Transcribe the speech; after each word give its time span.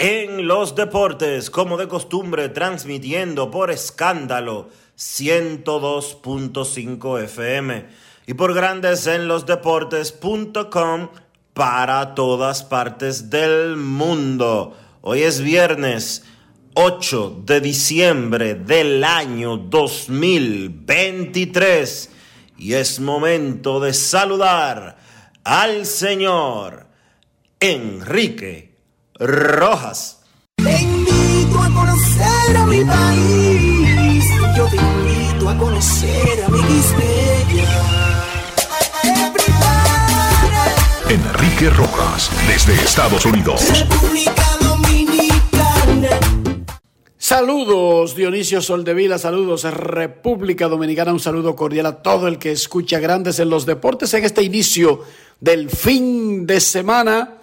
en 0.00 0.48
los 0.48 0.74
Deportes, 0.74 1.48
como 1.50 1.76
de 1.76 1.86
costumbre, 1.86 2.48
transmitiendo 2.48 3.50
por 3.50 3.70
escándalo 3.70 4.70
102.5 4.96 7.22
FM 7.24 7.84
y 8.26 8.32
por 8.32 8.54
Grandes 8.54 9.06
en 9.06 9.28
los 9.28 9.44
Deportes.com 9.44 11.10
para 11.52 12.14
todas 12.14 12.64
partes 12.64 13.28
del 13.28 13.76
mundo. 13.76 14.74
Hoy 15.02 15.20
es 15.20 15.42
viernes 15.42 16.24
8 16.72 17.42
de 17.44 17.60
diciembre 17.60 18.54
del 18.54 19.04
año 19.04 19.58
2023 19.58 22.10
y 22.56 22.72
es 22.72 23.00
momento 23.00 23.80
de 23.80 23.92
saludar 23.92 24.96
al 25.44 25.84
señor 25.84 26.86
Enrique 27.60 28.69
Rojas. 29.20 30.22
Te 30.56 30.80
invito 30.80 31.58
a 31.58 31.68
conocer 31.74 32.56
a 32.56 32.64
mi 32.64 32.82
país. 32.82 34.24
Yo 34.56 34.66
te 34.66 34.76
invito 34.76 35.48
a 35.50 35.58
conocer 35.58 36.44
a 36.44 36.48
mi 36.48 36.58
Enrique 41.10 41.68
Rojas 41.68 42.30
desde 42.48 42.72
Estados 42.82 43.26
Unidos. 43.26 43.62
República 43.78 44.56
Dominicana. 44.62 46.08
Saludos 47.18 48.16
Dionisio 48.16 48.62
Soldevila, 48.62 49.18
saludos 49.18 49.64
República 49.64 50.66
Dominicana, 50.66 51.12
un 51.12 51.20
saludo 51.20 51.54
cordial 51.54 51.84
a 51.84 52.02
todo 52.02 52.26
el 52.26 52.38
que 52.38 52.52
escucha 52.52 52.98
Grandes 52.98 53.38
en 53.38 53.50
los 53.50 53.66
Deportes 53.66 54.14
en 54.14 54.24
este 54.24 54.42
inicio 54.42 55.02
del 55.40 55.68
fin 55.68 56.46
de 56.46 56.58
semana. 56.60 57.39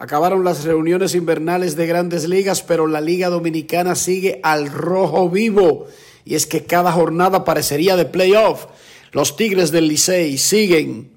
Acabaron 0.00 0.44
las 0.44 0.64
reuniones 0.64 1.14
invernales 1.14 1.76
de 1.76 1.86
grandes 1.86 2.26
ligas, 2.26 2.62
pero 2.62 2.86
la 2.86 3.02
Liga 3.02 3.28
Dominicana 3.28 3.94
sigue 3.94 4.40
al 4.42 4.70
rojo 4.70 5.28
vivo. 5.28 5.88
Y 6.24 6.36
es 6.36 6.46
que 6.46 6.64
cada 6.64 6.90
jornada 6.90 7.44
parecería 7.44 7.96
de 7.96 8.06
playoff. 8.06 8.64
Los 9.12 9.36
Tigres 9.36 9.70
del 9.72 9.88
Licey 9.88 10.38
siguen 10.38 11.10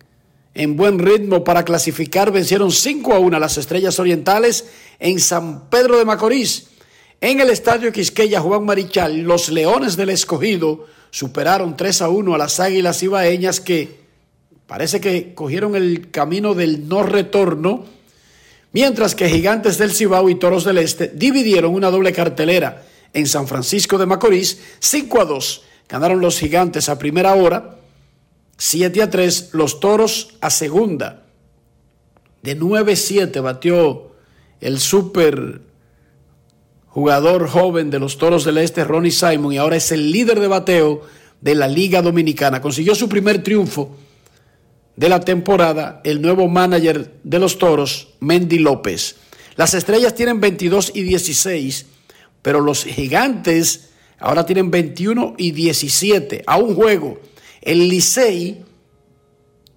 en 0.53 0.75
buen 0.75 0.99
ritmo 0.99 1.45
para 1.45 1.63
clasificar. 1.63 2.33
Vencieron 2.33 2.73
5 2.73 3.13
a 3.13 3.19
1 3.19 3.37
a 3.37 3.39
las 3.39 3.57
Estrellas 3.57 3.99
Orientales 3.99 4.65
en 4.99 5.21
San 5.21 5.69
Pedro 5.69 5.97
de 5.97 6.03
Macorís. 6.03 6.67
En 7.21 7.39
el 7.39 7.51
Estadio 7.51 7.89
Quisqueya 7.93 8.41
Juan 8.41 8.65
Marichal, 8.65 9.21
los 9.21 9.47
Leones 9.47 9.95
del 9.95 10.09
Escogido 10.09 10.87
superaron 11.09 11.77
3 11.77 12.01
a 12.01 12.09
1 12.09 12.35
a 12.35 12.37
las 12.37 12.59
Águilas 12.59 13.01
Ibaeñas 13.01 13.61
que 13.61 14.01
parece 14.67 14.99
que 14.99 15.33
cogieron 15.33 15.77
el 15.77 16.11
camino 16.11 16.53
del 16.53 16.89
no 16.89 17.03
retorno, 17.03 17.85
mientras 18.73 19.15
que 19.15 19.29
Gigantes 19.29 19.77
del 19.77 19.93
Cibao 19.93 20.29
y 20.29 20.35
Toros 20.35 20.65
del 20.65 20.79
Este 20.79 21.07
dividieron 21.07 21.73
una 21.73 21.89
doble 21.89 22.11
cartelera 22.11 22.83
en 23.13 23.27
San 23.27 23.47
Francisco 23.47 23.97
de 23.97 24.05
Macorís, 24.05 24.59
5 24.79 25.21
a 25.21 25.25
2. 25.25 25.63
Ganaron 25.87 26.19
los 26.19 26.39
Gigantes 26.39 26.89
a 26.89 26.97
primera 26.97 27.33
hora, 27.35 27.77
7 28.57 29.01
a 29.01 29.09
3 29.09 29.49
los 29.53 29.79
Toros 29.79 30.35
a 30.41 30.49
segunda. 30.49 31.23
De 32.41 32.59
9-7 32.59 33.41
batió 33.41 34.11
el 34.59 34.79
super 34.79 35.61
jugador 36.87 37.47
joven 37.47 37.89
de 37.89 37.99
los 37.99 38.17
Toros 38.17 38.43
del 38.43 38.57
Este, 38.57 38.83
Ronnie 38.83 39.11
Simon, 39.11 39.53
y 39.53 39.57
ahora 39.57 39.77
es 39.77 39.91
el 39.91 40.11
líder 40.11 40.39
de 40.39 40.47
bateo 40.47 41.01
de 41.41 41.55
la 41.55 41.67
Liga 41.67 42.01
Dominicana. 42.01 42.61
Consiguió 42.61 42.95
su 42.95 43.07
primer 43.07 43.43
triunfo 43.43 43.95
de 44.95 45.09
la 45.09 45.19
temporada 45.19 46.01
el 46.03 46.21
nuevo 46.21 46.47
manager 46.47 47.13
de 47.23 47.39
los 47.39 47.57
Toros, 47.57 48.13
Mendy 48.19 48.59
López. 48.59 49.15
Las 49.55 49.73
estrellas 49.73 50.15
tienen 50.15 50.39
22 50.39 50.91
y 50.95 51.03
16, 51.03 51.85
pero 52.41 52.59
los 52.59 52.83
gigantes 52.83 53.89
ahora 54.19 54.45
tienen 54.45 54.71
21 54.71 55.35
y 55.37 55.51
17 55.51 56.43
a 56.45 56.57
un 56.57 56.75
juego. 56.75 57.19
El 57.61 57.87
Licey 57.89 58.63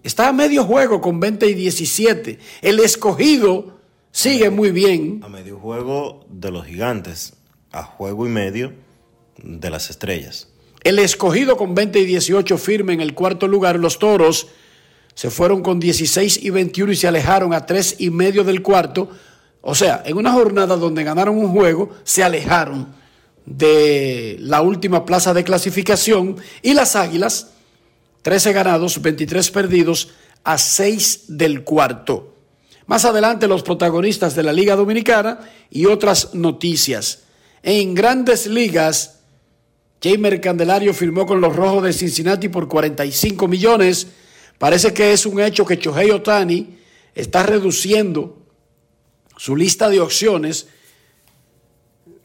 está 0.02 0.28
a 0.28 0.32
medio 0.32 0.64
juego 0.64 1.00
con 1.00 1.20
20 1.20 1.46
y 1.46 1.54
17. 1.54 2.38
El 2.62 2.80
escogido 2.80 3.78
sigue 4.10 4.50
muy 4.50 4.70
bien. 4.70 5.20
A 5.22 5.28
medio 5.28 5.58
juego 5.58 6.24
de 6.30 6.50
los 6.50 6.66
gigantes, 6.66 7.34
a 7.70 7.82
juego 7.82 8.26
y 8.26 8.30
medio 8.30 8.72
de 9.42 9.70
las 9.70 9.90
estrellas. 9.90 10.48
El 10.82 10.98
escogido 10.98 11.56
con 11.56 11.74
20 11.74 11.98
y 11.98 12.06
18 12.06 12.58
firme 12.58 12.92
en 12.92 13.00
el 13.00 13.14
cuarto 13.14 13.48
lugar. 13.48 13.78
Los 13.78 13.98
toros 13.98 14.48
se 15.16 15.30
fueron 15.30 15.62
con 15.62 15.80
16 15.80 16.40
y 16.42 16.50
21 16.50 16.92
y 16.92 16.96
se 16.96 17.08
alejaron 17.08 17.54
a 17.54 17.64
3 17.64 17.96
y 18.00 18.10
medio 18.10 18.44
del 18.44 18.60
cuarto. 18.60 19.08
O 19.62 19.74
sea, 19.74 20.02
en 20.04 20.18
una 20.18 20.30
jornada 20.30 20.76
donde 20.76 21.04
ganaron 21.04 21.38
un 21.38 21.52
juego, 21.52 21.88
se 22.04 22.22
alejaron 22.22 22.88
de 23.46 24.36
la 24.40 24.60
última 24.60 25.06
plaza 25.06 25.32
de 25.32 25.42
clasificación. 25.42 26.36
Y 26.60 26.74
las 26.74 26.96
águilas, 26.96 27.52
13 28.20 28.52
ganados, 28.52 29.00
23 29.00 29.50
perdidos, 29.52 30.10
a 30.44 30.58
6 30.58 31.24
del 31.28 31.64
cuarto. 31.64 32.34
Más 32.84 33.06
adelante 33.06 33.48
los 33.48 33.62
protagonistas 33.62 34.36
de 34.36 34.42
la 34.42 34.52
Liga 34.52 34.76
Dominicana 34.76 35.40
y 35.70 35.86
otras 35.86 36.34
noticias. 36.34 37.20
En 37.62 37.94
grandes 37.94 38.46
ligas, 38.46 39.20
Jamer 40.02 40.42
Candelario 40.42 40.92
firmó 40.92 41.24
con 41.24 41.40
los 41.40 41.56
Rojos 41.56 41.84
de 41.84 41.94
Cincinnati 41.94 42.50
por 42.50 42.68
45 42.68 43.48
millones. 43.48 44.08
Parece 44.58 44.94
que 44.94 45.12
es 45.12 45.26
un 45.26 45.40
hecho 45.40 45.66
que 45.66 45.78
Chohei 45.78 46.10
Otani 46.10 46.78
está 47.14 47.42
reduciendo 47.42 48.38
su 49.36 49.54
lista 49.54 49.88
de 49.88 50.00
opciones. 50.00 50.68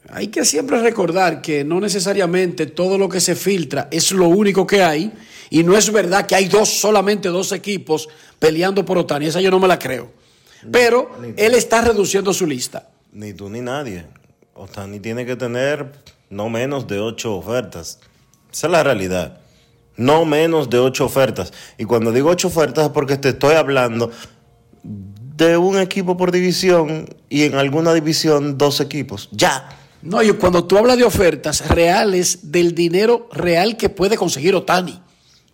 Hay 0.08 0.28
que 0.28 0.44
siempre 0.44 0.80
recordar 0.80 1.42
que 1.42 1.64
no 1.64 1.80
necesariamente 1.80 2.66
todo 2.66 2.98
lo 2.98 3.08
que 3.08 3.20
se 3.20 3.34
filtra 3.34 3.88
es 3.90 4.12
lo 4.12 4.28
único 4.28 4.66
que 4.66 4.82
hay. 4.82 5.12
Y 5.50 5.62
no 5.62 5.76
es 5.76 5.92
verdad 5.92 6.26
que 6.26 6.34
hay 6.34 6.48
dos, 6.48 6.68
solamente 6.68 7.28
dos 7.28 7.52
equipos 7.52 8.08
peleando 8.38 8.84
por 8.84 8.96
Otani. 8.96 9.26
Esa 9.26 9.40
yo 9.40 9.50
no 9.50 9.60
me 9.60 9.68
la 9.68 9.78
creo. 9.78 10.10
Pero 10.70 11.10
él 11.36 11.54
está 11.54 11.82
reduciendo 11.82 12.32
su 12.32 12.46
lista. 12.46 12.88
Ni 13.12 13.34
tú 13.34 13.50
ni 13.50 13.60
nadie. 13.60 14.06
Otani 14.54 15.00
tiene 15.00 15.26
que 15.26 15.36
tener 15.36 15.92
no 16.30 16.48
menos 16.48 16.86
de 16.86 16.98
ocho 16.98 17.34
ofertas. 17.34 17.98
Esa 18.50 18.66
es 18.68 18.70
la 18.70 18.82
realidad. 18.82 19.41
No 19.96 20.24
menos 20.24 20.70
de 20.70 20.78
ocho 20.78 21.04
ofertas. 21.04 21.52
Y 21.78 21.84
cuando 21.84 22.12
digo 22.12 22.30
ocho 22.30 22.48
ofertas 22.48 22.86
es 22.86 22.90
porque 22.90 23.16
te 23.16 23.30
estoy 23.30 23.54
hablando 23.54 24.10
de 24.82 25.56
un 25.56 25.78
equipo 25.78 26.16
por 26.16 26.30
división 26.30 27.08
y 27.28 27.42
en 27.42 27.54
alguna 27.54 27.92
división 27.92 28.58
dos 28.58 28.80
equipos. 28.80 29.28
Ya. 29.32 29.68
No, 30.02 30.22
y 30.22 30.32
cuando 30.32 30.64
tú 30.64 30.78
hablas 30.78 30.98
de 30.98 31.04
ofertas 31.04 31.68
reales, 31.68 32.50
del 32.50 32.74
dinero 32.74 33.28
real 33.32 33.76
que 33.76 33.88
puede 33.88 34.16
conseguir 34.16 34.54
Otani. 34.54 35.00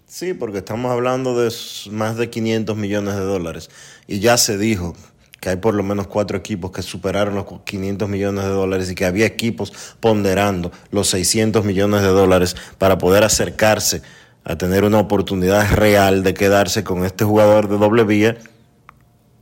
Sí, 0.06 0.32
porque 0.32 0.58
estamos 0.58 0.90
hablando 0.90 1.38
de 1.38 1.52
más 1.90 2.16
de 2.16 2.30
500 2.30 2.76
millones 2.76 3.14
de 3.14 3.20
dólares. 3.20 3.68
Y 4.06 4.20
ya 4.20 4.38
se 4.38 4.56
dijo 4.56 4.96
que 5.38 5.50
hay 5.50 5.56
por 5.56 5.74
lo 5.74 5.82
menos 5.82 6.06
cuatro 6.06 6.38
equipos 6.38 6.72
que 6.72 6.82
superaron 6.82 7.34
los 7.34 7.44
500 7.64 8.08
millones 8.08 8.44
de 8.44 8.50
dólares 8.50 8.90
y 8.90 8.94
que 8.94 9.04
había 9.04 9.26
equipos 9.26 9.72
ponderando 10.00 10.72
los 10.90 11.08
600 11.08 11.64
millones 11.64 12.00
de 12.00 12.08
dólares 12.08 12.56
para 12.78 12.96
poder 12.98 13.22
acercarse 13.24 14.02
a 14.44 14.56
tener 14.56 14.84
una 14.84 14.98
oportunidad 14.98 15.74
real 15.74 16.22
de 16.22 16.34
quedarse 16.34 16.84
con 16.84 17.04
este 17.04 17.24
jugador 17.24 17.68
de 17.68 17.78
doble 17.78 18.04
vía 18.04 18.38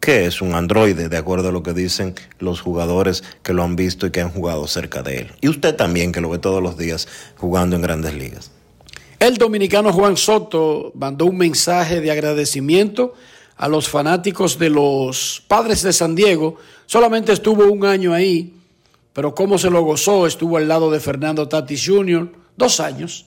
que 0.06 0.26
es 0.26 0.40
un 0.40 0.54
androide, 0.54 1.08
de 1.08 1.16
acuerdo 1.16 1.48
a 1.48 1.52
lo 1.52 1.64
que 1.64 1.72
dicen 1.72 2.14
los 2.38 2.60
jugadores 2.60 3.24
que 3.42 3.52
lo 3.52 3.64
han 3.64 3.74
visto 3.74 4.06
y 4.06 4.12
que 4.12 4.20
han 4.20 4.30
jugado 4.30 4.68
cerca 4.68 5.02
de 5.02 5.18
él. 5.18 5.32
Y 5.40 5.48
usted 5.48 5.74
también, 5.74 6.12
que 6.12 6.20
lo 6.20 6.30
ve 6.30 6.38
todos 6.38 6.62
los 6.62 6.78
días 6.78 7.08
jugando 7.36 7.74
en 7.74 7.82
grandes 7.82 8.14
ligas. 8.14 8.52
El 9.18 9.36
dominicano 9.36 9.92
Juan 9.92 10.16
Soto 10.16 10.92
mandó 10.94 11.26
un 11.26 11.36
mensaje 11.36 12.00
de 12.00 12.12
agradecimiento 12.12 13.14
a 13.56 13.66
los 13.66 13.88
fanáticos 13.88 14.60
de 14.60 14.70
los 14.70 15.42
padres 15.48 15.82
de 15.82 15.92
San 15.92 16.14
Diego. 16.14 16.56
Solamente 16.86 17.32
estuvo 17.32 17.64
un 17.64 17.84
año 17.84 18.12
ahí, 18.12 18.54
pero 19.12 19.34
cómo 19.34 19.58
se 19.58 19.70
lo 19.70 19.82
gozó, 19.82 20.28
estuvo 20.28 20.58
al 20.58 20.68
lado 20.68 20.88
de 20.90 21.00
Fernando 21.00 21.48
Tatis 21.48 21.84
Jr., 21.84 22.30
dos 22.56 22.78
años. 22.78 23.26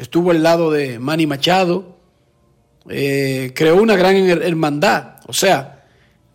Estuvo 0.00 0.30
al 0.30 0.42
lado 0.42 0.70
de 0.70 0.98
Manny 0.98 1.26
Machado, 1.26 1.98
eh, 2.88 3.52
creó 3.54 3.76
una 3.76 3.96
gran 3.96 4.16
hermandad. 4.16 5.16
O 5.26 5.34
sea, 5.34 5.84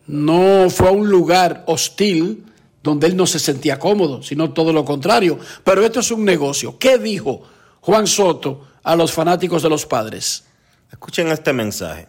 no 0.06 0.70
fue 0.70 0.86
a 0.86 0.92
un 0.92 1.10
lugar 1.10 1.64
hostil 1.66 2.44
donde 2.80 3.08
él 3.08 3.16
no 3.16 3.26
se 3.26 3.40
sentía 3.40 3.80
cómodo, 3.80 4.22
sino 4.22 4.52
todo 4.52 4.72
lo 4.72 4.84
contrario. 4.84 5.40
Pero 5.64 5.84
esto 5.84 5.98
es 5.98 6.12
un 6.12 6.24
negocio. 6.24 6.78
¿Qué 6.78 6.96
dijo 6.96 7.42
Juan 7.80 8.06
Soto 8.06 8.68
a 8.84 8.94
los 8.94 9.10
fanáticos 9.12 9.64
de 9.64 9.68
los 9.68 9.84
padres? 9.84 10.44
Escuchen 10.92 11.26
este 11.26 11.52
mensaje. 11.52 12.06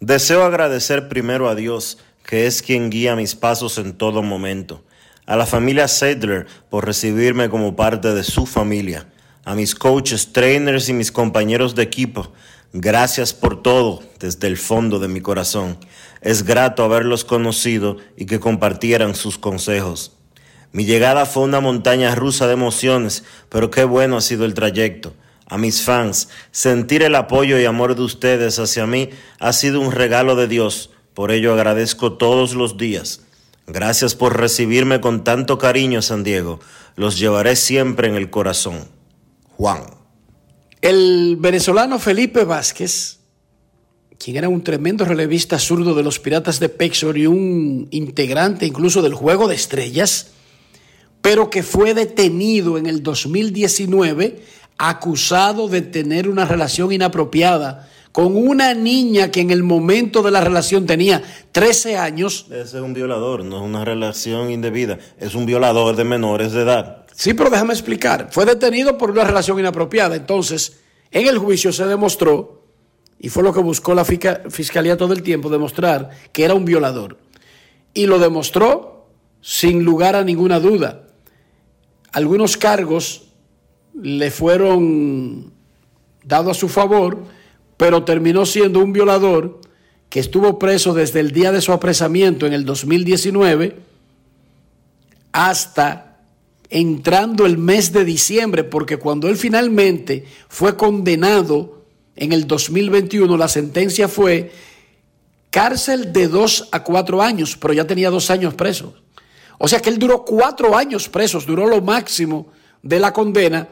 Deseo 0.00 0.44
agradecer 0.44 1.10
primero 1.10 1.50
a 1.50 1.54
Dios, 1.54 1.98
que 2.24 2.46
es 2.46 2.62
quien 2.62 2.88
guía 2.88 3.16
mis 3.16 3.34
pasos 3.34 3.76
en 3.76 3.98
todo 3.98 4.22
momento, 4.22 4.82
a 5.26 5.36
la 5.36 5.44
familia 5.44 5.88
Sadler 5.88 6.46
por 6.70 6.86
recibirme 6.86 7.50
como 7.50 7.76
parte 7.76 8.14
de 8.14 8.24
su 8.24 8.46
familia, 8.46 9.06
a 9.44 9.54
mis 9.54 9.74
coaches, 9.74 10.32
trainers 10.32 10.88
y 10.88 10.92
mis 10.92 11.12
compañeros 11.12 11.74
de 11.74 11.82
equipo, 11.82 12.32
Gracias 12.76 13.32
por 13.32 13.62
todo 13.62 14.02
desde 14.18 14.48
el 14.48 14.56
fondo 14.56 14.98
de 14.98 15.06
mi 15.06 15.20
corazón. 15.20 15.78
Es 16.20 16.42
grato 16.42 16.82
haberlos 16.82 17.24
conocido 17.24 17.98
y 18.16 18.26
que 18.26 18.40
compartieran 18.40 19.14
sus 19.14 19.38
consejos. 19.38 20.10
Mi 20.72 20.84
llegada 20.84 21.24
fue 21.24 21.44
una 21.44 21.60
montaña 21.60 22.16
rusa 22.16 22.48
de 22.48 22.54
emociones, 22.54 23.22
pero 23.48 23.70
qué 23.70 23.84
bueno 23.84 24.16
ha 24.16 24.20
sido 24.20 24.44
el 24.44 24.54
trayecto. 24.54 25.14
A 25.46 25.56
mis 25.56 25.82
fans, 25.82 26.30
sentir 26.50 27.04
el 27.04 27.14
apoyo 27.14 27.60
y 27.60 27.64
amor 27.64 27.94
de 27.94 28.02
ustedes 28.02 28.58
hacia 28.58 28.88
mí 28.88 29.10
ha 29.38 29.52
sido 29.52 29.80
un 29.80 29.92
regalo 29.92 30.34
de 30.34 30.48
Dios. 30.48 30.90
Por 31.14 31.30
ello 31.30 31.54
agradezco 31.54 32.14
todos 32.14 32.56
los 32.56 32.76
días. 32.76 33.20
Gracias 33.68 34.16
por 34.16 34.36
recibirme 34.36 35.00
con 35.00 35.22
tanto 35.22 35.58
cariño, 35.58 36.02
San 36.02 36.24
Diego. 36.24 36.58
Los 36.96 37.20
llevaré 37.20 37.54
siempre 37.54 38.08
en 38.08 38.16
el 38.16 38.30
corazón. 38.30 38.93
Juan. 39.56 39.82
El 40.80 41.36
venezolano 41.38 41.98
Felipe 41.98 42.44
Vázquez, 42.44 43.20
quien 44.18 44.36
era 44.36 44.48
un 44.48 44.62
tremendo 44.62 45.04
relevista 45.04 45.58
zurdo 45.58 45.94
de 45.94 46.02
los 46.02 46.18
Piratas 46.18 46.60
de 46.60 46.68
Pexor 46.68 47.16
y 47.16 47.26
un 47.26 47.88
integrante 47.90 48.66
incluso 48.66 49.02
del 49.02 49.14
Juego 49.14 49.48
de 49.48 49.54
Estrellas, 49.54 50.32
pero 51.22 51.48
que 51.48 51.62
fue 51.62 51.94
detenido 51.94 52.76
en 52.76 52.86
el 52.86 53.02
2019 53.02 54.42
acusado 54.76 55.68
de 55.68 55.82
tener 55.82 56.28
una 56.28 56.44
relación 56.44 56.92
inapropiada 56.92 57.88
con 58.12 58.36
una 58.36 58.74
niña 58.74 59.30
que 59.30 59.40
en 59.40 59.50
el 59.50 59.64
momento 59.64 60.22
de 60.22 60.30
la 60.30 60.40
relación 60.40 60.86
tenía 60.86 61.22
13 61.50 61.96
años. 61.96 62.46
Ese 62.48 62.76
es 62.76 62.82
un 62.82 62.94
violador, 62.94 63.44
no 63.44 63.56
es 63.56 63.62
una 63.62 63.84
relación 63.84 64.52
indebida, 64.52 64.98
es 65.18 65.34
un 65.34 65.46
violador 65.46 65.96
de 65.96 66.04
menores 66.04 66.52
de 66.52 66.62
edad. 66.62 67.03
Sí, 67.14 67.32
pero 67.34 67.48
déjame 67.48 67.72
explicar. 67.72 68.28
Fue 68.32 68.44
detenido 68.44 68.98
por 68.98 69.10
una 69.10 69.24
relación 69.24 69.58
inapropiada. 69.58 70.16
Entonces, 70.16 70.80
en 71.10 71.28
el 71.28 71.38
juicio 71.38 71.72
se 71.72 71.86
demostró, 71.86 72.64
y 73.18 73.28
fue 73.28 73.44
lo 73.44 73.52
que 73.52 73.60
buscó 73.60 73.94
la 73.94 74.04
fiscalía 74.04 74.96
todo 74.96 75.12
el 75.12 75.22
tiempo, 75.22 75.48
demostrar 75.48 76.10
que 76.32 76.44
era 76.44 76.54
un 76.54 76.64
violador. 76.64 77.18
Y 77.94 78.06
lo 78.06 78.18
demostró 78.18 79.06
sin 79.40 79.84
lugar 79.84 80.16
a 80.16 80.24
ninguna 80.24 80.58
duda. 80.58 81.04
Algunos 82.12 82.56
cargos 82.56 83.28
le 83.94 84.30
fueron 84.30 85.52
dados 86.24 86.56
a 86.56 86.60
su 86.60 86.68
favor, 86.68 87.24
pero 87.76 88.04
terminó 88.04 88.44
siendo 88.44 88.80
un 88.80 88.92
violador 88.92 89.60
que 90.08 90.18
estuvo 90.20 90.58
preso 90.58 90.94
desde 90.94 91.20
el 91.20 91.30
día 91.30 91.52
de 91.52 91.60
su 91.60 91.72
apresamiento 91.72 92.46
en 92.46 92.52
el 92.52 92.64
2019 92.64 93.76
hasta 95.32 96.13
entrando 96.70 97.46
el 97.46 97.58
mes 97.58 97.92
de 97.92 98.04
diciembre, 98.04 98.64
porque 98.64 98.96
cuando 98.96 99.28
él 99.28 99.36
finalmente 99.36 100.24
fue 100.48 100.76
condenado 100.76 101.84
en 102.16 102.32
el 102.32 102.46
2021, 102.46 103.36
la 103.36 103.48
sentencia 103.48 104.08
fue 104.08 104.52
cárcel 105.50 106.12
de 106.12 106.28
dos 106.28 106.68
a 106.72 106.82
cuatro 106.82 107.22
años, 107.22 107.56
pero 107.56 107.74
ya 107.74 107.86
tenía 107.86 108.10
dos 108.10 108.30
años 108.30 108.54
preso. 108.54 108.94
O 109.58 109.68
sea 109.68 109.80
que 109.80 109.90
él 109.90 109.98
duró 109.98 110.24
cuatro 110.24 110.76
años 110.76 111.08
presos, 111.08 111.46
duró 111.46 111.66
lo 111.66 111.80
máximo 111.80 112.48
de 112.82 112.98
la 112.98 113.12
condena. 113.12 113.68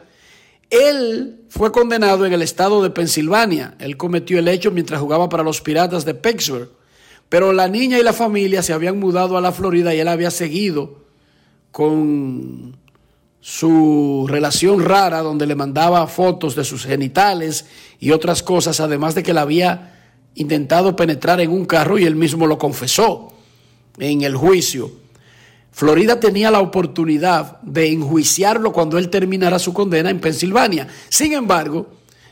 Él 0.69 1.41
fue 1.49 1.71
condenado 1.71 2.25
en 2.25 2.33
el 2.33 2.41
estado 2.41 2.81
de 2.81 2.89
Pensilvania. 2.89 3.75
Él 3.79 3.97
cometió 3.97 4.39
el 4.39 4.47
hecho 4.47 4.71
mientras 4.71 5.01
jugaba 5.01 5.29
para 5.29 5.43
los 5.43 5.61
Piratas 5.61 6.05
de 6.05 6.15
Pittsburgh. 6.15 6.69
Pero 7.29 7.51
la 7.51 7.67
niña 7.67 7.99
y 7.99 8.03
la 8.03 8.13
familia 8.13 8.63
se 8.63 8.73
habían 8.73 8.99
mudado 8.99 9.37
a 9.37 9.41
la 9.41 9.51
Florida 9.51 9.93
y 9.93 9.99
él 9.99 10.07
había 10.07 10.31
seguido 10.31 11.03
con 11.71 12.77
su 13.45 14.25
relación 14.29 14.85
rara 14.85 15.19
donde 15.19 15.45
le 15.45 15.53
mandaba 15.53 16.07
fotos 16.07 16.55
de 16.55 16.63
sus 16.63 16.85
genitales 16.85 17.65
y 17.99 18.11
otras 18.11 18.41
cosas, 18.41 18.79
además 18.79 19.15
de 19.15 19.23
que 19.23 19.33
la 19.33 19.41
había 19.41 19.99
intentado 20.35 20.95
penetrar 20.95 21.41
en 21.41 21.51
un 21.51 21.65
carro 21.65 21.99
y 21.99 22.05
él 22.05 22.15
mismo 22.15 22.47
lo 22.47 22.57
confesó 22.57 23.33
en 23.99 24.21
el 24.21 24.37
juicio. 24.37 24.93
Florida 25.73 26.21
tenía 26.21 26.51
la 26.51 26.61
oportunidad 26.61 27.59
de 27.63 27.91
enjuiciarlo 27.91 28.71
cuando 28.71 28.97
él 28.97 29.09
terminara 29.09 29.59
su 29.59 29.73
condena 29.73 30.09
en 30.09 30.21
Pensilvania. 30.21 30.87
Sin 31.09 31.33
embargo, 31.33 31.87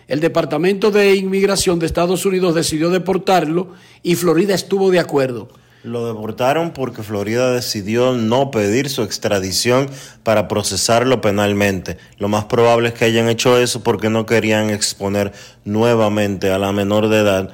el 0.07 0.21
Departamento 0.21 0.91
de 0.91 1.13
Inmigración 1.13 1.77
de 1.77 1.87
Estados 1.87 2.25
Unidos 2.25 2.55
decidió 2.55 2.89
deportarlo 2.89 3.73
y 4.01 4.15
Florida 4.15 4.55
estuvo 4.55 4.89
de 4.89 4.99
acuerdo. 4.99 5.49
Lo 5.83 6.05
deportaron 6.05 6.71
porque 6.71 7.01
Florida 7.01 7.51
decidió 7.51 8.13
no 8.13 8.51
pedir 8.51 8.89
su 8.89 9.01
extradición 9.01 9.89
para 10.23 10.47
procesarlo 10.47 11.21
penalmente. 11.21 11.97
Lo 12.17 12.27
más 12.27 12.45
probable 12.45 12.89
es 12.89 12.93
que 12.93 13.05
hayan 13.05 13.29
hecho 13.29 13.57
eso 13.57 13.81
porque 13.81 14.09
no 14.09 14.27
querían 14.27 14.69
exponer 14.69 15.31
nuevamente 15.65 16.51
a 16.51 16.59
la 16.59 16.71
menor 16.71 17.09
de 17.09 17.19
edad 17.19 17.49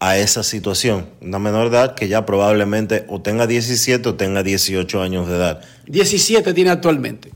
a 0.00 0.18
esa 0.18 0.42
situación. 0.42 1.08
Una 1.20 1.38
menor 1.38 1.70
de 1.70 1.76
edad 1.76 1.94
que 1.94 2.08
ya 2.08 2.26
probablemente 2.26 3.04
o 3.08 3.20
tenga 3.20 3.46
17 3.46 4.08
o 4.08 4.14
tenga 4.14 4.42
18 4.42 5.00
años 5.00 5.28
de 5.28 5.36
edad. 5.36 5.60
17 5.86 6.52
tiene 6.54 6.70
actualmente. 6.70 7.32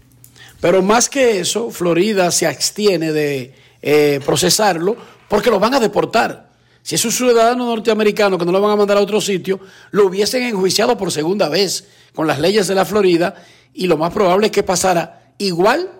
Pero 0.60 0.82
más 0.82 1.08
que 1.08 1.40
eso, 1.40 1.70
Florida 1.70 2.30
se 2.30 2.46
abstiene 2.46 3.12
de 3.12 3.54
eh, 3.82 4.20
procesarlo 4.24 4.96
porque 5.28 5.50
lo 5.50 5.58
van 5.58 5.74
a 5.74 5.80
deportar. 5.80 6.51
Si 6.82 6.96
es 6.96 7.04
un 7.04 7.12
ciudadano 7.12 7.66
norteamericano 7.66 8.38
que 8.38 8.44
no 8.44 8.52
lo 8.52 8.60
van 8.60 8.72
a 8.72 8.76
mandar 8.76 8.96
a 8.96 9.00
otro 9.00 9.20
sitio, 9.20 9.60
lo 9.92 10.06
hubiesen 10.06 10.42
enjuiciado 10.42 10.98
por 10.98 11.12
segunda 11.12 11.48
vez 11.48 11.86
con 12.14 12.26
las 12.26 12.40
leyes 12.40 12.66
de 12.66 12.74
la 12.74 12.84
Florida 12.84 13.34
y 13.72 13.86
lo 13.86 13.96
más 13.96 14.12
probable 14.12 14.46
es 14.46 14.52
que 14.52 14.62
pasara 14.62 15.32
igual 15.38 15.90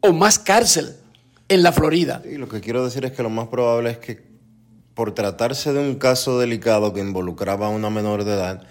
o 0.00 0.12
más 0.12 0.38
cárcel 0.38 0.96
en 1.48 1.62
la 1.62 1.72
Florida. 1.72 2.22
Y 2.30 2.36
lo 2.36 2.48
que 2.48 2.60
quiero 2.60 2.84
decir 2.84 3.04
es 3.04 3.12
que 3.12 3.22
lo 3.22 3.30
más 3.30 3.48
probable 3.48 3.90
es 3.90 3.98
que 3.98 4.28
por 4.94 5.14
tratarse 5.14 5.72
de 5.72 5.80
un 5.80 5.94
caso 5.94 6.38
delicado 6.38 6.92
que 6.92 7.00
involucraba 7.00 7.66
a 7.66 7.70
una 7.70 7.88
menor 7.88 8.24
de 8.24 8.34
edad 8.34 8.66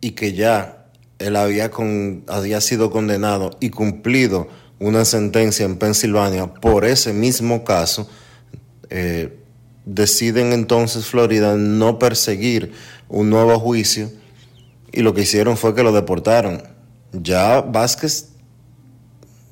y 0.00 0.12
que 0.12 0.32
ya 0.32 0.86
él 1.18 1.36
había, 1.36 1.70
con, 1.70 2.24
había 2.28 2.60
sido 2.60 2.90
condenado 2.90 3.56
y 3.60 3.70
cumplido 3.70 4.48
una 4.78 5.04
sentencia 5.04 5.64
en 5.64 5.76
Pensilvania 5.76 6.52
por 6.54 6.84
ese 6.84 7.12
mismo 7.12 7.64
caso, 7.64 8.08
eh, 8.90 9.36
deciden 9.84 10.52
entonces 10.52 11.06
Florida 11.06 11.56
no 11.56 11.98
perseguir 11.98 12.72
un 13.08 13.30
nuevo 13.30 13.58
juicio 13.58 14.10
y 14.92 15.02
lo 15.02 15.14
que 15.14 15.22
hicieron 15.22 15.56
fue 15.56 15.74
que 15.74 15.82
lo 15.82 15.92
deportaron. 15.92 16.62
Ya 17.12 17.60
Vázquez 17.60 18.30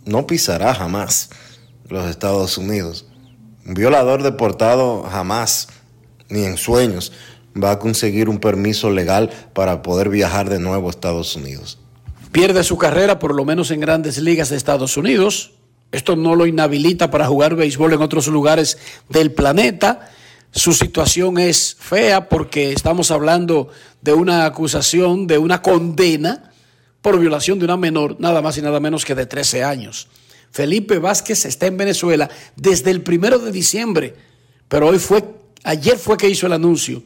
no 0.05 0.27
pisará 0.27 0.75
jamás 0.75 1.31
los 1.89 2.09
Estados 2.09 2.59
Unidos. 2.59 3.07
Un 3.67 3.75
violador 3.75 4.23
deportado 4.23 5.03
jamás, 5.05 5.69
ni 6.29 6.45
en 6.45 6.57
sueños, 6.57 7.12
va 7.61 7.73
a 7.73 7.79
conseguir 7.79 8.29
un 8.29 8.39
permiso 8.39 8.91
legal 8.91 9.31
para 9.53 9.83
poder 9.83 10.09
viajar 10.09 10.49
de 10.49 10.59
nuevo 10.59 10.89
a 10.89 10.91
Estados 10.91 11.37
Unidos. 11.37 11.79
Pierde 12.33 12.65
su 12.65 12.79
carrera, 12.79 13.19
por 13.19 13.35
lo 13.35 13.45
menos 13.45 13.71
en 13.71 13.81
grandes 13.81 14.19
ligas 14.19 14.49
de 14.49 14.57
Estados 14.57 14.97
Unidos. 14.97 15.53
Esto 15.93 16.17
no 16.17 16.35
lo 16.35 16.47
inhabilita 16.47 17.11
para 17.11 17.27
jugar 17.27 17.55
béisbol 17.55 17.93
en 17.93 18.03
otros 18.03 18.27
lugares 18.29 18.79
del 19.11 19.33
planeta. 19.33 20.11
Su 20.52 20.75
situación 20.75 21.38
es 21.38 21.76
fea 21.78 22.28
porque 22.28 22.73
estamos 22.73 23.11
hablando 23.11 23.71
de 24.02 24.12
una 24.12 24.44
acusación, 24.44 25.26
de 25.26 25.38
una 25.38 25.62
condena 25.62 26.52
por 27.00 27.18
violación 27.18 27.59
de 27.59 27.64
una 27.64 27.76
menor, 27.76 28.16
nada 28.21 28.40
más 28.40 28.56
y 28.59 28.62
nada 28.62 28.78
menos 28.78 29.04
que 29.04 29.14
de 29.14 29.26
13 29.26 29.64
años. 29.64 30.09
Felipe 30.50 30.99
Vázquez 30.99 31.47
está 31.47 31.66
en 31.66 31.76
Venezuela 31.76 32.30
desde 32.54 32.90
el 32.90 33.02
primero 33.02 33.38
de 33.38 33.50
diciembre, 33.50 34.14
pero 34.68 34.88
hoy 34.88 34.99
fue, 34.99 35.25
ayer 35.64 35.97
fue 35.97 36.16
que 36.16 36.28
hizo 36.28 36.47
el 36.47 36.52
anuncio, 36.52 37.02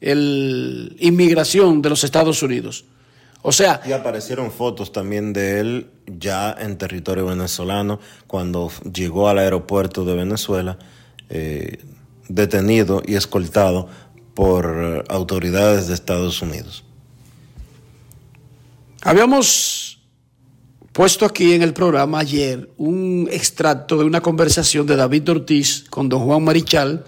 el 0.00 0.96
inmigración 0.98 1.82
de 1.82 1.90
los 1.90 2.02
Estados 2.02 2.42
Unidos. 2.42 2.86
O 3.42 3.52
sea. 3.52 3.82
Y 3.86 3.92
aparecieron 3.92 4.50
fotos 4.50 4.90
también 4.90 5.34
de 5.34 5.60
él 5.60 5.90
ya 6.06 6.56
en 6.58 6.78
territorio 6.78 7.26
venezolano, 7.26 8.00
cuando 8.26 8.72
llegó 8.90 9.28
al 9.28 9.38
aeropuerto 9.38 10.06
de 10.06 10.14
Venezuela, 10.14 10.78
eh, 11.28 11.78
detenido 12.28 13.02
y 13.06 13.14
escoltado 13.14 13.88
por 14.34 15.04
autoridades 15.08 15.88
de 15.88 15.94
Estados 15.94 16.42
Unidos. 16.42 16.84
Habíamos 19.02 20.00
puesto 20.92 21.26
aquí 21.26 21.52
en 21.52 21.62
el 21.62 21.74
programa 21.74 22.20
ayer 22.20 22.70
un 22.76 23.28
extracto 23.30 23.98
de 23.98 24.04
una 24.04 24.20
conversación 24.20 24.86
de 24.86 24.96
David 24.96 25.28
Ortiz 25.28 25.84
con 25.90 26.08
don 26.08 26.24
Juan 26.24 26.42
Marichal 26.42 27.04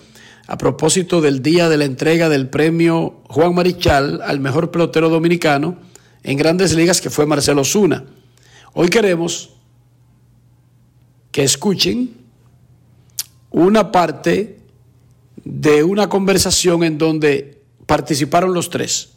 a 0.47 0.59
propósito 0.59 1.21
del 1.21 1.43
día 1.43 1.69
de 1.69 1.77
la 1.77 1.85
entrega 1.85 2.29
del 2.29 2.49
premio 2.49 3.23
Juan 3.29 3.55
Marichal 3.55 4.21
al 4.23 4.41
mejor 4.41 4.71
pelotero 4.71 5.09
dominicano 5.09 5.79
en 6.23 6.37
grandes 6.37 6.75
ligas 6.75 7.01
que 7.01 7.11
fue 7.11 7.27
Marcelo 7.27 7.65
Zuna. 7.65 8.05
Hoy 8.75 8.89
queremos 8.89 9.51
que 11.33 11.45
escuchen 11.45 12.11
una 13.51 13.91
parte 13.91 14.59
de 15.47 15.85
una 15.85 16.09
conversación 16.09 16.83
en 16.83 16.99
donde 16.99 17.63
participaron 17.87 18.53
los 18.53 18.69
tres. 18.69 19.11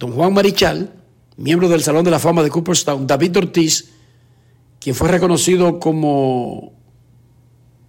Don 0.00 0.10
Juan 0.10 0.34
Marichal, 0.34 0.92
miembro 1.36 1.68
del 1.68 1.80
Salón 1.80 2.04
de 2.04 2.10
la 2.10 2.18
Fama 2.18 2.42
de 2.42 2.50
Cooperstown, 2.50 3.06
David 3.06 3.36
Ortiz, 3.38 3.88
quien 4.80 4.96
fue 4.96 5.08
reconocido 5.08 5.78
como 5.78 6.72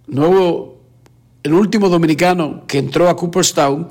nuevo, 0.06 0.80
el 1.42 1.54
último 1.54 1.88
dominicano 1.88 2.66
que 2.68 2.78
entró 2.78 3.08
a 3.08 3.16
Cooperstown, 3.16 3.88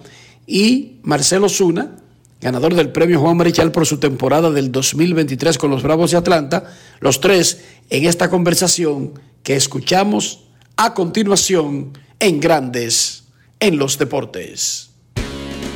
y 0.48 1.00
Marcelo 1.04 1.50
Zuna, 1.50 1.98
ganador 2.40 2.76
del 2.76 2.94
premio 2.94 3.20
Juan 3.20 3.36
Marichal 3.36 3.74
por 3.74 3.86
su 3.86 3.98
temporada 3.98 4.52
del 4.52 4.72
2023 4.72 5.58
con 5.58 5.70
los 5.70 5.84
Bravos 5.84 6.12
de 6.12 6.18
Atlanta, 6.18 6.64
los 7.02 7.20
tres 7.20 7.66
en 7.90 8.06
esta 8.06 8.30
conversación 8.30 9.20
que 9.44 9.58
escuchamos 9.58 10.46
a 10.78 10.94
continuación 10.94 11.92
en 12.20 12.40
Grandes 12.40 13.19
en 13.60 13.78
los 13.78 13.98
Deportes. 13.98 14.92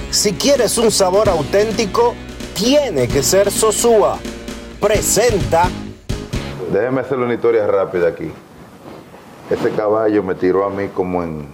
Si 0.10 0.34
quieres 0.34 0.78
un 0.78 0.90
sabor 0.90 1.28
auténtico, 1.28 2.14
tiene 2.54 3.08
que 3.08 3.22
ser 3.22 3.52
Sosúa. 3.52 4.20
Presenta. 4.80 5.70
Déjeme 6.72 7.02
hacerle 7.02 7.26
una 7.26 7.34
historia 7.34 7.68
rápida 7.68 8.08
aquí. 8.08 8.32
Este 9.50 9.70
caballo 9.72 10.24
me 10.24 10.36
tiró 10.36 10.66
a 10.66 10.70
mí 10.70 10.88
como 10.90 11.24
en. 11.24 11.46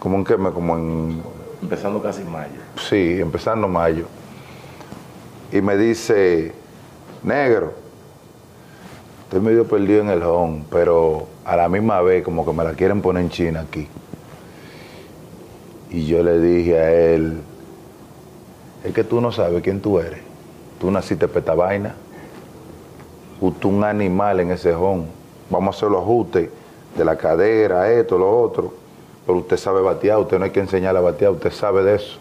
como 0.00 0.16
en 0.16 0.24
qué 0.24 0.36
me, 0.36 0.50
como 0.50 0.76
en 0.76 1.22
Empezando 1.62 2.02
casi 2.02 2.24
mayo. 2.24 2.60
Sí, 2.88 3.20
empezando 3.20 3.68
mayo. 3.68 4.06
Y 5.52 5.62
me 5.62 5.76
dice, 5.76 6.52
negro, 7.22 7.74
estoy 9.22 9.40
medio 9.40 9.66
perdido 9.66 10.00
en 10.00 10.10
el 10.10 10.22
home, 10.22 10.64
pero 10.70 11.28
a 11.44 11.54
la 11.54 11.68
misma 11.68 12.00
vez 12.02 12.24
como 12.24 12.44
que 12.44 12.52
me 12.52 12.64
la 12.64 12.72
quieren 12.72 13.00
poner 13.00 13.22
en 13.22 13.30
China 13.30 13.60
aquí. 13.60 13.88
Y 15.94 16.06
yo 16.06 16.22
le 16.22 16.40
dije 16.40 16.78
a 16.78 16.92
él, 16.92 17.40
es 18.82 18.92
que 18.92 19.04
tú 19.04 19.20
no 19.20 19.30
sabes 19.30 19.62
quién 19.62 19.80
tú 19.80 19.98
eres. 19.98 20.20
Tú 20.80 20.90
naciste 20.90 21.28
peta 21.28 21.54
vaina. 21.54 21.94
Tú 23.60 23.68
un 23.68 23.84
animal 23.84 24.40
en 24.40 24.50
ese 24.50 24.74
home. 24.74 25.04
Vamos 25.50 25.74
a 25.74 25.78
hacer 25.78 25.90
los 25.90 26.02
ajustes 26.02 26.50
de 26.96 27.04
la 27.04 27.16
cadera, 27.16 27.90
esto, 27.92 28.18
lo 28.18 28.40
otro 28.40 28.84
pero 29.26 29.38
usted 29.38 29.56
sabe 29.56 29.80
batear, 29.80 30.18
usted 30.18 30.38
no 30.38 30.44
hay 30.44 30.50
que 30.50 30.60
enseñarle 30.60 30.98
a 30.98 31.02
batear, 31.02 31.32
usted 31.32 31.50
sabe 31.50 31.82
de 31.82 31.96
eso. 31.96 32.18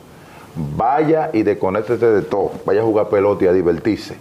Vaya 0.55 1.31
y 1.33 1.43
desconéctese 1.43 2.05
de 2.05 2.21
todo, 2.21 2.51
vaya 2.65 2.81
a 2.81 2.83
jugar 2.83 3.09
pelota 3.09 3.45
y 3.45 3.47
a 3.47 3.53
divertirse. 3.53 4.15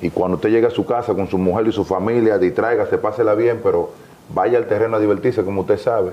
Y 0.00 0.10
cuando 0.10 0.36
usted 0.36 0.48
llegue 0.48 0.66
a 0.66 0.70
su 0.70 0.86
casa 0.86 1.12
con 1.14 1.28
su 1.28 1.36
mujer 1.36 1.66
y 1.66 1.72
su 1.72 1.84
familia, 1.84 2.38
se 2.38 2.98
pásela 2.98 3.34
bien, 3.34 3.60
pero 3.62 3.90
vaya 4.32 4.56
al 4.56 4.66
terreno 4.66 4.96
a 4.96 5.00
divertirse 5.00 5.44
como 5.44 5.62
usted 5.62 5.78
sabe. 5.78 6.12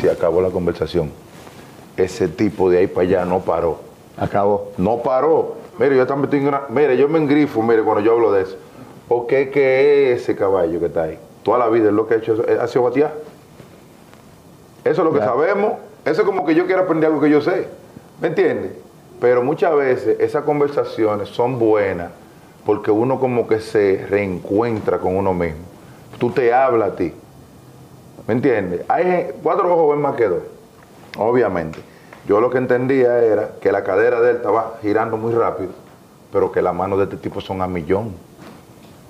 Se 0.00 0.10
acabó 0.10 0.40
la 0.40 0.50
conversación. 0.50 1.10
Ese 1.96 2.28
tipo 2.28 2.70
de 2.70 2.78
ahí 2.78 2.86
para 2.86 3.06
allá 3.06 3.24
no 3.24 3.40
paró. 3.40 3.80
Acabó. 4.16 4.72
No 4.78 4.98
paró. 4.98 5.56
Mire, 5.78 5.96
yo 5.96 6.06
también 6.06 6.50
mire, 6.70 6.96
yo 6.96 7.08
me 7.08 7.18
engrifo, 7.18 7.62
mire, 7.62 7.82
cuando 7.82 8.02
yo 8.02 8.12
hablo 8.12 8.32
de 8.32 8.42
eso. 8.42 8.56
¿Por 9.08 9.26
qué 9.26 9.50
que 9.50 10.12
ese 10.12 10.36
caballo 10.36 10.78
que 10.78 10.86
está 10.86 11.02
ahí? 11.02 11.18
Toda 11.42 11.58
la 11.58 11.68
vida 11.68 11.88
es 11.88 11.94
lo 11.94 12.06
que 12.06 12.14
ha 12.14 12.16
hecho, 12.18 12.44
ha 12.60 12.66
sido 12.66 12.84
batear. 12.84 13.12
Eso 14.84 15.02
es 15.02 15.04
lo 15.04 15.12
que 15.12 15.20
sabemos. 15.20 15.74
Eso 16.04 16.22
es 16.22 16.26
como 16.26 16.46
que 16.46 16.54
yo 16.54 16.66
quiero 16.66 16.82
aprender 16.82 17.08
algo 17.08 17.20
que 17.20 17.30
yo 17.30 17.40
sé. 17.40 17.68
¿Me 18.20 18.28
entiendes? 18.28 18.72
Pero 19.20 19.42
muchas 19.42 19.74
veces 19.74 20.18
esas 20.20 20.44
conversaciones 20.44 21.28
son 21.28 21.58
buenas 21.58 22.10
porque 22.64 22.90
uno 22.90 23.18
como 23.18 23.46
que 23.46 23.60
se 23.60 24.06
reencuentra 24.08 24.98
con 24.98 25.16
uno 25.16 25.34
mismo. 25.34 25.60
Tú 26.18 26.30
te 26.30 26.52
hablas 26.52 26.92
a 26.92 26.96
ti. 26.96 27.12
¿Me 28.30 28.34
entiendes? 28.34 28.82
Hay 28.86 29.32
cuatro 29.42 29.74
ojos 29.74 29.90
ven 29.90 30.02
más 30.02 30.14
que 30.14 30.28
dos. 30.28 30.42
Obviamente. 31.18 31.80
Yo 32.28 32.40
lo 32.40 32.48
que 32.48 32.58
entendía 32.58 33.18
era 33.24 33.54
que 33.60 33.72
la 33.72 33.82
cadera 33.82 34.20
de 34.20 34.30
él 34.30 34.36
estaba 34.36 34.74
girando 34.80 35.16
muy 35.16 35.34
rápido, 35.34 35.70
pero 36.32 36.52
que 36.52 36.62
las 36.62 36.72
manos 36.72 36.98
de 36.98 37.06
este 37.06 37.16
tipo 37.16 37.40
son 37.40 37.60
a 37.60 37.66
millón. 37.66 38.12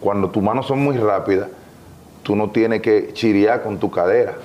Cuando 0.01 0.31
tus 0.31 0.43
manos 0.43 0.67
son 0.67 0.79
muy 0.79 0.97
rápidas, 0.97 1.51
tú 2.23 2.35
no 2.35 2.49
tienes 2.49 2.81
que 2.81 3.13
chiriar 3.13 3.63
con 3.63 3.77
tu 3.77 3.91
cadera. 3.91 4.37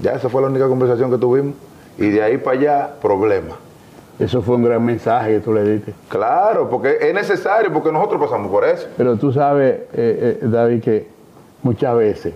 Ya 0.00 0.10
esa 0.14 0.28
fue 0.28 0.42
la 0.42 0.48
única 0.48 0.66
conversación 0.66 1.12
que 1.12 1.18
tuvimos. 1.18 1.54
Y 1.98 2.08
de 2.08 2.20
ahí 2.20 2.36
para 2.38 2.58
allá, 2.58 2.90
problema. 3.00 3.54
Eso 4.18 4.42
fue 4.42 4.56
un 4.56 4.64
gran 4.64 4.84
mensaje 4.84 5.34
que 5.34 5.38
tú 5.38 5.54
le 5.54 5.62
diste. 5.62 5.94
Claro, 6.08 6.68
porque 6.68 6.98
es 7.00 7.14
necesario, 7.14 7.72
porque 7.72 7.92
nosotros 7.92 8.20
pasamos 8.20 8.50
por 8.50 8.64
eso. 8.64 8.88
Pero 8.96 9.16
tú 9.16 9.32
sabes, 9.32 9.82
eh, 9.92 10.40
eh, 10.42 10.46
David, 10.48 10.82
que 10.82 11.17
muchas 11.62 11.96
veces 11.96 12.34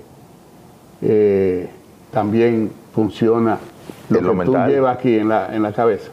eh, 1.01 1.69
también 2.11 2.71
funciona 2.95 3.59
lo 4.09 4.39
que 4.39 4.45
tú 4.45 4.57
llevas 4.67 4.97
aquí 4.97 5.17
en 5.17 5.29
la, 5.29 5.55
en 5.55 5.63
la 5.63 5.73
cabeza. 5.73 6.11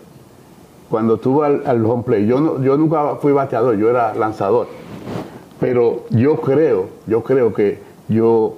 Cuando 0.89 1.17
tú 1.17 1.43
al, 1.43 1.63
al 1.65 1.85
home 1.85 2.03
play, 2.03 2.25
yo, 2.25 2.61
yo 2.61 2.77
nunca 2.77 3.15
fui 3.15 3.31
bateador, 3.31 3.77
yo 3.77 3.89
era 3.89 4.15
lanzador. 4.15 4.67
Pero 5.59 6.05
yo 6.09 6.37
creo, 6.37 6.89
yo 7.05 7.21
creo 7.21 7.53
que 7.53 7.79
yo 8.07 8.55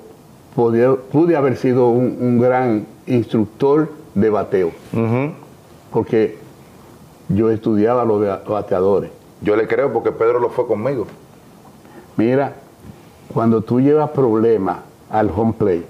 pude 0.55 1.35
haber 1.35 1.57
sido 1.57 1.89
un, 1.89 2.39
gran 2.39 2.85
instructor 3.07 3.89
de 4.13 4.29
bateo. 4.29 4.71
Porque 5.91 6.37
yo 7.29 7.49
estudiaba 7.49 8.05
los 8.05 8.21
bateadores. 8.45 9.11
Yo 9.41 9.55
le 9.55 9.67
creo 9.67 9.91
porque 9.91 10.11
Pedro 10.11 10.39
lo 10.39 10.49
fue 10.49 10.67
conmigo. 10.67 11.07
Mira, 12.17 12.53
cuando 13.31 13.61
tú 13.61 13.81
llevas 13.81 14.09
problemas 14.11 14.77
al 15.09 15.29
home 15.35 15.53
play, 15.57 15.85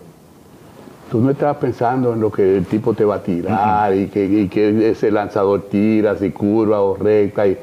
tú 1.09 1.19
no 1.19 1.31
estás 1.31 1.57
pensando 1.57 2.13
en 2.13 2.21
lo 2.21 2.31
que 2.31 2.57
el 2.57 2.65
tipo 2.65 2.93
te 2.93 3.05
va 3.05 3.15
a 3.15 3.23
tirar 3.23 3.93
y, 3.95 4.07
que, 4.07 4.89
ese 4.89 5.11
lanzador 5.11 5.63
tira, 5.69 6.15
si 6.15 6.31
curva 6.31 6.81
o 6.81 6.95
recta. 6.95 7.47
Y 7.47 7.57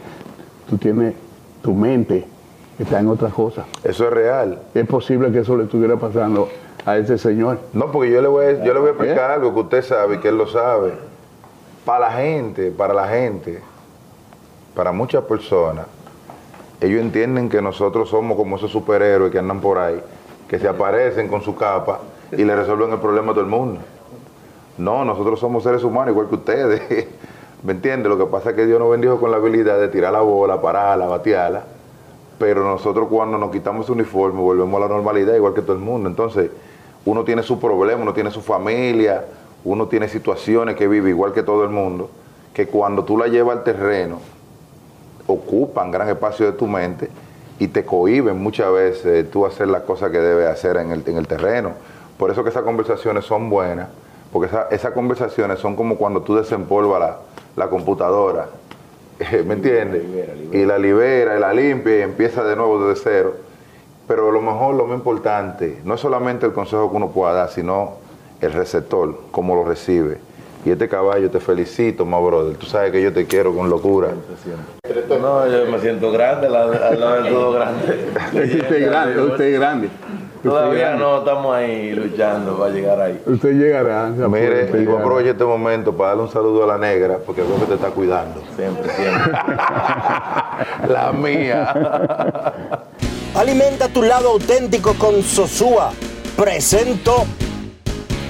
tú 0.68 0.76
tienes 0.76 1.14
tu 1.62 1.74
mente 1.74 2.26
está 2.78 3.00
en 3.00 3.08
otra 3.08 3.28
cosa. 3.30 3.64
Eso 3.82 4.04
es 4.04 4.12
real. 4.12 4.58
Es 4.74 4.86
posible 4.86 5.32
que 5.32 5.40
eso 5.40 5.56
le 5.56 5.64
estuviera 5.64 5.96
pasando 5.96 6.48
a 6.84 6.96
ese 6.96 7.18
señor. 7.18 7.58
No, 7.72 7.90
porque 7.90 8.10
yo 8.10 8.22
le 8.22 8.28
voy 8.28 8.46
a, 8.46 8.64
yo 8.64 8.72
le 8.72 8.80
voy 8.80 8.88
a 8.88 8.92
explicar 8.92 9.30
¿Eh? 9.30 9.34
algo 9.34 9.52
que 9.52 9.60
usted 9.60 9.82
sabe 9.82 10.20
que 10.20 10.28
él 10.28 10.38
lo 10.38 10.46
sabe. 10.46 10.92
Para 11.84 12.00
la 12.00 12.12
gente, 12.12 12.70
para 12.70 12.94
la 12.94 13.08
gente, 13.08 13.60
para 14.74 14.92
muchas 14.92 15.24
personas, 15.24 15.86
ellos 16.80 17.00
entienden 17.00 17.48
que 17.48 17.60
nosotros 17.60 18.08
somos 18.08 18.36
como 18.36 18.56
esos 18.56 18.70
superhéroes 18.70 19.32
que 19.32 19.38
andan 19.38 19.60
por 19.60 19.78
ahí, 19.78 20.00
que 20.46 20.58
se 20.58 20.68
aparecen 20.68 21.28
con 21.28 21.42
su 21.42 21.56
capa 21.56 22.00
y 22.32 22.44
le 22.44 22.54
resuelven 22.54 22.92
el 22.92 23.00
problema 23.00 23.32
a 23.32 23.34
todo 23.34 23.44
el 23.44 23.50
mundo. 23.50 23.80
No, 24.76 25.04
nosotros 25.04 25.40
somos 25.40 25.64
seres 25.64 25.82
humanos 25.82 26.12
igual 26.12 26.28
que 26.28 26.36
ustedes. 26.36 27.08
¿Me 27.64 27.72
entiendes? 27.72 28.08
Lo 28.08 28.16
que 28.16 28.26
pasa 28.26 28.50
es 28.50 28.56
que 28.56 28.64
Dios 28.64 28.78
nos 28.78 28.90
bendijo 28.90 29.18
con 29.18 29.32
la 29.32 29.38
habilidad 29.38 29.80
de 29.80 29.88
tirar 29.88 30.12
la 30.12 30.20
bola, 30.20 30.62
pararla, 30.62 31.06
batearla, 31.06 31.64
pero 32.38 32.62
nosotros 32.62 33.08
cuando 33.10 33.36
nos 33.36 33.50
quitamos 33.50 33.84
ese 33.84 33.92
uniforme 33.92 34.40
volvemos 34.40 34.76
a 34.80 34.86
la 34.86 34.94
normalidad 34.94 35.34
igual 35.34 35.54
que 35.54 35.62
todo 35.62 35.72
el 35.72 35.80
mundo. 35.82 36.08
Entonces, 36.08 36.50
uno 37.04 37.24
tiene 37.24 37.42
su 37.42 37.58
problema, 37.58 38.02
uno 38.02 38.12
tiene 38.12 38.30
su 38.30 38.40
familia, 38.40 39.24
uno 39.64 39.88
tiene 39.88 40.08
situaciones 40.08 40.76
que 40.76 40.86
vive 40.86 41.10
igual 41.10 41.32
que 41.32 41.42
todo 41.42 41.64
el 41.64 41.70
mundo, 41.70 42.08
que 42.54 42.68
cuando 42.68 43.02
tú 43.02 43.18
la 43.18 43.26
llevas 43.26 43.58
al 43.58 43.64
terreno, 43.64 44.20
ocupan 45.28 45.92
gran 45.92 46.08
espacio 46.08 46.46
de 46.46 46.52
tu 46.52 46.66
mente 46.66 47.08
y 47.60 47.68
te 47.68 47.84
cohiben 47.84 48.42
muchas 48.42 48.72
veces 48.72 49.30
tú 49.30 49.46
hacer 49.46 49.68
las 49.68 49.82
cosas 49.82 50.10
que 50.10 50.18
debes 50.18 50.48
hacer 50.48 50.76
en 50.78 50.90
el, 50.90 51.02
en 51.06 51.16
el 51.16 51.28
terreno. 51.28 51.72
Por 52.18 52.30
eso 52.30 52.42
que 52.42 52.50
esas 52.50 52.64
conversaciones 52.64 53.24
son 53.24 53.48
buenas, 53.48 53.88
porque 54.32 54.50
esas 54.70 54.92
conversaciones 54.92 55.60
son 55.60 55.76
como 55.76 55.96
cuando 55.96 56.22
tú 56.22 56.34
desempolvas 56.34 57.00
la, 57.00 57.16
la 57.56 57.68
computadora, 57.68 58.48
¿me 59.46 59.54
entiendes? 59.54 60.02
Y 60.52 60.64
la 60.64 60.78
libera, 60.78 61.36
y 61.36 61.40
la 61.40 61.52
limpia 61.52 61.98
y 61.98 62.02
empieza 62.02 62.42
de 62.42 62.56
nuevo 62.56 62.86
desde 62.86 63.02
cero. 63.02 63.34
Pero 64.06 64.32
lo 64.32 64.40
mejor, 64.40 64.74
lo 64.74 64.86
más 64.86 64.96
importante, 64.96 65.80
no 65.84 65.94
es 65.94 66.00
solamente 66.00 66.46
el 66.46 66.52
consejo 66.52 66.90
que 66.90 66.96
uno 66.96 67.10
pueda 67.10 67.34
dar, 67.34 67.50
sino 67.50 67.96
el 68.40 68.52
receptor, 68.52 69.18
cómo 69.30 69.54
lo 69.54 69.64
recibe. 69.64 70.18
Y 70.68 70.72
este 70.72 70.86
caballo 70.86 71.30
te 71.30 71.40
felicito, 71.40 72.04
my 72.04 72.20
brother. 72.22 72.54
Tú 72.58 72.66
sabes 72.66 72.92
que 72.92 73.00
yo 73.00 73.10
te 73.10 73.24
quiero 73.24 73.54
con 73.54 73.70
locura. 73.70 74.08
No, 75.08 75.48
yo 75.48 75.64
me 75.72 75.78
siento 75.78 76.12
grande, 76.12 76.46
al 76.48 76.52
lado 76.52 77.22
de 77.22 77.30
todo 77.30 77.52
grande. 77.54 78.10
usted 78.34 78.72
es 78.72 78.86
grande, 78.86 79.22
usted 79.22 79.44
es 79.46 79.58
grande. 79.58 79.88
Todavía 80.42 80.94
no 80.96 81.20
estamos 81.20 81.56
ahí 81.56 81.94
luchando 81.94 82.58
para 82.58 82.70
llegar 82.70 83.00
ahí. 83.00 83.18
Usted 83.24 83.52
llegará. 83.54 84.08
Mire, 84.10 84.68
y 84.78 84.84
voy 84.84 84.96
a 84.96 85.00
aprovechar 85.00 85.30
este 85.32 85.44
momento 85.44 85.96
para 85.96 86.10
darle 86.10 86.24
un 86.24 86.30
saludo 86.30 86.64
a 86.64 86.66
la 86.66 86.76
negra, 86.76 87.16
porque 87.24 87.40
creo 87.40 87.58
que 87.60 87.64
te 87.64 87.74
está 87.74 87.88
cuidando. 87.88 88.42
Siempre, 88.54 88.90
siempre. 88.90 89.32
la 90.86 91.12
mía. 91.14 92.52
Alimenta 93.34 93.88
tu 93.88 94.02
lado 94.02 94.32
auténtico 94.32 94.92
con 94.98 95.22
Sosúa. 95.22 95.92
Presento. 96.36 97.24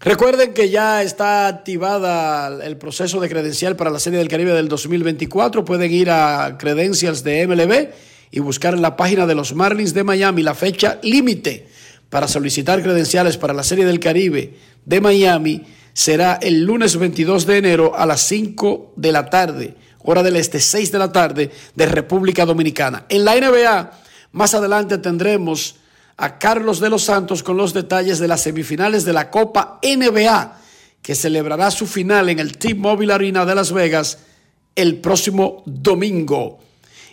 Recuerden 0.00 0.52
que 0.52 0.68
ya 0.68 1.02
está 1.02 1.48
activada 1.48 2.64
el 2.64 2.76
proceso 2.76 3.18
de 3.18 3.28
credencial 3.28 3.76
para 3.76 3.90
la 3.90 3.98
Serie 3.98 4.18
del 4.18 4.28
Caribe 4.28 4.52
del 4.52 4.68
2024. 4.68 5.64
Pueden 5.64 5.90
ir 5.90 6.10
a 6.10 6.56
Credentials 6.58 7.24
de 7.24 7.46
MLB 7.46 7.88
y 8.30 8.40
buscar 8.40 8.74
en 8.74 8.82
la 8.82 8.96
página 8.96 9.26
de 9.26 9.34
los 9.34 9.54
Marlins 9.54 9.94
de 9.94 10.04
Miami 10.04 10.42
la 10.42 10.54
fecha 10.54 10.98
límite 11.02 11.68
para 12.10 12.28
solicitar 12.28 12.82
credenciales 12.82 13.38
para 13.38 13.54
la 13.54 13.62
Serie 13.62 13.86
del 13.86 13.98
Caribe 13.98 14.54
de 14.84 15.00
Miami 15.00 15.64
será 15.94 16.34
el 16.42 16.62
lunes 16.62 16.98
22 16.98 17.46
de 17.46 17.56
enero 17.56 17.96
a 17.96 18.04
las 18.04 18.20
5 18.28 18.92
de 18.96 19.12
la 19.12 19.30
tarde, 19.30 19.76
hora 20.04 20.22
del 20.22 20.36
este, 20.36 20.60
6 20.60 20.92
de 20.92 20.98
la 20.98 21.10
tarde 21.10 21.50
de 21.74 21.86
República 21.86 22.44
Dominicana. 22.44 23.06
En 23.08 23.24
la 23.24 23.34
NBA, 23.34 23.92
más 24.32 24.54
adelante 24.54 24.98
tendremos 24.98 25.76
a 26.16 26.38
Carlos 26.38 26.80
de 26.80 26.90
los 26.90 27.04
Santos 27.04 27.42
con 27.42 27.56
los 27.56 27.74
detalles 27.74 28.18
de 28.18 28.28
las 28.28 28.42
semifinales 28.42 29.04
de 29.04 29.12
la 29.12 29.30
Copa 29.30 29.78
NBA, 29.82 30.58
que 31.02 31.14
celebrará 31.14 31.70
su 31.70 31.86
final 31.86 32.28
en 32.28 32.38
el 32.38 32.56
T-Mobile 32.56 33.12
Arena 33.12 33.44
de 33.44 33.54
Las 33.54 33.72
Vegas 33.72 34.18
el 34.74 35.00
próximo 35.00 35.62
domingo. 35.66 36.58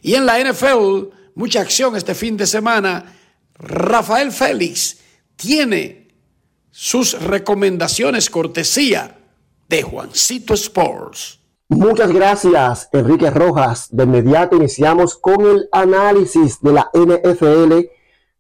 Y 0.01 0.15
en 0.15 0.25
la 0.25 0.39
NFL, 0.39 1.07
mucha 1.35 1.61
acción 1.61 1.95
este 1.95 2.15
fin 2.15 2.37
de 2.37 2.47
semana. 2.47 3.15
Rafael 3.55 4.31
Félix 4.31 4.97
tiene 5.35 6.07
sus 6.71 7.21
recomendaciones 7.21 8.29
cortesía 8.29 9.17
de 9.69 9.83
Juancito 9.83 10.53
Sports. 10.53 11.39
Muchas 11.69 12.11
gracias, 12.11 12.89
Enrique 12.91 13.29
Rojas. 13.29 13.87
De 13.91 14.03
inmediato 14.03 14.55
iniciamos 14.57 15.15
con 15.15 15.45
el 15.45 15.67
análisis 15.71 16.59
de 16.61 16.73
la 16.73 16.89
NFL 16.93 17.92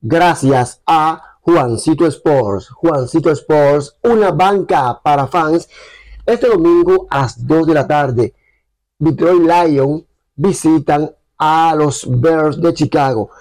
gracias 0.03 0.81
a 0.85 1.37
Juancito 1.41 2.05
Sports. 2.05 2.69
Juancito 2.69 3.31
Sports, 3.31 3.95
una 4.03 4.31
banca 4.31 4.99
para 5.01 5.27
fans. 5.27 5.67
Este 6.25 6.47
domingo 6.47 7.07
a 7.09 7.21
las 7.21 7.47
2 7.47 7.67
de 7.67 7.73
la 7.73 7.87
tarde, 7.87 8.33
Detroit 8.99 9.41
Lions 9.41 10.03
visitan 10.35 11.11
a 11.37 11.73
los 11.75 12.05
Bears 12.07 12.61
de 12.61 12.73
Chicago. 12.73 13.31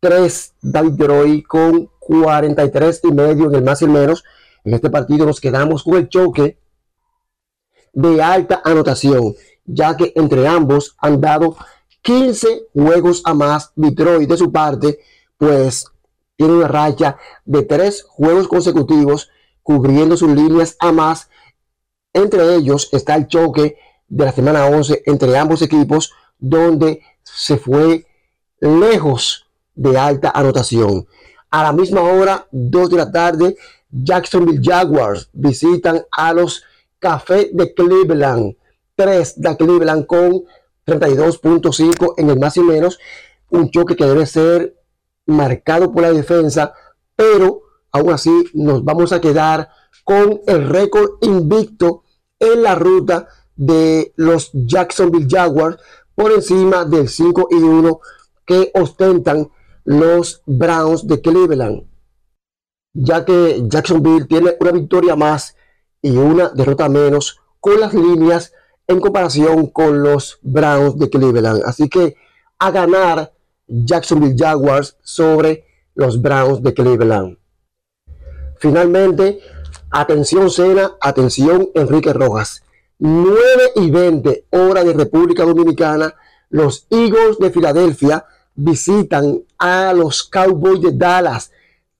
3 0.00 0.54
David 0.62 0.92
Detroit 0.92 1.46
con 1.46 1.90
43 1.98 3.00
y 3.04 3.12
medio 3.12 3.46
en 3.46 3.54
el 3.54 3.64
más 3.64 3.80
y 3.80 3.84
el 3.84 3.90
menos. 3.90 4.24
En 4.64 4.74
este 4.74 4.90
partido 4.90 5.26
nos 5.26 5.40
quedamos 5.40 5.82
con 5.84 5.94
el 5.94 6.08
choque 6.08 6.58
de 7.92 8.22
alta 8.22 8.62
anotación, 8.64 9.34
ya 9.64 9.96
que 9.96 10.12
entre 10.16 10.46
ambos 10.46 10.96
han 10.98 11.20
dado 11.20 11.56
15 12.02 12.68
juegos 12.72 13.22
a 13.24 13.34
más. 13.34 13.72
Detroit 13.74 14.28
de 14.28 14.36
su 14.36 14.50
parte, 14.52 15.00
pues 15.36 15.86
tiene 16.40 16.54
una 16.54 16.68
racha 16.68 17.18
de 17.44 17.64
tres 17.64 18.02
juegos 18.02 18.48
consecutivos 18.48 19.28
cubriendo 19.62 20.16
sus 20.16 20.30
líneas 20.30 20.74
a 20.80 20.90
más. 20.90 21.28
Entre 22.14 22.54
ellos 22.54 22.88
está 22.92 23.14
el 23.14 23.28
choque 23.28 23.76
de 24.08 24.24
la 24.24 24.32
semana 24.32 24.64
11 24.64 25.02
entre 25.04 25.36
ambos 25.36 25.60
equipos, 25.60 26.14
donde 26.38 27.02
se 27.22 27.58
fue 27.58 28.06
lejos 28.58 29.50
de 29.74 29.98
alta 29.98 30.30
anotación. 30.30 31.06
A 31.50 31.62
la 31.62 31.74
misma 31.74 32.00
hora, 32.00 32.46
2 32.52 32.88
de 32.88 32.96
la 32.96 33.12
tarde, 33.12 33.56
Jacksonville 33.90 34.62
Jaguars 34.64 35.28
visitan 35.34 36.06
a 36.10 36.32
los 36.32 36.64
Café 36.98 37.50
de 37.52 37.74
Cleveland. 37.74 38.56
3 38.96 39.42
de 39.42 39.56
Cleveland 39.58 40.06
con 40.06 40.44
32.5 40.86 42.14
en 42.16 42.30
el 42.30 42.38
más 42.38 42.56
y 42.56 42.62
menos. 42.62 42.98
Un 43.50 43.70
choque 43.70 43.94
que 43.94 44.06
debe 44.06 44.24
ser 44.24 44.79
marcado 45.30 45.92
por 45.92 46.02
la 46.02 46.12
defensa, 46.12 46.72
pero 47.16 47.62
aún 47.92 48.12
así 48.12 48.44
nos 48.54 48.84
vamos 48.84 49.12
a 49.12 49.20
quedar 49.20 49.68
con 50.04 50.40
el 50.46 50.68
récord 50.68 51.12
invicto 51.22 52.04
en 52.38 52.62
la 52.62 52.74
ruta 52.74 53.28
de 53.56 54.12
los 54.16 54.50
Jacksonville 54.52 55.28
Jaguars 55.28 55.76
por 56.14 56.32
encima 56.32 56.84
del 56.84 57.08
5 57.08 57.48
y 57.50 57.56
1 57.56 58.00
que 58.44 58.70
ostentan 58.74 59.50
los 59.84 60.42
Browns 60.46 61.06
de 61.06 61.20
Cleveland, 61.20 61.86
ya 62.92 63.24
que 63.24 63.62
Jacksonville 63.66 64.26
tiene 64.26 64.56
una 64.60 64.72
victoria 64.72 65.16
más 65.16 65.56
y 66.02 66.16
una 66.16 66.48
derrota 66.48 66.88
menos 66.88 67.38
con 67.60 67.78
las 67.80 67.94
líneas 67.94 68.52
en 68.86 69.00
comparación 69.00 69.66
con 69.68 70.02
los 70.02 70.38
Browns 70.42 70.98
de 70.98 71.08
Cleveland. 71.08 71.62
Así 71.64 71.88
que 71.88 72.16
a 72.58 72.70
ganar 72.70 73.32
Jacksonville 73.70 74.34
Jaguars 74.36 74.96
sobre 75.02 75.64
los 75.94 76.20
Browns 76.20 76.62
de 76.62 76.74
Cleveland. 76.74 77.38
Finalmente, 78.58 79.40
atención 79.90 80.50
Cena, 80.50 80.92
atención 81.00 81.70
Enrique 81.74 82.12
Rojas. 82.12 82.62
9 82.98 83.38
y 83.76 83.90
20 83.90 84.46
hora 84.50 84.84
de 84.84 84.92
República 84.92 85.44
Dominicana, 85.44 86.14
los 86.50 86.86
Eagles 86.90 87.38
de 87.38 87.50
Filadelfia 87.50 88.26
visitan 88.54 89.42
a 89.58 89.94
los 89.94 90.24
Cowboys 90.24 90.82
de 90.82 90.92
Dallas. 90.92 91.50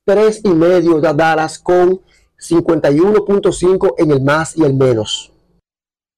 3 0.05 0.43
y 0.45 0.51
medio 0.51 1.01
de 1.01 1.15
Dallas 1.15 1.59
con 1.59 2.03
51.5 2.39 3.95
en 3.97 4.11
el 4.11 4.23
más 4.23 4.57
y 4.57 4.65
el 4.65 4.75
menos. 4.75 5.33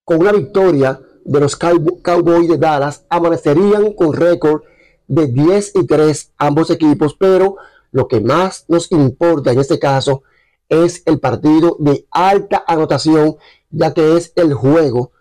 Con 0.04 0.20
una 0.20 0.32
victoria 0.32 1.00
de 1.24 1.40
los 1.40 1.56
Cowboys 1.56 2.48
de 2.48 2.58
Dallas, 2.58 3.04
amanecerían 3.08 3.92
con 3.92 4.12
récord 4.12 4.62
de 5.06 5.26
10 5.26 5.72
y 5.76 5.86
3 5.86 6.32
ambos 6.38 6.70
equipos, 6.70 7.14
pero 7.14 7.56
lo 7.90 8.08
que 8.08 8.20
más 8.20 8.64
nos 8.68 8.90
importa 8.92 9.52
en 9.52 9.60
este 9.60 9.78
caso 9.78 10.22
es 10.68 11.02
el 11.04 11.20
partido 11.20 11.76
de 11.78 12.06
alta 12.10 12.64
anotación, 12.66 13.36
ya 13.70 13.92
que 13.92 14.16
es 14.16 14.32
el 14.36 14.54
juego 14.54 15.12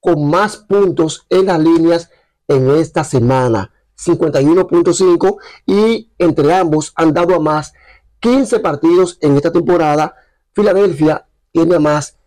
con 0.00 0.28
más 0.28 0.58
puntos 0.58 1.26
en 1.30 1.46
las 1.46 1.58
líneas 1.58 2.10
en 2.46 2.70
esta 2.70 3.04
semana, 3.04 3.72
51.5, 3.98 5.36
y 5.66 6.12
entre 6.18 6.54
ambos 6.54 6.92
han 6.94 7.12
dado 7.12 7.34
a 7.34 7.40
más 7.40 7.72
15 8.20 8.60
partidos 8.60 9.18
en 9.20 9.36
esta 9.36 9.50
temporada. 9.50 10.14
Filadelfia 10.52 11.26
tiene 11.52 11.76
a 11.76 11.80
más 11.80 12.18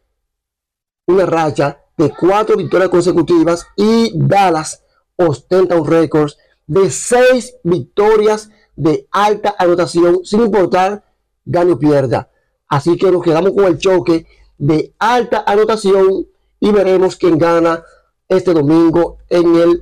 una 1.06 1.26
racha 1.26 1.80
de 1.98 2.12
cuatro 2.12 2.58
victorias 2.58 2.90
consecutivas 2.90 3.66
y 3.76 4.12
Dallas 4.16 4.84
ostenta 5.16 5.76
un 5.76 5.88
récord 5.88 6.32
de 6.68 6.92
seis 6.92 7.56
victorias 7.64 8.50
de 8.76 9.08
alta 9.12 9.56
anotación, 9.58 10.20
sin 10.24 10.42
importar 10.42 11.04
gane 11.46 11.72
o 11.72 11.80
pierda. 11.80 12.30
Así 12.68 12.98
que 12.98 13.12
nos 13.12 13.24
quedamos 13.24 13.54
con 13.54 13.66
el 13.66 13.78
choque 13.78 14.26
de 14.58 14.94
alta 15.00 15.44
anotación 15.48 16.28
y 16.60 16.72
veremos 16.72 17.16
quién 17.16 17.38
gana 17.38 17.84
este 18.28 18.54
domingo 18.54 19.20
en 19.30 19.56
el 19.56 19.82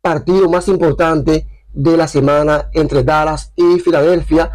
partido 0.00 0.48
más 0.48 0.68
importante 0.68 1.46
de 1.72 1.96
la 1.96 2.06
semana 2.06 2.70
entre 2.72 3.02
Dallas 3.02 3.52
y 3.56 3.78
Filadelfia. 3.80 4.50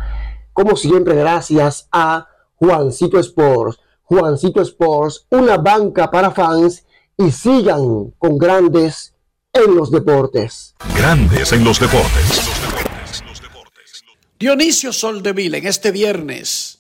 Como 0.53 0.75
siempre, 0.75 1.15
gracias 1.15 1.87
a 1.91 2.27
Juancito 2.55 3.19
Sports. 3.19 3.79
Juancito 4.03 4.61
Sports, 4.61 5.25
una 5.31 5.57
banca 5.57 6.11
para 6.11 6.31
fans 6.31 6.85
y 7.17 7.31
sigan 7.31 8.11
con 8.17 8.37
grandes 8.37 9.13
en 9.53 9.75
los 9.75 9.91
deportes. 9.91 10.75
Grandes 10.95 11.51
en 11.51 11.63
los 11.63 11.79
deportes. 11.79 12.41
Dionisio 14.39 14.93
Soldeville 14.93 15.57
en 15.57 15.67
este 15.67 15.91
viernes. 15.91 16.79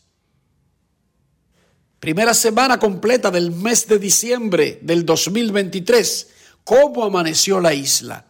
Primera 1.99 2.33
semana 2.33 2.79
completa 2.79 3.29
del 3.29 3.51
mes 3.51 3.87
de 3.87 3.99
diciembre 3.99 4.79
del 4.81 5.05
2023. 5.05 6.29
¿Cómo 6.63 7.03
amaneció 7.03 7.59
la 7.59 7.73
isla? 7.73 8.25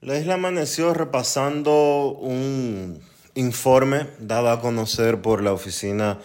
La 0.00 0.18
isla 0.18 0.34
amaneció 0.34 0.92
repasando 0.92 2.08
un 2.20 3.00
informe 3.34 4.08
dado 4.18 4.50
a 4.50 4.60
conocer 4.60 5.22
por 5.22 5.42
la 5.42 5.52
oficina 5.52 6.18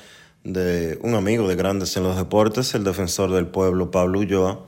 de 0.44 0.98
un 1.02 1.14
amigo 1.14 1.48
de 1.48 1.56
Grandes 1.56 1.96
en 1.96 2.04
los 2.04 2.18
Deportes, 2.18 2.74
el 2.74 2.84
defensor 2.84 3.32
del 3.32 3.48
pueblo 3.48 3.92
Pablo 3.92 4.20
Ulloa, 4.20 4.67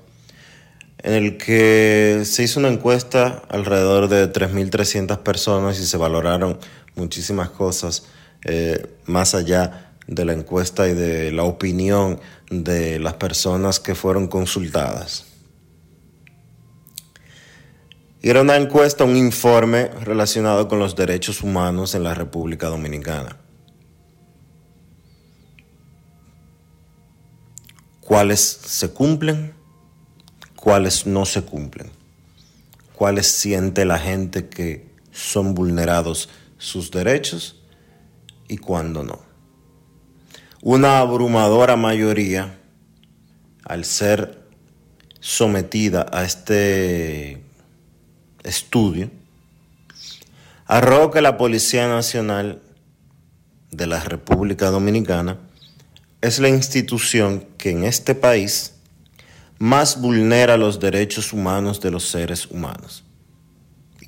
en 1.01 1.13
el 1.13 1.38
que 1.38 2.21
se 2.25 2.43
hizo 2.43 2.59
una 2.59 2.69
encuesta 2.69 3.43
alrededor 3.49 4.09
de 4.09 4.31
3.300 4.31 5.19
personas 5.19 5.79
y 5.79 5.85
se 5.85 5.97
valoraron 5.97 6.59
muchísimas 6.95 7.49
cosas 7.49 8.03
eh, 8.45 8.85
más 9.05 9.33
allá 9.33 9.93
de 10.07 10.25
la 10.25 10.33
encuesta 10.33 10.88
y 10.88 10.93
de 10.93 11.31
la 11.31 11.43
opinión 11.43 12.19
de 12.49 12.99
las 12.99 13.13
personas 13.13 13.79
que 13.79 13.95
fueron 13.95 14.27
consultadas. 14.27 15.25
Era 18.21 18.41
una 18.41 18.57
encuesta, 18.57 19.05
un 19.05 19.15
informe 19.15 19.89
relacionado 20.01 20.67
con 20.67 20.79
los 20.79 20.95
derechos 20.97 21.41
humanos 21.41 21.95
en 21.95 22.03
la 22.03 22.13
República 22.13 22.67
Dominicana. 22.67 23.38
¿Cuáles 28.01 28.41
se 28.41 28.89
cumplen? 28.89 29.59
¿Cuáles 30.60 31.06
no 31.06 31.26
se 31.26 31.43
cumplen? 31.43 31.89
¿Cuáles 32.93 33.28
siente 33.28 33.86
la 33.86 33.98
gente 33.98 34.50
que 34.50 34.89
son 35.12 35.56
vulnerados 35.56 36.30
sus 36.58 36.91
derechos 36.91 37.56
y 38.48 38.58
cuándo 38.58 39.04
no. 39.04 39.19
Una 40.62 41.00
abrumadora 41.00 41.78
mayoría, 41.78 42.60
al 43.63 43.86
ser 43.86 44.43
sometida 45.22 46.06
a 46.12 46.24
este 46.24 47.41
estudio, 48.43 49.10
arrojó 50.65 51.12
que 51.12 51.22
la 51.22 51.38
Policía 51.38 51.88
Nacional 51.88 52.62
de 53.72 53.88
la 53.88 54.02
República 54.02 54.69
Dominicana 54.69 55.38
es 56.22 56.39
la 56.39 56.50
institución 56.50 57.45
que 57.58 57.72
en 57.72 57.86
este 57.86 58.15
país 58.15 58.74
más 59.60 60.00
vulnera 60.00 60.58
los 60.58 60.80
derechos 60.80 61.34
humanos 61.34 61.82
de 61.82 61.91
los 61.91 62.10
seres 62.10 62.48
humanos 62.48 63.04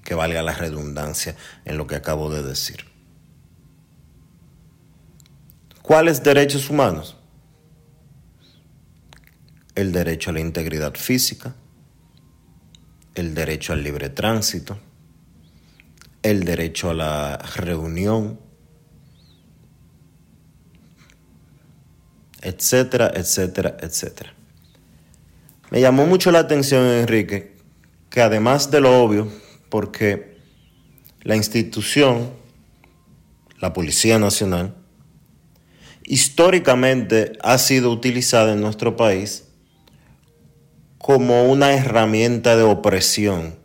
que 0.04 0.16
valga 0.16 0.42
la 0.42 0.54
redundancia 0.54 1.36
en 1.66 1.78
lo 1.78 1.88
que 1.88 1.96
acabo 1.96 2.30
de 2.34 2.42
decir. 2.42 2.86
¿Cuáles 5.82 6.24
derechos 6.24 6.70
humanos? 6.70 7.18
El 9.76 9.92
derecho 9.92 10.30
a 10.30 10.34
la 10.34 10.40
integridad 10.40 10.96
física, 10.96 11.56
el 13.16 13.36
derecho 13.36 13.74
al 13.74 13.84
libre 13.84 14.10
tránsito, 14.10 14.80
el 16.24 16.44
derecho 16.44 16.90
a 16.90 16.94
la 16.94 17.38
reunión, 17.38 18.40
etcétera, 22.42 23.12
etcétera, 23.14 23.78
etcétera. 23.80 24.34
Me 25.72 25.80
llamó 25.80 26.06
mucho 26.06 26.32
la 26.32 26.40
atención, 26.40 26.86
Enrique, 26.86 27.56
que 28.10 28.22
además 28.22 28.72
de 28.72 28.82
lo 28.82 29.02
obvio, 29.02 29.30
porque 29.70 30.36
la 31.22 31.38
institución, 31.38 32.32
la 33.58 33.72
Policía 33.72 34.20
Nacional, 34.20 34.76
históricamente 36.04 37.32
ha 37.42 37.58
sido 37.58 37.90
utilizada 37.90 38.52
en 38.52 38.60
nuestro 38.60 38.98
país 38.98 39.46
como 40.98 41.50
una 41.50 41.74
herramienta 41.74 42.58
de 42.58 42.64
opresión. 42.64 43.56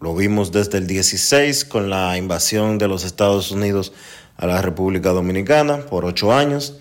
Lo 0.00 0.14
vimos 0.14 0.52
desde 0.52 0.78
el 0.78 0.86
16 0.86 1.64
con 1.64 1.90
la 1.90 2.16
invasión 2.16 2.78
de 2.78 2.86
los 2.86 3.02
Estados 3.02 3.50
Unidos 3.50 3.92
a 4.36 4.46
la 4.46 4.62
República 4.62 5.10
Dominicana 5.10 5.78
por 5.78 6.04
ocho 6.04 6.32
años. 6.32 6.78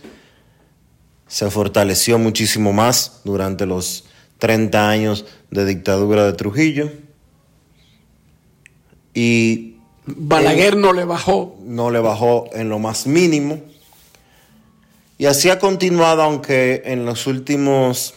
Se 1.32 1.50
fortaleció 1.50 2.20
muchísimo 2.20 2.74
más 2.74 3.22
durante 3.24 3.66
los 3.66 4.04
30 4.40 4.90
años 4.90 5.26
de 5.50 5.64
dictadura 5.64 6.26
de 6.26 6.34
Trujillo. 6.34 6.92
Y 9.14 9.78
Balaguer 10.06 10.76
no 10.76 10.92
le 10.92 11.06
bajó. 11.06 11.56
No 11.64 11.90
le 11.90 12.00
bajó 12.00 12.50
en 12.52 12.68
lo 12.68 12.80
más 12.80 13.08
mínimo. 13.08 13.62
Y 15.18 15.26
así 15.26 15.50
ha 15.50 15.58
continuado, 15.58 16.22
aunque 16.22 16.82
en 16.84 17.06
los 17.06 17.26
últimos 17.28 18.14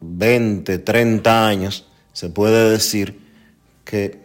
20, 0.00 0.76
30 0.80 1.46
años 1.46 1.86
se 2.14 2.30
puede 2.30 2.68
decir 2.68 3.20
que, 3.84 4.22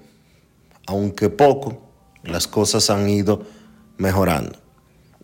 aunque 0.87 1.29
poco, 1.29 1.79
las 2.23 2.47
cosas 2.47 2.89
han 2.89 3.07
ido 3.07 3.43
mejorando. 3.97 4.60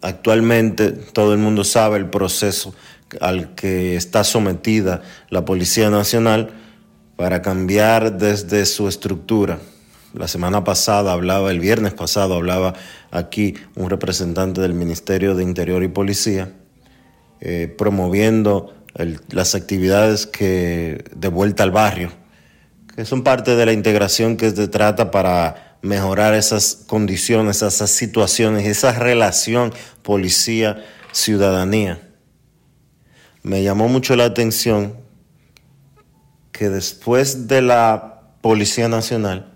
Actualmente 0.02 0.92
todo 0.92 1.34
el 1.34 1.40
mundo 1.40 1.64
sabe 1.64 1.98
el 1.98 2.10
proceso 2.10 2.74
al 3.22 3.56
que 3.56 3.96
está 3.96 4.24
sometida 4.24 5.02
la 5.30 5.46
Policía 5.46 5.90
Nacional 5.90 6.52
para 7.16 7.42
cambiar 7.42 8.18
desde 8.18 8.66
su 8.66 8.88
estructura. 8.88 9.60
La 10.14 10.28
semana 10.28 10.64
pasada 10.64 11.14
hablaba, 11.14 11.52
el 11.52 11.60
viernes 11.60 11.94
pasado 11.94 12.36
hablaba 12.36 12.74
aquí 13.12 13.56
un 13.76 13.90
representante 13.90 14.62
del 14.62 14.74
Ministerio 14.74 15.36
de 15.36 15.44
Interior 15.44 15.84
y 15.84 15.88
Policía, 15.88 16.54
eh, 17.42 17.74
promoviendo 17.78 18.74
las 19.30 19.54
actividades 19.54 20.26
que 20.26 21.04
de 21.16 21.28
vuelta 21.28 21.64
al 21.64 21.72
barrio, 21.72 22.12
que 22.96 23.06
son 23.06 23.24
parte 23.24 23.56
de 23.56 23.66
la 23.66 23.74
integración 23.74 24.38
que 24.38 24.50
se 24.50 24.68
trata 24.68 25.12
para 25.12 25.67
mejorar 25.88 26.34
esas 26.34 26.84
condiciones, 26.88 27.62
esas 27.62 27.90
situaciones, 27.90 28.68
esa 28.68 28.92
relación 28.92 29.74
policía-ciudadanía. 30.04 32.02
Me 33.42 33.64
llamó 33.64 33.88
mucho 33.88 34.16
la 34.16 34.26
atención 34.26 34.98
que 36.52 36.70
después 36.70 37.48
de 37.48 37.62
la 37.62 38.22
Policía 38.42 38.88
Nacional, 38.90 39.54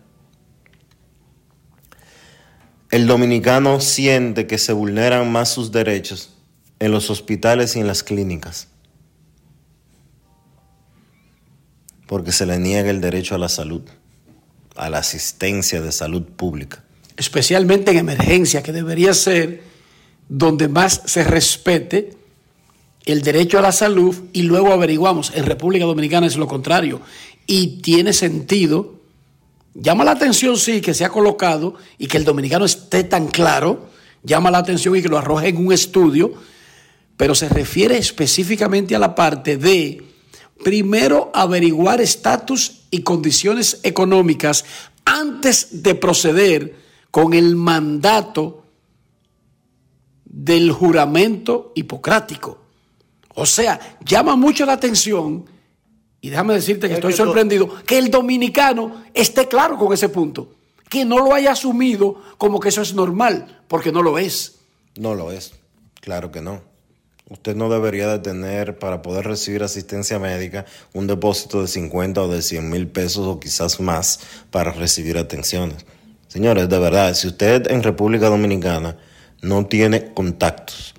el 2.90 3.08
dominicano 3.08 3.80
siente 3.80 4.48
que 4.48 4.58
se 4.58 4.74
vulneran 4.74 5.32
más 5.32 5.50
sus 5.50 5.72
derechos 5.72 6.34
en 6.80 6.92
los 6.92 7.10
hospitales 7.10 7.76
y 7.76 7.80
en 7.80 7.88
las 7.88 8.04
clínicas, 8.04 8.68
porque 12.08 12.32
se 12.32 12.46
le 12.46 12.60
niega 12.60 12.90
el 12.90 13.02
derecho 13.02 13.36
a 13.36 13.38
la 13.38 13.50
salud, 13.50 13.84
a 14.76 14.90
la 14.90 15.00
asistencia 15.00 15.82
de 15.82 15.92
salud 15.92 16.24
pública. 16.24 16.84
Especialmente 17.18 17.92
en 17.92 17.98
emergencia, 17.98 18.64
que 18.64 18.72
debería 18.72 19.14
ser 19.14 19.64
donde 20.30 20.68
más 20.68 21.02
se 21.06 21.24
respete 21.24 22.14
el 23.06 23.22
derecho 23.22 23.60
a 23.60 23.62
la 23.62 23.72
salud 23.72 24.16
y 24.32 24.44
luego 24.44 24.72
averiguamos, 24.72 25.32
en 25.36 25.46
República 25.46 25.86
Dominicana 25.86 26.28
es 26.28 26.38
lo 26.38 26.48
contrario. 26.48 27.02
Y 27.48 27.82
tiene 27.82 28.14
sentido, 28.14 28.96
llama 29.74 30.04
la 30.04 30.12
atención 30.12 30.58
sí 30.58 30.82
que 30.82 30.94
se 30.94 31.04
ha 31.04 31.10
colocado 31.10 31.76
y 31.98 32.08
que 32.08 32.18
el 32.18 32.24
dominicano 32.24 32.66
esté 32.66 33.04
tan 33.04 33.28
claro, 33.28 33.90
llama 34.24 34.52
la 34.52 34.60
atención 34.60 34.96
y 34.96 35.02
que 35.02 35.10
lo 35.10 35.18
arroje 35.18 35.50
en 35.50 35.58
un 35.58 35.74
estudio, 35.74 36.34
pero 37.18 37.36
se 37.36 37.50
refiere 37.50 37.98
específicamente 37.98 38.96
a 38.96 39.00
la 39.00 39.16
parte 39.16 39.58
de, 39.58 40.04
primero, 40.64 41.32
averiguar 41.34 42.02
estatus 42.02 42.81
y 42.92 43.02
condiciones 43.02 43.80
económicas 43.84 44.66
antes 45.06 45.82
de 45.82 45.96
proceder 45.96 46.76
con 47.10 47.34
el 47.34 47.56
mandato 47.56 48.66
del 50.26 50.72
juramento 50.72 51.72
hipocrático. 51.76 52.60
O 53.36 53.46
sea, 53.46 53.98
llama 54.06 54.36
mucho 54.36 54.66
la 54.66 54.74
atención 54.74 55.46
y 56.22 56.30
déjame 56.30 56.54
decirte 56.54 56.88
que 56.88 56.96
estoy 56.96 57.14
sorprendido, 57.14 57.84
que 57.84 57.98
el 57.98 58.12
dominicano 58.12 59.04
esté 59.14 59.48
claro 59.48 59.78
con 59.78 59.92
ese 59.92 60.10
punto, 60.10 60.54
que 60.88 61.04
no 61.04 61.18
lo 61.18 61.34
haya 61.34 61.52
asumido 61.52 62.22
como 62.38 62.60
que 62.60 62.70
eso 62.70 62.82
es 62.82 62.94
normal, 62.94 63.64
porque 63.68 63.92
no 63.92 64.04
lo 64.04 64.20
es. 64.20 64.60
No 64.98 65.16
lo 65.16 65.32
es, 65.32 65.54
claro 66.00 66.32
que 66.32 66.42
no. 66.42 66.71
Usted 67.32 67.56
no 67.56 67.70
debería 67.70 68.10
de 68.10 68.20
tener 68.20 68.78
para 68.78 69.02
poder 69.02 69.26
recibir 69.26 69.64
asistencia 69.64 70.20
médica 70.20 70.66
un 70.94 71.08
depósito 71.08 71.62
de 71.62 71.70
50 71.70 72.24
o 72.24 72.28
de 72.28 72.42
100 72.42 72.70
mil 72.70 72.88
pesos 72.90 73.26
o 73.26 73.40
quizás 73.40 73.80
más 73.80 74.20
para 74.50 74.74
recibir 74.74 75.18
atenciones. 75.18 75.86
Señores, 76.28 76.68
de 76.68 76.78
verdad, 76.78 77.14
si 77.14 77.30
usted 77.30 77.72
en 77.72 77.84
República 77.84 78.28
Dominicana 78.28 78.98
no 79.42 79.66
tiene 79.66 80.14
contactos, 80.14 80.94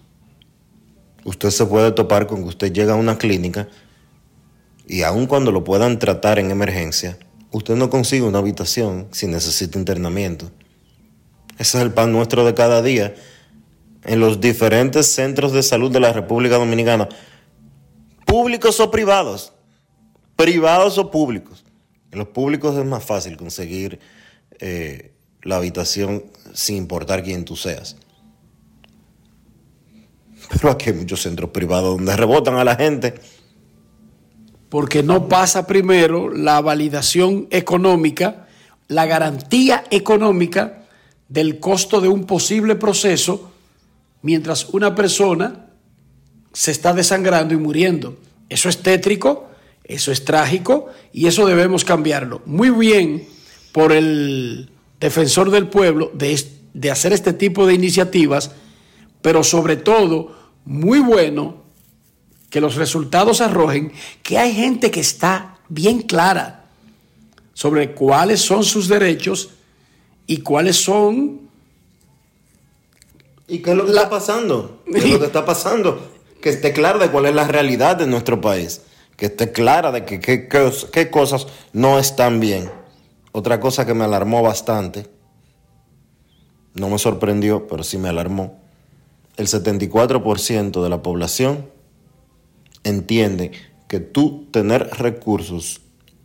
usted 1.25 1.51
se 1.51 1.67
puede 1.67 1.93
topar 1.93 2.27
con 2.27 2.45
que 2.45 2.49
usted 2.49 2.73
llega 2.73 2.95
a 2.95 2.97
una 2.97 3.19
clínica 3.19 3.69
y 4.89 5.03
aun 5.03 5.27
cuando 5.27 5.53
lo 5.53 5.65
puedan 5.65 5.99
tratar 5.99 6.39
en 6.39 6.51
emergencia, 6.51 7.19
usted 7.51 7.77
no 7.77 7.91
consigue 7.91 8.23
una 8.23 8.39
habitación 8.39 9.07
si 9.11 9.27
necesita 9.27 9.79
internamiento. 9.79 10.51
Ese 11.59 11.77
es 11.77 11.85
el 11.85 11.93
pan 11.93 12.11
nuestro 12.11 12.47
de 12.47 12.55
cada 12.55 12.81
día 12.81 13.15
en 14.05 14.21
los 14.21 14.41
diferentes 14.41 15.07
centros 15.07 15.53
de 15.53 15.63
salud 15.63 15.91
de 15.91 16.01
la 16.01 16.13
República 16.13 16.57
Dominicana, 16.57 17.09
públicos 18.27 18.81
o 18.81 18.91
privados, 18.91 19.53
privados 20.37 20.99
o 20.99 21.11
públicos. 21.11 21.65
En 22.11 22.19
los 22.19 22.29
públicos 22.29 22.77
es 22.77 22.85
más 22.85 23.05
fácil 23.05 23.37
conseguir 23.37 24.01
eh, 24.59 25.13
la 25.43 25.57
habitación 25.57 26.25
sin 26.53 26.77
importar 26.77 27.23
quién 27.23 27.45
tú 27.45 27.57
seas. 27.57 27.97
Pero 30.51 30.71
aquí 30.71 30.91
hay 30.91 30.97
muchos 30.97 31.23
centros 31.23 31.51
privados 31.51 31.97
donde 31.97 32.17
rebotan 32.17 32.57
a 32.57 32.65
la 32.65 32.77
gente. 32.77 33.15
Porque 34.69 35.03
no 35.03 35.29
pasa 35.29 35.67
primero 35.67 36.31
la 36.31 36.61
validación 36.61 37.47
económica, 37.51 38.47
la 38.89 39.07
garantía 39.07 39.85
económica 39.91 40.85
del 41.29 41.61
costo 41.61 42.01
de 42.01 42.09
un 42.09 42.25
posible 42.25 42.75
proceso 42.77 43.52
mientras 44.23 44.69
una 44.71 44.95
persona 44.95 45.67
se 46.53 46.71
está 46.71 46.93
desangrando 46.93 47.55
y 47.55 47.59
muriendo. 47.59 48.17
Eso 48.49 48.69
es 48.69 48.79
tétrico, 48.79 49.49
eso 49.85 50.13
es 50.13 50.25
trágico 50.25 50.89
y 51.13 51.27
eso 51.27 51.47
debemos 51.47 51.85
cambiarlo. 51.85 52.43
Muy 52.47 52.71
bien 52.71 53.27
por 53.73 53.93
el 53.93 54.71
defensor 55.01 55.51
del 55.51 55.69
pueblo 55.69 56.11
de, 56.15 56.41
de 56.75 56.91
hacer 56.91 57.13
este 57.13 57.33
tipo 57.33 57.67
de 57.67 57.75
iniciativas, 57.75 58.53
pero 59.21 59.43
sobre 59.43 59.77
todo 59.77 60.37
muy 60.65 61.01
bueno 61.01 61.63
que 62.51 62.61
los 62.61 62.77
resultados 62.77 63.41
arrojen 63.41 63.93
que 64.23 64.39
hay 64.39 64.55
gente 64.55 64.91
que 64.91 65.01
está 65.01 65.59
bien 65.69 66.03
clara 66.03 66.67
sobre 67.55 67.93
cuáles 67.93 68.41
son 68.41 68.63
sus 68.63 68.89
derechos 68.89 69.51
y 70.27 70.39
cuáles 70.39 70.77
son 70.77 71.42
¿Y 73.49 73.59
qué 73.59 73.71
es 73.71 73.77
lo 73.77 73.85
que 73.85 73.91
está 73.91 74.09
pasando? 74.09 74.83
¿Qué 74.91 74.99
es 74.99 75.11
lo 75.11 75.19
que 75.19 75.27
está 75.27 75.45
pasando? 75.45 76.01
Que 76.41 76.51
esté 76.51 76.73
clara 76.73 76.99
de 76.99 77.11
cuál 77.11 77.27
es 77.27 77.35
la 77.35 77.47
realidad 77.47 77.97
de 77.97 78.07
nuestro 78.07 78.41
país. 78.41 78.83
Que 79.17 79.27
esté 79.27 79.53
clara 79.53 79.93
de 79.93 80.05
que 80.05 80.21
qué 80.21 81.11
cosas 81.11 81.47
no 81.73 81.99
están 81.99 82.41
bien. 82.41 82.71
Otra 83.33 83.61
cosa 83.61 83.87
que 83.87 83.95
me 83.95 84.05
alarmó 84.05 84.43
bastante, 84.43 85.07
no 86.75 86.89
me 86.89 86.99
sorprendió, 86.99 87.67
pero 87.67 87.83
sí 87.83 87.99
me 87.99 88.09
alarmó. 88.09 88.61
El 89.37 89.47
74% 89.47 90.83
de 90.83 90.89
la 90.89 91.03
población 91.03 91.71
entiende 92.85 93.53
que 93.89 94.01
tú 94.01 94.49
tener 94.51 94.89
recursos 94.99 95.83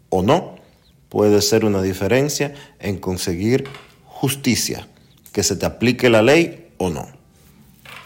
o 0.10 0.22
no 0.22 0.56
puede 1.10 1.42
ser 1.42 1.66
una 1.66 1.82
diferencia 1.82 2.54
en 2.80 2.98
conseguir 2.98 3.66
justicia, 4.06 4.88
que 5.32 5.44
se 5.44 5.56
te 5.56 5.66
aplique 5.66 6.10
la 6.10 6.22
ley 6.22 6.67
o 6.78 6.90
no. 6.90 7.08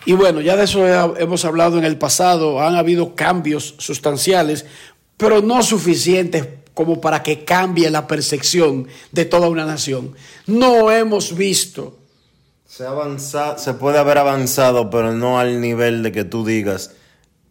Y 0.06 0.14
bueno, 0.14 0.42
ya 0.42 0.56
de 0.56 0.64
eso 0.64 0.88
hemos 1.18 1.46
hablado 1.46 1.78
en 1.78 1.86
el 1.86 1.98
pasado, 1.98 2.62
han 2.62 2.76
habido 2.76 3.14
cambios 3.14 3.76
sustanciales, 3.78 4.66
pero 5.18 5.42
no 5.42 5.62
suficientes 5.62 6.48
como 6.74 7.02
para 7.02 7.22
que 7.22 7.44
cambie 7.44 7.90
la 7.92 8.08
percepción 8.08 8.88
de 9.12 9.26
toda 9.26 9.50
una 9.50 9.66
nación. 9.66 10.16
No 10.48 10.92
hemos 10.92 11.36
visto. 11.36 12.00
Se, 12.66 12.86
avanza, 12.86 13.58
se 13.58 13.74
puede 13.74 14.00
haber 14.00 14.18
avanzado, 14.18 14.90
pero 14.90 15.14
no 15.14 15.38
al 15.38 15.62
nivel 15.62 16.02
de 16.04 16.12
que 16.12 16.24
tú 16.24 16.46
digas, 16.46 16.92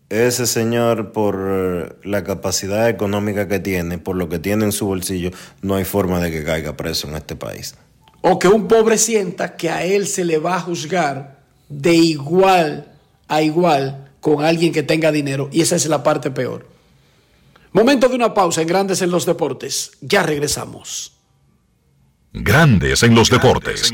ese 0.08 0.46
señor 0.46 1.12
por 1.12 1.38
eh, 1.48 1.92
la 2.02 2.24
capacidad 2.24 2.88
económica 2.88 3.46
que 3.46 3.60
tiene, 3.60 3.98
por 3.98 4.16
lo 4.16 4.28
que 4.28 4.38
tiene 4.38 4.64
en 4.64 4.72
su 4.72 4.86
bolsillo, 4.86 5.30
no 5.62 5.76
hay 5.76 5.84
forma 5.84 6.18
de 6.20 6.32
que 6.32 6.42
caiga 6.42 6.76
preso 6.76 7.06
en 7.06 7.14
este 7.14 7.36
país. 7.36 7.76
O 8.22 8.38
que 8.38 8.48
un 8.48 8.68
pobre 8.68 8.98
sienta 8.98 9.56
que 9.56 9.70
a 9.70 9.84
él 9.84 10.06
se 10.06 10.24
le 10.24 10.38
va 10.38 10.56
a 10.56 10.60
juzgar 10.60 11.40
de 11.68 11.94
igual 11.94 12.92
a 13.28 13.42
igual 13.42 14.10
con 14.20 14.44
alguien 14.44 14.72
que 14.72 14.82
tenga 14.82 15.12
dinero 15.12 15.48
y 15.52 15.62
esa 15.62 15.76
es 15.76 15.86
la 15.86 16.02
parte 16.02 16.30
peor. 16.30 16.66
Momento 17.72 18.08
de 18.08 18.16
una 18.16 18.34
pausa 18.34 18.62
en 18.62 18.68
Grandes 18.68 19.00
en 19.00 19.10
los 19.10 19.24
Deportes. 19.24 19.92
Ya 20.00 20.24
regresamos. 20.24 21.16
Grandes 22.32 23.02
en 23.02 23.14
los 23.14 23.30
deportes. 23.30 23.92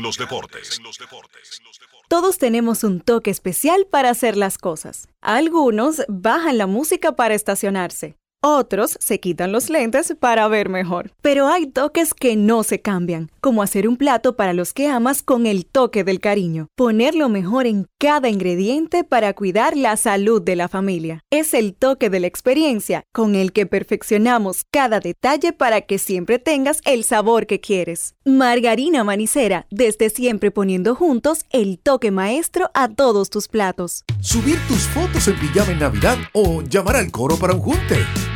Todos 2.07 2.37
tenemos 2.37 2.83
un 2.83 3.01
toque 3.01 3.31
especial 3.31 3.87
para 3.89 4.09
hacer 4.09 4.37
las 4.37 4.57
cosas. 4.57 5.07
Algunos 5.21 6.03
bajan 6.07 6.57
la 6.57 6.67
música 6.67 7.15
para 7.15 7.35
estacionarse. 7.35 8.15
Otros 8.43 8.97
se 8.99 9.19
quitan 9.19 9.51
los 9.51 9.69
lentes 9.71 10.15
para 10.19 10.47
ver 10.47 10.69
mejor. 10.69 11.11
Pero 11.21 11.47
hay 11.47 11.65
toques 11.65 12.13
que 12.13 12.35
no 12.35 12.61
se 12.61 12.81
cambian, 12.81 13.31
como 13.41 13.63
hacer 13.63 13.87
un 13.87 13.97
plato 13.97 14.35
para 14.35 14.53
los 14.53 14.73
que 14.73 14.87
amas 14.87 15.23
con 15.23 15.47
el 15.47 15.65
toque 15.65 16.03
del 16.03 16.19
cariño. 16.19 16.67
Poner 16.75 17.15
lo 17.15 17.29
mejor 17.29 17.65
en 17.65 17.87
cada 17.97 18.29
ingrediente 18.29 19.03
para 19.03 19.33
cuidar 19.33 19.75
la 19.75 19.97
salud 19.97 20.39
de 20.39 20.55
la 20.55 20.67
familia. 20.67 21.21
Es 21.31 21.55
el 21.55 21.73
toque 21.73 22.11
de 22.11 22.19
la 22.19 22.27
experiencia 22.27 23.03
con 23.11 23.33
el 23.33 23.51
que 23.53 23.65
perfeccionamos 23.65 24.65
cada 24.71 24.99
detalle 24.99 25.51
para 25.51 25.81
que 25.81 25.97
siempre 25.97 26.37
tengas 26.37 26.81
el 26.85 27.03
sabor 27.03 27.47
que 27.47 27.59
quieres. 27.59 28.13
Margarina 28.23 29.03
Manicera, 29.03 29.65
desde 29.71 30.11
siempre 30.11 30.51
poniendo 30.51 30.93
juntos 30.93 31.45
el 31.49 31.79
toque 31.79 32.11
maestro 32.11 32.69
a 32.75 32.87
todos 32.87 33.31
tus 33.31 33.47
platos. 33.47 34.03
Subir 34.21 34.59
tus 34.67 34.81
fotos 34.89 35.27
en 35.27 35.39
pijama 35.39 35.71
en 35.71 35.79
Navidad 35.79 36.17
o 36.33 36.61
llamar 36.61 36.97
al 36.97 37.09
coro 37.11 37.35
para 37.37 37.53
un 37.53 37.61
junte. 37.61 37.97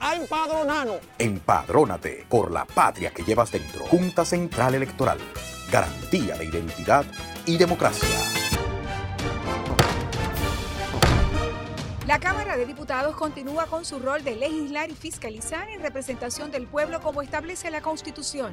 a 0.00 0.14
empadronarnos. 0.14 1.00
Empadrónate 1.18 2.26
por 2.28 2.50
la 2.50 2.64
patria 2.64 3.10
que 3.10 3.22
llevas 3.22 3.52
dentro. 3.52 3.84
Junta 3.86 4.24
Central 4.24 4.74
Electoral. 4.74 5.18
Garantía 5.70 6.36
de 6.36 6.44
identidad 6.44 7.04
y 7.44 7.56
democracia. 7.56 8.08
La 12.06 12.20
Cámara 12.20 12.56
de 12.56 12.66
Diputados 12.66 13.16
continúa 13.16 13.66
con 13.66 13.84
su 13.84 13.98
rol 13.98 14.22
de 14.22 14.36
legislar 14.36 14.90
y 14.90 14.94
fiscalizar 14.94 15.68
en 15.68 15.80
representación 15.80 16.52
del 16.52 16.68
pueblo 16.68 17.00
como 17.00 17.20
establece 17.20 17.68
la 17.70 17.80
Constitución. 17.80 18.52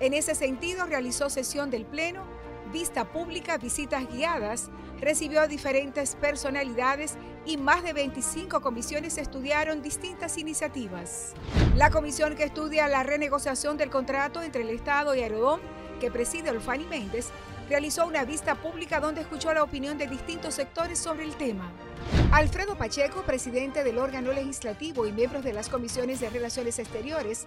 En 0.00 0.14
ese 0.14 0.34
sentido, 0.34 0.86
realizó 0.86 1.28
sesión 1.28 1.70
del 1.70 1.84
Pleno, 1.84 2.24
vista 2.70 3.04
pública, 3.04 3.58
visitas 3.58 4.06
guiadas, 4.08 4.70
recibió 5.00 5.40
a 5.40 5.46
diferentes 5.46 6.14
personalidades 6.16 7.16
y 7.44 7.56
más 7.56 7.82
de 7.82 7.92
25 7.92 8.60
comisiones 8.60 9.18
estudiaron 9.18 9.82
distintas 9.82 10.38
iniciativas. 10.38 11.34
La 11.74 11.90
comisión 11.90 12.36
que 12.36 12.44
estudia 12.44 12.88
la 12.88 13.02
renegociación 13.02 13.76
del 13.76 13.90
contrato 13.90 14.42
entre 14.42 14.62
el 14.62 14.70
Estado 14.70 15.14
y 15.14 15.22
Aerodón, 15.22 15.60
que 16.00 16.10
preside 16.10 16.50
Olfani 16.50 16.84
Méndez, 16.86 17.30
realizó 17.68 18.06
una 18.06 18.24
vista 18.24 18.54
pública 18.54 19.00
donde 19.00 19.22
escuchó 19.22 19.52
la 19.54 19.62
opinión 19.62 19.98
de 19.98 20.06
distintos 20.06 20.54
sectores 20.54 20.98
sobre 20.98 21.24
el 21.24 21.34
tema. 21.36 21.70
Alfredo 22.30 22.76
Pacheco, 22.76 23.22
presidente 23.22 23.84
del 23.84 23.98
órgano 23.98 24.32
legislativo 24.32 25.06
y 25.06 25.12
miembros 25.12 25.44
de 25.44 25.52
las 25.52 25.68
comisiones 25.68 26.20
de 26.20 26.30
Relaciones 26.30 26.78
Exteriores, 26.78 27.46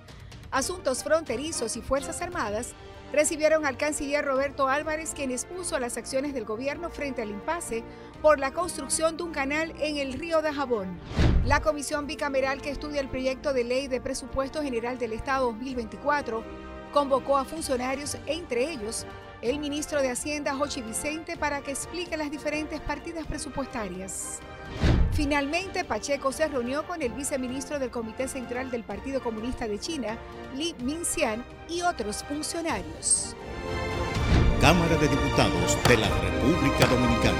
Asuntos 0.51 1.03
Fronterizos 1.03 1.75
y 1.75 1.81
Fuerzas 1.81 2.21
Armadas, 2.21 2.73
recibieron 3.13 3.65
al 3.65 3.77
canciller 3.77 4.25
Roberto 4.25 4.67
Álvarez, 4.67 5.13
quien 5.15 5.31
expuso 5.31 5.79
las 5.79 5.97
acciones 5.97 6.33
del 6.33 6.45
gobierno 6.45 6.89
frente 6.89 7.21
al 7.21 7.29
impasse 7.29 7.83
por 8.21 8.39
la 8.39 8.51
construcción 8.51 9.17
de 9.17 9.23
un 9.23 9.31
canal 9.31 9.73
en 9.79 9.97
el 9.97 10.13
río 10.13 10.41
de 10.41 10.53
Jabón. 10.53 10.99
La 11.45 11.61
comisión 11.61 12.07
bicameral 12.07 12.61
que 12.61 12.71
estudia 12.71 13.01
el 13.01 13.07
proyecto 13.07 13.53
de 13.53 13.63
ley 13.63 13.87
de 13.87 14.01
presupuesto 14.01 14.61
general 14.61 14.97
del 14.97 15.13
Estado 15.13 15.45
2024 15.51 16.43
convocó 16.91 17.37
a 17.37 17.45
funcionarios, 17.45 18.17
entre 18.25 18.71
ellos 18.71 19.05
el 19.41 19.59
ministro 19.59 20.01
de 20.01 20.09
Hacienda, 20.09 20.55
Jochi 20.55 20.81
Vicente, 20.81 21.37
para 21.37 21.61
que 21.61 21.71
explique 21.71 22.17
las 22.17 22.31
diferentes 22.31 22.79
partidas 22.81 23.27
presupuestarias. 23.27 24.39
Finalmente, 25.13 25.85
Pacheco 25.85 26.31
se 26.33 26.47
reunió 26.47 26.85
con 26.85 27.01
el 27.01 27.13
viceministro 27.13 27.79
del 27.79 27.89
Comité 27.89 28.27
Central 28.27 28.69
del 28.69 28.83
Partido 28.83 29.23
Comunista 29.23 29.67
de 29.67 29.79
China, 29.79 30.17
Li 30.57 30.75
Minxian, 30.79 31.45
y 31.69 31.81
otros 31.81 32.23
funcionarios. 32.27 33.35
Cámara 34.59 34.97
de 34.97 35.07
Diputados 35.07 35.77
de 35.87 35.97
la 35.97 36.09
República 36.09 36.85
Dominicana. 36.87 37.37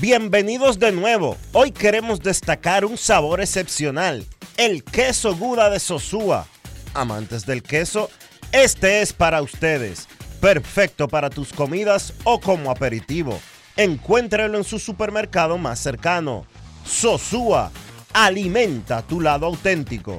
Bienvenidos 0.00 0.78
de 0.78 0.92
nuevo. 0.92 1.36
Hoy 1.52 1.70
queremos 1.70 2.20
destacar 2.20 2.84
un 2.84 2.96
sabor 2.96 3.40
excepcional, 3.40 4.24
el 4.56 4.84
queso 4.84 5.36
Guda 5.36 5.70
de 5.70 5.80
Sosúa. 5.80 6.46
Amantes 6.94 7.46
del 7.46 7.62
queso, 7.62 8.10
este 8.52 9.02
es 9.02 9.12
para 9.12 9.42
ustedes. 9.42 10.08
Perfecto 10.40 11.08
para 11.08 11.30
tus 11.30 11.52
comidas 11.52 12.12
o 12.24 12.40
como 12.40 12.70
aperitivo. 12.70 13.40
Encuéntralo 13.76 14.56
en 14.56 14.62
su 14.62 14.78
supermercado 14.78 15.58
más 15.58 15.80
cercano. 15.80 16.46
Sosúa, 16.84 17.72
alimenta 18.12 19.02
tu 19.02 19.20
lado 19.20 19.46
auténtico. 19.46 20.18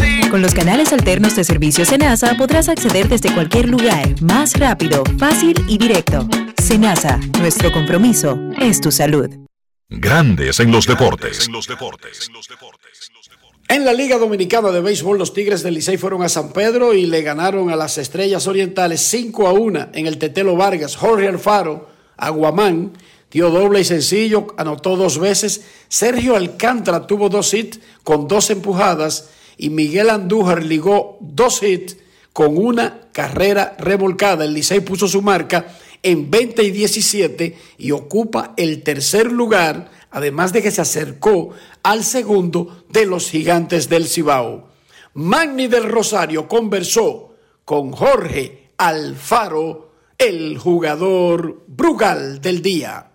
Con 0.31 0.41
los 0.41 0.53
canales 0.53 0.93
alternos 0.93 1.35
de 1.35 1.43
servicio 1.43 1.83
Senasa 1.83 2.35
podrás 2.37 2.69
acceder 2.69 3.09
desde 3.09 3.33
cualquier 3.33 3.67
lugar, 3.67 4.15
más 4.21 4.57
rápido, 4.57 5.03
fácil 5.19 5.53
y 5.67 5.77
directo. 5.77 6.25
Senasa, 6.57 7.19
nuestro 7.37 7.69
compromiso 7.73 8.39
es 8.57 8.79
tu 8.79 8.93
salud. 8.93 9.29
Grandes 9.89 10.61
en 10.61 10.71
los 10.71 10.87
deportes. 10.87 11.49
En 13.67 13.83
la 13.83 13.91
Liga 13.91 14.17
Dominicana 14.17 14.71
de 14.71 14.79
Béisbol, 14.79 15.17
los 15.19 15.33
Tigres 15.33 15.63
del 15.63 15.73
Licey 15.73 15.97
fueron 15.97 16.23
a 16.23 16.29
San 16.29 16.53
Pedro 16.53 16.93
y 16.93 17.07
le 17.07 17.23
ganaron 17.23 17.69
a 17.69 17.75
las 17.75 17.97
Estrellas 17.97 18.47
Orientales 18.47 19.01
5 19.01 19.47
a 19.49 19.51
1 19.51 19.89
en 19.91 20.07
el 20.07 20.17
Tetelo 20.17 20.55
Vargas. 20.55 20.95
Jorge 20.95 21.27
Alfaro, 21.27 21.89
Aguamán, 22.15 22.93
dio 23.29 23.49
doble 23.49 23.81
y 23.81 23.83
sencillo, 23.83 24.47
anotó 24.55 24.95
dos 24.95 25.19
veces. 25.19 25.65
Sergio 25.89 26.37
Alcántara 26.37 27.05
tuvo 27.05 27.27
dos 27.27 27.53
hits 27.53 27.81
con 28.05 28.29
dos 28.29 28.49
empujadas 28.49 29.31
y 29.61 29.69
Miguel 29.69 30.09
Andújar 30.09 30.63
ligó 30.63 31.17
dos 31.21 31.61
hits 31.61 31.95
con 32.33 32.57
una 32.57 33.01
carrera 33.11 33.75
revolcada. 33.77 34.43
El 34.43 34.55
Licey 34.55 34.79
puso 34.79 35.07
su 35.07 35.21
marca 35.21 35.67
en 36.01 36.31
20 36.31 36.63
y 36.63 36.71
17 36.71 37.57
y 37.77 37.91
ocupa 37.91 38.55
el 38.57 38.81
tercer 38.81 39.31
lugar, 39.31 39.91
además 40.09 40.51
de 40.51 40.63
que 40.63 40.71
se 40.71 40.81
acercó 40.81 41.51
al 41.83 42.03
segundo 42.03 42.85
de 42.89 43.05
los 43.05 43.29
gigantes 43.29 43.87
del 43.87 44.07
Cibao. 44.07 44.67
Magni 45.13 45.67
del 45.67 45.83
Rosario 45.83 46.47
conversó 46.47 47.35
con 47.63 47.91
Jorge 47.91 48.69
Alfaro, 48.77 49.91
el 50.17 50.57
jugador 50.57 51.65
Brugal 51.67 52.41
del 52.41 52.63
día. 52.63 53.11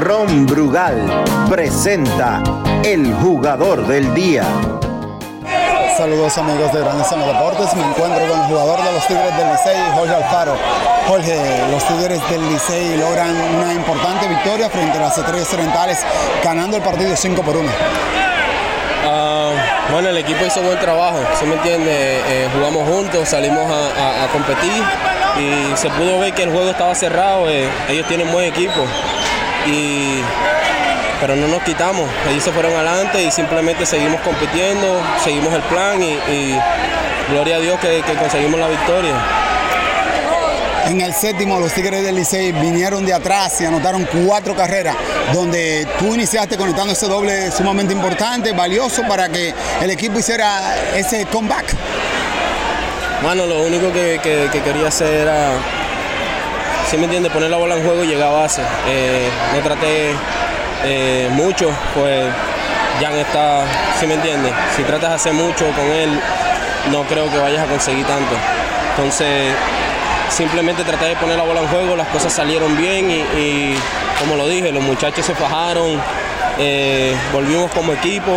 Ron 0.00 0.46
Brugal 0.46 1.24
presenta 1.48 2.42
el 2.84 3.14
jugador 3.14 3.86
del 3.86 4.12
día. 4.14 4.44
Saludos 5.96 6.36
amigos 6.38 6.72
de 6.72 6.80
Grandes 6.80 7.12
en 7.12 7.20
los 7.20 7.28
Deportes. 7.28 7.74
Me 7.74 7.82
encuentro 7.82 8.26
con 8.26 8.40
el 8.40 8.46
jugador 8.46 8.82
de 8.82 8.92
los 8.92 9.06
Tigres 9.06 9.36
del 9.36 9.52
Licey, 9.52 9.76
Jorge 9.94 10.14
Alfaro. 10.14 10.56
Jorge, 11.06 11.36
los 11.70 11.86
Tigres 11.86 12.20
del 12.28 12.48
Licey 12.50 12.96
logran 12.96 13.36
una 13.56 13.72
importante 13.72 14.26
victoria 14.26 14.68
frente 14.68 14.98
a 14.98 15.02
las 15.02 15.16
Estrellas 15.16 15.52
Orientales, 15.52 15.98
ganando 16.42 16.76
el 16.76 16.82
partido 16.82 17.14
5 17.14 17.42
por 17.42 17.56
1. 17.56 17.70
Ah, 19.04 19.52
bueno, 19.92 20.08
el 20.08 20.18
equipo 20.18 20.44
hizo 20.44 20.60
buen 20.62 20.78
trabajo, 20.80 21.18
¿se 21.38 21.44
me 21.46 21.54
entiende? 21.54 21.90
Eh, 21.92 22.48
jugamos 22.52 22.88
juntos, 22.88 23.28
salimos 23.28 23.64
a, 23.70 24.24
a, 24.24 24.28
competir 24.28 24.82
y 25.38 25.76
se 25.76 25.88
pudo 25.90 26.18
ver 26.18 26.32
que 26.32 26.44
el 26.44 26.50
juego 26.50 26.70
estaba 26.70 26.94
cerrado. 26.94 27.48
Eh, 27.48 27.68
ellos 27.88 28.08
tienen 28.08 28.32
buen 28.32 28.46
equipo 28.46 28.80
y 29.66 30.22
pero 31.22 31.36
no 31.36 31.46
nos 31.46 31.62
quitamos. 31.62 32.10
Ellos 32.28 32.42
se 32.42 32.50
fueron 32.50 32.74
adelante 32.74 33.22
y 33.22 33.30
simplemente 33.30 33.86
seguimos 33.86 34.20
compitiendo, 34.22 35.00
seguimos 35.22 35.54
el 35.54 35.62
plan 35.62 36.02
y, 36.02 36.18
gloria 37.30 37.56
a 37.56 37.60
Dios 37.60 37.78
que, 37.78 38.02
conseguimos 38.18 38.58
la 38.58 38.66
victoria. 38.66 39.14
En 40.86 41.00
el 41.00 41.14
séptimo, 41.14 41.60
los 41.60 41.72
Tigres 41.72 42.02
del 42.02 42.16
Licey 42.16 42.50
vinieron 42.50 43.06
de 43.06 43.14
atrás 43.14 43.60
y 43.60 43.64
anotaron 43.64 44.04
cuatro 44.26 44.56
carreras, 44.56 44.96
donde 45.32 45.86
tú 45.96 46.12
iniciaste 46.12 46.56
conectando 46.56 46.92
ese 46.92 47.06
doble 47.06 47.52
sumamente 47.52 47.92
importante, 47.92 48.50
valioso 48.50 49.02
para 49.06 49.28
que 49.28 49.54
el 49.80 49.90
equipo 49.90 50.18
hiciera 50.18 50.74
ese 50.96 51.26
comeback. 51.26 51.66
Bueno, 53.22 53.46
lo 53.46 53.62
único 53.62 53.92
que, 53.92 54.18
quería 54.64 54.88
hacer 54.88 55.14
era, 55.14 55.52
si 56.90 56.96
me 56.96 57.04
entiende, 57.04 57.30
poner 57.30 57.48
la 57.48 57.58
bola 57.58 57.76
en 57.76 57.84
juego 57.84 58.02
y 58.02 58.08
llegar 58.08 58.30
a 58.30 58.32
base. 58.32 58.62
Eh, 58.88 59.30
no 59.54 59.60
traté 59.60 60.16
eh, 60.84 61.28
mucho, 61.32 61.70
pues 61.94 62.26
Jan 63.00 63.14
está, 63.14 63.64
si 63.98 64.06
me 64.06 64.14
entiendes, 64.14 64.52
si 64.76 64.82
tratas 64.82 65.10
de 65.10 65.14
hacer 65.16 65.32
mucho 65.32 65.66
con 65.72 65.86
él, 65.86 66.10
no 66.90 67.02
creo 67.04 67.30
que 67.30 67.38
vayas 67.38 67.66
a 67.66 67.66
conseguir 67.66 68.04
tanto. 68.06 68.34
Entonces, 68.90 69.54
simplemente 70.30 70.84
traté 70.84 71.06
de 71.06 71.16
poner 71.16 71.36
la 71.36 71.44
bola 71.44 71.60
en 71.60 71.68
juego, 71.68 71.96
las 71.96 72.08
cosas 72.08 72.32
salieron 72.32 72.76
bien 72.76 73.10
y, 73.10 73.74
como 74.18 74.36
lo 74.36 74.48
dije, 74.48 74.72
los 74.72 74.82
muchachos 74.82 75.24
se 75.24 75.34
fajaron, 75.34 76.00
eh, 76.58 77.14
volvimos 77.32 77.70
como 77.70 77.92
equipo 77.92 78.32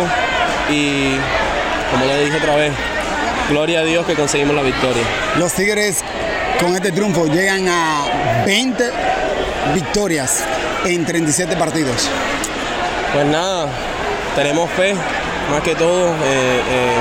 y 0.70 1.16
como 1.90 2.06
le 2.06 2.24
dije 2.24 2.36
otra 2.36 2.56
vez, 2.56 2.72
gloria 3.48 3.80
a 3.80 3.84
Dios 3.84 4.06
que 4.06 4.14
conseguimos 4.14 4.54
la 4.54 4.62
victoria. 4.62 5.02
Los 5.38 5.52
Tigres 5.52 6.02
con 6.60 6.74
este 6.74 6.92
triunfo 6.92 7.26
llegan 7.26 7.68
a 7.68 8.44
20 8.46 8.90
victorias 9.74 10.44
en 10.84 11.04
37 11.04 11.56
partidos. 11.56 12.08
Pues 13.16 13.28
nada, 13.28 13.66
tenemos 14.34 14.68
fe, 14.72 14.94
más 15.50 15.62
que 15.62 15.74
todo. 15.74 16.08
Eh, 16.08 16.60
eh, 16.68 16.96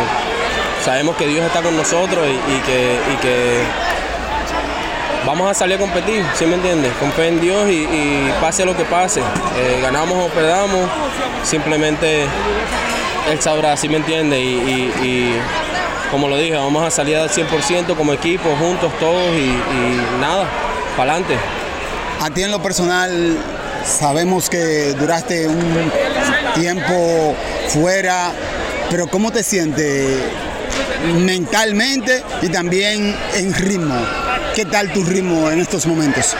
sabemos 0.81 1.17
que 1.17 1.27
Dios 1.27 1.45
está 1.45 1.61
con 1.61 1.75
nosotros 1.75 2.25
y, 2.25 2.59
que, 2.61 3.61
vamos 5.25 5.51
a 5.51 5.53
salir 5.53 5.75
a 5.75 5.79
competir, 5.79 6.23
¿sí 6.35 6.45
me 6.45 6.55
entiendes? 6.55 6.93
Con 7.01 7.11
fe 7.11 7.27
en 7.27 7.41
Dios 7.41 7.69
y, 7.69 8.31
pase 8.39 8.63
lo 8.63 8.77
que 8.77 8.85
pase, 8.85 9.19
eh, 9.57 9.79
ganamos 9.81 10.23
o 10.23 10.29
perdamos, 10.29 10.89
simplemente 11.43 12.21
Él 13.29 13.41
sabrá, 13.41 13.75
¿sí 13.75 13.89
me 13.89 13.97
entiende? 13.97 14.39
Y, 14.39 14.53
y- 14.53 15.05
y 15.05 15.35
como 16.11 16.29
lo 16.29 16.37
dije, 16.37 16.55
vamos 16.55 16.81
a 16.87 16.91
salir 16.91 17.17
al 17.17 17.29
100% 17.29 17.93
como 17.97 18.13
equipo, 18.13 18.55
juntos 18.57 18.89
todos 19.01 19.35
y, 19.35 19.49
y 19.49 20.07
nada, 20.21 20.45
para 20.95 21.11
adelante. 21.11 21.35
A 22.21 22.29
ti 22.29 22.41
en 22.43 22.51
lo 22.51 22.61
personal, 22.61 23.37
sabemos 23.85 24.49
que 24.49 24.93
duraste 24.93 25.47
un 25.47 25.91
tiempo 26.55 27.35
fuera, 27.69 28.31
pero 28.89 29.07
¿cómo 29.07 29.31
te 29.31 29.43
sientes 29.43 30.19
mentalmente 31.19 32.23
y 32.41 32.49
también 32.49 33.15
en 33.35 33.53
ritmo? 33.53 33.95
¿Qué 34.55 34.65
tal 34.65 34.91
tu 34.91 35.03
ritmo 35.03 35.49
en 35.51 35.59
estos 35.59 35.85
momentos? 35.85 36.35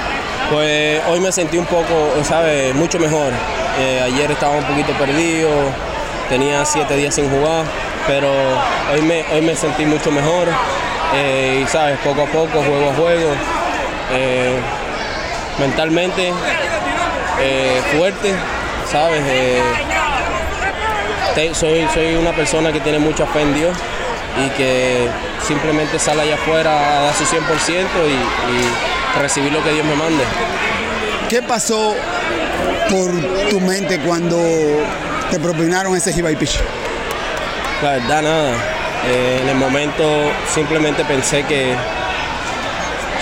Pues 0.51 1.01
hoy 1.07 1.19
me 1.19 1.31
sentí 1.31 1.57
un 1.57 1.65
poco, 1.65 2.11
¿sabes? 2.23 2.73
Mucho 2.75 2.99
mejor. 2.99 3.31
Eh, 3.79 4.01
ayer 4.03 4.31
estaba 4.31 4.55
un 4.57 4.63
poquito 4.63 4.93
perdido, 4.93 5.49
tenía 6.29 6.65
siete 6.65 6.95
días 6.95 7.13
sin 7.15 7.29
jugar, 7.29 7.65
pero 8.07 8.29
hoy 8.93 9.01
me, 9.01 9.25
hoy 9.33 9.41
me 9.41 9.55
sentí 9.55 9.85
mucho 9.85 10.11
mejor. 10.11 10.47
Eh, 11.13 11.61
y, 11.63 11.67
¿sabes? 11.67 11.97
Poco 11.99 12.23
a 12.23 12.25
poco, 12.25 12.61
juego 12.63 12.89
a 12.89 12.93
juego. 12.95 13.29
eh, 14.13 14.55
mentalmente 15.59 16.33
eh, 17.41 17.81
fuerte, 17.97 18.33
¿sabes? 18.91 19.21
Eh, 19.27 19.61
te- 21.35 21.53
soy, 21.55 21.87
soy 21.93 22.15
una 22.15 22.31
persona 22.31 22.71
que 22.71 22.79
tiene 22.79 22.99
mucha 22.99 23.25
fe 23.27 23.41
en 23.41 23.53
Dios 23.53 23.75
y 24.45 24.49
que 24.51 25.07
simplemente 25.45 25.99
sale 25.99 26.21
allá 26.23 26.35
afuera 26.35 26.71
a 26.71 27.01
dar 27.05 27.13
su 27.13 27.25
100% 27.25 27.37
y, 27.37 28.11
y 28.11 29.21
recibir 29.21 29.51
lo 29.51 29.63
que 29.63 29.71
Dios 29.71 29.85
me 29.85 29.95
mande. 29.95 30.23
¿Qué 31.29 31.41
pasó 31.41 31.95
por 32.89 33.11
tu 33.49 33.59
mente 33.59 33.99
cuando 33.99 34.37
te 35.31 35.39
propinaron 35.39 35.95
ese 35.95 36.21
by 36.21 36.35
pitch? 36.35 36.59
La 37.81 37.91
verdad, 37.93 38.21
nada. 38.21 38.51
Eh, 39.07 39.39
en 39.43 39.49
el 39.49 39.55
momento 39.55 40.03
simplemente 40.53 41.03
pensé 41.05 41.43
que 41.43 41.75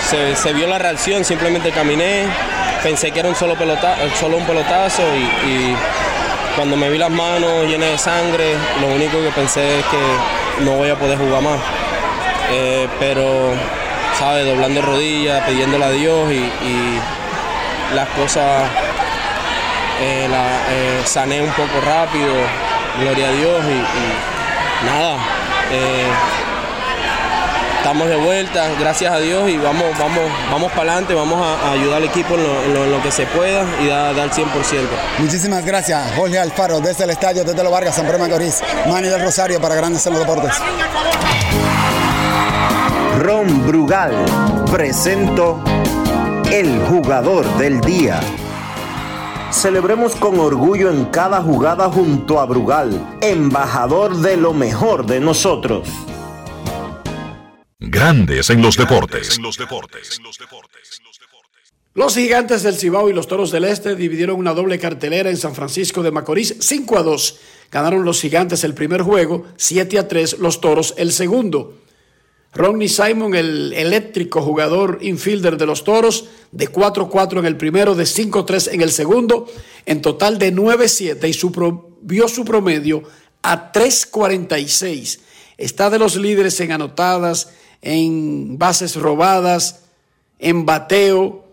se, 0.08 0.34
se 0.36 0.52
vio 0.52 0.66
la 0.66 0.78
reacción, 0.78 1.24
simplemente 1.24 1.70
caminé, 1.72 2.24
pensé 2.84 3.10
que 3.10 3.20
era 3.20 3.30
un 3.30 3.34
solo, 3.34 3.54
pelota, 3.54 3.96
solo 4.20 4.36
un 4.36 4.44
pelotazo 4.44 5.02
y, 5.16 5.74
cuando 6.54 6.76
me 6.76 6.88
vi 6.88 6.98
las 6.98 7.10
manos 7.10 7.66
llenas 7.66 7.90
de 7.90 7.98
sangre, 7.98 8.54
lo 8.80 8.94
único 8.94 9.20
que 9.20 9.30
pensé 9.30 9.80
es 9.80 9.84
que 9.86 10.62
no 10.64 10.72
voy 10.72 10.88
a 10.88 10.94
poder 10.94 11.18
jugar 11.18 11.42
más. 11.42 11.58
Eh, 12.52 12.86
pero, 13.00 13.54
¿sabes? 14.16 14.46
Doblando 14.46 14.80
rodillas, 14.82 15.42
pidiéndole 15.48 15.84
a 15.84 15.90
Dios 15.90 16.30
y, 16.30 17.00
las 17.92 18.08
cosas 18.10 18.62
eh, 20.00 20.28
la, 20.30 20.44
eh, 20.70 21.02
sané 21.04 21.42
un 21.42 21.50
poco 21.50 21.80
rápido, 21.84 22.32
gloria 23.00 23.28
a 23.28 23.32
Dios 23.32 23.64
y 23.64 24.86
nada. 24.86 25.16
Estamos 27.84 28.08
de 28.08 28.16
vuelta, 28.16 28.66
gracias 28.80 29.12
a 29.12 29.18
Dios 29.18 29.46
y 29.50 29.58
vamos, 29.58 29.84
vamos, 29.98 30.22
vamos 30.50 30.72
para 30.72 30.92
adelante, 30.92 31.12
vamos 31.14 31.38
a, 31.38 31.68
a 31.68 31.72
ayudar 31.72 31.98
al 31.98 32.04
equipo 32.04 32.34
en 32.34 32.42
lo, 32.42 32.62
en 32.62 32.74
lo- 32.74 32.84
en 32.84 32.90
lo 32.92 33.02
que 33.02 33.10
se 33.10 33.26
pueda 33.26 33.62
y 33.82 33.88
dar, 33.88 34.14
dar 34.16 34.30
100%. 34.30 34.46
Muchísimas 35.18 35.62
gracias, 35.66 36.12
Jorge 36.16 36.38
Alfaro, 36.38 36.80
desde 36.80 37.04
el 37.04 37.10
estadio 37.10 37.44
Tetelo 37.44 37.70
Vargas, 37.70 37.94
San 37.94 38.06
Pedro 38.06 38.18
de 38.24 38.24
Macorís, 38.30 38.62
Manny 38.88 39.08
del 39.08 39.20
Rosario 39.20 39.60
para 39.60 39.74
Grandes 39.74 40.06
en 40.06 40.14
los 40.14 40.20
Deportes. 40.22 40.52
Ron 43.20 43.66
Brugal 43.66 44.12
presento 44.72 45.60
el 46.50 46.80
jugador 46.88 47.44
del 47.58 47.80
día. 47.82 48.18
Celebremos 49.50 50.16
con 50.16 50.40
orgullo 50.40 50.90
en 50.90 51.04
cada 51.06 51.42
jugada 51.42 51.90
junto 51.90 52.40
a 52.40 52.46
Brugal, 52.46 52.98
embajador 53.20 54.16
de 54.16 54.36
lo 54.38 54.52
mejor 54.54 55.04
de 55.04 55.20
nosotros. 55.20 55.88
Grandes 57.94 58.50
en 58.50 58.60
los 58.60 58.76
deportes. 58.76 59.38
Los 61.94 62.14
gigantes 62.16 62.64
del 62.64 62.74
Cibao 62.74 63.08
y 63.08 63.12
los 63.12 63.28
toros 63.28 63.52
del 63.52 63.64
Este 63.64 63.94
dividieron 63.94 64.36
una 64.36 64.52
doble 64.52 64.80
cartelera 64.80 65.30
en 65.30 65.36
San 65.36 65.54
Francisco 65.54 66.02
de 66.02 66.10
Macorís 66.10 66.56
5 66.58 66.98
a 66.98 67.04
2. 67.04 67.38
Ganaron 67.70 68.04
los 68.04 68.20
gigantes 68.20 68.64
el 68.64 68.74
primer 68.74 69.02
juego, 69.02 69.46
7 69.56 70.00
a 70.00 70.08
3 70.08 70.40
los 70.40 70.60
toros 70.60 70.94
el 70.96 71.12
segundo. 71.12 71.78
Ronnie 72.52 72.88
Simon, 72.88 73.36
el 73.36 73.72
eléctrico 73.72 74.42
jugador 74.42 74.98
infielder 75.02 75.56
de 75.56 75.66
los 75.66 75.84
toros, 75.84 76.24
de 76.50 76.68
4-4 76.72 77.38
en 77.38 77.46
el 77.46 77.56
primero, 77.56 77.94
de 77.94 78.04
5-3 78.04 78.72
en 78.72 78.80
el 78.80 78.90
segundo, 78.90 79.46
en 79.86 80.02
total 80.02 80.38
de 80.38 80.52
9-7 80.52 81.28
y 81.28 81.32
su 81.32 81.52
pro- 81.52 81.96
vio 82.02 82.26
su 82.28 82.44
promedio 82.44 83.04
a 83.42 83.72
3-46. 83.72 85.20
Está 85.58 85.90
de 85.90 86.00
los 86.00 86.16
líderes 86.16 86.58
en 86.60 86.72
anotadas, 86.72 87.50
en 87.84 88.58
bases 88.58 88.96
robadas, 88.96 89.84
en 90.38 90.64
bateo 90.64 91.44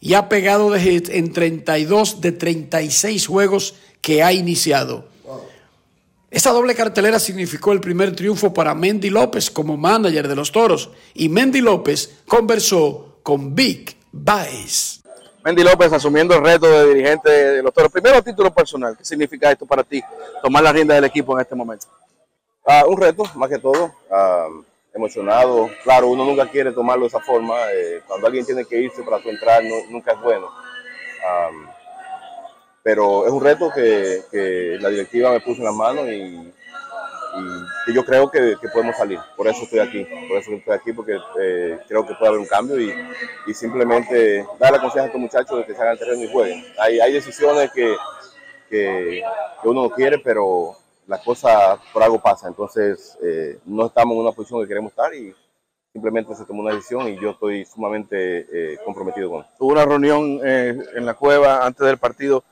y 0.00 0.14
ha 0.14 0.28
pegado 0.28 0.70
de 0.70 0.80
hit 0.80 1.08
en 1.08 1.32
32 1.32 2.20
de 2.20 2.32
36 2.32 3.26
juegos 3.26 3.76
que 4.00 4.22
ha 4.22 4.32
iniciado. 4.32 5.06
Esa 6.30 6.50
doble 6.50 6.74
cartelera 6.74 7.18
significó 7.18 7.72
el 7.72 7.80
primer 7.80 8.14
triunfo 8.14 8.52
para 8.52 8.74
Mendy 8.74 9.08
López 9.08 9.50
como 9.50 9.76
manager 9.76 10.28
de 10.28 10.36
los 10.36 10.52
Toros 10.52 10.90
y 11.14 11.28
Mendy 11.28 11.60
López 11.60 12.18
conversó 12.26 13.20
con 13.22 13.54
Vic 13.54 13.96
Baez. 14.12 15.00
Mendy 15.44 15.62
López 15.62 15.92
asumiendo 15.92 16.34
el 16.34 16.44
reto 16.44 16.68
de 16.68 16.92
dirigente 16.92 17.30
de 17.30 17.62
los 17.62 17.72
toros. 17.72 17.90
Primero, 17.90 18.18
a 18.18 18.22
título 18.22 18.52
personal, 18.52 18.96
¿qué 18.98 19.04
significa 19.04 19.50
esto 19.50 19.64
para 19.64 19.84
ti, 19.84 20.02
tomar 20.42 20.62
la 20.62 20.72
rienda 20.72 20.96
del 20.96 21.04
equipo 21.04 21.34
en 21.34 21.42
este 21.42 21.54
momento? 21.54 21.86
Ah, 22.66 22.84
un 22.86 23.00
reto, 23.00 23.22
más 23.36 23.48
que 23.48 23.58
todo, 23.58 23.94
ah, 24.10 24.48
emocionado. 24.98 25.70
Claro, 25.82 26.08
uno 26.08 26.24
nunca 26.24 26.46
quiere 26.46 26.72
tomarlo 26.72 27.02
de 27.02 27.08
esa 27.08 27.20
forma. 27.20 27.54
eh, 27.72 28.02
cuando 28.06 28.26
alguien 28.26 28.44
tiene 28.44 28.64
que 28.64 28.80
irse 28.80 29.02
para 29.02 29.20
tu 29.20 29.30
entrar, 29.30 29.62
nunca 29.90 30.12
es 30.12 30.20
bueno. 30.20 30.48
Pero 32.82 33.26
es 33.26 33.32
un 33.32 33.42
reto 33.42 33.70
que, 33.74 34.78
la 34.80 34.88
directiva 34.88 35.32
me 35.32 35.40
puso 35.40 35.60
en 35.60 35.64
las 35.64 35.74
manos 35.74 36.06
y, 36.08 36.52
yo 37.94 38.04
creo 38.04 38.30
que, 38.30 38.56
podemos 38.72 38.96
salir. 38.96 39.18
Por 39.36 39.46
eso 39.46 39.62
estoy 39.62 39.78
aquí. 39.78 40.06
Por 40.28 40.38
eso 40.38 40.52
estoy 40.52 40.74
aquí, 40.74 40.92
porque 40.92 41.16
eh, 41.40 41.78
creo 41.86 42.06
que 42.06 42.14
puede 42.14 42.28
haber 42.28 42.40
un 42.40 42.46
cambio 42.46 42.78
y, 42.80 43.54
simplemente 43.54 44.44
dar 44.58 44.72
la 44.72 44.80
confianza 44.80 45.04
a 45.04 45.06
estos 45.06 45.20
muchachos 45.20 45.58
de 45.58 45.64
que 45.64 45.72
salgan 45.72 45.92
al 45.92 45.98
terreno 45.98 46.22
y 46.22 46.32
jueguen. 46.32 46.64
Hay, 46.78 47.12
decisiones 47.12 47.70
que 47.72 49.22
uno 49.64 49.82
no 49.82 49.90
quiere, 49.90 50.18
pero 50.18 50.76
las 51.08 51.22
cosas 51.22 51.80
por 51.92 52.02
algo 52.02 52.20
pasan. 52.20 52.50
Entonces, 52.50 53.18
eh, 53.22 53.58
no 53.64 53.86
estamos 53.86 54.14
en 54.14 54.20
una 54.20 54.32
posición 54.32 54.60
que 54.60 54.68
queremos 54.68 54.92
estar 54.92 55.12
y 55.14 55.34
simplemente 55.92 56.34
se 56.34 56.44
tomó 56.44 56.62
una 56.62 56.74
decisión 56.74 57.08
y 57.08 57.18
yo 57.18 57.30
estoy 57.30 57.64
sumamente 57.64 58.46
eh, 58.52 58.78
comprometido 58.84 59.30
con 59.30 59.40
eso. 59.40 59.50
Hubo 59.58 59.72
una 59.72 59.86
reunión 59.86 60.38
eh, 60.44 60.78
en 60.94 61.06
la 61.06 61.14
cueva 61.14 61.66
antes 61.66 61.84
del 61.84 61.98
partido. 61.98 62.44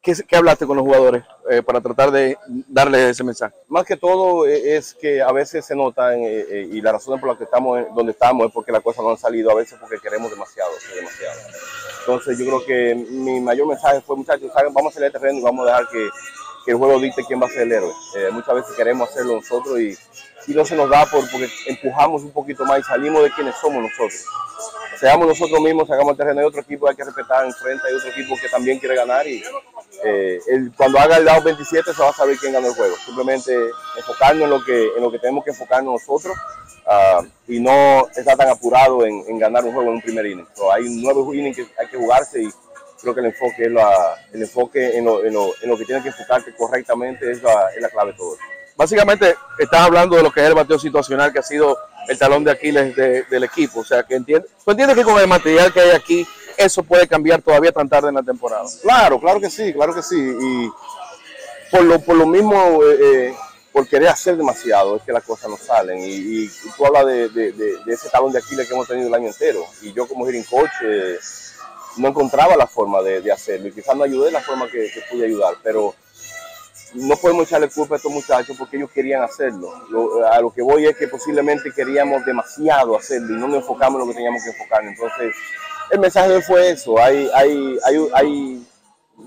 ¿Qué, 0.00 0.14
qué 0.28 0.36
hablaste 0.36 0.68
con 0.68 0.76
los 0.76 0.86
jugadores 0.86 1.24
eh, 1.50 1.62
para 1.62 1.80
tratar 1.80 2.12
de 2.12 2.38
darles 2.68 3.10
ese 3.10 3.24
mensaje? 3.24 3.56
Más 3.66 3.84
que 3.84 3.96
todo 3.96 4.46
eh, 4.46 4.76
es 4.76 4.94
que 4.94 5.20
a 5.20 5.32
veces 5.32 5.66
se 5.66 5.74
nota 5.74 6.14
eh, 6.14 6.68
y 6.70 6.80
la 6.80 6.92
razón 6.92 7.18
por 7.18 7.30
la 7.30 7.36
que 7.36 7.42
estamos 7.42 7.80
donde 7.92 8.12
estamos 8.12 8.46
es 8.46 8.52
porque 8.52 8.70
las 8.70 8.84
cosas 8.84 9.02
no 9.02 9.10
han 9.10 9.18
salido, 9.18 9.50
a 9.50 9.56
veces 9.56 9.76
porque 9.80 9.98
queremos 9.98 10.30
demasiado, 10.30 10.70
demasiado. 10.94 11.40
Entonces 12.00 12.38
yo 12.38 12.44
creo 12.46 12.64
que 12.64 12.94
mi 12.94 13.40
mayor 13.40 13.66
mensaje 13.66 14.00
fue, 14.00 14.14
muchachos, 14.14 14.52
vamos 14.72 14.92
a 14.92 14.94
salir 14.94 15.06
al 15.06 15.12
terreno 15.12 15.40
y 15.40 15.42
vamos 15.42 15.66
a 15.66 15.70
dejar 15.72 15.88
que, 15.88 16.08
que 16.66 16.72
el 16.72 16.76
juego 16.78 16.98
dicte 17.00 17.24
quién 17.24 17.40
va 17.40 17.46
a 17.46 17.50
ser 17.50 17.62
el 17.62 17.72
héroe. 17.72 17.92
Eh, 18.16 18.28
muchas 18.32 18.54
veces 18.56 18.74
queremos 18.76 19.08
hacerlo 19.08 19.36
nosotros 19.36 19.80
y, 19.80 19.96
y 20.48 20.54
no 20.54 20.64
se 20.64 20.74
nos 20.76 20.90
da 20.90 21.06
por, 21.06 21.20
porque 21.30 21.48
empujamos 21.66 22.22
un 22.22 22.32
poquito 22.32 22.64
más 22.66 22.80
y 22.80 22.82
salimos 22.82 23.22
de 23.22 23.30
quienes 23.30 23.54
somos 23.56 23.82
nosotros. 23.82 24.24
Seamos 24.98 25.26
nosotros 25.28 25.60
mismos, 25.60 25.90
hagamos 25.90 26.12
el 26.12 26.16
terreno 26.16 26.40
de 26.40 26.46
otro 26.46 26.60
equipo, 26.62 26.88
hay 26.88 26.96
que 26.96 27.04
respetar 27.04 27.44
enfrente, 27.44 27.82
hay 27.86 27.94
otro 27.94 28.08
equipo 28.10 28.34
que 28.40 28.48
también 28.48 28.78
quiere 28.78 28.96
ganar 28.96 29.26
y 29.26 29.42
eh, 30.04 30.40
el- 30.48 30.72
cuando 30.76 30.98
haga 30.98 31.18
el 31.18 31.24
dado 31.24 31.42
27 31.42 31.92
se 31.92 32.02
va 32.02 32.08
a 32.08 32.12
saber 32.14 32.36
quién 32.38 32.52
ganó 32.54 32.68
el 32.68 32.74
juego. 32.74 32.94
Simplemente 33.04 33.54
enfocarnos 33.96 34.44
en 34.44 34.50
lo 34.50 34.64
que, 34.64 34.88
en 34.96 35.02
lo 35.02 35.10
que 35.10 35.18
tenemos 35.18 35.44
que 35.44 35.50
enfocarnos 35.50 36.00
nosotros 36.00 36.34
ah, 36.86 37.20
y 37.46 37.60
no 37.60 38.08
estar 38.16 38.36
tan 38.38 38.48
apurado 38.48 39.04
en, 39.04 39.22
en 39.28 39.38
ganar 39.38 39.64
un 39.64 39.72
juego 39.74 39.90
en 39.90 39.96
un 39.96 40.02
primer 40.02 40.24
inning. 40.26 40.46
So, 40.54 40.72
hay 40.72 40.84
nueve 40.88 41.20
innings 41.36 41.56
que 41.56 41.66
hay 41.78 41.88
que 41.88 41.98
jugarse 41.98 42.42
y 42.42 42.48
creo 43.06 43.14
que 43.14 43.20
el 43.20 43.26
enfoque, 43.26 43.64
es 43.66 43.70
la, 43.72 44.16
el 44.32 44.42
enfoque 44.42 44.96
en, 44.96 45.04
lo, 45.04 45.24
en, 45.24 45.32
lo, 45.34 45.52
en 45.62 45.68
lo 45.70 45.76
que 45.78 45.84
tiene 45.84 46.02
que 46.02 46.08
enfocarte 46.08 46.52
correctamente 46.54 47.30
es 47.30 47.42
la, 47.42 47.70
es 47.74 47.80
la 47.80 47.88
clave 47.88 48.12
de 48.12 48.18
todo. 48.18 48.36
Básicamente, 48.76 49.36
estás 49.58 49.80
hablando 49.82 50.16
de 50.16 50.22
lo 50.24 50.30
que 50.32 50.40
es 50.40 50.46
el 50.48 50.54
bateo 50.54 50.78
situacional, 50.78 51.32
que 51.32 51.38
ha 51.38 51.42
sido 51.42 51.78
el 52.08 52.18
talón 52.18 52.44
de 52.44 52.50
Aquiles 52.50 52.94
de- 52.96 53.22
del 53.22 53.44
equipo. 53.44 53.80
O 53.80 53.84
sea, 53.84 54.02
que 54.02 54.16
entiendes, 54.16 54.50
tú 54.64 54.70
entiendes 54.72 54.96
que 54.96 55.04
con 55.04 55.18
el 55.20 55.26
material 55.28 55.72
que 55.72 55.80
hay 55.80 55.90
aquí, 55.90 56.26
eso 56.56 56.82
puede 56.82 57.06
cambiar 57.06 57.40
todavía 57.42 57.70
tan 57.72 57.88
tarde 57.88 58.08
en 58.08 58.16
la 58.16 58.22
temporada. 58.22 58.64
Claro, 58.82 59.20
claro 59.20 59.40
que 59.40 59.48
sí, 59.50 59.72
claro 59.72 59.94
que 59.94 60.02
sí. 60.02 60.16
Y 60.18 60.70
por 61.70 61.84
lo, 61.84 62.00
por 62.00 62.16
lo 62.16 62.26
mismo, 62.26 62.82
eh, 62.84 62.98
eh, 63.02 63.34
por 63.72 63.86
querer 63.88 64.08
hacer 64.08 64.36
demasiado 64.36 64.96
es 64.96 65.02
que 65.02 65.12
las 65.12 65.22
cosas 65.24 65.50
no 65.50 65.56
salen. 65.56 65.98
Y, 66.00 66.44
y 66.44 66.50
tú 66.76 66.86
hablas 66.86 67.06
de, 67.06 67.28
de, 67.30 67.52
de, 67.52 67.76
ese 67.92 68.08
talón 68.10 68.32
de 68.32 68.38
Aquiles 68.40 68.66
que 68.66 68.74
hemos 68.74 68.88
tenido 68.88 69.08
el 69.08 69.14
año 69.14 69.28
entero. 69.28 69.64
Y 69.82 69.92
yo 69.92 70.06
como 70.06 70.26
hitting 70.26 70.44
coach 70.44 70.70
eh, 70.84 71.16
no 71.96 72.08
encontraba 72.08 72.56
la 72.56 72.66
forma 72.66 73.02
de, 73.02 73.30
hacerlo. 73.32 73.68
Y 73.68 73.72
quizás 73.72 73.96
no 73.96 74.04
ayudé 74.04 74.30
la 74.30 74.40
forma 74.40 74.68
que, 74.70 74.88
pude 75.10 75.26
ayudar. 75.26 75.54
Pero 75.62 75.94
no 76.94 77.16
podemos 77.16 77.46
echarle 77.46 77.68
culpa 77.68 77.94
a 77.94 77.96
estos 77.96 78.12
muchachos 78.12 78.56
porque 78.58 78.76
ellos 78.76 78.90
querían 78.90 79.22
hacerlo. 79.22 79.72
Lo, 79.90 80.26
a 80.26 80.40
lo 80.40 80.52
que 80.52 80.62
voy 80.62 80.86
es 80.86 80.96
que 80.96 81.08
posiblemente 81.08 81.72
queríamos 81.74 82.24
demasiado 82.24 82.96
hacerlo 82.96 83.34
y 83.34 83.38
no 83.38 83.48
nos 83.48 83.58
enfocamos 83.58 84.00
en 84.00 84.06
lo 84.06 84.12
que 84.12 84.16
teníamos 84.16 84.42
que 84.42 84.50
enfocar. 84.50 84.84
Entonces, 84.84 85.34
el 85.90 85.98
mensaje 85.98 86.40
fue 86.42 86.70
eso. 86.70 86.98
Hay, 86.98 87.30
hay, 87.34 87.78
hay, 87.84 88.08
hay 88.14 88.66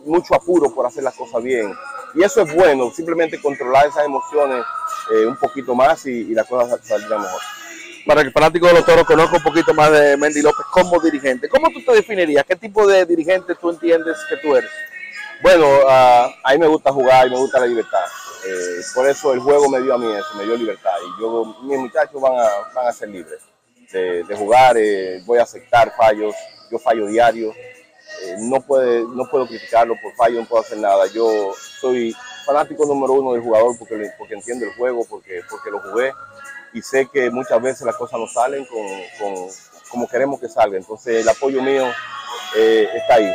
mucho 0.06 0.36
apuro 0.36 0.74
por 0.74 0.86
hacer 0.86 1.04
las 1.04 1.16
cosas 1.16 1.42
bien 1.44 1.74
y 2.16 2.24
eso 2.24 2.42
es 2.42 2.56
bueno, 2.56 2.92
simplemente 2.92 3.40
controlar 3.42 3.88
esas 3.88 4.06
emociones 4.06 4.64
eh, 5.14 5.26
un 5.26 5.38
poquito 5.38 5.76
más 5.76 6.06
y, 6.06 6.12
y 6.12 6.34
las 6.34 6.48
cosas 6.48 6.80
saldrán 6.86 7.22
mejor. 7.22 7.42
Para 8.10 8.22
que 8.22 8.30
el 8.30 8.34
fanático 8.34 8.66
de 8.66 8.74
los 8.74 8.86
toros 8.88 9.05
conozca 9.05 9.38
un 9.38 9.43
poquito 9.43 9.72
más 9.72 9.91
de 9.91 10.18
Mendy 10.18 10.41
López 10.41 10.66
como 10.72 10.99
dirigente, 10.99 11.47
¿cómo 11.47 11.70
tú 11.70 11.80
te 11.86 11.91
definirías? 11.91 12.43
¿Qué 12.43 12.55
tipo 12.55 12.88
de 12.88 13.05
dirigente 13.05 13.53
tú 13.53 13.70
entiendes 13.70 14.18
que 14.28 14.38
tú 14.38 14.55
eres? 14.55 14.72
Bueno, 15.43 15.68
uh, 15.68 16.32
a 16.43 16.53
mí 16.53 16.57
me 16.57 16.66
gusta 16.66 16.91
jugar 16.91 17.28
y 17.28 17.30
me 17.30 17.38
gusta 17.38 17.60
la 17.60 17.68
libertad. 17.68 18.03
Eh, 18.47 18.82
por 18.95 19.07
eso 19.07 19.32
el 19.32 19.39
juego 19.39 19.70
me 19.70 19.80
dio 19.82 19.93
a 19.93 19.99
mí 19.99 20.12
eso, 20.12 20.26
me 20.39 20.45
dio 20.45 20.57
libertad. 20.57 20.95
Y 21.05 21.22
yo, 21.22 21.55
mis 21.62 21.78
muchachos 21.78 22.20
van 22.20 22.34
a, 22.36 22.47
van 22.74 22.88
a 22.88 22.91
ser 22.91 23.10
libres 23.10 23.41
de, 23.91 24.24
de 24.24 24.36
jugar, 24.36 24.76
eh, 24.76 25.22
voy 25.28 25.38
a 25.38 25.43
aceptar 25.43 25.93
fallos, 25.95 26.34
yo 26.72 26.80
fallo 26.80 27.05
diario, 27.05 27.53
eh, 28.24 28.38
no, 28.39 28.60
puede, 28.60 29.03
no 29.03 29.30
puedo 29.30 29.45
criticarlo 29.45 29.93
por 30.01 30.16
fallo, 30.16 30.39
no 30.39 30.47
puedo 30.47 30.64
hacer 30.64 30.80
nada. 30.80 31.05
Yo 31.14 31.53
soy 31.80 32.16
fanático 32.43 32.88
número 32.88 33.14
uno 33.14 33.34
del 33.34 33.43
jugador 33.43 33.78
porque, 33.78 34.10
porque 34.18 34.34
entiendo 34.34 34.66
el 34.66 34.74
juego, 34.74 35.05
porque, 35.07 35.41
porque 35.47 35.70
lo 35.70 35.80
jugué 35.80 36.12
y 36.74 36.82
sé 36.82 37.08
que 37.12 37.30
muchas 37.30 37.62
veces 37.62 37.82
las 37.82 37.96
cosas 37.96 38.20
no 38.20 38.28
salen 38.28 38.66
con, 38.66 39.48
como 39.90 40.08
queremos 40.08 40.40
que 40.40 40.48
salga. 40.48 40.78
Entonces 40.78 41.22
el 41.22 41.30
apoyo 41.30 41.62
mío 41.62 41.88
eh, 42.56 42.88
está 42.96 43.16
ahí. 43.16 43.32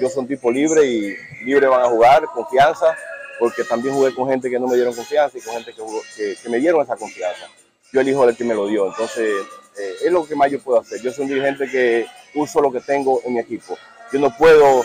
Yo 0.00 0.08
soy 0.08 0.22
un 0.22 0.28
tipo 0.28 0.50
libre 0.50 0.84
y 0.84 1.16
libre 1.44 1.66
van 1.66 1.82
a 1.82 1.88
jugar, 1.88 2.24
confianza, 2.26 2.96
porque 3.38 3.64
también 3.64 3.94
jugué 3.94 4.14
con 4.14 4.28
gente 4.28 4.50
que 4.50 4.58
no 4.58 4.66
me 4.66 4.76
dieron 4.76 4.94
confianza 4.94 5.38
y 5.38 5.40
con 5.40 5.54
gente 5.54 5.74
que, 5.74 6.48
me 6.48 6.58
dieron 6.58 6.82
esa 6.82 6.96
confianza. 6.96 7.48
Yo 7.92 8.00
elijo 8.00 8.28
el 8.28 8.36
que 8.36 8.44
me 8.44 8.54
lo 8.54 8.66
dio. 8.66 8.86
Entonces 8.86 9.44
eh, 9.78 9.94
es 10.04 10.12
lo 10.12 10.26
que 10.26 10.34
más 10.34 10.50
yo 10.50 10.60
puedo 10.60 10.80
hacer. 10.80 11.00
Yo 11.02 11.12
soy 11.12 11.24
un 11.24 11.28
dirigente 11.28 11.68
que 11.70 12.06
uso 12.34 12.60
lo 12.60 12.72
que 12.72 12.80
tengo 12.80 13.20
en 13.24 13.34
mi 13.34 13.40
equipo. 13.40 13.78
Yo 14.12 14.18
no 14.18 14.36
puedo 14.36 14.84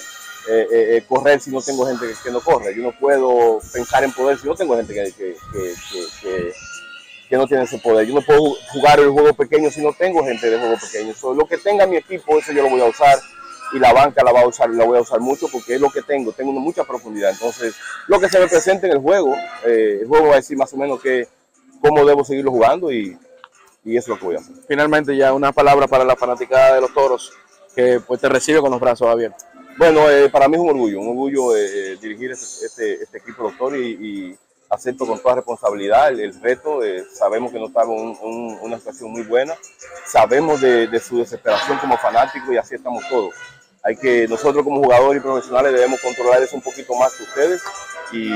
eh, 0.50 1.04
correr 1.08 1.40
si 1.40 1.52
no 1.52 1.62
tengo 1.62 1.86
gente 1.86 2.06
que, 2.24 2.32
no 2.32 2.42
corre. 2.42 2.76
Yo 2.76 2.84
no 2.84 2.92
puedo 2.92 3.60
pensar 3.74 4.04
en 4.04 4.12
poder 4.12 4.38
si 4.38 4.48
no 4.48 4.56
tengo 4.56 4.76
gente 4.76 4.94
que, 4.94 5.36
no 7.38 7.48
tiene 7.48 7.64
ese 7.64 7.78
poder. 7.78 8.08
Yo 8.08 8.14
no 8.14 8.22
puedo 8.22 8.56
jugar 8.72 9.00
el 9.00 9.10
juego 9.10 9.34
pequeño 9.34 9.70
si 9.70 9.82
no 9.82 9.94
tengo 9.94 10.24
gente 10.24 10.50
de 10.50 10.58
juego 10.58 10.76
pequeño. 10.80 11.14
So, 11.14 11.34
lo 11.34 11.46
que 11.46 11.58
tenga 11.58 11.86
mi 11.86 11.98
equipo, 11.98 12.38
eso 12.38 12.52
yo 12.52 12.64
lo 12.64 12.70
voy 12.70 12.82
a 12.82 12.86
usar 12.86 13.20
y 13.74 13.80
la 13.80 13.94
banca 13.94 14.24
la, 14.24 14.32
va 14.32 14.42
a 14.42 14.48
usar, 14.48 14.70
la 14.70 14.86
voy 14.86 14.98
a 14.98 15.02
usar 15.02 15.20
mucho 15.20 15.48
porque 15.52 15.76
es 15.76 15.82
lo 15.82 15.90
que 15.90 16.02
tengo. 16.02 16.32
Tengo 16.32 16.52
mucha 16.54 16.84
profundidad. 16.84 17.32
Entonces, 17.32 17.76
lo 18.08 18.20
que 18.20 18.30
se 18.30 18.40
me 18.40 18.48
presente 18.48 18.88
en 18.88 18.94
el 18.94 19.00
juego, 19.00 19.36
eh, 19.66 20.00
el 20.02 20.08
juego 20.08 20.28
va 20.28 20.34
a 20.34 20.38
decir 20.38 20.58
más 20.58 20.74
o 20.74 20.78
menos 20.78 21.02
que, 21.02 21.28
cómo 21.82 22.06
debo 22.06 22.24
seguirlo 22.24 22.52
jugando 22.52 22.92
y, 22.92 23.18
y 23.84 23.98
eso 23.98 24.06
es 24.06 24.08
lo 24.10 24.20
que 24.20 24.26
voy 24.26 24.36
a 24.36 24.40
hacer. 24.40 24.56
Finalmente, 24.68 25.16
ya 25.16 25.34
una 25.34 25.52
palabra 25.52 25.88
para 25.88 26.04
la 26.04 26.16
fanaticada 26.16 26.76
de 26.76 26.82
los 26.82 26.94
toros 26.94 27.34
que 27.76 28.00
pues 28.06 28.20
te 28.20 28.30
recibe 28.30 28.62
con 28.62 28.72
los 28.72 28.80
brazos 28.80 29.08
abiertos. 29.08 29.46
Bueno, 29.78 30.10
eh, 30.10 30.30
para 30.30 30.48
mí 30.48 30.56
es 30.56 30.62
un 30.62 30.70
orgullo, 30.70 31.00
un 31.00 31.10
orgullo 31.10 31.56
eh, 31.56 31.98
dirigir 32.00 32.32
este, 32.32 32.66
este, 32.66 33.04
este, 33.04 33.18
equipo 33.18 33.44
doctor 33.44 33.76
y, 33.78 33.88
y, 33.90 34.38
acepto 34.72 35.06
con 35.06 35.20
toda 35.22 35.36
responsabilidad 35.36 36.10
el, 36.10 36.34
reto. 36.42 36.84
Eh, 36.84 37.06
sabemos 37.14 37.52
que 37.52 37.60
no 37.60 37.68
estamos 37.68 38.00
en 38.00 38.08
un, 38.08 38.18
un, 38.22 38.60
una 38.62 38.78
situación 38.78 39.12
muy 39.12 39.24
buena, 39.24 39.54
sabemos 40.06 40.62
de, 40.62 40.88
de, 40.88 41.00
su 41.00 41.18
desesperación 41.20 41.78
como 41.78 41.98
fanático 41.98 42.52
y 42.54 42.58
así 42.58 42.76
estamos 42.76 43.04
todos. 43.10 43.36
Hay 43.84 43.96
que 43.96 44.28
nosotros 44.28 44.64
como 44.64 44.82
jugadores 44.84 45.22
y 45.22 45.24
profesionales 45.24 45.74
debemos 45.74 46.00
controlar 46.02 46.44
eso 46.44 46.56
un 46.56 46.62
poquito 46.62 46.94
más 46.96 47.14
que 47.14 47.24
ustedes 47.24 47.62
y 48.14 48.32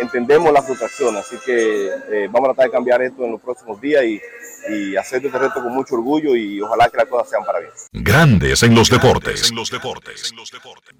entendemos 0.00 0.52
la 0.52 0.62
frustración, 0.62 1.16
así 1.16 1.36
que 1.44 1.86
eh, 1.86 2.28
vamos 2.30 2.50
a 2.50 2.54
tratar 2.54 2.66
de 2.66 2.72
cambiar 2.72 3.02
esto 3.02 3.24
en 3.24 3.32
los 3.32 3.40
próximos 3.40 3.80
días 3.80 4.02
y, 4.04 4.20
y 4.70 4.96
hacer 4.96 5.24
este 5.24 5.38
reto 5.38 5.62
con 5.62 5.72
mucho 5.72 5.94
orgullo 5.94 6.34
y 6.34 6.60
ojalá 6.60 6.88
que 6.88 6.96
las 6.96 7.06
cosas 7.06 7.30
sean 7.30 7.44
para 7.44 7.60
bien. 7.60 7.70
Grandes 7.92 8.62
en 8.62 8.74
los 8.74 8.90
deportes. 8.90 9.50
En 9.50 9.56
los 9.56 9.70
deportes. 9.70 10.32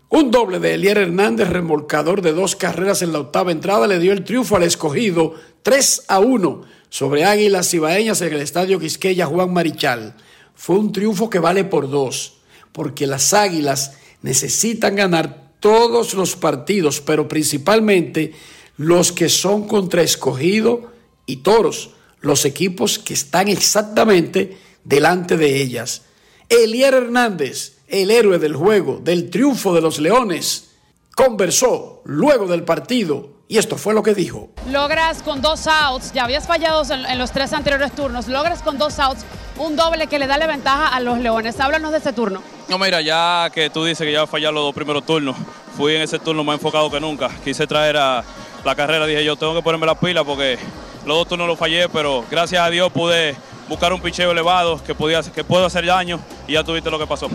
Un 0.08 0.30
doble 0.30 0.58
de 0.58 0.74
Elier 0.74 0.98
Hernández, 0.98 1.48
remolcador 1.48 2.22
de 2.22 2.32
dos 2.32 2.54
carreras 2.54 3.02
en 3.02 3.12
la 3.12 3.20
octava 3.20 3.50
entrada, 3.50 3.86
le 3.86 3.98
dio 3.98 4.12
el 4.12 4.24
triunfo 4.24 4.56
al 4.56 4.62
escogido 4.62 5.34
3 5.62 6.04
a 6.08 6.20
1 6.20 6.62
sobre 6.88 7.24
Águilas 7.24 7.70
Cibaeñas 7.70 8.20
en 8.20 8.34
el 8.34 8.42
estadio 8.42 8.78
Quisqueya 8.78 9.26
Juan 9.26 9.52
Marichal. 9.52 10.14
Fue 10.54 10.76
un 10.76 10.92
triunfo 10.92 11.30
que 11.30 11.38
vale 11.38 11.64
por 11.64 11.88
dos, 11.88 12.41
porque 12.72 13.06
las 13.06 13.32
Águilas 13.34 13.92
necesitan 14.22 14.96
ganar 14.96 15.52
todos 15.60 16.14
los 16.14 16.36
partidos, 16.36 17.00
pero 17.00 17.28
principalmente 17.28 18.32
los 18.76 19.12
que 19.12 19.28
son 19.28 19.68
contra 19.68 20.02
escogido 20.02 20.92
y 21.26 21.36
toros, 21.36 21.90
los 22.20 22.44
equipos 22.44 22.98
que 22.98 23.14
están 23.14 23.48
exactamente 23.48 24.56
delante 24.84 25.36
de 25.36 25.62
ellas. 25.62 26.02
Elier 26.48 26.94
Hernández, 26.94 27.78
el 27.88 28.10
héroe 28.10 28.38
del 28.38 28.56
juego, 28.56 29.00
del 29.02 29.30
triunfo 29.30 29.74
de 29.74 29.80
los 29.80 29.98
Leones, 29.98 30.70
conversó 31.14 32.02
luego 32.04 32.46
del 32.46 32.64
partido 32.64 33.31
y 33.52 33.58
esto 33.58 33.76
fue 33.76 33.92
lo 33.92 34.02
que 34.02 34.14
dijo. 34.14 34.48
Logras 34.70 35.22
con 35.22 35.42
dos 35.42 35.66
outs, 35.66 36.10
ya 36.14 36.24
habías 36.24 36.46
fallado 36.46 36.82
en, 36.90 37.04
en, 37.04 37.18
los 37.18 37.32
tres 37.32 37.52
anteriores 37.52 37.92
turnos, 37.92 38.26
logras 38.26 38.62
con 38.62 38.78
dos 38.78 38.98
outs 38.98 39.26
un 39.58 39.76
doble 39.76 40.06
que 40.06 40.18
le 40.18 40.26
da 40.26 40.38
la 40.38 40.46
ventaja 40.46 40.88
a 40.88 41.00
los 41.00 41.18
Leones. 41.18 41.60
Háblanos 41.60 41.92
de 41.92 41.98
ese 41.98 42.14
turno. 42.14 42.42
No, 42.70 42.78
mira, 42.78 43.02
ya 43.02 43.50
que 43.52 43.68
tú 43.68 43.84
dices 43.84 44.06
que 44.06 44.10
ya 44.10 44.26
fallado 44.26 44.54
los 44.54 44.64
dos 44.64 44.74
primeros 44.74 45.04
turnos, 45.04 45.36
fui 45.76 45.94
en 45.94 46.00
ese 46.00 46.18
turno 46.18 46.42
más 46.44 46.54
enfocado 46.54 46.90
que 46.90 46.98
nunca. 46.98 47.28
Quise 47.44 47.66
traer 47.66 47.98
a 47.98 48.24
la 48.64 48.74
carrera, 48.74 49.04
dije 49.04 49.22
yo 49.22 49.36
tengo 49.36 49.54
que 49.54 49.60
ponerme 49.60 49.84
la 49.84 50.00
pila 50.00 50.24
porque 50.24 50.58
los 51.04 51.18
dos 51.18 51.28
turnos 51.28 51.46
los 51.46 51.58
fallé, 51.58 51.90
pero 51.90 52.24
gracias 52.30 52.62
a 52.62 52.70
Dios 52.70 52.90
pude 52.90 53.36
buscar 53.68 53.92
un 53.92 54.00
picheo 54.00 54.30
elevado 54.30 54.82
que, 54.82 54.94
podía, 54.94 55.20
que 55.22 55.44
puedo 55.44 55.66
hacer 55.66 55.84
daño 55.84 56.18
y 56.48 56.54
ya 56.54 56.64
tuviste 56.64 56.90
lo 56.90 56.98
que 56.98 57.06
pasó. 57.06 57.28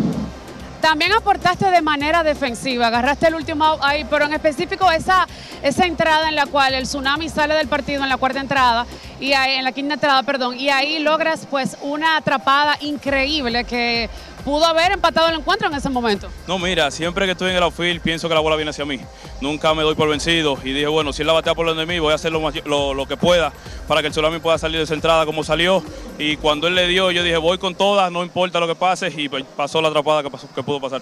También 0.82 1.12
aportaste 1.14 1.72
de 1.72 1.82
manera 1.82 2.24
defensiva, 2.24 2.88
agarraste 2.88 3.28
el 3.28 3.36
último 3.36 3.78
ahí, 3.82 4.06
pero 4.10 4.26
en 4.26 4.34
específico 4.34 4.90
esa, 4.92 5.28
esa 5.64 5.86
entrada 5.86 6.30
en 6.30 6.36
la 6.36 6.46
cual 6.46 6.74
el 6.74 6.84
tsunami 6.84 7.30
sale 7.30 7.56
del 7.56 7.68
partido 7.68 8.04
en 8.04 8.10
la 8.10 8.18
cuarta 8.18 8.40
entrada 8.40 8.86
y 9.20 9.34
ahí, 9.34 9.56
en 9.56 9.64
la 9.64 9.72
quinta 9.72 9.96
entrada, 9.96 10.22
perdón, 10.24 10.60
y 10.60 10.70
ahí 10.70 11.00
logras 11.00 11.48
pues 11.50 11.78
una 11.82 12.18
atrapada 12.18 12.78
increíble 12.82 13.64
que 13.64 14.10
pudo 14.48 14.64
haber 14.64 14.94
empatado 14.94 15.28
el 15.28 15.36
encuentro 15.36 15.68
en 15.68 15.74
ese 15.74 15.90
momento. 15.90 16.30
No, 16.48 16.58
mira, 16.58 16.90
siempre 16.90 17.26
que 17.26 17.34
estoy 17.34 17.50
en 17.50 17.58
el 17.58 17.64
outfield 17.64 18.00
pienso 18.00 18.30
que 18.30 18.34
la 18.34 18.40
bola 18.40 18.56
viene 18.56 18.70
hacia 18.70 18.86
mí. 18.86 18.98
Nunca 19.42 19.74
me 19.74 19.84
doy 19.84 19.94
por 19.94 20.08
vencido 20.08 20.58
y 20.64 20.72
dije, 20.72 20.88
bueno, 20.88 21.12
si 21.12 21.22
él 21.24 21.28
la 21.28 21.34
batea 21.34 21.54
por 21.54 21.66
lo 21.66 21.76
de 21.76 21.86
mí, 21.86 22.00
voy 22.00 22.14
a 22.14 22.16
hacer 22.16 22.32
lo, 22.32 22.94
lo, 22.94 23.06
que 23.06 23.18
pueda 23.18 23.52
para 23.90 24.00
que 24.00 24.08
el 24.08 24.14
tsunami 24.14 24.40
pueda 24.40 24.58
salir 24.58 24.78
de 24.78 24.86
esa 24.86 24.94
entrada 24.94 25.26
como 25.26 25.44
salió. 25.44 25.84
Y 26.18 26.38
cuando 26.38 26.70
él 26.70 26.76
le 26.76 26.88
dio, 26.88 27.12
yo 27.12 27.24
dije, 27.24 27.36
voy 27.36 27.58
con 27.58 27.76
todas, 27.76 28.10
no 28.10 28.24
importa 28.24 28.62
lo 28.62 28.68
que 28.68 28.76
pase 28.76 29.14
y 29.18 29.28
pasó 29.28 29.82
la 29.82 29.90
atrapada 29.90 30.24
que, 30.24 30.30
que 30.56 30.64
pudo 30.64 30.80
pasar. 30.80 31.02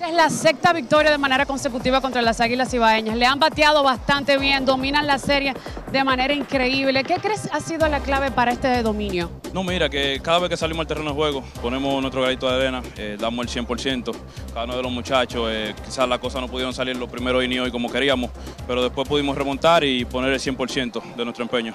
Esta 0.00 0.08
es 0.08 0.16
la 0.16 0.30
sexta 0.30 0.72
victoria 0.72 1.10
de 1.10 1.18
manera 1.18 1.44
consecutiva 1.44 2.00
contra 2.00 2.22
las 2.22 2.40
Águilas 2.40 2.72
Ibaeñas. 2.72 3.18
Le 3.18 3.26
han 3.26 3.38
bateado 3.38 3.82
bastante 3.82 4.38
bien, 4.38 4.64
dominan 4.64 5.06
la 5.06 5.18
serie 5.18 5.52
de 5.92 6.04
manera 6.04 6.32
increíble. 6.32 7.04
¿Qué 7.04 7.16
crees 7.16 7.50
ha 7.52 7.60
sido 7.60 7.86
la 7.86 8.00
clave 8.00 8.30
para 8.30 8.50
este 8.50 8.82
dominio? 8.82 9.30
No, 9.52 9.62
mira, 9.62 9.90
que 9.90 10.18
cada 10.22 10.38
vez 10.38 10.48
que 10.48 10.56
salimos 10.56 10.84
al 10.84 10.86
terreno 10.86 11.10
de 11.10 11.16
juego 11.16 11.44
ponemos 11.60 12.00
nuestro 12.00 12.22
granito 12.22 12.48
de 12.48 12.56
arena, 12.56 12.82
eh, 12.96 13.18
damos 13.20 13.44
el 13.44 13.66
100%. 13.66 14.12
Cada 14.54 14.64
uno 14.64 14.76
de 14.78 14.82
los 14.82 14.90
muchachos, 14.90 15.50
eh, 15.52 15.74
quizás 15.84 16.08
las 16.08 16.18
cosas 16.18 16.40
no 16.40 16.48
pudieron 16.48 16.72
salir 16.72 16.96
los 16.96 17.10
primeros 17.10 17.44
inicios 17.44 17.66
hoy 17.66 17.70
como 17.70 17.92
queríamos, 17.92 18.30
pero 18.66 18.82
después 18.82 19.06
pudimos 19.06 19.36
remontar 19.36 19.84
y 19.84 20.06
poner 20.06 20.32
el 20.32 20.40
100% 20.40 21.14
de 21.14 21.24
nuestro 21.26 21.44
empeño. 21.44 21.74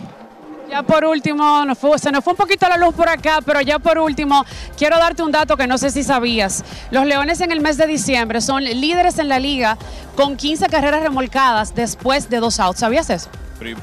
Ya 0.69 0.83
por 0.83 1.05
último, 1.05 1.63
nos 1.65 1.77
fue, 1.77 1.97
se 1.99 2.11
nos 2.11 2.23
fue 2.23 2.33
un 2.33 2.37
poquito 2.37 2.67
la 2.67 2.77
luz 2.77 2.93
por 2.95 3.07
acá, 3.07 3.39
pero 3.45 3.61
ya 3.61 3.79
por 3.79 3.97
último, 3.97 4.45
quiero 4.77 4.97
darte 4.97 5.21
un 5.21 5.31
dato 5.31 5.57
que 5.57 5.67
no 5.67 5.77
sé 5.77 5.91
si 5.91 6.03
sabías. 6.03 6.63
Los 6.91 7.05
Leones 7.05 7.39
en 7.41 7.51
el 7.51 7.61
mes 7.61 7.77
de 7.77 7.87
diciembre 7.87 8.41
son 8.41 8.63
líderes 8.63 9.19
en 9.19 9.29
la 9.29 9.39
liga 9.39 9.77
con 10.15 10.35
15 10.37 10.67
carreras 10.67 11.03
remolcadas 11.03 11.75
después 11.75 12.29
de 12.29 12.39
dos 12.39 12.59
outs. 12.59 12.79
¿Sabías 12.79 13.09
eso? 13.09 13.29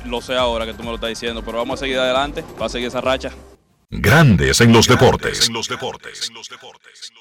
Lo 0.05 0.20
sé 0.20 0.37
ahora 0.37 0.66
que 0.66 0.74
tú 0.74 0.83
me 0.83 0.91
lo 0.91 0.97
estás 0.97 1.11
diciendo, 1.11 1.43
pero 1.45 1.59
vamos 1.59 1.80
a 1.80 1.85
seguir 1.85 1.99
adelante, 1.99 2.45
va 2.61 2.66
a 2.66 2.68
seguir 2.68 2.89
esa 2.89 3.01
racha. 3.01 3.30
Grandes 3.91 4.61
en 4.61 4.72
los 4.72 4.89
deportes. 4.89 5.49
En 5.49 5.55
los 5.55 5.68
deportes. 5.68 6.28
En 6.28 6.35
los 6.35 6.49
deportes. 6.49 7.12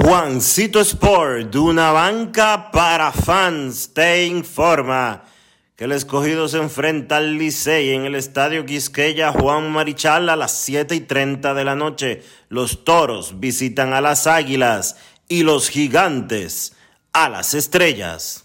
Juancito 0.00 0.80
Sport, 0.80 1.50
de 1.50 1.58
una 1.58 1.90
banca 1.90 2.70
para 2.70 3.10
fans, 3.10 3.92
te 3.92 4.26
informa 4.26 5.24
que 5.76 5.84
el 5.84 5.92
escogido 5.92 6.48
se 6.48 6.58
enfrenta 6.58 7.16
al 7.16 7.36
Licey 7.36 7.90
en 7.90 8.04
el 8.04 8.14
Estadio 8.14 8.64
Quisqueya 8.64 9.32
Juan 9.32 9.70
Marichal 9.70 10.28
a 10.28 10.36
las 10.36 10.52
7 10.52 10.94
y 10.94 11.00
30 11.00 11.52
de 11.52 11.64
la 11.64 11.74
noche. 11.74 12.22
Los 12.48 12.84
toros 12.84 13.40
visitan 13.40 13.92
a 13.92 14.00
las 14.00 14.26
águilas 14.26 14.96
y 15.28 15.42
los 15.42 15.68
gigantes 15.68 16.74
a 17.12 17.28
las 17.28 17.54
estrellas. 17.54 18.44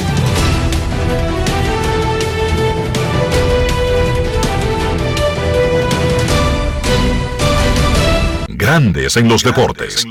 Grandes 8.61 9.17
en 9.17 9.27
los 9.27 9.43
deportes. 9.43 10.05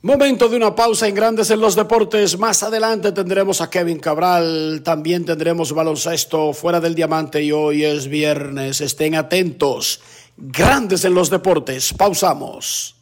Momento 0.00 0.48
de 0.48 0.56
una 0.56 0.74
pausa 0.74 1.06
en 1.06 1.14
Grandes 1.14 1.50
en 1.50 1.60
los 1.60 1.76
Deportes. 1.76 2.38
Más 2.38 2.62
adelante 2.62 3.12
tendremos 3.12 3.60
a 3.60 3.68
Kevin 3.68 3.98
Cabral. 3.98 4.80
También 4.82 5.26
tendremos 5.26 5.74
baloncesto 5.74 6.54
fuera 6.54 6.80
del 6.80 6.94
diamante 6.94 7.42
y 7.42 7.52
hoy 7.52 7.84
es 7.84 8.08
viernes. 8.08 8.80
Estén 8.80 9.16
atentos. 9.16 10.00
Grandes 10.38 11.04
en 11.04 11.12
los 11.12 11.28
Deportes. 11.28 11.92
Pausamos. 11.92 13.01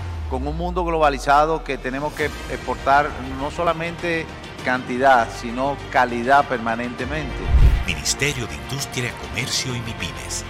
con 0.31 0.47
un 0.47 0.57
mundo 0.57 0.85
globalizado 0.85 1.61
que 1.65 1.77
tenemos 1.77 2.13
que 2.13 2.25
exportar 2.49 3.09
no 3.37 3.51
solamente 3.51 4.25
cantidad, 4.63 5.27
sino 5.41 5.75
calidad 5.91 6.47
permanentemente. 6.47 7.35
Ministerio 7.85 8.47
de 8.47 8.55
Industria, 8.55 9.11
Comercio 9.27 9.75
y 9.75 9.79
MIPINES. 9.81 10.45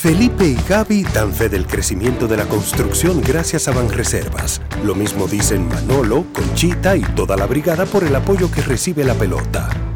Felipe 0.00 0.46
y 0.46 0.58
Gaby 0.68 1.04
dan 1.04 1.32
fe 1.32 1.48
del 1.48 1.66
crecimiento 1.66 2.26
de 2.26 2.36
la 2.36 2.46
construcción 2.46 3.22
gracias 3.22 3.68
a 3.68 3.72
Banreservas. 3.72 4.60
Lo 4.84 4.96
mismo 4.96 5.28
dicen 5.28 5.68
Manolo, 5.68 6.24
Conchita 6.32 6.96
y 6.96 7.02
toda 7.02 7.36
la 7.36 7.46
brigada 7.46 7.86
por 7.86 8.02
el 8.02 8.16
apoyo 8.16 8.50
que 8.50 8.62
recibe 8.62 9.04
la 9.04 9.14
pelota. 9.14 9.95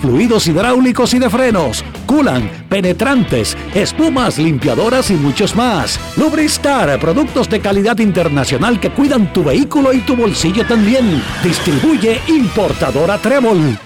fluidos 0.00 0.46
hidráulicos 0.46 1.14
y 1.14 1.18
de 1.18 1.30
frenos, 1.30 1.84
culan, 2.06 2.66
penetrantes, 2.68 3.56
espumas, 3.74 4.38
limpiadoras 4.38 5.10
y 5.10 5.14
muchos 5.14 5.54
más. 5.54 5.98
Lubristar, 6.16 6.98
productos 6.98 7.48
de 7.48 7.60
calidad 7.60 7.98
internacional 7.98 8.80
que 8.80 8.90
cuidan 8.90 9.32
tu 9.32 9.44
vehículo 9.44 9.92
y 9.92 10.00
tu 10.00 10.16
bolsillo 10.16 10.66
también. 10.66 11.22
Distribuye 11.42 12.20
importadora 12.28 13.18
Trébol. 13.18 13.78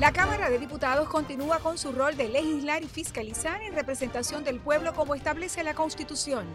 La 0.00 0.12
Cámara 0.12 0.48
de 0.48 0.58
Diputados 0.58 1.08
continúa 1.08 1.58
con 1.58 1.76
su 1.76 1.92
rol 1.92 2.16
de 2.16 2.28
legislar 2.28 2.82
y 2.82 2.86
fiscalizar 2.86 3.60
en 3.62 3.74
representación 3.74 4.44
del 4.44 4.60
pueblo 4.60 4.94
como 4.94 5.14
establece 5.14 5.62
la 5.64 5.74
Constitución. 5.74 6.46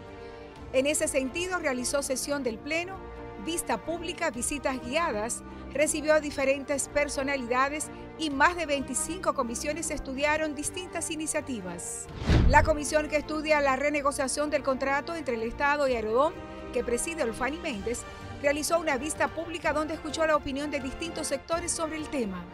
En 0.72 0.86
ese 0.86 1.06
sentido, 1.06 1.58
realizó 1.60 2.02
sesión 2.02 2.42
del 2.42 2.58
Pleno, 2.58 2.96
vista 3.44 3.78
pública, 3.78 4.30
visitas 4.30 4.80
guiadas, 4.84 5.42
recibió 5.72 6.14
a 6.14 6.20
diferentes 6.20 6.88
personalidades 6.88 7.90
y 8.18 8.30
más 8.30 8.56
de 8.56 8.66
25 8.66 9.34
comisiones 9.34 9.90
estudiaron 9.90 10.54
distintas 10.54 11.10
iniciativas. 11.10 12.06
La 12.48 12.62
comisión 12.62 13.08
que 13.08 13.16
estudia 13.16 13.60
la 13.60 13.76
renegociación 13.76 14.50
del 14.50 14.62
contrato 14.62 15.14
entre 15.14 15.34
el 15.34 15.42
Estado 15.42 15.88
y 15.88 15.94
Aerodón, 15.94 16.32
que 16.72 16.84
preside 16.84 17.22
Olfani 17.22 17.58
Méndez, 17.58 18.02
realizó 18.42 18.78
una 18.78 18.98
vista 18.98 19.28
pública 19.28 19.72
donde 19.72 19.94
escuchó 19.94 20.26
la 20.26 20.36
opinión 20.36 20.70
de 20.70 20.80
distintos 20.80 21.28
sectores 21.28 21.72
sobre 21.72 21.96
el 21.96 22.08
tema. 22.08 22.44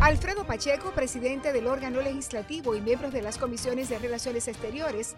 Alfredo 0.00 0.46
Pacheco, 0.46 0.90
presidente 0.90 1.52
del 1.52 1.66
órgano 1.66 2.02
legislativo 2.02 2.76
y 2.76 2.80
miembros 2.80 3.12
de 3.12 3.22
las 3.22 3.38
comisiones 3.38 3.88
de 3.88 3.98
Relaciones 3.98 4.48
Exteriores, 4.48 5.16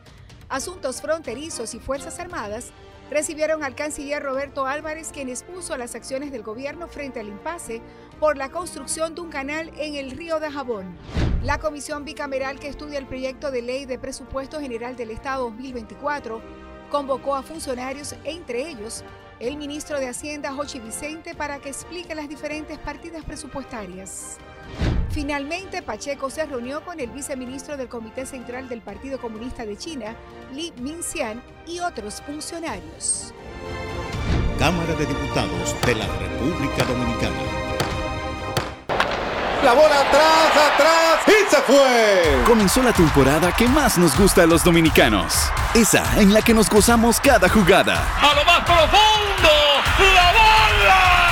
Asuntos 0.48 1.00
Fronterizos 1.00 1.74
y 1.74 1.80
Fuerzas 1.80 2.20
Armadas, 2.20 2.72
recibieron 3.12 3.62
al 3.62 3.74
canciller 3.74 4.22
Roberto 4.22 4.66
Álvarez, 4.66 5.10
quien 5.12 5.28
expuso 5.28 5.76
las 5.76 5.94
acciones 5.94 6.32
del 6.32 6.42
gobierno 6.42 6.88
frente 6.88 7.20
al 7.20 7.28
impasse 7.28 7.82
por 8.18 8.38
la 8.38 8.48
construcción 8.48 9.14
de 9.14 9.20
un 9.20 9.30
canal 9.30 9.70
en 9.76 9.96
el 9.96 10.12
río 10.12 10.40
de 10.40 10.50
Jabón. 10.50 10.96
La 11.42 11.58
comisión 11.58 12.04
bicameral 12.04 12.58
que 12.58 12.68
estudia 12.68 12.98
el 12.98 13.06
proyecto 13.06 13.50
de 13.50 13.62
ley 13.62 13.84
de 13.84 13.98
presupuesto 13.98 14.60
general 14.60 14.96
del 14.96 15.10
Estado 15.10 15.44
2024 15.44 16.40
convocó 16.90 17.36
a 17.36 17.42
funcionarios, 17.42 18.14
entre 18.24 18.68
ellos 18.68 19.04
el 19.40 19.56
ministro 19.56 19.98
de 19.98 20.08
Hacienda, 20.08 20.52
Jochi 20.52 20.78
Vicente, 20.78 21.34
para 21.34 21.58
que 21.58 21.68
explique 21.68 22.14
las 22.14 22.28
diferentes 22.28 22.78
partidas 22.78 23.24
presupuestarias. 23.24 24.38
Finalmente, 25.10 25.82
Pacheco 25.82 26.30
se 26.30 26.46
reunió 26.46 26.84
con 26.84 26.98
el 26.98 27.10
viceministro 27.10 27.76
del 27.76 27.88
Comité 27.88 28.24
Central 28.24 28.68
del 28.68 28.80
Partido 28.80 29.20
Comunista 29.20 29.66
de 29.66 29.76
China, 29.76 30.14
Li 30.54 30.72
Minxian, 30.78 31.42
y 31.66 31.80
otros 31.80 32.22
funcionarios. 32.22 33.34
Cámara 34.58 34.94
de 34.94 35.06
Diputados 35.06 35.76
de 35.86 35.94
la 35.94 36.06
República 36.06 36.84
Dominicana. 36.84 37.36
La 39.64 39.74
bola 39.74 40.00
atrás, 40.00 40.72
atrás 40.72 41.20
y 41.26 41.50
se 41.50 41.56
fue. 41.62 42.44
Comenzó 42.46 42.82
la 42.82 42.92
temporada 42.92 43.52
que 43.52 43.68
más 43.68 43.96
nos 43.96 44.18
gusta 44.18 44.42
a 44.42 44.46
los 44.46 44.64
dominicanos. 44.64 45.52
Esa 45.74 46.20
en 46.20 46.32
la 46.34 46.42
que 46.42 46.52
nos 46.52 46.68
gozamos 46.68 47.20
cada 47.20 47.48
jugada. 47.48 48.04
A 48.20 48.34
lo 48.34 48.44
más 48.44 48.60
profundo, 48.64 49.50
la 49.98 50.32
bola. 50.32 51.31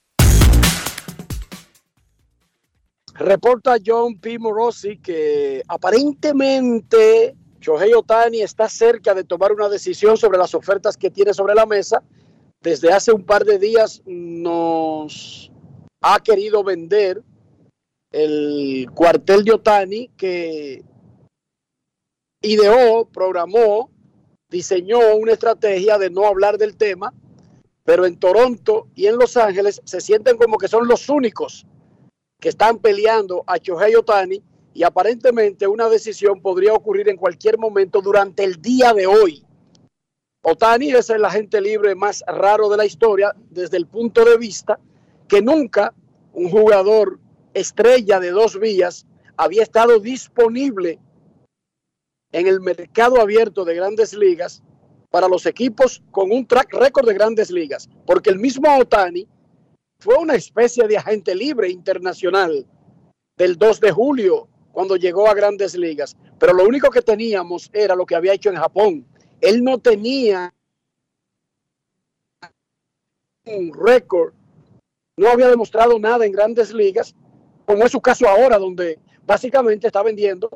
Reporta 3.13 3.75
John 3.85 4.17
P. 4.19 4.39
Morosi 4.39 4.97
que 4.97 5.61
aparentemente 5.67 7.35
Shohei 7.59 7.93
Otani 7.93 8.41
está 8.41 8.69
cerca 8.69 9.13
de 9.13 9.23
tomar 9.23 9.51
una 9.51 9.69
decisión 9.69 10.17
sobre 10.17 10.37
las 10.37 10.55
ofertas 10.55 10.97
que 10.97 11.11
tiene 11.11 11.33
sobre 11.33 11.53
la 11.53 11.65
mesa. 11.65 12.01
Desde 12.61 12.91
hace 12.91 13.11
un 13.11 13.23
par 13.23 13.43
de 13.43 13.59
días 13.59 14.01
nos 14.05 15.51
ha 16.01 16.19
querido 16.19 16.63
vender 16.63 17.21
el 18.11 18.87
cuartel 18.93 19.43
de 19.43 19.53
Otani 19.53 20.07
que 20.17 20.83
ideó, 22.41 23.05
programó, 23.05 23.91
diseñó 24.49 25.15
una 25.15 25.33
estrategia 25.33 25.97
de 25.97 26.09
no 26.09 26.25
hablar 26.25 26.57
del 26.57 26.75
tema, 26.75 27.13
pero 27.83 28.05
en 28.05 28.17
Toronto 28.17 28.87
y 28.95 29.07
en 29.07 29.17
Los 29.17 29.37
Ángeles 29.37 29.81
se 29.85 30.01
sienten 30.01 30.37
como 30.37 30.57
que 30.57 30.67
son 30.67 30.87
los 30.87 31.09
únicos 31.09 31.65
que 32.41 32.49
están 32.49 32.79
peleando 32.79 33.43
a 33.45 33.57
Shohei 33.57 33.95
Otani 33.95 34.43
y 34.73 34.83
aparentemente 34.83 35.67
una 35.67 35.87
decisión 35.87 36.41
podría 36.41 36.73
ocurrir 36.73 37.07
en 37.07 37.15
cualquier 37.15 37.57
momento 37.57 38.01
durante 38.01 38.43
el 38.43 38.59
día 38.59 38.93
de 38.93 39.05
hoy. 39.05 39.45
Otani 40.41 40.91
es 40.91 41.11
el 41.11 41.23
agente 41.23 41.61
libre 41.61 41.93
más 41.93 42.23
raro 42.25 42.67
de 42.67 42.77
la 42.77 42.85
historia 42.85 43.33
desde 43.51 43.77
el 43.77 43.85
punto 43.85 44.25
de 44.25 44.37
vista 44.37 44.79
que 45.27 45.39
nunca 45.41 45.93
un 46.33 46.49
jugador 46.49 47.19
estrella 47.53 48.19
de 48.19 48.31
dos 48.31 48.59
vías 48.59 49.05
había 49.37 49.61
estado 49.61 49.99
disponible 49.99 50.99
en 52.31 52.47
el 52.47 52.59
mercado 52.59 53.21
abierto 53.21 53.65
de 53.65 53.75
grandes 53.75 54.13
ligas 54.13 54.63
para 55.11 55.27
los 55.27 55.45
equipos 55.45 56.01
con 56.09 56.31
un 56.31 56.47
track 56.47 56.73
record 56.73 57.07
de 57.07 57.13
grandes 57.13 57.51
ligas, 57.51 57.87
porque 58.07 58.31
el 58.31 58.39
mismo 58.39 58.75
Otani 58.79 59.27
fue 60.01 60.15
una 60.17 60.33
especie 60.33 60.87
de 60.87 60.97
agente 60.97 61.35
libre 61.35 61.69
internacional 61.69 62.65
del 63.37 63.55
2 63.55 63.79
de 63.79 63.91
julio 63.91 64.47
cuando 64.71 64.95
llegó 64.95 65.27
a 65.27 65.35
grandes 65.35 65.75
ligas, 65.75 66.17
pero 66.39 66.53
lo 66.53 66.65
único 66.65 66.89
que 66.89 67.03
teníamos 67.03 67.69
era 67.71 67.95
lo 67.95 68.05
que 68.05 68.15
había 68.15 68.33
hecho 68.33 68.49
en 68.49 68.55
Japón. 68.55 69.05
Él 69.39 69.63
no 69.63 69.77
tenía 69.77 70.51
un 73.45 73.71
récord, 73.73 74.33
no 75.17 75.29
había 75.29 75.49
demostrado 75.49 75.99
nada 75.99 76.25
en 76.25 76.31
grandes 76.31 76.73
ligas, 76.73 77.13
como 77.65 77.83
es 77.83 77.91
su 77.91 78.01
caso 78.01 78.27
ahora, 78.27 78.57
donde 78.57 78.97
básicamente 79.23 79.85
está 79.85 80.01
vendiendo 80.01 80.49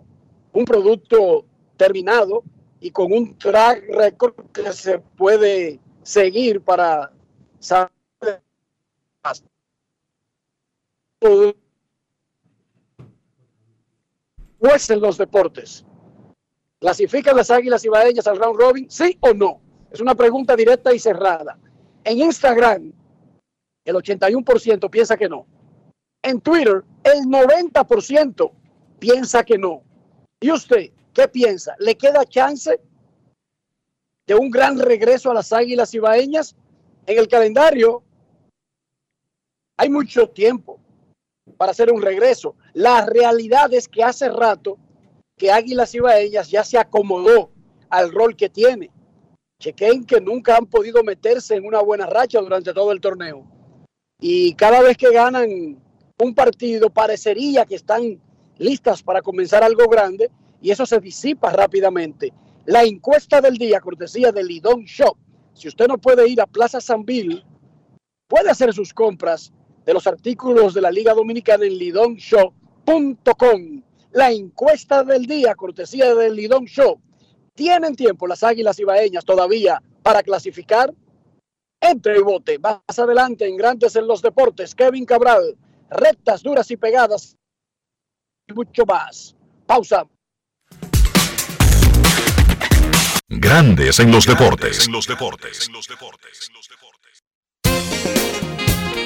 un 0.53 0.65
producto 0.65 1.45
terminado 1.77 2.43
y 2.79 2.89
con 2.89 3.13
un 3.13 3.37
track 3.37 3.83
record 3.89 4.33
que 4.51 4.73
se 4.73 4.97
puede 4.97 5.79
seguir 6.01 6.61
para 6.61 7.11
saber 7.59 7.94
pues 14.59 14.89
en 14.89 14.99
los 14.99 15.17
deportes. 15.17 15.85
¿Clasifican 16.79 17.35
las 17.35 17.51
águilas 17.51 17.83
ibaeñas 17.85 18.27
al 18.27 18.37
round 18.37 18.59
robin? 18.59 18.89
¿Sí 18.89 19.17
o 19.21 19.33
no? 19.33 19.61
Es 19.91 20.01
una 20.01 20.15
pregunta 20.15 20.55
directa 20.55 20.93
y 20.93 20.99
cerrada. 20.99 21.57
En 22.03 22.19
Instagram, 22.19 22.91
el 23.85 23.95
81% 23.95 24.89
piensa 24.89 25.17
que 25.17 25.29
no. 25.29 25.45
En 26.21 26.41
Twitter, 26.41 26.83
el 27.03 27.25
90% 27.25 28.51
piensa 28.99 29.43
que 29.43 29.57
no. 29.57 29.83
¿Y 30.39 30.51
usted 30.51 30.91
qué 31.13 31.27
piensa? 31.27 31.75
¿Le 31.79 31.95
queda 31.95 32.25
chance 32.25 32.79
de 34.27 34.35
un 34.35 34.49
gran 34.49 34.77
regreso 34.79 35.31
a 35.31 35.35
las 35.35 35.53
águilas 35.53 35.93
ibaeñas? 35.93 36.55
En 37.05 37.19
el 37.19 37.27
calendario 37.27 38.03
hay 39.77 39.89
mucho 39.89 40.27
tiempo 40.29 40.79
para 41.57 41.71
hacer 41.71 41.91
un 41.91 42.01
regreso. 42.01 42.55
La 42.73 43.05
realidad 43.05 43.73
es 43.73 43.87
que 43.87 44.03
hace 44.03 44.29
rato 44.29 44.77
que 45.37 45.51
Águilas 45.51 45.93
Ibaeñas 45.93 46.49
ya 46.49 46.63
se 46.63 46.77
acomodó 46.77 47.51
al 47.89 48.11
rol 48.11 48.35
que 48.35 48.49
tiene. 48.49 48.89
Chequen 49.59 50.05
que 50.05 50.19
nunca 50.19 50.57
han 50.57 50.65
podido 50.65 51.03
meterse 51.03 51.55
en 51.55 51.65
una 51.65 51.81
buena 51.81 52.05
racha 52.05 52.39
durante 52.39 52.73
todo 52.73 52.91
el 52.91 53.01
torneo. 53.01 53.45
Y 54.19 54.53
cada 54.55 54.81
vez 54.81 54.97
que 54.97 55.11
ganan 55.11 55.81
un 56.17 56.35
partido 56.35 56.89
parecería 56.89 57.65
que 57.65 57.75
están 57.75 58.19
listas 58.57 59.03
para 59.03 59.21
comenzar 59.21 59.63
algo 59.63 59.87
grande 59.89 60.31
y 60.61 60.71
eso 60.71 60.85
se 60.85 60.99
disipa 60.99 61.51
rápidamente. 61.51 62.33
La 62.65 62.83
encuesta 62.83 63.41
del 63.41 63.57
día, 63.57 63.79
cortesía 63.79 64.31
de 64.31 64.43
Lidón 64.43 64.85
Shop. 64.85 65.17
Si 65.53 65.67
usted 65.67 65.87
no 65.87 65.97
puede 65.97 66.27
ir 66.27 66.41
a 66.41 66.47
Plaza 66.47 66.81
San 66.81 67.05
Bill, 67.05 67.45
puede 68.27 68.49
hacer 68.49 68.73
sus 68.73 68.93
compras 68.93 69.53
de 69.85 69.93
los 69.93 70.07
artículos 70.07 70.73
de 70.73 70.81
la 70.81 70.91
Liga 70.91 71.13
Dominicana 71.13 71.65
en 71.65 71.77
lidonshow.com. 71.77 73.83
La 74.11 74.31
encuesta 74.31 75.03
del 75.03 75.25
día, 75.25 75.55
cortesía 75.55 76.15
del 76.15 76.35
Lidón 76.35 76.65
Show. 76.65 77.01
¿Tienen 77.53 77.95
tiempo 77.95 78.27
las 78.27 78.43
Águilas 78.43 78.79
Ibaeñas 78.79 79.25
todavía 79.25 79.81
para 80.01 80.23
clasificar? 80.23 80.93
Entre 81.81 82.17
y 82.17 82.21
bote. 82.21 82.57
Más 82.57 82.97
adelante 82.97 83.47
en 83.47 83.57
Grandes 83.57 83.95
en 83.95 84.07
los 84.07 84.21
Deportes, 84.21 84.73
Kevin 84.73 85.05
Cabral. 85.05 85.57
Rectas, 85.89 86.41
duras 86.41 86.71
y 86.71 86.77
pegadas. 86.77 87.35
Y 88.47 88.53
mucho 88.53 88.85
más. 88.85 89.35
Pausa. 89.65 90.07
Grandes 93.27 93.99
en 93.99 94.11
los 94.11 94.25
deportes. 94.25 94.87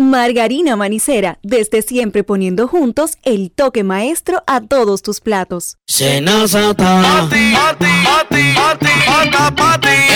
Margarina 0.00 0.76
Manicera, 0.76 1.38
desde 1.42 1.82
siempre 1.82 2.24
poniendo 2.24 2.66
juntos 2.66 3.18
el 3.22 3.50
toque 3.50 3.84
maestro 3.84 4.42
a 4.46 4.62
todos 4.62 5.02
tus 5.02 5.20
platos. 5.20 5.76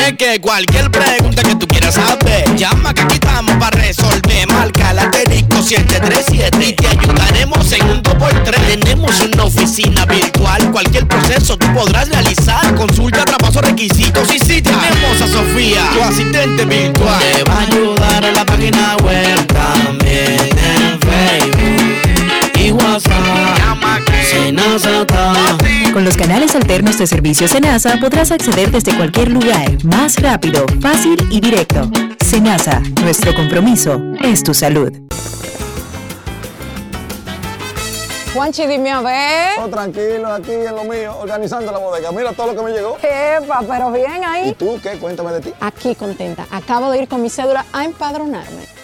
Es 0.07 0.13
que 0.17 0.41
cualquier 0.41 0.91
pregunta 0.91 1.43
que 1.43 1.55
tú 1.57 1.67
quieras 1.67 1.95
saber, 1.95 2.57
llama 2.57 2.95
que 2.95 3.03
aquí 3.03 3.15
estamos 3.15 3.57
para 3.57 3.79
resolver. 3.79 4.49
Marca 4.49 4.93
la 4.95 5.03
asterisco 5.03 5.63
737 5.63 6.67
y 6.67 6.73
te 6.73 6.87
ayudaremos 6.87 7.73
en 7.73 7.91
un 7.91 8.03
2x3. 8.03 8.67
Tenemos 8.67 9.21
una 9.21 9.45
oficina 9.45 10.07
virtual, 10.07 10.71
cualquier 10.73 11.07
proceso 11.07 11.59
tú 11.59 11.67
podrás 11.75 12.09
realizar. 12.09 12.75
Consulta, 12.75 13.25
traspaso, 13.25 13.61
requisitos 13.61 14.35
y 14.35 14.39
si 14.39 14.63
tenemos 14.63 15.21
a 15.21 15.29
Sofía, 15.29 15.91
tu 15.93 16.03
asistente 16.03 16.65
virtual. 16.65 17.23
Te 17.33 17.45
va 17.45 17.59
a 17.59 17.61
ayudar 17.63 18.25
a 18.25 18.33
la 18.33 18.47
página 18.47 18.97
web 19.03 19.47
también 19.85 20.39
en 20.41 21.01
Facebook 21.01 22.59
y 22.59 22.71
WhatsApp. 22.71 23.65
Senasa 24.31 25.07
Con 25.93 26.05
los 26.05 26.17
canales 26.17 26.55
alternos 26.55 26.99
de 26.99 27.07
servicio 27.07 27.47
Senasa 27.47 27.99
podrás 28.01 28.33
acceder 28.33 28.71
desde 28.71 28.97
cualquier 28.97 29.31
lugar, 29.31 29.85
más 29.85 30.17
rápido, 30.21 30.65
fácil 30.81 31.17
y 31.31 31.41
directo. 31.41 31.91
Senasa, 32.25 32.81
nuestro 33.03 33.35
compromiso 33.35 34.01
es 34.23 34.43
tu 34.43 34.55
salud. 34.55 34.93
Juanchi, 38.35 38.67
dime 38.67 38.91
a 38.91 39.01
ver. 39.01 39.51
Oh, 39.61 39.69
tranquilo, 39.69 40.33
aquí 40.33 40.51
en 40.51 40.75
lo 40.75 40.83
mío, 40.83 41.17
organizando 41.21 41.71
la 41.71 41.79
bodega. 41.79 42.11
Mira 42.11 42.33
todo 42.33 42.49
lo 42.49 42.57
que 42.57 42.63
me 42.63 42.73
llegó. 42.73 42.97
Epa, 43.01 43.63
pero 43.69 43.93
bien 43.93 44.25
ahí. 44.25 44.49
¿Y 44.49 44.55
tú 44.55 44.81
qué? 44.83 44.99
Cuéntame 44.99 45.33
de 45.35 45.41
ti. 45.41 45.53
Aquí 45.61 45.95
contenta. 45.95 46.45
Acabo 46.51 46.91
de 46.91 47.03
ir 47.03 47.09
con 47.09 47.23
mi 47.23 47.31
cédula 47.31 47.65
a 47.73 47.85
empadronarme. 47.85 48.84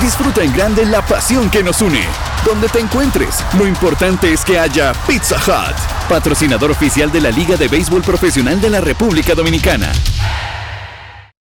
Disfruta 0.00 0.42
en 0.42 0.50
grande 0.54 0.86
la 0.86 1.04
pasión 1.04 1.50
que 1.50 1.62
nos 1.62 1.82
une. 1.82 2.00
Donde 2.46 2.68
te 2.68 2.80
encuentres, 2.80 3.44
lo 3.58 3.66
importante 3.66 4.32
es 4.32 4.42
que 4.46 4.58
haya 4.58 4.94
Pizza 5.06 5.36
Hut, 5.36 5.76
patrocinador 6.08 6.70
oficial 6.70 7.12
de 7.12 7.20
la 7.20 7.30
Liga 7.30 7.56
de 7.58 7.68
Béisbol 7.68 8.00
Profesional 8.00 8.58
de 8.62 8.70
la 8.70 8.80
República 8.80 9.34
Dominicana. 9.34 9.92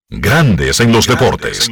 Grandes 0.10 0.82
en 0.82 0.92
los 0.92 1.08
deportes. 1.08 1.70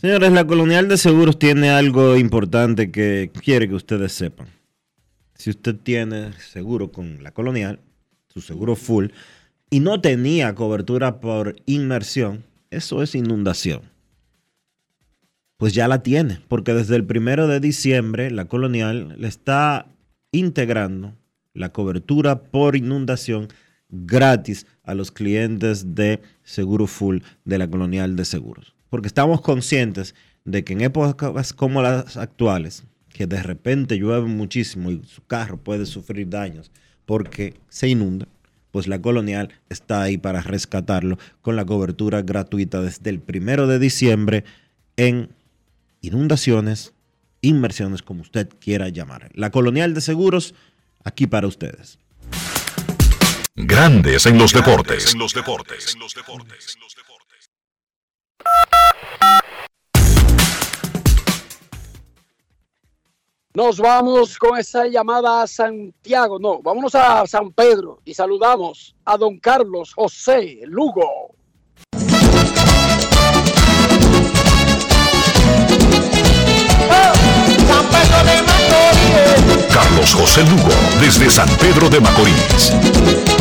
Señores, 0.00 0.30
la 0.30 0.46
Colonial 0.46 0.86
de 0.86 0.96
Seguros 0.96 1.36
tiene 1.36 1.70
algo 1.70 2.16
importante 2.16 2.92
que 2.92 3.32
quiere 3.42 3.68
que 3.68 3.74
ustedes 3.74 4.12
sepan. 4.12 4.46
Si 5.34 5.50
usted 5.50 5.74
tiene 5.74 6.32
seguro 6.34 6.92
con 6.92 7.24
la 7.24 7.32
Colonial, 7.32 7.80
su 8.32 8.40
seguro 8.40 8.76
full, 8.76 9.08
y 9.68 9.80
no 9.80 10.00
tenía 10.00 10.54
cobertura 10.54 11.18
por 11.18 11.56
inmersión, 11.66 12.45
eso 12.70 13.02
es 13.02 13.14
inundación. 13.14 13.82
Pues 15.56 15.72
ya 15.72 15.88
la 15.88 16.02
tiene, 16.02 16.40
porque 16.48 16.74
desde 16.74 16.96
el 16.96 17.04
primero 17.04 17.48
de 17.48 17.60
diciembre 17.60 18.30
la 18.30 18.46
Colonial 18.46 19.14
le 19.18 19.28
está 19.28 19.86
integrando 20.32 21.14
la 21.54 21.72
cobertura 21.72 22.42
por 22.42 22.76
inundación 22.76 23.48
gratis 23.88 24.66
a 24.82 24.94
los 24.94 25.10
clientes 25.10 25.94
de 25.94 26.20
Seguro 26.42 26.86
Full 26.86 27.18
de 27.44 27.58
la 27.58 27.70
Colonial 27.70 28.16
de 28.16 28.24
Seguros 28.24 28.76
porque 28.96 29.08
estamos 29.08 29.40
conscientes 29.40 30.14
de 30.44 30.64
que 30.64 30.72
en 30.72 30.80
épocas 30.80 31.52
como 31.52 31.82
las 31.82 32.16
actuales, 32.16 32.84
que 33.10 33.26
de 33.26 33.42
repente 33.42 33.98
llueve 33.98 34.26
muchísimo 34.26 34.90
y 34.90 35.02
su 35.04 35.24
carro 35.24 35.58
puede 35.58 35.86
sufrir 35.86 36.28
daños 36.28 36.70
porque 37.04 37.54
se 37.68 37.88
inunda, 37.88 38.26
pues 38.76 38.88
la 38.88 39.00
colonial 39.00 39.54
está 39.70 40.02
ahí 40.02 40.18
para 40.18 40.42
rescatarlo 40.42 41.16
con 41.40 41.56
la 41.56 41.64
cobertura 41.64 42.20
gratuita 42.20 42.82
desde 42.82 43.08
el 43.08 43.20
primero 43.20 43.66
de 43.66 43.78
diciembre 43.78 44.44
en 44.98 45.30
inundaciones, 46.02 46.92
inmersiones, 47.40 48.02
como 48.02 48.20
usted 48.20 48.50
quiera 48.60 48.90
llamar. 48.90 49.30
La 49.32 49.50
colonial 49.50 49.94
de 49.94 50.02
seguros, 50.02 50.54
aquí 51.04 51.26
para 51.26 51.46
ustedes. 51.46 51.98
Grandes 53.54 54.26
en 54.26 54.36
los 54.36 54.52
deportes. 54.52 55.14
En 55.14 55.20
los 55.20 55.32
deportes. 55.32 55.96
Nos 63.56 63.78
vamos 63.78 64.36
con 64.36 64.58
esa 64.58 64.86
llamada 64.86 65.40
a 65.40 65.46
Santiago, 65.46 66.38
no, 66.38 66.60
vámonos 66.60 66.94
a 66.94 67.26
San 67.26 67.52
Pedro 67.52 68.02
y 68.04 68.12
saludamos 68.12 68.94
a 69.02 69.16
don 69.16 69.38
Carlos 69.38 69.94
José 69.94 70.60
Lugo. 70.66 71.34
Carlos 79.72 80.14
José 80.14 80.42
Lugo, 80.42 80.74
desde 81.00 81.30
San 81.30 81.48
Pedro 81.56 81.88
de 81.88 82.00
Macorís. 82.00 83.35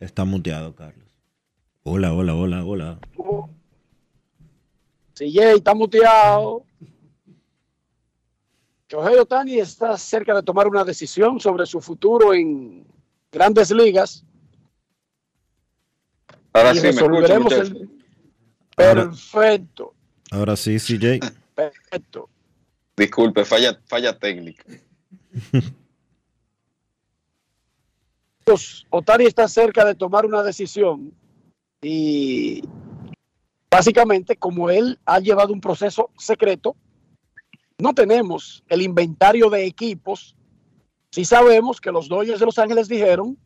Está 0.00 0.24
muteado, 0.24 0.74
Carlos. 0.74 1.06
Hola, 1.82 2.12
hola, 2.14 2.34
hola, 2.34 2.64
hola. 2.64 2.98
Si 5.14 5.30
Jay 5.32 5.56
está 5.56 5.74
muteado. 5.74 6.64
Shohei 8.88 9.18
Otani 9.18 9.60
está 9.60 9.96
cerca 9.96 10.34
de 10.34 10.42
tomar 10.42 10.66
una 10.66 10.82
decisión 10.84 11.38
sobre 11.38 11.64
su 11.66 11.80
futuro 11.80 12.34
en 12.34 12.84
grandes 13.30 13.70
ligas. 13.70 14.24
Ahora 16.52 16.72
y 16.72 16.76
sí, 16.76 16.82
me 16.82 16.88
escucho, 16.88 17.62
el... 17.62 17.90
Perfecto, 18.74 19.94
Ahora 20.32 20.56
sí, 20.56 20.78
CJ. 20.78 21.20
perfecto. 21.54 22.28
Disculpe, 22.96 23.44
falla, 23.44 23.78
falla 23.86 24.18
técnica. 24.18 24.64
Pues, 28.50 28.84
Otani 28.90 29.26
está 29.26 29.46
cerca 29.46 29.84
de 29.84 29.94
tomar 29.94 30.26
una 30.26 30.42
decisión 30.42 31.14
y 31.80 32.60
básicamente 33.70 34.34
como 34.34 34.70
él 34.70 34.98
ha 35.04 35.20
llevado 35.20 35.52
un 35.52 35.60
proceso 35.60 36.10
secreto, 36.18 36.74
no 37.78 37.94
tenemos 37.94 38.64
el 38.68 38.82
inventario 38.82 39.50
de 39.50 39.66
equipos. 39.66 40.34
Sí 41.12 41.24
sabemos 41.24 41.80
que 41.80 41.92
los 41.92 42.08
Dodgers 42.08 42.40
de 42.40 42.46
Los 42.46 42.58
Ángeles 42.58 42.88
dijeron 42.88 43.38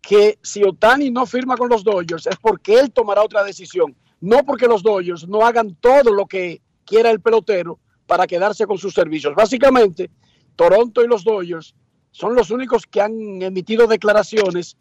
que 0.00 0.38
si 0.40 0.62
Otani 0.62 1.10
no 1.10 1.26
firma 1.26 1.56
con 1.56 1.68
los 1.68 1.82
Dodgers 1.82 2.28
es 2.28 2.36
porque 2.36 2.78
él 2.78 2.92
tomará 2.92 3.24
otra 3.24 3.42
decisión, 3.42 3.96
no 4.20 4.44
porque 4.44 4.68
los 4.68 4.84
Dodgers 4.84 5.26
no 5.26 5.44
hagan 5.44 5.74
todo 5.80 6.14
lo 6.14 6.26
que 6.26 6.62
quiera 6.84 7.10
el 7.10 7.20
pelotero 7.20 7.80
para 8.06 8.28
quedarse 8.28 8.68
con 8.68 8.78
sus 8.78 8.94
servicios. 8.94 9.34
Básicamente, 9.34 10.12
Toronto 10.54 11.02
y 11.02 11.08
los 11.08 11.24
Dodgers 11.24 11.74
son 12.16 12.34
los 12.34 12.50
únicos 12.50 12.86
que 12.86 13.02
han 13.02 13.42
emitido 13.42 13.86
declaraciones 13.86 14.78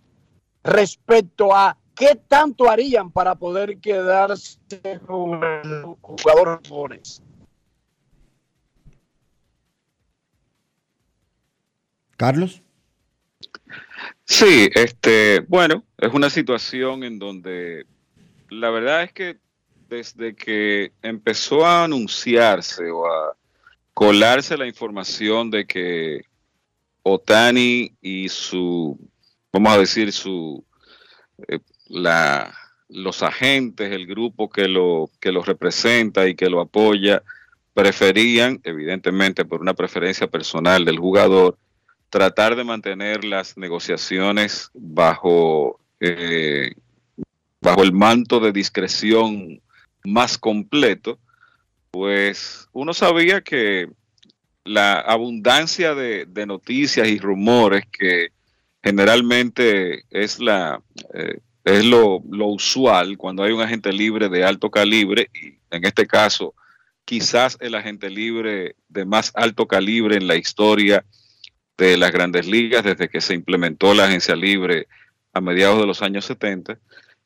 respecto 0.63 1.53
a 1.53 1.77
qué 1.93 2.17
tanto 2.29 2.69
harían 2.69 3.11
para 3.11 3.35
poder 3.35 3.77
quedarse 3.79 4.57
con 5.05 5.43
el 5.43 5.83
jugador. 5.99 6.61
Carlos. 12.15 12.63
Sí, 14.23 14.69
este, 14.73 15.41
bueno, 15.41 15.83
es 15.97 16.13
una 16.13 16.29
situación 16.29 17.03
en 17.03 17.19
donde 17.19 17.85
la 18.47 18.69
verdad 18.69 19.03
es 19.03 19.11
que 19.11 19.39
desde 19.89 20.37
que 20.37 20.93
empezó 21.01 21.65
a 21.65 21.83
anunciarse 21.83 22.89
o 22.89 23.05
a 23.05 23.35
colarse 23.93 24.55
la 24.55 24.67
información 24.67 25.51
de 25.51 25.67
que 25.67 26.21
Otani 27.07 27.95
y 28.01 28.29
su, 28.29 28.99
vamos 29.53 29.73
a 29.73 29.77
decir, 29.77 30.11
su, 30.11 30.65
eh, 31.47 31.59
la, 31.87 32.51
los 32.89 33.21
agentes, 33.21 33.91
el 33.91 34.07
grupo 34.07 34.49
que 34.49 34.67
lo, 34.67 35.11
que 35.19 35.31
lo 35.31 35.43
representa 35.43 36.27
y 36.27 36.35
que 36.35 36.49
lo 36.49 36.61
apoya, 36.61 37.21
preferían, 37.75 38.59
evidentemente 38.63 39.45
por 39.45 39.61
una 39.61 39.75
preferencia 39.75 40.25
personal 40.25 40.83
del 40.83 40.97
jugador, 40.97 41.59
tratar 42.09 42.55
de 42.55 42.63
mantener 42.63 43.23
las 43.23 43.55
negociaciones 43.55 44.71
bajo, 44.73 45.79
eh, 45.99 46.73
bajo 47.61 47.83
el 47.83 47.93
manto 47.93 48.39
de 48.39 48.51
discreción 48.51 49.61
más 50.03 50.39
completo, 50.39 51.19
pues 51.91 52.67
uno 52.71 52.95
sabía 52.95 53.41
que 53.41 53.89
la 54.65 54.99
abundancia 54.99 55.95
de, 55.95 56.25
de 56.25 56.45
noticias 56.45 57.07
y 57.07 57.19
rumores 57.19 57.85
que 57.91 58.29
generalmente 58.83 60.03
es 60.09 60.39
la 60.39 60.81
eh, 61.13 61.39
es 61.63 61.83
lo, 61.83 62.17
usual 62.17 63.17
cuando 63.17 63.43
hay 63.43 63.51
un 63.51 63.61
agente 63.61 63.91
libre 63.91 64.29
de 64.29 64.43
alto 64.43 64.69
calibre 64.69 65.29
y 65.33 65.57
en 65.75 65.83
este 65.85 66.05
caso 66.05 66.53
quizás 67.05 67.57
el 67.59 67.73
agente 67.75 68.09
libre 68.09 68.75
de 68.87 69.05
más 69.05 69.31
alto 69.35 69.67
calibre 69.67 70.15
en 70.15 70.27
la 70.27 70.35
historia 70.35 71.05
de 71.77 71.97
las 71.97 72.11
grandes 72.11 72.47
ligas 72.47 72.83
desde 72.83 73.09
que 73.09 73.21
se 73.21 73.33
implementó 73.33 73.93
la 73.93 74.05
agencia 74.05 74.35
libre 74.35 74.87
a 75.33 75.41
mediados 75.41 75.79
de 75.79 75.87
los 75.87 76.01
años 76.01 76.25
70, 76.25 76.79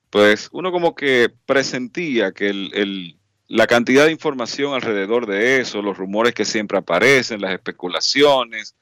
pues 0.09 0.49
uno 0.51 0.71
como 0.71 0.95
que 0.95 1.31
presentía 1.45 2.31
que 2.31 2.49
el, 2.49 2.71
el- 2.73 3.18
la 3.49 3.67
cantidad 3.67 4.05
de 4.05 4.11
información 4.11 4.73
alrededor 4.73 5.25
de 5.25 5.59
eso, 5.59 5.81
los 5.81 5.97
rumores 5.97 6.33
que 6.33 6.45
siempre 6.45 6.77
aparecen, 6.77 7.41
las 7.41 7.51
especulaciones, 7.51 8.75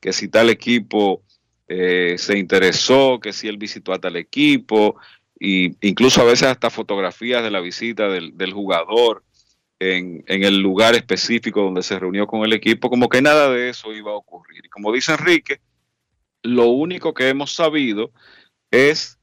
que 0.00 0.12
si 0.12 0.28
tal 0.28 0.48
equipo 0.48 1.22
eh, 1.68 2.14
se 2.18 2.38
interesó, 2.38 3.18
que 3.20 3.32
si 3.32 3.48
él 3.48 3.58
visitó 3.58 3.92
a 3.92 3.98
tal 3.98 4.16
equipo, 4.16 4.96
y 5.38 5.76
incluso 5.86 6.22
a 6.22 6.24
veces 6.24 6.44
hasta 6.44 6.70
fotografías 6.70 7.42
de 7.42 7.50
la 7.50 7.60
visita 7.60 8.08
del, 8.08 8.36
del 8.36 8.52
jugador 8.52 9.24
en, 9.80 10.22
en 10.28 10.44
el 10.44 10.60
lugar 10.60 10.94
específico 10.94 11.62
donde 11.62 11.82
se 11.82 11.98
reunió 11.98 12.28
con 12.28 12.44
el 12.44 12.52
equipo, 12.52 12.88
como 12.88 13.08
que 13.08 13.20
nada 13.20 13.50
de 13.50 13.70
eso 13.70 13.92
iba 13.92 14.12
a 14.12 14.16
ocurrir. 14.16 14.64
Y 14.64 14.68
como 14.68 14.92
dice 14.92 15.12
Enrique, 15.12 15.60
lo 16.42 16.66
único 16.66 17.12
que 17.12 17.28
hemos 17.28 17.52
sabido 17.54 18.12
es, 18.70 19.18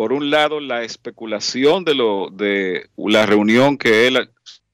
por 0.00 0.14
un 0.14 0.30
lado, 0.30 0.60
la 0.60 0.82
especulación 0.82 1.84
de, 1.84 1.94
lo, 1.94 2.30
de 2.30 2.88
la 2.96 3.26
reunión 3.26 3.76
que 3.76 4.06
él 4.06 4.30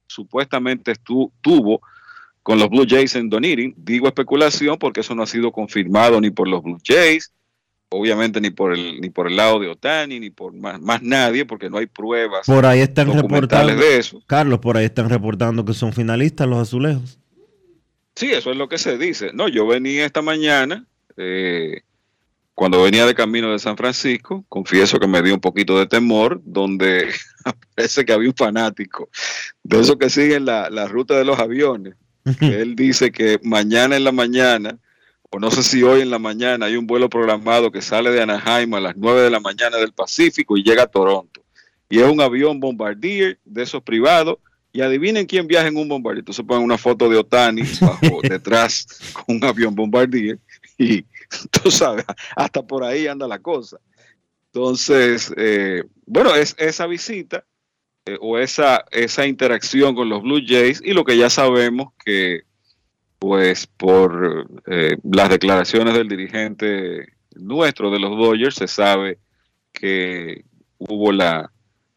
supuestamente 0.07 0.93
estu- 0.93 1.33
tuvo 1.41 1.81
con 2.45 2.61
los 2.61 2.71
Blue 2.71 2.87
Jays 2.89 3.17
en 3.17 3.29
Dunedin. 3.29 3.75
Digo 3.77 4.07
especulación 4.07 4.79
porque 4.79 5.01
eso 5.01 5.17
no 5.17 5.25
ha 5.25 5.27
sido 5.27 5.51
confirmado 5.51 6.21
ni 6.21 6.31
por 6.31 6.47
los 6.47 6.63
Blue 6.63 6.79
Jays, 6.87 7.33
obviamente 7.89 8.41
ni 8.41 8.51
por 8.51 8.73
el, 8.73 9.01
ni 9.01 9.11
por 9.11 9.27
el 9.27 9.35
lado 9.35 9.59
de 9.59 9.67
Otani, 9.67 10.21
ni 10.21 10.31
por 10.31 10.53
más, 10.53 10.81
más 10.81 11.03
nadie, 11.03 11.45
porque 11.45 11.69
no 11.69 11.79
hay 11.79 11.87
pruebas 11.87 12.47
Por 12.47 12.65
ahí 12.65 12.79
están 12.79 13.13
reportando. 13.13 13.75
de 13.75 13.99
eso. 13.99 14.23
Carlos, 14.29 14.61
por 14.61 14.77
ahí 14.77 14.85
están 14.85 15.09
reportando 15.11 15.65
que 15.65 15.75
son 15.75 15.93
finalistas 15.93 16.47
los 16.47 16.61
azulejos. 16.61 17.19
Sí, 18.15 18.31
eso 18.31 18.53
es 18.53 18.57
lo 18.57 18.69
que 18.69 18.79
se 18.79 18.97
dice. 18.97 19.33
No, 19.35 19.49
yo 19.49 19.67
venía 19.67 20.07
esta 20.07 20.23
mañana, 20.23 20.87
eh, 21.17 21.81
cuando 22.57 22.83
venía 22.83 23.05
de 23.05 23.15
camino 23.15 23.53
de 23.53 23.59
San 23.59 23.77
Francisco, 23.77 24.43
confieso 24.49 24.99
que 24.99 25.07
me 25.07 25.21
dio 25.21 25.35
un 25.35 25.41
poquito 25.41 25.79
de 25.79 25.87
temor, 25.87 26.41
donde 26.43 27.11
parece 27.77 28.07
que 28.07 28.15
había 28.15 28.31
un 28.31 28.35
fanático 28.35 29.11
de 29.63 29.79
esos 29.79 29.97
que 29.97 30.09
siguen 30.09 30.47
la, 30.47 30.71
la 30.71 30.89
ruta 30.89 31.19
de 31.19 31.27
los 31.27 31.39
aviones. 31.39 31.97
que 32.41 32.63
Él 32.63 32.75
dice 32.75 33.13
que 33.13 33.39
mañana 33.43 33.95
en 33.95 34.05
la 34.05 34.11
mañana, 34.11 34.79
o 35.29 35.39
no 35.39 35.51
sé 35.51 35.63
si 35.63 35.83
hoy 35.83 36.01
en 36.01 36.09
la 36.09 36.19
mañana, 36.19 36.65
hay 36.65 36.77
un 36.77 36.87
vuelo 36.87 37.11
programado 37.11 37.71
que 37.71 37.83
sale 37.83 38.11
de 38.11 38.23
Anaheim 38.23 38.73
a 38.73 38.81
las 38.81 38.97
9 38.97 39.21
de 39.21 39.31
la 39.31 39.41
mañana 39.41 39.77
del 39.77 39.93
Pacífico 39.93 40.57
y 40.57 40.63
llega 40.63 40.85
a 40.85 40.87
Toronto. 40.87 41.45
Y 41.91 41.99
es 41.99 42.11
un 42.11 42.23
avión 42.23 42.59
Bombardier 42.59 43.39
de 43.45 43.63
esos 43.65 43.83
privados. 43.83 44.39
Y 44.73 44.81
adivinen 44.81 45.27
quién 45.27 45.47
viaja 45.47 45.69
en 45.69 45.77
un 45.77 45.89
Bombardier. 45.89 46.21
Entonces 46.21 46.45
ponen 46.45 46.65
una 46.65 46.79
foto 46.79 47.09
de 47.09 47.17
Otani 47.17 47.63
bajo, 47.81 48.21
detrás 48.23 48.87
con 49.13 49.37
un 49.37 49.45
avión 49.45 49.75
Bombardier. 49.75 50.39
Y 50.79 51.05
tú 51.63 51.71
sabes, 51.71 52.05
hasta 52.35 52.67
por 52.67 52.85
ahí 52.85 53.07
anda 53.07 53.29
la 53.29 53.39
cosa. 53.39 53.79
Entonces, 54.47 55.33
eh, 55.37 55.85
bueno, 56.07 56.35
es 56.35 56.55
esa 56.59 56.87
visita 56.87 57.45
eh, 58.07 58.17
o 58.21 58.39
esa, 58.39 58.85
esa 58.91 59.27
interacción 59.27 59.95
con 59.95 60.09
los 60.09 60.23
Blue 60.23 60.41
Jays 60.45 60.81
y 60.83 60.93
lo 60.93 61.05
que 61.05 61.19
ya 61.19 61.29
sabemos 61.29 61.93
que, 62.05 62.43
pues, 63.19 63.67
por 63.67 64.49
eh, 64.67 64.97
las 65.05 65.29
declaraciones 65.29 65.95
del 65.95 66.09
dirigente 66.09 67.17
nuestro 67.35 67.91
de 67.91 67.99
los 67.99 68.17
Dodgers, 68.17 68.55
se 68.55 68.67
sabe 68.67 69.19
que 69.73 70.45
hubo 70.79 71.13
la, 71.13 71.53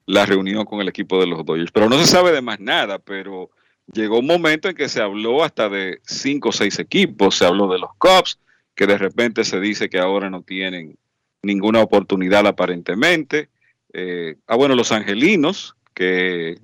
la 0.06 0.26
reunión 0.26 0.66
con 0.66 0.82
el 0.82 0.90
equipo 0.90 1.20
de 1.20 1.28
los 1.28 1.46
Dodgers. 1.46 1.72
Pero 1.72 1.90
no 1.90 1.98
se 1.98 2.08
sabe 2.08 2.32
de 2.32 2.42
más 2.42 2.60
nada, 2.60 3.00
pero 3.00 3.52
llegó 3.94 4.20
un 4.20 4.28
momento 4.28 4.70
en 4.70 4.76
que 4.76 4.90
se 4.90 5.02
habló 5.02 5.44
hasta 5.44 5.70
de 5.70 6.00
cinco 6.04 6.50
o 6.50 6.52
seis 6.52 6.80
equipos, 6.80 7.36
se 7.36 7.46
habló 7.46 7.68
de 7.68 7.80
los 7.80 7.92
Cubs, 7.98 8.40
que 8.80 8.88
de 8.88 8.98
repente 8.98 9.44
se 9.44 9.60
dice 9.60 9.90
que 9.90 10.00
ahora 10.00 10.30
no 10.30 10.42
tienen 10.42 10.98
ninguna 11.42 11.82
oportunidad 11.82 12.48
aparentemente. 12.48 13.50
Eh, 13.92 14.38
ah, 14.48 14.56
bueno, 14.56 14.74
los 14.74 14.94
angelinos, 14.94 15.76
que 15.94 16.58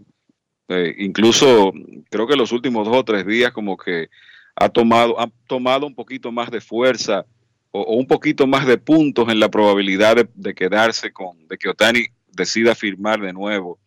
eh, 0.70 0.96
incluso 0.98 1.74
creo 2.10 2.26
que 2.26 2.38
los 2.38 2.54
últimos 2.54 2.88
dos 2.88 2.96
o 2.96 3.04
tres 3.04 3.28
días 3.28 3.52
como 3.52 3.76
que 3.76 4.08
ha 4.56 4.70
tomado, 4.70 5.20
ha 5.20 5.30
tomado 5.46 5.86
un 5.86 5.94
poquito 5.94 6.32
más 6.32 6.50
de 6.52 6.62
fuerza 6.62 7.26
o, 7.72 7.98
un 7.98 8.08
poquito 8.08 8.48
más 8.48 8.66
de 8.66 8.78
puntos 8.78 9.28
en 9.28 9.42
la 9.42 9.50
probabilidad 9.50 10.16
de, 10.16 10.30
de 10.36 10.56
quedarse 10.56 11.12
con, 11.12 11.46
de 11.50 11.58
que 11.58 11.68
Otani 11.68 12.06
decida 12.32 12.76
firmar 12.76 13.20
de 13.20 13.34
nuevo 13.34 13.78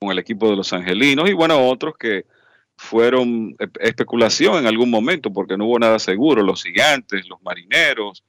con 0.00 0.10
el 0.10 0.18
equipo 0.18 0.50
de 0.50 0.56
los 0.56 0.72
angelinos 0.72 1.30
y 1.30 1.34
bueno, 1.34 1.68
otros 1.68 1.96
que 1.96 2.24
fueron 2.76 3.56
espe- 3.56 3.80
especulación 3.80 4.58
en 4.58 4.66
algún 4.66 4.90
momento 4.90 5.32
porque 5.32 5.56
no 5.56 5.66
hubo 5.66 5.78
nada 5.78 5.98
seguro, 5.98 6.42
los 6.42 6.62
gigantes, 6.62 7.28
los 7.28 7.42
marineros, 7.42 8.22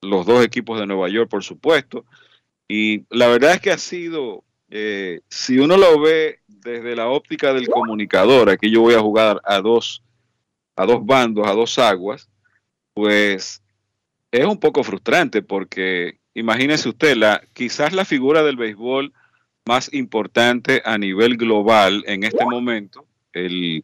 los 0.00 0.26
dos 0.26 0.44
equipos 0.44 0.78
de 0.78 0.86
Nueva 0.86 1.08
York, 1.08 1.28
por 1.28 1.42
supuesto. 1.42 2.04
Y 2.68 3.04
la 3.10 3.28
verdad 3.28 3.54
es 3.54 3.60
que 3.60 3.70
ha 3.70 3.78
sido, 3.78 4.44
eh, 4.70 5.20
si 5.28 5.58
uno 5.58 5.76
lo 5.76 6.00
ve 6.00 6.40
desde 6.46 6.94
la 6.94 7.08
óptica 7.08 7.52
del 7.52 7.68
comunicador, 7.68 8.50
aquí 8.50 8.70
yo 8.70 8.82
voy 8.82 8.94
a 8.94 9.00
jugar 9.00 9.40
a 9.44 9.60
dos, 9.60 10.02
a 10.76 10.86
dos 10.86 11.04
bandos, 11.04 11.46
a 11.46 11.52
dos 11.52 11.78
aguas, 11.78 12.28
pues 12.94 13.62
es 14.30 14.44
un 14.44 14.58
poco 14.58 14.84
frustrante 14.84 15.42
porque 15.42 16.18
imagínese 16.34 16.90
usted, 16.90 17.16
la, 17.16 17.42
quizás 17.52 17.92
la 17.92 18.04
figura 18.04 18.42
del 18.42 18.56
béisbol 18.56 19.12
más 19.66 19.92
importante 19.92 20.82
a 20.84 20.98
nivel 20.98 21.36
global 21.36 22.04
en 22.06 22.24
este 22.24 22.44
momento, 22.44 23.06
el, 23.32 23.82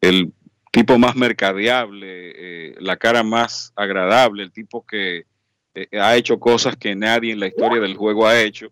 el 0.00 0.32
tipo 0.70 0.98
más 0.98 1.16
mercadeable, 1.16 2.06
eh, 2.08 2.74
la 2.78 2.96
cara 2.96 3.22
más 3.22 3.72
agradable, 3.76 4.42
el 4.42 4.52
tipo 4.52 4.84
que 4.86 5.26
eh, 5.74 5.88
ha 5.98 6.16
hecho 6.16 6.38
cosas 6.38 6.76
que 6.76 6.94
nadie 6.94 7.32
en 7.32 7.40
la 7.40 7.48
historia 7.48 7.80
del 7.80 7.96
juego 7.96 8.26
ha 8.26 8.40
hecho 8.40 8.70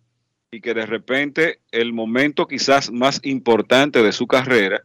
y 0.51 0.61
que 0.61 0.73
de 0.73 0.85
repente 0.85 1.59
el 1.71 1.93
momento 1.93 2.47
quizás 2.47 2.91
más 2.91 3.19
importante 3.23 4.01
de 4.01 4.11
su 4.11 4.27
carrera 4.27 4.81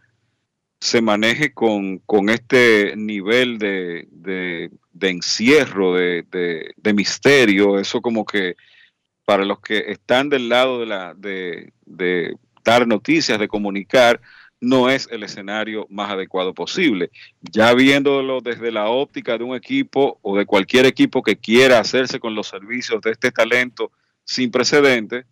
se 0.80 1.00
maneje 1.00 1.54
con, 1.54 1.98
con 2.00 2.28
este 2.28 2.94
nivel 2.96 3.58
de, 3.58 4.06
de, 4.10 4.70
encierro, 5.08 5.94
de, 5.94 6.24
de, 6.76 6.92
misterio, 6.92 7.78
eso 7.78 8.02
como 8.02 8.26
que 8.26 8.56
para 9.24 9.46
los 9.46 9.60
que 9.60 9.78
están 9.88 10.28
del 10.28 10.50
lado 10.50 10.80
de, 10.80 10.86
la, 10.86 11.14
de, 11.14 11.72
de 11.86 12.36
dar 12.62 12.86
noticias, 12.86 13.38
de 13.38 13.48
comunicar, 13.48 14.20
no 14.60 14.88
es 14.88 15.08
el 15.10 15.22
escenario 15.22 15.86
más 15.90 16.10
adecuado 16.10 16.54
posible. 16.54 17.10
Ya 17.40 17.74
viéndolo 17.74 18.40
desde 18.40 18.72
la 18.72 18.88
óptica 18.88 19.36
de 19.38 19.44
un 19.44 19.54
equipo 19.54 20.18
o 20.22 20.36
de 20.36 20.46
cualquier 20.46 20.86
equipo 20.86 21.22
que 21.22 21.36
quiera 21.36 21.78
hacerse 21.78 22.18
con 22.18 22.34
los 22.34 22.48
servicios 22.48 23.00
de 23.02 23.12
este 23.12 23.30
talento 23.30 23.92
sin 24.24 24.50
precedentes, 24.50 25.26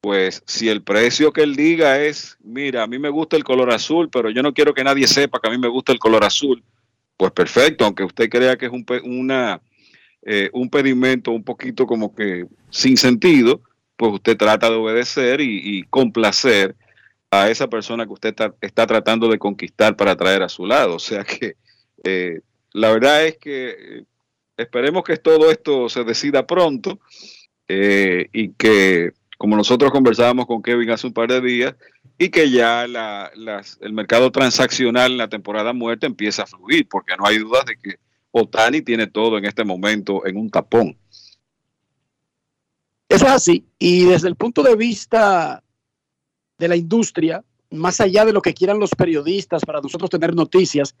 pues 0.00 0.42
si 0.46 0.68
el 0.68 0.82
precio 0.82 1.32
que 1.32 1.42
él 1.42 1.54
diga 1.54 2.00
es, 2.00 2.36
mira, 2.42 2.82
a 2.82 2.86
mí 2.86 2.98
me 2.98 3.08
gusta 3.08 3.36
el 3.36 3.44
color 3.44 3.72
azul, 3.72 4.08
pero 4.10 4.30
yo 4.30 4.42
no 4.42 4.52
quiero 4.52 4.74
que 4.74 4.84
nadie 4.84 5.06
sepa 5.06 5.40
que 5.40 5.48
a 5.48 5.52
mí 5.52 5.58
me 5.58 5.68
gusta 5.68 5.92
el 5.92 5.98
color 5.98 6.24
azul, 6.24 6.62
pues 7.16 7.32
perfecto, 7.32 7.84
aunque 7.84 8.04
usted 8.04 8.28
crea 8.28 8.56
que 8.56 8.66
es 8.66 8.72
un, 8.72 8.84
una, 9.04 9.60
eh, 10.22 10.50
un 10.52 10.70
pedimento 10.70 11.30
un 11.30 11.44
poquito 11.44 11.86
como 11.86 12.14
que 12.14 12.46
sin 12.70 12.96
sentido, 12.96 13.60
pues 13.96 14.12
usted 14.14 14.36
trata 14.36 14.68
de 14.68 14.76
obedecer 14.76 15.40
y 15.40 15.84
complacer 15.84 16.74
a 17.32 17.48
esa 17.48 17.66
persona 17.66 18.04
que 18.04 18.12
usted 18.12 18.36
está, 18.60 18.86
tratando 18.86 19.26
de 19.26 19.38
conquistar 19.38 19.96
para 19.96 20.14
traer 20.14 20.42
a 20.42 20.50
su 20.50 20.66
lado. 20.66 20.96
O 20.96 20.98
sea 20.98 21.24
que 21.24 21.56
eh, 22.04 22.40
la 22.72 22.92
verdad 22.92 23.24
es 23.24 23.38
que 23.38 23.70
eh, 23.70 24.04
esperemos 24.56 25.02
que 25.02 25.16
todo 25.16 25.50
esto 25.50 25.88
se 25.88 26.04
decida 26.04 26.46
pronto 26.46 27.00
eh, 27.68 28.28
y 28.34 28.50
que, 28.50 29.12
como 29.38 29.56
nosotros 29.56 29.90
conversábamos 29.90 30.46
con 30.46 30.62
Kevin 30.62 30.90
hace 30.90 31.06
un 31.06 31.14
par 31.14 31.28
de 31.28 31.40
días, 31.40 31.74
y 32.18 32.28
que 32.28 32.50
ya 32.50 32.84
el 32.84 33.92
mercado 33.94 34.30
transaccional 34.30 35.12
en 35.12 35.18
la 35.18 35.28
temporada 35.28 35.72
muerta 35.72 36.06
empieza 36.06 36.42
a 36.42 36.46
fluir, 36.46 36.86
porque 36.86 37.16
no 37.16 37.26
hay 37.26 37.38
dudas 37.38 37.64
de 37.64 37.76
que 37.76 37.96
Otani 38.30 38.82
tiene 38.82 39.06
todo 39.06 39.38
en 39.38 39.46
este 39.46 39.64
momento 39.64 40.26
en 40.26 40.36
un 40.36 40.50
tapón. 40.50 40.96
Eso 43.08 43.26
es 43.26 43.32
así. 43.32 43.64
Y 43.78 44.04
desde 44.04 44.28
el 44.28 44.36
punto 44.36 44.62
de 44.62 44.76
vista 44.76 45.62
de 46.62 46.68
la 46.68 46.76
industria, 46.76 47.44
más 47.70 48.00
allá 48.00 48.24
de 48.24 48.32
lo 48.32 48.40
que 48.40 48.54
quieran 48.54 48.78
los 48.78 48.90
periodistas 48.90 49.64
para 49.64 49.80
nosotros 49.80 50.08
tener 50.08 50.32
noticias. 50.32 50.94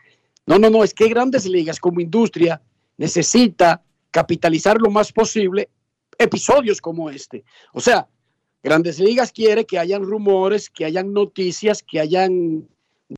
No, 0.44 0.58
no, 0.58 0.68
no, 0.70 0.82
es 0.82 0.92
que 0.92 1.08
grandes 1.08 1.46
ligas 1.46 1.78
como 1.78 2.00
industria 2.00 2.60
necesita 2.96 3.80
capitalizar 4.10 4.80
lo 4.80 4.90
más 4.90 5.12
posible 5.12 5.68
episodios 6.18 6.80
como 6.80 7.10
este. 7.10 7.44
O 7.72 7.80
sea, 7.80 8.08
grandes 8.60 8.98
ligas 8.98 9.30
quiere 9.30 9.64
que 9.64 9.78
hayan 9.78 10.02
rumores, 10.02 10.68
que 10.68 10.84
hayan 10.84 11.12
noticias, 11.12 11.84
que 11.84 12.00
hayan 12.00 12.66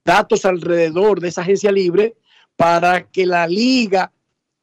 datos 0.04 0.44
alrededor 0.44 1.20
de 1.20 1.28
esa 1.28 1.40
agencia 1.40 1.72
libre 1.72 2.14
para 2.56 3.06
que 3.10 3.24
la 3.24 3.46
liga 3.46 4.12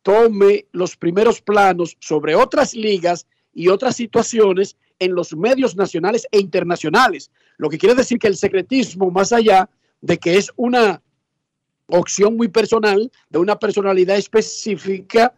tome 0.04 0.68
los 0.72 0.96
primeros 0.96 1.42
planos 1.42 1.98
sobre 2.00 2.36
otras 2.36 2.76
ligas 2.76 3.26
y 3.56 3.70
otras 3.70 3.96
situaciones 3.96 4.78
en 5.02 5.16
los 5.16 5.36
medios 5.36 5.76
nacionales 5.76 6.28
e 6.32 6.40
internacionales. 6.40 7.32
Lo 7.62 7.70
que 7.70 7.78
quiere 7.78 7.94
decir 7.94 8.18
que 8.18 8.26
el 8.26 8.36
secretismo, 8.36 9.12
más 9.12 9.32
allá 9.32 9.70
de 10.02 10.18
que 10.18 10.36
es 10.36 10.52
una 10.56 11.00
opción 11.86 12.36
muy 12.36 12.48
personal, 12.48 13.12
de 13.30 13.38
una 13.38 13.60
personalidad 13.60 14.18
específica, 14.18 15.32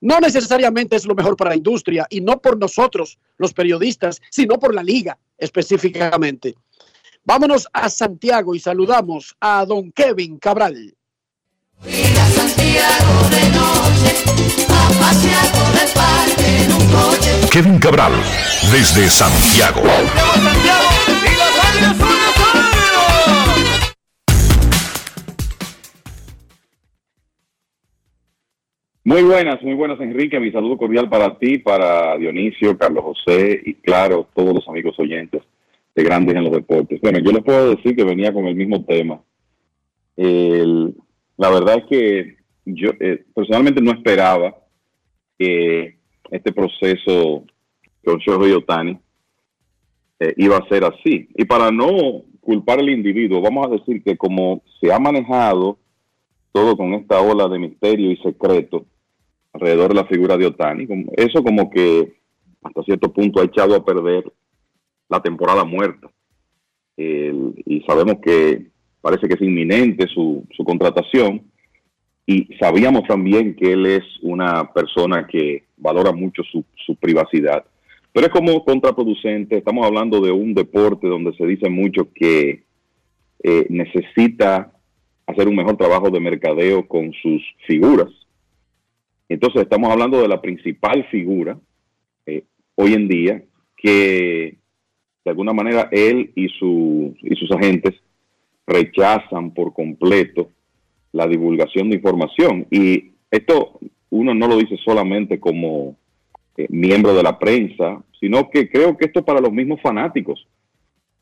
no 0.00 0.18
necesariamente 0.18 0.96
es 0.96 1.06
lo 1.06 1.14
mejor 1.14 1.36
para 1.36 1.50
la 1.50 1.56
industria 1.56 2.04
y 2.10 2.20
no 2.20 2.40
por 2.40 2.58
nosotros, 2.58 3.16
los 3.38 3.54
periodistas, 3.54 4.20
sino 4.28 4.58
por 4.58 4.74
la 4.74 4.82
liga 4.82 5.16
específicamente. 5.38 6.56
Vámonos 7.22 7.68
a 7.72 7.88
Santiago 7.88 8.56
y 8.56 8.58
saludamos 8.58 9.36
a 9.38 9.64
don 9.64 9.92
Kevin 9.92 10.40
Cabral. 10.40 10.96
Kevin 17.52 17.78
Cabral, 17.78 18.14
desde 18.72 19.08
Santiago. 19.08 19.82
Muy 29.04 29.24
buenas, 29.24 29.60
muy 29.62 29.74
buenas 29.74 30.00
Enrique, 30.00 30.40
mi 30.40 30.52
saludo 30.52 30.78
cordial 30.78 31.08
para 31.10 31.36
ti, 31.36 31.58
para 31.58 32.16
Dionisio, 32.16 32.78
Carlos 32.78 33.04
José 33.04 33.60
y 33.62 33.74
claro, 33.74 34.26
todos 34.34 34.54
los 34.54 34.66
amigos 34.68 34.98
oyentes 34.98 35.42
de 35.94 36.02
Grandes 36.02 36.34
en 36.34 36.44
los 36.44 36.52
Deportes. 36.52 36.98
Bueno, 37.02 37.18
yo 37.18 37.30
les 37.32 37.42
puedo 37.42 37.74
decir 37.74 37.94
que 37.94 38.04
venía 38.04 38.32
con 38.32 38.46
el 38.46 38.54
mismo 38.54 38.84
tema. 38.86 39.20
la 40.16 41.50
verdad 41.50 41.78
es 41.78 41.84
que 41.90 42.36
yo 42.64 42.92
eh, 43.00 43.24
personalmente 43.34 43.82
no 43.82 43.90
esperaba 43.90 44.56
que 45.38 45.98
este 46.30 46.52
proceso 46.52 47.44
con 48.04 48.18
Shohei 48.18 48.52
Otani 48.52 48.98
eh, 50.22 50.34
iba 50.36 50.56
a 50.56 50.68
ser 50.68 50.84
así. 50.84 51.28
Y 51.34 51.44
para 51.44 51.70
no 51.70 52.22
culpar 52.40 52.78
al 52.80 52.90
individuo, 52.90 53.40
vamos 53.40 53.66
a 53.66 53.70
decir 53.70 54.02
que 54.02 54.16
como 54.16 54.62
se 54.80 54.92
ha 54.92 54.98
manejado 54.98 55.78
todo 56.52 56.76
con 56.76 56.94
esta 56.94 57.20
ola 57.20 57.48
de 57.48 57.58
misterio 57.58 58.10
y 58.10 58.16
secreto 58.18 58.84
alrededor 59.52 59.88
de 59.88 59.94
la 59.94 60.06
figura 60.06 60.36
de 60.36 60.46
Otani, 60.46 60.86
eso 61.16 61.42
como 61.42 61.70
que 61.70 62.14
hasta 62.62 62.82
cierto 62.82 63.12
punto 63.12 63.40
ha 63.40 63.44
echado 63.44 63.74
a 63.74 63.84
perder 63.84 64.32
la 65.08 65.20
temporada 65.20 65.64
muerta. 65.64 66.10
y 66.96 67.80
sabemos 67.86 68.16
que 68.22 68.66
parece 69.00 69.26
que 69.26 69.34
es 69.34 69.40
inminente 69.42 70.06
su, 70.06 70.44
su 70.56 70.64
contratación 70.64 71.52
y 72.26 72.48
sabíamos 72.60 73.04
también 73.08 73.54
que 73.56 73.72
él 73.72 73.86
es 73.86 74.04
una 74.22 74.72
persona 74.72 75.26
que 75.26 75.64
valora 75.76 76.12
mucho 76.12 76.42
su, 76.44 76.64
privacidad. 76.96 77.64
Pero 78.12 78.26
es 78.26 78.32
como 78.32 78.64
contraproducente, 78.64 79.56
estamos 79.56 79.86
hablando 79.86 80.20
de 80.20 80.30
un 80.30 80.54
deporte 80.54 81.08
donde 81.08 81.34
se 81.34 81.46
dice 81.46 81.70
mucho 81.70 82.12
que 82.14 82.64
eh, 83.42 83.66
necesita 83.70 84.72
hacer 85.26 85.48
un 85.48 85.56
mejor 85.56 85.76
trabajo 85.76 86.10
de 86.10 86.20
mercadeo 86.20 86.86
con 86.86 87.12
sus 87.14 87.42
figuras. 87.66 88.08
Entonces 89.28 89.62
estamos 89.62 89.90
hablando 89.90 90.20
de 90.20 90.28
la 90.28 90.42
principal 90.42 91.04
figura 91.10 91.58
eh, 92.26 92.44
hoy 92.74 92.92
en 92.92 93.08
día 93.08 93.42
que 93.76 94.58
de 95.24 95.30
alguna 95.30 95.52
manera 95.52 95.88
él 95.90 96.32
y, 96.34 96.48
su, 96.48 97.14
y 97.22 97.34
sus 97.36 97.50
agentes 97.50 97.94
rechazan 98.66 99.52
por 99.54 99.72
completo 99.72 100.50
la 101.12 101.26
divulgación 101.26 101.88
de 101.88 101.96
información. 101.96 102.66
Y 102.70 103.12
esto 103.30 103.80
uno 104.10 104.34
no 104.34 104.48
lo 104.48 104.58
dice 104.58 104.76
solamente 104.84 105.40
como 105.40 105.96
eh, 106.56 106.66
miembro 106.70 107.14
de 107.14 107.22
la 107.22 107.38
prensa, 107.38 108.02
sino 108.18 108.50
que 108.50 108.70
creo 108.70 108.96
que 108.96 109.06
esto 109.06 109.24
para 109.24 109.40
los 109.40 109.52
mismos 109.52 109.80
fanáticos 109.80 110.46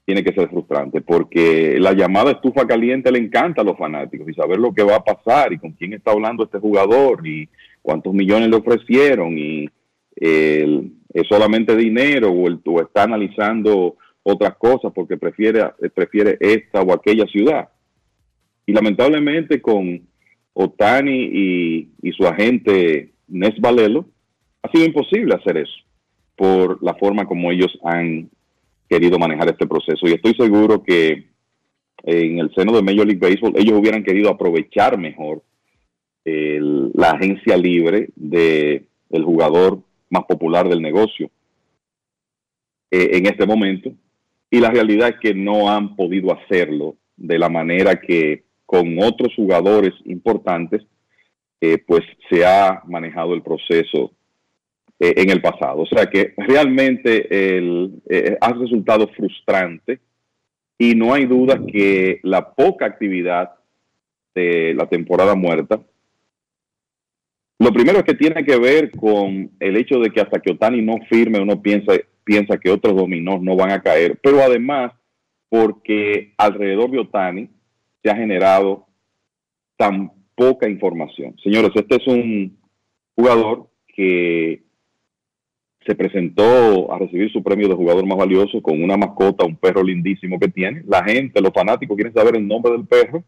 tiene 0.05 0.25
que 0.25 0.33
ser 0.33 0.49
frustrante, 0.49 1.01
porque 1.01 1.79
la 1.79 1.93
llamada 1.93 2.33
estufa 2.33 2.67
caliente 2.67 3.13
le 3.13 3.19
encanta 3.19 3.63
a 3.63 3.65
los 3.65 3.79
fanáticos 3.79 4.29
y 4.29 4.35
saber 4.35 4.59
lo 4.59 4.73
que 4.73 4.83
va 4.83 4.97
a 4.97 5.05
pasar 5.05 5.53
y 5.53 5.59
con 5.59 5.73
quién 5.73 5.93
está 5.93 6.11
hablando 6.11 6.45
este 6.45 6.59
jugador 6.59 7.25
y 7.27 7.49
cuántos 7.81 8.13
millones 8.13 8.49
le 8.49 8.57
ofrecieron 8.57 9.39
y 9.39 9.69
es 10.17 11.27
solamente 11.29 11.75
dinero 11.77 12.31
o, 12.31 12.49
el, 12.49 12.61
o 12.65 12.83
está 12.83 13.05
analizando 13.05 13.97
otras 14.23 14.57
cosas 14.57 14.93
porque 14.95 15.17
prefiere, 15.17 15.65
prefiere 15.95 16.37
esta 16.41 16.83
o 16.83 16.93
aquella 16.93 17.27
ciudad. 17.27 17.69
Y 18.67 18.73
lamentablemente 18.73 19.61
con 19.61 20.03
Otani 20.53 21.89
y, 22.03 22.13
su 22.13 22.27
agente 22.27 23.13
Nes 23.29 23.59
Valelo, 23.61 24.07
ha 24.63 24.71
sido 24.71 24.85
imposible 24.85 25.35
hacer 25.35 25.59
eso 25.59 25.75
por 26.37 26.83
la 26.83 26.95
forma 26.95 27.27
como 27.27 27.51
ellos 27.51 27.79
han 27.85 28.31
querido 28.89 29.19
manejar 29.19 29.49
este 29.49 29.67
proceso. 29.67 30.07
Y 30.09 30.13
estoy 30.13 30.35
seguro 30.35 30.83
que 30.83 31.27
en 32.03 32.39
el 32.39 32.53
seno 32.55 32.73
de 32.73 32.83
Major 32.83 33.07
League 33.07 33.21
Baseball 33.21 33.53
ellos 33.57 33.79
hubieran 33.79 34.03
querido 34.03 34.31
aprovechar 34.31 34.99
mejor 34.99 35.43
la 36.25 37.11
agencia 37.11 37.57
libre 37.57 38.11
del 38.15 38.87
el 39.11 39.25
jugador 39.25 39.81
más 40.11 40.25
popular 40.25 40.69
del 40.69 40.83
negocio 40.83 41.31
eh, 42.91 43.11
en 43.13 43.27
este 43.27 43.47
momento. 43.47 43.93
Y 44.51 44.61
la 44.61 44.71
realidad 44.71 45.11
es 45.11 45.21
que 45.21 45.35
no 45.35 45.71
han 45.71 45.97
podido 45.97 46.33
hacerlo 46.33 46.97
de 47.17 47.39
la 47.39 47.49
manera 47.49 48.01
que 48.01 48.45
con 48.67 48.99
otros 49.03 49.35
jugadores 49.35 49.93
importantes, 50.05 50.83
eh, 51.61 51.79
pues 51.79 52.03
se 52.29 52.45
ha 52.47 52.83
manejado 52.87 53.35
el 53.35 53.43
proceso 53.43 54.13
eh, 55.01 55.15
en 55.17 55.31
el 55.31 55.41
pasado. 55.41 55.81
O 55.81 55.87
sea 55.87 56.07
que 56.07 56.35
realmente 56.37 57.27
eh, 57.31 58.39
ha 58.41 58.53
resultado 58.53 59.09
frustrante 59.09 59.99
y 60.79 60.95
no 60.95 61.15
hay 61.15 61.25
duda 61.25 61.59
que 61.67 62.21
la 62.23 62.55
poca 62.55 62.87
actividad 62.87 63.51
de 64.35 64.75
la 64.75 64.87
temporada 64.87 65.35
muerta, 65.35 65.81
lo 67.59 67.73
primero 67.73 67.99
es 67.99 68.05
que 68.05 68.15
tiene 68.15 68.45
que 68.45 68.59
ver 68.59 68.91
con 68.91 69.51
el 69.61 69.77
hecho 69.77 69.99
de 69.99 70.11
que 70.11 70.21
hasta 70.21 70.41
que 70.41 70.53
Otani 70.53 70.81
no 70.81 70.97
firme 71.11 71.41
uno 71.41 71.61
piensa, 71.61 71.93
piensa 72.25 72.57
que 72.57 72.71
otros 72.71 72.97
dominós 72.97 73.43
no 73.43 73.55
van 73.55 73.71
a 73.71 73.83
caer, 73.83 74.19
pero 74.23 74.41
además 74.41 74.93
porque 75.51 76.33
alrededor 76.39 76.91
de 76.91 76.99
Otani 77.01 77.51
se 78.03 78.11
ha 78.11 78.17
generado 78.17 78.87
tan 79.77 80.11
poca 80.35 80.71
información. 80.71 81.37
Señores, 81.43 81.71
este 81.75 81.97
es 81.97 82.07
un 82.07 82.59
jugador 83.15 83.69
que 83.89 84.63
se 85.85 85.95
presentó 85.95 86.93
a 86.93 86.99
recibir 86.99 87.33
su 87.33 87.43
premio 87.43 87.69
de 87.69 87.75
jugador 87.75 88.05
más 88.07 88.19
valioso 88.19 88.61
con 88.63 88.83
una 88.83 88.97
mascota, 88.97 89.47
un 89.47 89.57
perro 89.57 89.83
lindísimo 89.83 90.39
que 90.39 90.49
tiene. 90.49 90.83
La 90.87 91.03
gente, 91.05 91.41
los 91.41 91.53
fanáticos 91.53 91.97
quieren 91.97 92.13
saber 92.13 92.37
el 92.37 92.47
nombre 92.47 92.73
del 92.73 92.87
perro, 92.87 93.25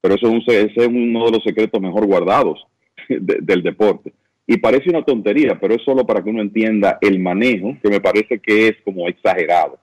pero 0.00 0.14
eso 0.14 0.26
es 0.26 0.32
un, 0.32 0.42
ese 0.46 0.80
es 0.80 0.88
uno 0.88 1.26
de 1.26 1.32
los 1.32 1.44
secretos 1.44 1.80
mejor 1.80 2.06
guardados 2.06 2.66
del 3.08 3.62
deporte. 3.62 4.12
Y 4.46 4.56
parece 4.56 4.90
una 4.90 5.04
tontería, 5.04 5.58
pero 5.60 5.74
es 5.74 5.82
solo 5.82 6.04
para 6.04 6.22
que 6.22 6.30
uno 6.30 6.42
entienda 6.42 6.98
el 7.00 7.20
manejo, 7.20 7.76
que 7.82 7.90
me 7.90 8.00
parece 8.00 8.40
que 8.40 8.68
es 8.68 8.74
como 8.84 9.06
exagerado 9.08 9.78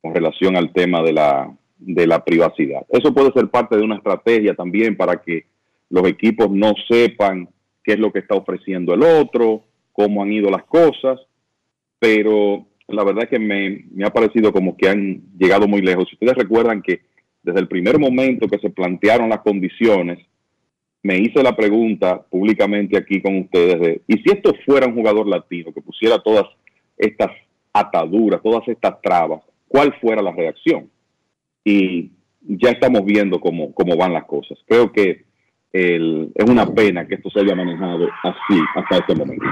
con 0.00 0.14
relación 0.14 0.56
al 0.56 0.72
tema 0.72 1.00
de 1.02 1.12
la, 1.12 1.56
de 1.78 2.06
la 2.06 2.24
privacidad. 2.24 2.84
Eso 2.88 3.14
puede 3.14 3.32
ser 3.32 3.48
parte 3.48 3.76
de 3.76 3.82
una 3.82 3.96
estrategia 3.96 4.54
también 4.54 4.96
para 4.96 5.20
que 5.22 5.46
los 5.88 6.06
equipos 6.06 6.50
no 6.50 6.74
sepan 6.88 7.48
qué 7.84 7.92
es 7.92 7.98
lo 7.98 8.12
que 8.12 8.18
está 8.18 8.34
ofreciendo 8.34 8.94
el 8.94 9.02
otro, 9.02 9.62
cómo 9.92 10.22
han 10.22 10.32
ido 10.32 10.50
las 10.50 10.64
cosas, 10.64 11.20
pero 12.02 12.66
la 12.88 13.04
verdad 13.04 13.22
es 13.22 13.30
que 13.30 13.38
me, 13.38 13.84
me, 13.92 14.04
ha 14.04 14.10
parecido 14.10 14.52
como 14.52 14.76
que 14.76 14.88
han 14.88 15.22
llegado 15.38 15.68
muy 15.68 15.82
lejos. 15.82 16.08
Si 16.08 16.16
ustedes 16.16 16.34
recuerdan 16.34 16.82
que 16.82 17.02
desde 17.44 17.60
el 17.60 17.68
primer 17.68 17.96
momento 18.00 18.48
que 18.48 18.58
se 18.58 18.70
plantearon 18.70 19.28
las 19.28 19.38
condiciones, 19.42 20.18
me 21.04 21.18
hice 21.18 21.44
la 21.44 21.54
pregunta 21.54 22.20
públicamente 22.20 22.98
aquí 22.98 23.22
con 23.22 23.38
ustedes 23.38 23.80
de, 23.80 24.02
¿y 24.08 24.14
si 24.14 24.30
esto 24.32 24.52
fuera 24.66 24.88
un 24.88 24.96
jugador 24.96 25.28
latino 25.28 25.72
que 25.72 25.80
pusiera 25.80 26.18
todas 26.18 26.46
estas 26.98 27.30
ataduras, 27.72 28.42
todas 28.42 28.66
estas 28.66 29.00
trabas, 29.00 29.40
cuál 29.68 29.94
fuera 30.00 30.22
la 30.22 30.32
reacción? 30.32 30.90
Y 31.64 32.10
ya 32.42 32.70
estamos 32.70 33.04
viendo 33.04 33.38
cómo, 33.38 33.72
cómo 33.74 33.96
van 33.96 34.12
las 34.12 34.24
cosas. 34.24 34.58
Creo 34.66 34.90
que 34.90 35.22
es 35.72 36.50
una 36.50 36.66
pena 36.66 37.06
que 37.06 37.14
esto 37.14 37.30
se 37.30 37.40
haya 37.40 37.54
manejado 37.54 38.08
así 38.24 38.60
hasta 38.74 38.96
este 38.96 39.14
momento. 39.14 39.46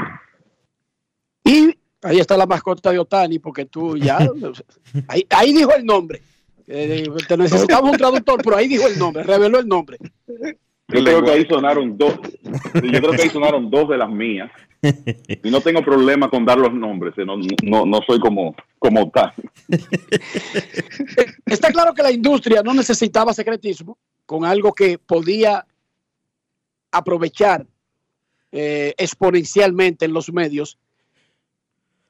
Ahí 2.03 2.19
está 2.19 2.37
la 2.37 2.47
mascota 2.47 2.91
de 2.91 2.99
Otani, 2.99 3.39
porque 3.39 3.67
tú 3.67 3.97
ya, 3.97 4.19
ahí, 5.09 5.27
ahí 5.31 5.53
dijo 5.53 5.75
el 5.75 5.85
nombre. 5.85 6.23
Eh, 6.67 7.05
te 7.27 7.37
necesitamos 7.37 7.91
un 7.91 7.97
traductor, 7.99 8.41
pero 8.43 8.57
ahí 8.57 8.69
dijo 8.69 8.87
el 8.87 8.99
nombre, 8.99 9.25
reveló 9.25 9.59
el 9.59 9.67
nombre. 9.67 9.99
Yo 10.89 11.05
creo 11.05 11.23
que 11.23 11.31
ahí 11.31 11.47
sonaron 11.49 11.97
dos. 11.97 12.15
Yo 12.75 13.01
creo 13.01 13.13
que 13.13 13.23
ahí 13.23 13.29
sonaron 13.29 13.71
dos 13.71 13.89
de 13.89 13.99
las 13.99 14.11
mías. 14.11 14.51
Y 14.83 15.51
no 15.51 15.61
tengo 15.61 15.83
problema 15.83 16.31
con 16.31 16.45
dar 16.45 16.59
los 16.59 16.73
nombres. 16.73 17.15
No, 17.19 17.37
no, 17.37 17.87
no 17.87 18.01
soy 18.07 18.19
como, 18.19 18.55
como 18.79 19.11
tal. 19.11 19.33
Está 21.47 21.71
claro 21.71 21.93
que 21.95 22.03
la 22.03 22.11
industria 22.11 22.63
no 22.63 22.73
necesitaba 22.73 23.35
secretismo 23.35 23.99
con 24.27 24.45
algo 24.45 24.73
que 24.73 24.99
podía 24.99 25.67
aprovechar 26.91 27.67
eh, 28.53 28.95
exponencialmente 28.97 30.07
en 30.07 30.13
los 30.13 30.33
medios. 30.33 30.79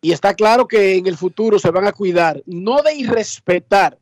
Y 0.00 0.12
está 0.12 0.34
claro 0.34 0.66
que 0.66 0.96
en 0.96 1.06
el 1.06 1.16
futuro 1.16 1.58
se 1.58 1.70
van 1.70 1.86
a 1.86 1.92
cuidar, 1.92 2.42
no 2.46 2.82
de 2.82 2.94
irrespetar 2.94 3.98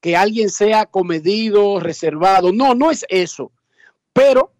que 0.00 0.16
alguien 0.16 0.50
sea 0.50 0.86
comedido, 0.86 1.78
reservado. 1.80 2.52
No, 2.52 2.74
no 2.74 2.90
es 2.90 3.06
eso. 3.08 3.52
Pero 4.12 4.52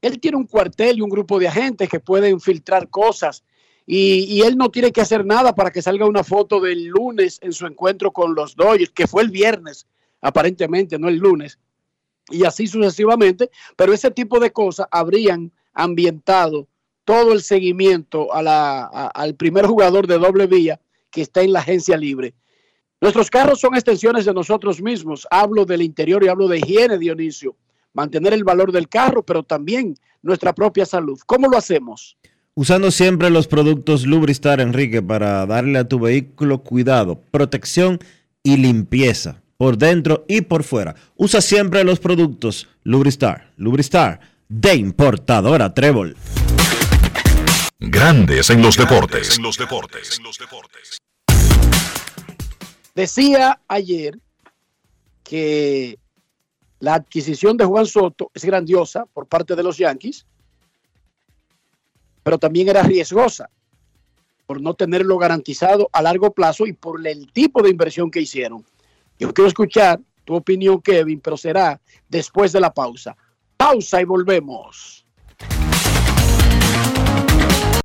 él 0.00 0.18
tiene 0.18 0.38
un 0.38 0.46
cuartel 0.46 0.98
y 0.98 1.02
un 1.02 1.10
grupo 1.10 1.38
de 1.38 1.48
agentes 1.48 1.88
que 1.88 2.00
pueden 2.00 2.40
filtrar 2.40 2.88
cosas 2.88 3.44
y, 3.86 4.42
él 4.42 4.56
no 4.56 4.70
tiene 4.70 4.90
que 4.90 5.00
hacer 5.00 5.24
nada 5.24 5.54
para 5.54 5.70
que 5.70 5.80
salga 5.80 6.06
una 6.06 6.24
foto 6.24 6.60
del 6.60 6.86
lunes 6.86 7.38
en 7.40 7.52
su 7.52 7.66
encuentro 7.66 8.12
con 8.12 8.34
los 8.34 8.56
Dodgers, 8.56 8.90
que 8.90 9.06
fue 9.06 9.22
el 9.22 9.30
viernes, 9.30 9.86
aparentemente, 10.20 10.98
no 10.98 11.08
el 11.08 11.18
lunes, 11.18 11.60
y 12.28 12.44
así 12.44 12.66
sucesivamente, 12.66 13.48
pero 13.76 13.92
ese 13.92 14.10
tipo 14.10 14.40
de 14.40 14.50
cosas 14.50 14.88
habrían 14.90 15.52
ambientado 15.72 16.66
todo 17.06 17.32
el 17.32 17.40
seguimiento 17.40 18.28
al 18.34 19.34
primer 19.36 19.64
jugador 19.64 20.06
de 20.06 20.18
doble 20.18 20.46
vía 20.46 20.78
que 21.10 21.22
está 21.22 21.40
en 21.40 21.54
la 21.54 21.60
agencia 21.60 21.96
libre. 21.96 22.34
Nuestros 23.00 23.30
carros 23.30 23.60
son 23.60 23.74
extensiones 23.74 24.26
de 24.26 24.34
nosotros 24.34 24.82
mismos. 24.82 25.26
Hablo 25.30 25.64
del 25.64 25.80
interior 25.80 26.22
y 26.22 26.28
hablo 26.28 26.48
de 26.48 26.58
higiene, 26.58 26.98
Dionisio 26.98 27.56
mantener 27.96 28.34
el 28.34 28.44
valor 28.44 28.70
del 28.70 28.88
carro, 28.88 29.24
pero 29.24 29.42
también 29.42 29.96
nuestra 30.22 30.54
propia 30.54 30.86
salud. 30.86 31.18
¿Cómo 31.26 31.48
lo 31.48 31.56
hacemos? 31.56 32.16
Usando 32.54 32.90
siempre 32.90 33.30
los 33.30 33.48
productos 33.48 34.06
Lubristar, 34.06 34.60
Enrique, 34.60 35.02
para 35.02 35.44
darle 35.46 35.78
a 35.78 35.88
tu 35.88 35.98
vehículo 35.98 36.62
cuidado, 36.62 37.20
protección 37.30 37.98
y 38.42 38.58
limpieza, 38.58 39.42
por 39.56 39.78
dentro 39.78 40.24
y 40.28 40.42
por 40.42 40.62
fuera. 40.62 40.94
Usa 41.16 41.40
siempre 41.40 41.84
los 41.84 41.98
productos 41.98 42.68
Lubristar. 42.84 43.50
Lubristar, 43.56 44.20
de 44.48 44.74
importadora 44.76 45.74
Trébol. 45.74 46.16
Grandes 47.78 48.48
en 48.48 48.62
los 48.62 48.74
deportes. 48.74 49.36
En 49.36 49.42
los 49.42 49.58
deportes. 49.58 50.16
En 50.18 50.24
los 50.24 50.38
deportes. 50.38 50.98
Decía 52.94 53.60
ayer 53.68 54.18
que 55.22 55.98
la 56.80 56.94
adquisición 56.94 57.58
de 57.58 57.66
Juan 57.66 57.84
Soto 57.84 58.30
es 58.32 58.46
grandiosa 58.46 59.04
por 59.04 59.26
parte 59.26 59.54
de 59.54 59.62
los 59.62 59.76
Yankees, 59.76 60.24
pero 62.22 62.38
también 62.38 62.68
era 62.70 62.82
riesgosa 62.82 63.50
por 64.46 64.62
no 64.62 64.72
tenerlo 64.72 65.18
garantizado 65.18 65.90
a 65.92 66.00
largo 66.00 66.32
plazo 66.32 66.66
y 66.66 66.72
por 66.72 67.06
el 67.06 67.30
tipo 67.32 67.60
de 67.62 67.68
inversión 67.68 68.10
que 68.10 68.22
hicieron. 68.22 68.64
Yo 69.18 69.34
quiero 69.34 69.48
escuchar 69.48 70.00
tu 70.24 70.34
opinión, 70.34 70.80
Kevin, 70.80 71.20
pero 71.20 71.36
será 71.36 71.78
después 72.08 72.52
de 72.52 72.60
la 72.60 72.72
pausa. 72.72 73.14
Pausa 73.54 74.00
y 74.00 74.04
volvemos. 74.04 75.06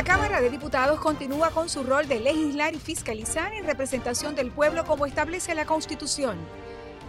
La 0.00 0.04
Cámara 0.04 0.40
de 0.40 0.48
Diputados 0.48 0.98
continúa 0.98 1.50
con 1.50 1.68
su 1.68 1.82
rol 1.82 2.08
de 2.08 2.20
legislar 2.20 2.74
y 2.74 2.78
fiscalizar 2.78 3.52
en 3.52 3.66
representación 3.66 4.34
del 4.34 4.50
pueblo 4.50 4.86
como 4.86 5.04
establece 5.04 5.54
la 5.54 5.66
Constitución. 5.66 6.38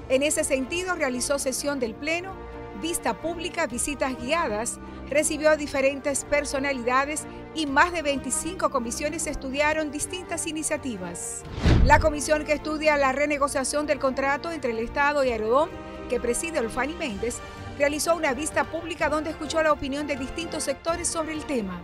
En 0.09 0.23
ese 0.23 0.43
sentido, 0.43 0.95
realizó 0.95 1.39
sesión 1.39 1.79
del 1.79 1.95
Pleno, 1.95 2.33
vista 2.81 3.13
pública, 3.13 3.65
visitas 3.65 4.21
guiadas, 4.21 4.77
recibió 5.09 5.51
a 5.51 5.55
diferentes 5.55 6.25
personalidades 6.25 7.23
y 7.55 7.65
más 7.65 7.93
de 7.93 8.01
25 8.01 8.69
comisiones 8.69 9.25
estudiaron 9.25 9.89
distintas 9.89 10.45
iniciativas. 10.45 11.43
La 11.85 11.99
comisión 11.99 12.43
que 12.43 12.51
estudia 12.51 12.97
la 12.97 13.13
renegociación 13.13 13.87
del 13.87 13.99
contrato 13.99 14.51
entre 14.51 14.71
el 14.71 14.79
Estado 14.79 15.23
y 15.23 15.29
Aerodón, 15.29 15.69
que 16.11 16.19
preside 16.19 16.59
Olfani 16.59 16.93
Méndez, 16.93 17.37
realizó 17.77 18.17
una 18.17 18.33
vista 18.33 18.65
pública 18.65 19.07
donde 19.07 19.29
escuchó 19.29 19.63
la 19.63 19.71
opinión 19.71 20.07
de 20.07 20.17
distintos 20.17 20.65
sectores 20.65 21.07
sobre 21.07 21.31
el 21.31 21.45
tema. 21.45 21.79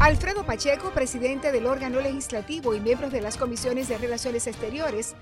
Alfredo 0.00 0.44
Pacheco, 0.44 0.90
presidente 0.90 1.52
del 1.52 1.66
órgano 1.66 2.00
legislativo 2.00 2.74
y 2.74 2.80
miembros 2.80 3.12
de 3.12 3.20
las 3.20 3.36
comisiones 3.36 3.86
de 3.86 3.96
Relaciones 3.96 4.48
Exteriores, 4.48 5.14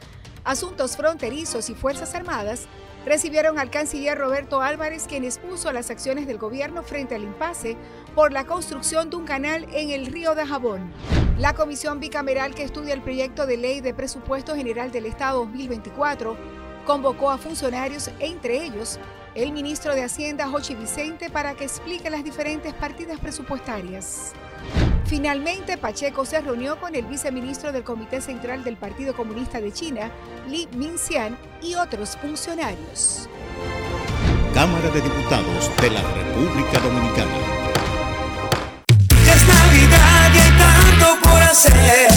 Asuntos 0.45 0.97
Fronterizos 0.97 1.69
y 1.69 1.75
Fuerzas 1.75 2.15
Armadas, 2.15 2.69
recibieron 3.05 3.59
al 3.59 3.69
canciller 3.69 4.17
Roberto 4.17 4.63
Álvarez, 4.63 5.05
quien 5.07 5.25
expuso 5.25 5.71
las 5.71 5.91
acciones 5.91 6.27
del 6.27 6.39
gobierno 6.39 6.83
frente 6.83 7.17
al 7.17 7.25
impasse 7.25 7.77
por 8.15 8.33
la 8.33 8.47
construcción 8.47 9.11
de 9.11 9.17
un 9.17 9.27
canal 9.27 9.67
en 9.75 9.91
el 9.91 10.07
río 10.07 10.35
de 10.35 10.47
Jabón. 10.47 10.91
La 11.39 11.53
comisión 11.53 12.01
bicameral 12.01 12.55
que 12.55 12.63
estudia 12.63 12.95
el 12.95 13.03
proyecto 13.03 13.47
de 13.47 13.59
ley 13.59 13.83
de 13.83 13.93
presupuesto 13.93 14.57
general 14.57 14.91
del 14.91 15.05
Estado 15.05 15.45
2024 15.45 16.58
convocó 16.89 17.31
a 17.31 17.37
funcionarios, 17.37 18.11
entre 18.19 18.65
ellos 18.65 18.99
el 19.35 19.53
ministro 19.53 19.95
de 19.95 20.05
Hacienda, 20.05 20.49
Jochi 20.49 20.75
Vicente, 20.75 21.29
para 21.29 21.53
que 21.53 21.65
explique 21.65 22.09
las 22.09 22.25
diferentes 22.25 22.73
partidas 22.73 23.21
presupuestarias. 23.21 24.33
Finalmente, 25.05 25.77
Pacheco 25.77 26.25
se 26.25 26.41
reunió 26.41 26.81
con 26.81 26.95
el 26.95 27.05
viceministro 27.05 27.73
del 27.73 27.85
Comité 27.85 28.23
Central 28.23 28.65
del 28.65 28.79
Partido 28.79 29.15
Comunista 29.15 29.61
de 29.61 29.71
China, 29.71 30.11
Li 30.49 30.67
Minxian, 30.77 31.37
y 31.61 31.75
otros 31.75 32.17
funcionarios. 32.17 33.29
Cámara 34.55 34.89
de 34.89 35.03
Diputados 35.03 35.71
de 35.83 35.91
la 35.91 36.01
República 36.01 36.81
Dominicana. 36.81 37.37
Ya 39.27 39.35
es 39.35 39.47
Navidad 39.47 40.31
y 40.35 40.39
hay 40.39 40.51
tanto 40.59 41.29
por 41.29 41.43
hacer. 41.43 42.09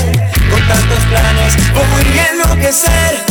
Con 0.49 0.65
tantos 0.65 0.99
planes 1.09 1.57
voy 1.73 2.19
a 2.19 2.27
enloquecer. 2.31 3.30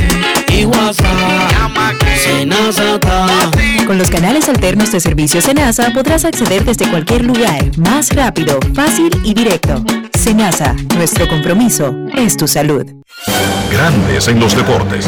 Con 3.85 3.97
los 3.97 4.09
canales 4.09 4.47
alternos 4.47 4.91
de 4.91 4.99
servicio 4.99 5.41
Senasa 5.41 5.91
podrás 5.93 6.25
acceder 6.25 6.63
desde 6.63 6.89
cualquier 6.89 7.23
lugar, 7.23 7.77
más 7.77 8.13
rápido, 8.15 8.59
fácil 8.73 9.11
y 9.23 9.33
directo. 9.33 9.83
Senasa, 10.17 10.75
nuestro 10.95 11.27
compromiso 11.27 11.93
es 12.15 12.37
tu 12.37 12.47
salud. 12.47 12.85
Grandes 13.71 14.27
en 14.27 14.39
los 14.39 14.55
deportes. 14.55 15.05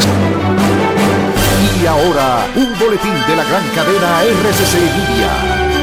Y 1.82 1.86
ahora, 1.86 2.46
un 2.56 2.78
boletín 2.78 3.14
de 3.26 3.36
la 3.36 3.44
gran 3.44 3.68
cadena 3.74 4.22
RCC 4.22 4.74
Media. 4.74 5.74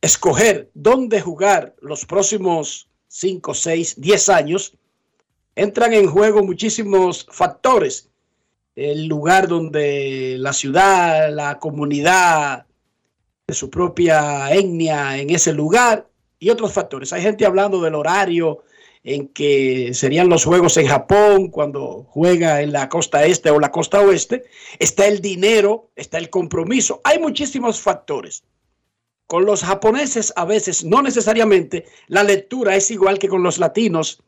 escoger 0.02 0.72
dónde 0.74 1.20
jugar 1.20 1.76
los 1.82 2.06
próximos 2.06 2.88
5, 3.08 3.54
6, 3.54 3.96
10 4.00 4.30
años, 4.30 4.78
entran 5.60 5.94
en 5.94 6.08
juego 6.08 6.44
muchísimos 6.44 7.28
factores. 7.30 8.10
El 8.76 9.08
lugar 9.08 9.50
donde 9.50 10.38
la 10.40 10.54
ciudad, 10.54 11.34
la 11.34 11.60
comunidad 11.60 12.66
de 13.46 13.54
su 13.54 13.70
propia 13.70 14.54
etnia 14.54 15.18
en 15.18 15.30
ese 15.32 15.52
lugar 15.52 16.08
y 16.40 16.50
otros 16.50 16.72
factores. 16.72 17.12
Hay 17.12 17.22
gente 17.22 17.46
hablando 17.46 17.82
del 17.82 17.96
horario 17.96 18.64
en 19.04 19.28
que 19.28 19.94
serían 19.94 20.30
los 20.30 20.46
juegos 20.46 20.78
en 20.78 20.88
Japón 20.88 21.50
cuando 21.50 22.06
juega 22.08 22.62
en 22.62 22.72
la 22.72 22.88
costa 22.88 23.26
este 23.26 23.50
o 23.50 23.60
la 23.60 23.72
costa 23.72 24.00
oeste. 24.00 24.46
Está 24.80 25.08
el 25.08 25.20
dinero, 25.20 25.90
está 25.98 26.20
el 26.20 26.30
compromiso. 26.30 27.02
Hay 27.04 27.20
muchísimos 27.20 27.82
factores. 27.82 28.44
Con 29.28 29.46
los 29.46 29.64
japoneses 29.64 30.32
a 30.38 30.46
veces, 30.46 30.86
no 30.86 31.02
necesariamente, 31.02 31.86
la 32.08 32.24
lectura 32.24 32.78
es 32.78 32.90
igual 32.92 33.20
que 33.20 33.28
con 33.28 33.44
los 33.44 33.60
latinos 33.60 34.24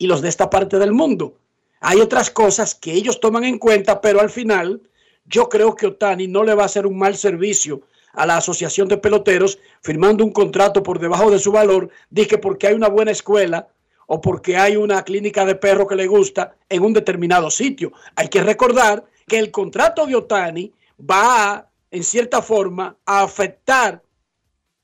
y 0.00 0.06
los 0.06 0.22
de 0.22 0.30
esta 0.30 0.48
parte 0.48 0.78
del 0.78 0.92
mundo. 0.92 1.34
Hay 1.78 2.00
otras 2.00 2.30
cosas 2.30 2.74
que 2.74 2.92
ellos 2.94 3.20
toman 3.20 3.44
en 3.44 3.58
cuenta, 3.58 4.00
pero 4.00 4.20
al 4.20 4.30
final 4.30 4.80
yo 5.26 5.50
creo 5.50 5.74
que 5.76 5.86
Otani 5.86 6.26
no 6.26 6.42
le 6.42 6.54
va 6.54 6.62
a 6.62 6.66
hacer 6.66 6.86
un 6.86 6.98
mal 6.98 7.16
servicio 7.16 7.82
a 8.14 8.24
la 8.24 8.38
Asociación 8.38 8.88
de 8.88 8.96
Peloteros 8.96 9.58
firmando 9.82 10.24
un 10.24 10.32
contrato 10.32 10.82
por 10.82 10.98
debajo 10.98 11.30
de 11.30 11.38
su 11.38 11.52
valor, 11.52 11.90
dije 12.08 12.38
porque 12.38 12.66
hay 12.66 12.74
una 12.74 12.88
buena 12.88 13.10
escuela 13.10 13.68
o 14.06 14.22
porque 14.22 14.56
hay 14.56 14.74
una 14.74 15.04
clínica 15.04 15.44
de 15.44 15.54
perro 15.54 15.86
que 15.86 15.96
le 15.96 16.06
gusta 16.06 16.56
en 16.70 16.82
un 16.82 16.94
determinado 16.94 17.50
sitio. 17.50 17.92
Hay 18.16 18.28
que 18.28 18.42
recordar 18.42 19.04
que 19.28 19.38
el 19.38 19.50
contrato 19.50 20.06
de 20.06 20.16
Otani 20.16 20.72
va, 20.98 21.68
en 21.90 22.02
cierta 22.02 22.40
forma, 22.40 22.96
a 23.04 23.22
afectar 23.22 24.02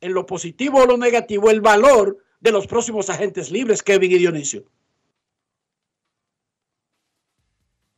en 0.02 0.12
lo 0.12 0.26
positivo 0.26 0.82
o 0.82 0.86
lo 0.86 0.98
negativo 0.98 1.50
el 1.50 1.62
valor 1.62 2.18
de 2.38 2.52
los 2.52 2.66
próximos 2.66 3.08
agentes 3.08 3.50
libres, 3.50 3.82
Kevin 3.82 4.12
y 4.12 4.18
Dionisio. 4.18 4.64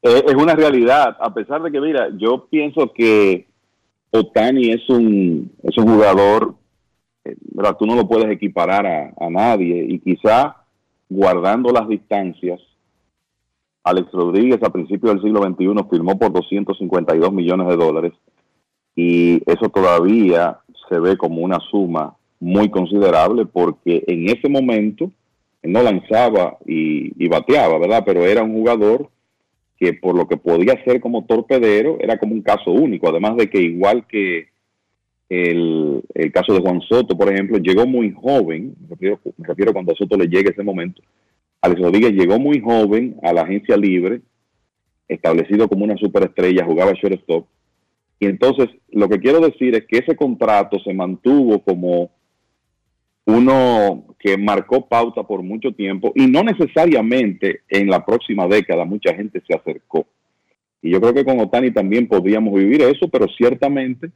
Eh, 0.02 0.24
es 0.26 0.34
una 0.34 0.54
realidad, 0.54 1.16
a 1.20 1.34
pesar 1.34 1.62
de 1.62 1.72
que, 1.72 1.80
mira, 1.80 2.08
yo 2.16 2.46
pienso 2.48 2.92
que 2.92 3.46
Otani 4.10 4.70
es 4.70 4.88
un, 4.88 5.50
es 5.62 5.76
un 5.76 5.88
jugador, 5.88 6.54
eh, 7.24 7.36
¿verdad? 7.52 7.76
tú 7.78 7.86
no 7.86 7.96
lo 7.96 8.06
puedes 8.06 8.30
equiparar 8.30 8.86
a, 8.86 9.14
a 9.18 9.30
nadie 9.30 9.86
y 9.88 9.98
quizá 9.98 10.56
guardando 11.08 11.72
las 11.72 11.88
distancias, 11.88 12.60
Alex 13.82 14.12
Rodríguez 14.12 14.62
a 14.62 14.70
principios 14.70 15.14
del 15.14 15.22
siglo 15.22 15.42
XXI 15.42 15.88
firmó 15.90 16.18
por 16.18 16.32
252 16.32 17.32
millones 17.32 17.68
de 17.68 17.76
dólares 17.76 18.12
y 18.94 19.42
eso 19.50 19.68
todavía 19.68 20.58
se 20.88 20.98
ve 20.98 21.16
como 21.16 21.40
una 21.40 21.58
suma 21.70 22.14
muy 22.40 22.70
considerable 22.70 23.46
porque 23.46 24.04
en 24.06 24.28
ese 24.28 24.48
momento 24.48 25.10
no 25.62 25.82
lanzaba 25.82 26.58
y, 26.66 27.12
y 27.22 27.28
bateaba, 27.28 27.78
¿verdad? 27.78 28.02
Pero 28.04 28.24
era 28.24 28.42
un 28.42 28.52
jugador 28.52 29.08
que 29.78 29.94
por 29.94 30.16
lo 30.16 30.26
que 30.26 30.36
podía 30.36 30.82
ser 30.84 31.00
como 31.00 31.24
torpedero 31.24 31.98
era 32.00 32.18
como 32.18 32.34
un 32.34 32.42
caso 32.42 32.70
único, 32.70 33.08
además 33.08 33.36
de 33.36 33.48
que 33.48 33.60
igual 33.60 34.06
que 34.06 34.48
el, 35.28 36.02
el 36.14 36.32
caso 36.32 36.52
de 36.52 36.60
Juan 36.60 36.80
Soto, 36.80 37.16
por 37.16 37.32
ejemplo, 37.32 37.58
llegó 37.58 37.86
muy 37.86 38.12
joven, 38.12 38.74
me 38.80 38.88
refiero, 38.90 39.20
me 39.36 39.46
refiero 39.46 39.72
cuando 39.72 39.92
a 39.92 39.94
Soto 39.94 40.16
le 40.16 40.26
llegue 40.26 40.50
ese 40.50 40.62
momento, 40.62 41.02
Alex 41.60 41.80
Rodríguez 41.80 42.12
llegó 42.12 42.38
muy 42.38 42.60
joven 42.60 43.16
a 43.22 43.32
la 43.32 43.42
agencia 43.42 43.76
libre, 43.76 44.20
establecido 45.06 45.68
como 45.68 45.84
una 45.84 45.96
superestrella, 45.96 46.64
jugaba 46.64 46.92
shortstop, 46.92 47.46
y 48.20 48.26
entonces 48.26 48.68
lo 48.90 49.08
que 49.08 49.20
quiero 49.20 49.40
decir 49.40 49.76
es 49.76 49.86
que 49.86 49.98
ese 49.98 50.16
contrato 50.16 50.78
se 50.80 50.92
mantuvo 50.92 51.60
como 51.60 52.10
uno 53.28 54.06
que 54.18 54.38
marcó 54.38 54.88
pauta 54.88 55.22
por 55.22 55.42
mucho 55.42 55.72
tiempo 55.72 56.12
y 56.14 56.26
no 56.26 56.42
necesariamente 56.42 57.60
en 57.68 57.88
la 57.88 58.04
próxima 58.04 58.48
década 58.48 58.86
mucha 58.86 59.14
gente 59.14 59.42
se 59.46 59.54
acercó. 59.54 60.06
Y 60.80 60.90
yo 60.90 61.00
creo 61.00 61.12
que 61.12 61.26
con 61.26 61.38
Otani 61.38 61.70
también 61.70 62.08
podríamos 62.08 62.54
vivir 62.54 62.80
eso, 62.80 63.06
pero 63.08 63.26
ciertamente, 63.28 64.10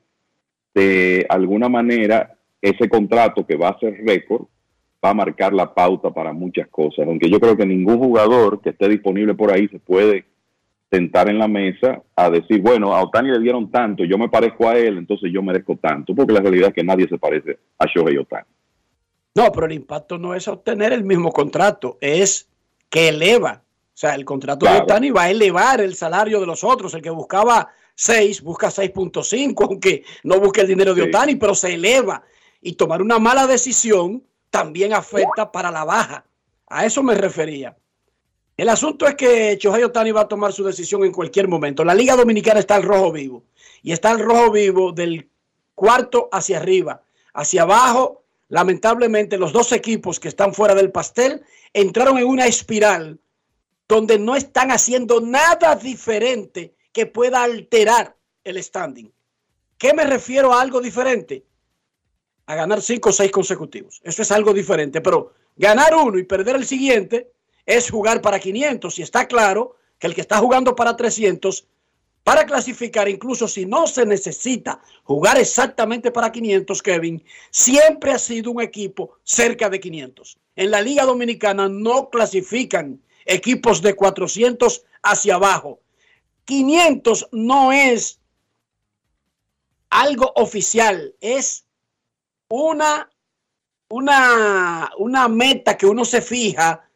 de 0.75 1.27
alguna 1.29 1.69
manera, 1.69 2.39
ese 2.63 2.89
contrato 2.89 3.47
que 3.47 3.57
va 3.57 3.69
a 3.69 3.79
ser 3.79 4.03
récord 4.03 4.47
va 5.05 5.11
a 5.11 5.15
marcar 5.15 5.53
la 5.53 5.75
pauta 5.75 6.11
para 6.11 6.33
muchas 6.33 6.69
cosas. 6.69 7.07
Aunque 7.07 7.29
yo 7.29 7.39
creo 7.39 7.55
que 7.55 7.67
ningún 7.67 7.99
jugador 7.99 8.63
que 8.63 8.71
esté 8.71 8.89
disponible 8.89 9.35
por 9.35 9.53
ahí 9.53 9.69
se 9.69 9.79
puede 9.79 10.25
sentar 10.91 11.29
en 11.29 11.39
la 11.39 11.49
mesa 11.49 12.03
a 12.17 12.31
decir, 12.31 12.63
bueno, 12.63 12.95
a 12.95 13.03
Otani 13.03 13.31
le 13.31 13.41
dieron 13.41 13.71
tanto, 13.71 14.05
yo 14.05 14.17
me 14.17 14.31
parezco 14.31 14.71
a 14.71 14.79
él, 14.79 14.97
entonces 14.97 15.31
yo 15.31 15.43
merezco 15.43 15.77
tanto, 15.77 16.15
porque 16.15 16.33
la 16.33 16.41
realidad 16.41 16.69
es 16.69 16.75
que 16.75 16.85
nadie 16.85 17.07
se 17.09 17.19
parece 17.19 17.59
a 17.79 17.85
Shohei 17.85 18.17
Otani. 18.17 18.47
No, 19.35 19.51
pero 19.51 19.67
el 19.67 19.73
impacto 19.73 20.19
no 20.19 20.35
es 20.35 20.47
obtener 20.49 20.93
el 20.93 21.05
mismo 21.05 21.33
contrato, 21.33 21.97
es 22.01 22.49
que 22.91 23.09
eleva. 23.09 23.63
O 23.95 23.97
sea, 24.03 24.15
el 24.15 24.25
contrato 24.25 24.67
de 24.67 24.79
Otani 24.79 25.11
va 25.11 25.25
a 25.25 25.31
elevar 25.31 25.81
el 25.81 25.95
salario 25.95 26.41
de 26.41 26.47
los 26.47 26.65
otros. 26.65 26.95
El 26.95 27.03
que 27.03 27.11
buscaba 27.11 27.69
6, 27.95 28.43
busca 28.43 28.69
6.5, 28.69 29.55
aunque 29.65 30.05
no 30.25 30.41
busque 30.41 30.63
el 30.63 30.67
dinero 30.67 30.95
de 30.95 31.03
Otani, 31.03 31.37
pero 31.37 31.55
se 31.55 31.75
eleva. 31.75 32.23
Y 32.61 32.73
tomar 32.73 33.01
una 33.01 33.19
mala 33.19 33.47
decisión 33.47 34.23
también 34.51 34.93
afecta 34.93 35.51
para 35.51 35.71
la 35.71 35.85
baja. 35.85 36.25
A 36.69 36.85
eso 36.85 37.03
me 37.03 37.15
refería. 37.15 37.77
El 38.57 38.69
asunto 38.69 39.07
es 39.07 39.15
que 39.15 39.57
Chohei 39.59 39.83
Otani 39.83 40.13
va 40.13 40.23
a 40.23 40.29
tomar 40.29 40.53
su 40.53 40.65
decisión 40.65 41.05
en 41.05 41.13
cualquier 41.13 41.49
momento. 41.49 41.85
La 41.85 41.95
Liga 41.95 42.17
Dominicana 42.17 42.61
está 42.61 42.77
al 42.77 42.83
rojo 42.83 43.13
vivo. 43.13 43.45
Y 43.83 43.93
está 43.93 44.11
al 44.11 44.21
rojo 44.21 44.51
vivo 44.51 44.93
del 44.93 45.29
cuarto 45.75 46.29
hacia 46.31 46.59
arriba. 46.59 47.03
Hacia 47.35 47.63
abajo, 47.63 48.22
lamentablemente, 48.53 49.39
los 49.39 49.51
dos 49.51 49.73
equipos 49.73 50.21
que 50.21 50.29
están 50.29 50.53
fuera 50.53 50.75
del 50.75 50.93
pastel 50.93 51.43
entraron 51.73 52.19
en 52.19 52.27
una 52.27 52.45
espiral 52.45 53.19
donde 53.89 54.19
no 54.19 54.37
están 54.37 54.71
haciendo 54.71 55.23
nada 55.23 55.75
diferente 55.75 56.75
que 56.93 57.07
pueda 57.07 57.43
alterar 57.43 58.15
el 58.45 58.63
standing. 58.63 59.11
¿Qué 59.79 59.95
me 59.95 60.05
refiero 60.05 60.53
a 60.53 60.61
algo 60.61 60.83
diferente? 60.83 61.47
A 62.45 62.55
ganar 62.55 62.83
cinco 62.83 63.09
o 63.09 63.13
seis 63.13 63.31
consecutivos. 63.31 64.03
Eso 64.05 64.21
es 64.21 64.31
algo 64.31 64.53
diferente, 64.53 65.01
pero 65.01 65.33
ganar 65.57 65.97
uno 65.97 66.19
y 66.19 66.25
perder 66.25 66.57
el 66.57 66.67
siguiente 66.67 67.33
es 67.65 67.91
jugar 67.91 68.21
para 68.21 68.39
500 68.39 68.99
y 68.99 69.03
está 69.03 69.27
claro 69.29 69.77
que 69.99 70.09
el 70.09 70.15
que 70.15 70.21
está 70.21 70.37
jugando 70.37 70.77
para 70.77 70.95
300 70.95 71.67
para 72.25 72.47
clasificar, 72.47 73.09
incluso 73.09 73.49
si 73.49 73.67
no 73.67 73.87
se 73.87 74.07
necesita 74.07 74.81
jugar 75.03 75.39
exactamente 75.39 76.13
para 76.13 76.31
500, 76.31 76.83
Kevin, 76.83 77.25
siempre 77.51 78.13
ha 78.13 78.19
sido 78.19 78.53
un 78.53 78.63
equipo 78.63 79.19
cerca 79.25 79.69
de 79.69 79.81
500. 79.81 80.39
En 80.55 80.71
la 80.71 80.81
Liga 80.81 81.05
Dominicana 81.05 81.69
no 81.69 82.11
clasifican 82.11 83.03
equipos 83.25 83.83
de 83.83 83.95
400 83.95 84.85
hacia 85.03 85.35
abajo. 85.35 85.81
500 86.45 87.29
no 87.33 87.73
es 87.73 88.21
algo 89.91 90.33
oficial, 90.37 91.15
es 91.21 91.67
una, 92.49 93.11
una, 93.89 94.91
una 94.99 95.29
meta 95.29 95.77
que 95.77 95.87
uno 95.87 96.05
se 96.05 96.23
fija 96.23 96.89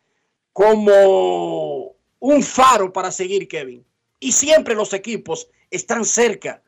como 0.53 1.97
un 2.21 2.43
faro 2.43 2.93
para 2.93 3.11
seguir, 3.11 3.47
Kevin. 3.49 3.85
Y 4.19 4.33
siempre 4.33 4.75
los 4.75 4.93
equipos 4.95 5.49
están 5.71 6.05
cerca 6.05 6.63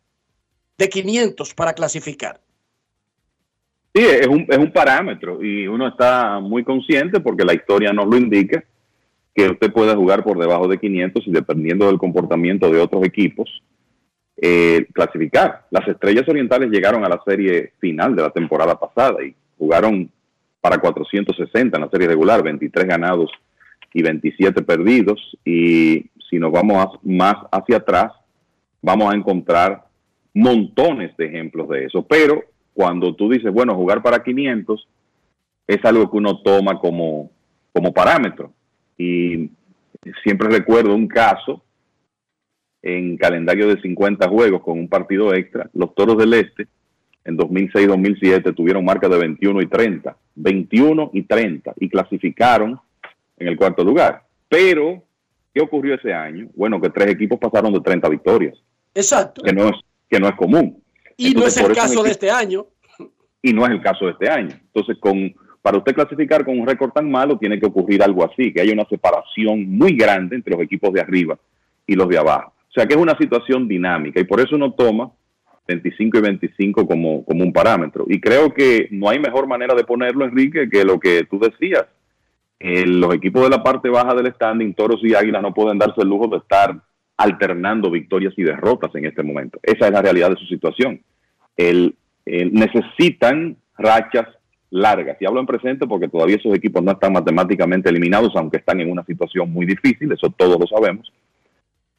de 0.77 0.89
500 0.89 1.55
para 1.55 1.73
clasificar. 1.73 2.41
Sí, 3.95 4.05
es 4.05 4.27
un, 4.27 4.47
es 4.49 4.59
un 4.59 4.71
parámetro 4.71 5.43
y 5.43 5.67
uno 5.67 5.89
está 5.89 6.39
muy 6.41 6.63
consciente 6.63 7.21
porque 7.21 7.45
la 7.45 7.55
historia 7.55 7.93
nos 7.93 8.07
lo 8.07 8.17
indica 8.17 8.63
que 9.35 9.49
usted 9.49 9.73
puede 9.73 9.95
jugar 9.95 10.25
por 10.25 10.39
debajo 10.39 10.69
de 10.69 10.79
500 10.79 11.27
y 11.27 11.31
dependiendo 11.31 11.87
del 11.87 11.99
comportamiento 11.99 12.71
de 12.71 12.81
otros 12.81 13.05
equipos, 13.05 13.63
eh, 14.37 14.87
clasificar. 14.93 15.67
Las 15.71 15.87
estrellas 15.89 16.29
orientales 16.29 16.71
llegaron 16.71 17.05
a 17.05 17.09
la 17.09 17.21
serie 17.25 17.73
final 17.79 18.15
de 18.15 18.23
la 18.23 18.31
temporada 18.31 18.79
pasada 18.79 19.23
y 19.25 19.35
jugaron 19.57 20.11
para 20.61 20.79
460 20.79 21.77
en 21.77 21.83
la 21.83 21.91
serie 21.91 22.09
regular, 22.09 22.43
23 22.43 22.87
ganados 22.87 23.31
y 23.93 24.03
27 24.03 24.63
perdidos. 24.63 25.37
Y 25.45 26.07
si 26.29 26.39
nos 26.39 26.53
vamos 26.53 26.99
más 27.03 27.35
hacia 27.51 27.79
atrás, 27.79 28.13
vamos 28.83 29.13
a 29.13 29.17
encontrar 29.17 29.85
montones 30.35 31.17
de 31.17 31.27
ejemplos 31.27 31.69
de 31.69 31.87
eso. 31.87 32.03
Pero 32.03 32.45
cuando 32.75 33.15
tú 33.15 33.29
dices, 33.29 33.53
bueno, 33.53 33.75
jugar 33.75 34.03
para 34.03 34.23
500 34.23 34.87
es 35.67 35.85
algo 35.85 36.11
que 36.11 36.17
uno 36.17 36.41
toma 36.43 36.79
como, 36.79 37.31
como 37.73 37.93
parámetro. 37.93 38.53
Y 38.97 39.51
siempre 40.23 40.49
recuerdo 40.49 40.95
un 40.95 41.09
caso 41.09 41.63
en 42.83 43.17
calendario 43.17 43.69
de 43.69 43.81
50 43.81 44.29
juegos 44.29 44.63
con 44.63 44.79
un 44.79 44.89
partido 44.89 45.35
extra. 45.35 45.69
Los 45.75 45.95
Toros 45.95 46.17
del 46.17 46.35
Este 46.35 46.69
en 47.25 47.37
2006-2007 47.37 48.55
tuvieron 48.55 48.85
marca 48.85 49.09
de 49.09 49.19
21 49.19 49.61
y 49.61 49.67
30. 49.67 50.17
21 50.37 51.11
y 51.13 51.23
30 51.23 51.75
y 51.79 51.89
clasificaron 51.89 52.81
en 53.37 53.49
el 53.49 53.57
cuarto 53.57 53.85
lugar. 53.85 54.25
Pero, 54.49 55.03
¿qué 55.55 55.61
ocurrió 55.61 55.95
ese 55.95 56.13
año? 56.13 56.49
Bueno, 56.55 56.81
que 56.81 56.91
tres 56.91 57.11
equipos 57.11 57.39
pasaron 57.39 57.73
de 57.73 57.81
30 57.81 58.09
victorias. 58.09 58.59
Exacto. 58.95 59.43
Que 59.43 59.53
no 59.53 59.69
es, 59.69 59.77
que 60.09 60.19
no 60.19 60.29
es 60.29 60.35
común. 60.37 60.83
Y 61.17 61.35
no 61.35 61.47
es 61.47 61.57
el 61.57 61.73
caso 61.73 62.03
de 62.03 62.11
este 62.11 62.31
año. 62.31 62.67
Y 63.43 63.53
no 63.53 63.65
es 63.65 63.73
el 63.73 63.81
caso 63.81 64.07
de 64.07 64.13
este 64.13 64.29
año. 64.29 64.51
Entonces, 64.51 64.97
con, 64.99 65.35
para 65.63 65.79
usted 65.79 65.95
clasificar 65.95 66.45
con 66.45 66.59
un 66.59 66.67
récord 66.67 66.91
tan 66.91 67.11
malo, 67.11 67.39
tiene 67.39 67.59
que 67.59 67.67
ocurrir 67.67 68.03
algo 68.03 68.25
así, 68.25 68.53
que 68.53 68.61
haya 68.61 68.73
una 68.73 68.87
separación 68.87 69.69
muy 69.69 69.97
grande 69.97 70.37
entre 70.37 70.55
los 70.55 70.63
equipos 70.63 70.93
de 70.93 71.01
arriba 71.01 71.39
y 71.87 71.95
los 71.95 72.09
de 72.09 72.19
abajo. 72.19 72.53
O 72.69 72.73
sea 72.73 72.87
que 72.87 72.95
es 72.95 73.01
una 73.01 73.17
situación 73.17 73.67
dinámica 73.67 74.21
y 74.21 74.25
por 74.25 74.41
eso 74.41 74.55
uno 74.55 74.73
toma 74.73 75.11
25 75.67 76.19
y 76.19 76.21
25 76.21 76.87
como, 76.87 77.25
como 77.25 77.45
un 77.45 77.53
parámetro. 77.53 78.05
Y 78.09 78.21
creo 78.21 78.53
que 78.53 78.89
no 78.91 79.09
hay 79.09 79.19
mejor 79.19 79.47
manera 79.47 79.75
de 79.75 79.85
ponerlo, 79.85 80.25
Enrique, 80.25 80.69
que 80.71 80.85
lo 80.85 80.99
que 80.99 81.25
tú 81.25 81.39
decías. 81.39 81.85
Eh, 82.61 82.87
los 82.87 83.15
equipos 83.15 83.43
de 83.43 83.51
la 83.51 83.63
parte 83.63 83.89
baja 83.89 84.15
del 84.15 84.33
standing, 84.35 84.75
Toros 84.75 85.01
y 85.03 85.15
Águilas, 85.15 85.43
no 85.43 85.55
pueden 85.55 85.79
darse 85.79 86.03
el 86.03 86.09
lujo 86.09 86.27
de 86.29 86.39
estar 86.39 86.81
alternando 87.17 87.91
victorias 87.91 88.35
y 88.37 88.43
derrotas 88.43 88.95
en 88.95 89.07
este 89.07 89.23
momento. 89.23 89.59
Esa 89.63 89.87
es 89.87 89.93
la 89.93 90.03
realidad 90.03 90.31
de 90.31 90.37
su 90.37 90.47
situación. 90.47 91.01
El, 91.57 91.95
necesitan 92.27 93.57
rachas 93.77 94.27
largas. 94.71 95.17
Y 95.21 95.27
hablo 95.27 95.41
en 95.41 95.47
presente 95.47 95.87
porque 95.87 96.09
todavía 96.09 96.37
esos 96.37 96.55
equipos 96.55 96.83
no 96.83 96.93
están 96.93 97.13
matemáticamente 97.13 97.89
eliminados, 97.89 98.33
aunque 98.37 98.59
están 98.59 98.81
en 98.81 98.91
una 98.91 99.05
situación 99.05 99.51
muy 99.51 99.67
difícil, 99.67 100.13
eso 100.13 100.31
todos 100.31 100.59
lo 100.61 100.67
sabemos. 100.67 101.11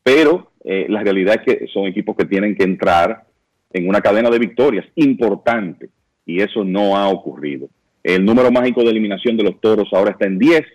Pero 0.03 0.52
eh, 0.64 0.86
la 0.90 1.02
realidad 1.02 1.41
es 1.44 1.57
que 1.57 1.68
son 1.68 1.86
equipos 1.86 2.15
que 2.15 2.26
tienen 2.26 2.56
que 2.56 2.64
entrar 2.64 3.26
en 3.72 3.88
una 3.88 4.02
cadena 4.02 4.30
de 4.30 4.40
victorias 4.40 4.86
importante 4.95 5.90
y 6.26 6.41
eso 6.41 6.64
no 6.64 6.95
ha 6.95 7.07
ocurrido. 7.10 7.69
El 8.03 8.26
número 8.26 8.51
mágico 8.51 8.84
de 8.84 8.91
eliminación 8.91 9.35
de 9.35 9.43
los 9.43 9.59
toros 9.59 9.89
ahora 9.91 10.11
está 10.11 10.26
en 10.26 10.39
10. 10.39 10.65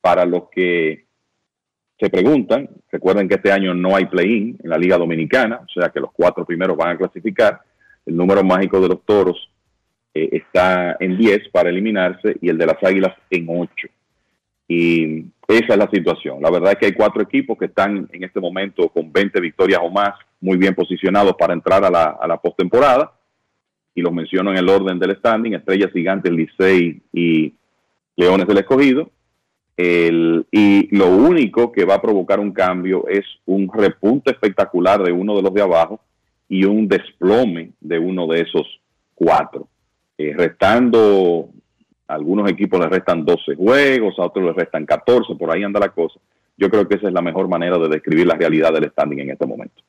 Para 0.00 0.24
los 0.24 0.48
que 0.50 1.06
se 1.98 2.10
preguntan, 2.10 2.68
recuerden 2.90 3.28
que 3.28 3.34
este 3.34 3.52
año 3.52 3.74
no 3.74 3.96
hay 3.96 4.06
play-in 4.06 4.58
en 4.62 4.70
la 4.70 4.78
Liga 4.78 4.98
Dominicana, 4.98 5.60
o 5.66 5.68
sea 5.68 5.90
que 5.90 6.00
los 6.00 6.12
cuatro 6.12 6.44
primeros 6.44 6.76
van 6.76 6.90
a 6.90 6.98
clasificar. 6.98 7.60
El 8.04 8.16
número 8.16 8.44
mágico 8.44 8.80
de 8.80 8.88
los 8.88 9.04
toros 9.04 9.50
eh, 10.14 10.28
está 10.32 10.96
en 11.00 11.18
10 11.18 11.48
para 11.48 11.70
eliminarse 11.70 12.36
y 12.40 12.48
el 12.48 12.58
de 12.58 12.66
las 12.66 12.82
águilas 12.82 13.14
en 13.30 13.46
8. 13.48 13.88
Y 14.68 15.20
esa 15.48 15.72
es 15.72 15.78
la 15.78 15.90
situación. 15.90 16.40
La 16.40 16.50
verdad 16.50 16.72
es 16.72 16.78
que 16.78 16.86
hay 16.86 16.92
cuatro 16.92 17.22
equipos 17.22 17.56
que 17.58 17.66
están 17.66 18.08
en 18.12 18.24
este 18.24 18.40
momento 18.40 18.88
con 18.88 19.12
20 19.12 19.40
victorias 19.40 19.80
o 19.82 19.90
más, 19.90 20.14
muy 20.40 20.56
bien 20.56 20.74
posicionados 20.74 21.34
para 21.38 21.54
entrar 21.54 21.84
a 21.84 21.90
la, 21.90 22.16
a 22.20 22.26
la 22.26 22.36
postemporada 22.36 23.15
y 23.96 24.02
los 24.02 24.12
menciono 24.12 24.50
en 24.50 24.58
el 24.58 24.68
orden 24.68 24.98
del 24.98 25.16
standing, 25.16 25.54
Estrellas 25.54 25.90
Gigantes, 25.90 26.30
Licey 26.30 27.00
y 27.12 27.52
Leones 28.14 28.46
del 28.46 28.58
Escogido. 28.58 29.10
y 29.78 30.96
lo 30.96 31.08
único 31.08 31.72
que 31.72 31.84
va 31.84 31.94
a 31.94 32.02
provocar 32.02 32.38
un 32.38 32.52
cambio 32.52 33.08
es 33.08 33.24
un 33.46 33.70
repunte 33.72 34.30
espectacular 34.30 35.02
de 35.02 35.12
uno 35.12 35.34
de 35.34 35.42
los 35.42 35.52
de 35.52 35.62
abajo 35.62 36.00
y 36.48 36.64
un 36.64 36.86
desplome 36.86 37.72
de 37.80 37.98
uno 37.98 38.26
de 38.26 38.42
esos 38.42 38.66
cuatro. 39.14 39.66
Eh, 40.18 40.34
restando, 40.36 41.48
algunos 42.06 42.50
equipos 42.50 42.78
les 42.80 42.90
restan 42.90 43.24
12 43.24 43.56
juegos, 43.56 44.18
a 44.18 44.26
otros 44.26 44.44
les 44.44 44.56
restan 44.56 44.84
14, 44.84 45.34
por 45.36 45.50
ahí 45.50 45.62
anda 45.62 45.80
la 45.80 45.88
cosa. 45.88 46.20
Yo 46.58 46.68
creo 46.68 46.86
que 46.86 46.96
esa 46.96 47.08
es 47.08 47.14
la 47.14 47.22
mejor 47.22 47.48
manera 47.48 47.78
de 47.78 47.88
describir 47.88 48.26
la 48.26 48.34
realidad 48.34 48.72
del 48.72 48.90
standing 48.90 49.20
en 49.20 49.30
este 49.30 49.46
momento. 49.46 49.82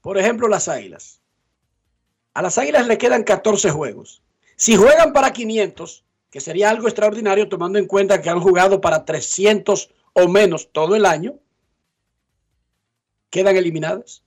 Por 0.00 0.16
ejemplo, 0.16 0.48
las 0.48 0.68
Águilas. 0.68 1.20
A 2.38 2.42
las 2.42 2.56
Águilas 2.56 2.86
le 2.86 2.98
quedan 2.98 3.24
14 3.24 3.68
juegos. 3.72 4.22
Si 4.54 4.76
juegan 4.76 5.12
para 5.12 5.32
500, 5.32 6.04
que 6.30 6.40
sería 6.40 6.70
algo 6.70 6.86
extraordinario 6.86 7.48
tomando 7.48 7.80
en 7.80 7.86
cuenta 7.88 8.22
que 8.22 8.30
han 8.30 8.38
jugado 8.38 8.80
para 8.80 9.04
300 9.04 9.90
o 10.12 10.28
menos 10.28 10.70
todo 10.70 10.94
el 10.94 11.04
año, 11.04 11.40
quedan 13.28 13.56
eliminadas. 13.56 14.22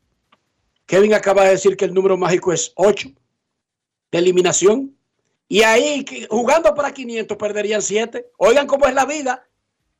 Kevin 0.86 1.14
acaba 1.14 1.46
de 1.46 1.52
decir 1.52 1.78
que 1.78 1.86
el 1.86 1.94
número 1.94 2.18
mágico 2.18 2.52
es 2.52 2.74
8 2.76 3.14
de 4.12 4.18
eliminación. 4.18 4.94
Y 5.48 5.62
ahí, 5.62 6.06
jugando 6.30 6.76
para 6.76 6.94
500, 6.94 7.38
perderían 7.38 7.82
7. 7.82 8.30
Oigan 8.40 8.68
cómo 8.68 8.88
es 8.88 8.94
la 8.94 9.06
vida 9.06 9.48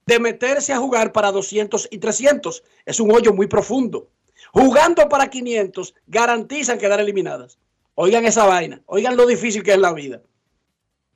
de 0.06 0.20
meterse 0.20 0.74
a 0.74 0.80
jugar 0.80 1.14
para 1.14 1.32
200 1.32 1.88
y 1.90 1.98
300. 2.00 2.62
Es 2.86 3.00
un 3.00 3.10
hoyo 3.10 3.32
muy 3.32 3.48
profundo. 3.48 4.10
jugando 4.52 5.08
para 5.08 5.30
500, 5.30 5.94
garantizan 6.08 6.78
quedar 6.78 7.00
eliminadas. 7.00 7.58
Oigan 8.04 8.26
esa 8.26 8.46
vaina, 8.46 8.82
oigan 8.88 9.16
lo 9.16 9.28
difícil 9.28 9.62
que 9.62 9.74
es 9.74 9.78
la 9.78 9.94
vida. 9.94 10.24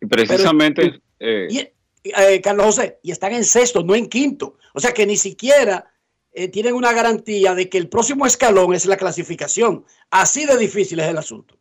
Precisamente. 0.08 1.02
Pero, 1.18 1.52
y, 1.52 1.68
eh, 2.04 2.42
Carlos 2.44 2.68
José, 2.68 3.00
y 3.02 3.10
están 3.10 3.34
en 3.34 3.44
sexto, 3.44 3.82
no 3.84 3.96
en 3.96 4.08
quinto. 4.08 4.58
O 4.72 4.80
sea 4.80 4.94
que 4.94 5.08
ni 5.08 5.18
siquiera 5.18 5.92
eh, 6.32 6.48
tienen 6.48 6.76
una 6.76 6.94
garantía 6.94 7.56
de 7.56 7.70
que 7.70 7.80
el 7.80 7.90
próximo 7.90 8.28
escalón 8.28 8.76
es 8.76 8.86
la 8.86 8.98
clasificación. 8.98 9.84
Así 10.12 10.46
de 10.46 10.60
difícil 10.60 11.00
es 11.00 11.08
el 11.08 11.18
asunto. 11.18 11.58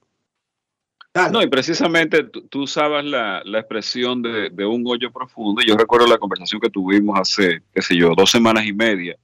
No, 1.33 1.41
y 1.41 1.47
precisamente 1.47 2.25
tú, 2.25 2.65
usabas 2.65 3.03
la, 3.03 3.41
expresión 3.55 4.21
de, 4.21 4.67
un 4.67 4.85
hoyo 4.87 5.11
profundo. 5.11 5.63
Yo 5.63 5.75
recuerdo 5.75 6.07
la 6.07 6.19
conversación 6.19 6.61
que 6.61 6.69
tuvimos 6.69 7.19
hace, 7.19 7.63
qué 7.73 7.81
sé 7.81 7.97
yo, 7.97 8.13
dos 8.15 8.31
semanas 8.31 8.67
y 8.67 8.75
media 8.75 9.17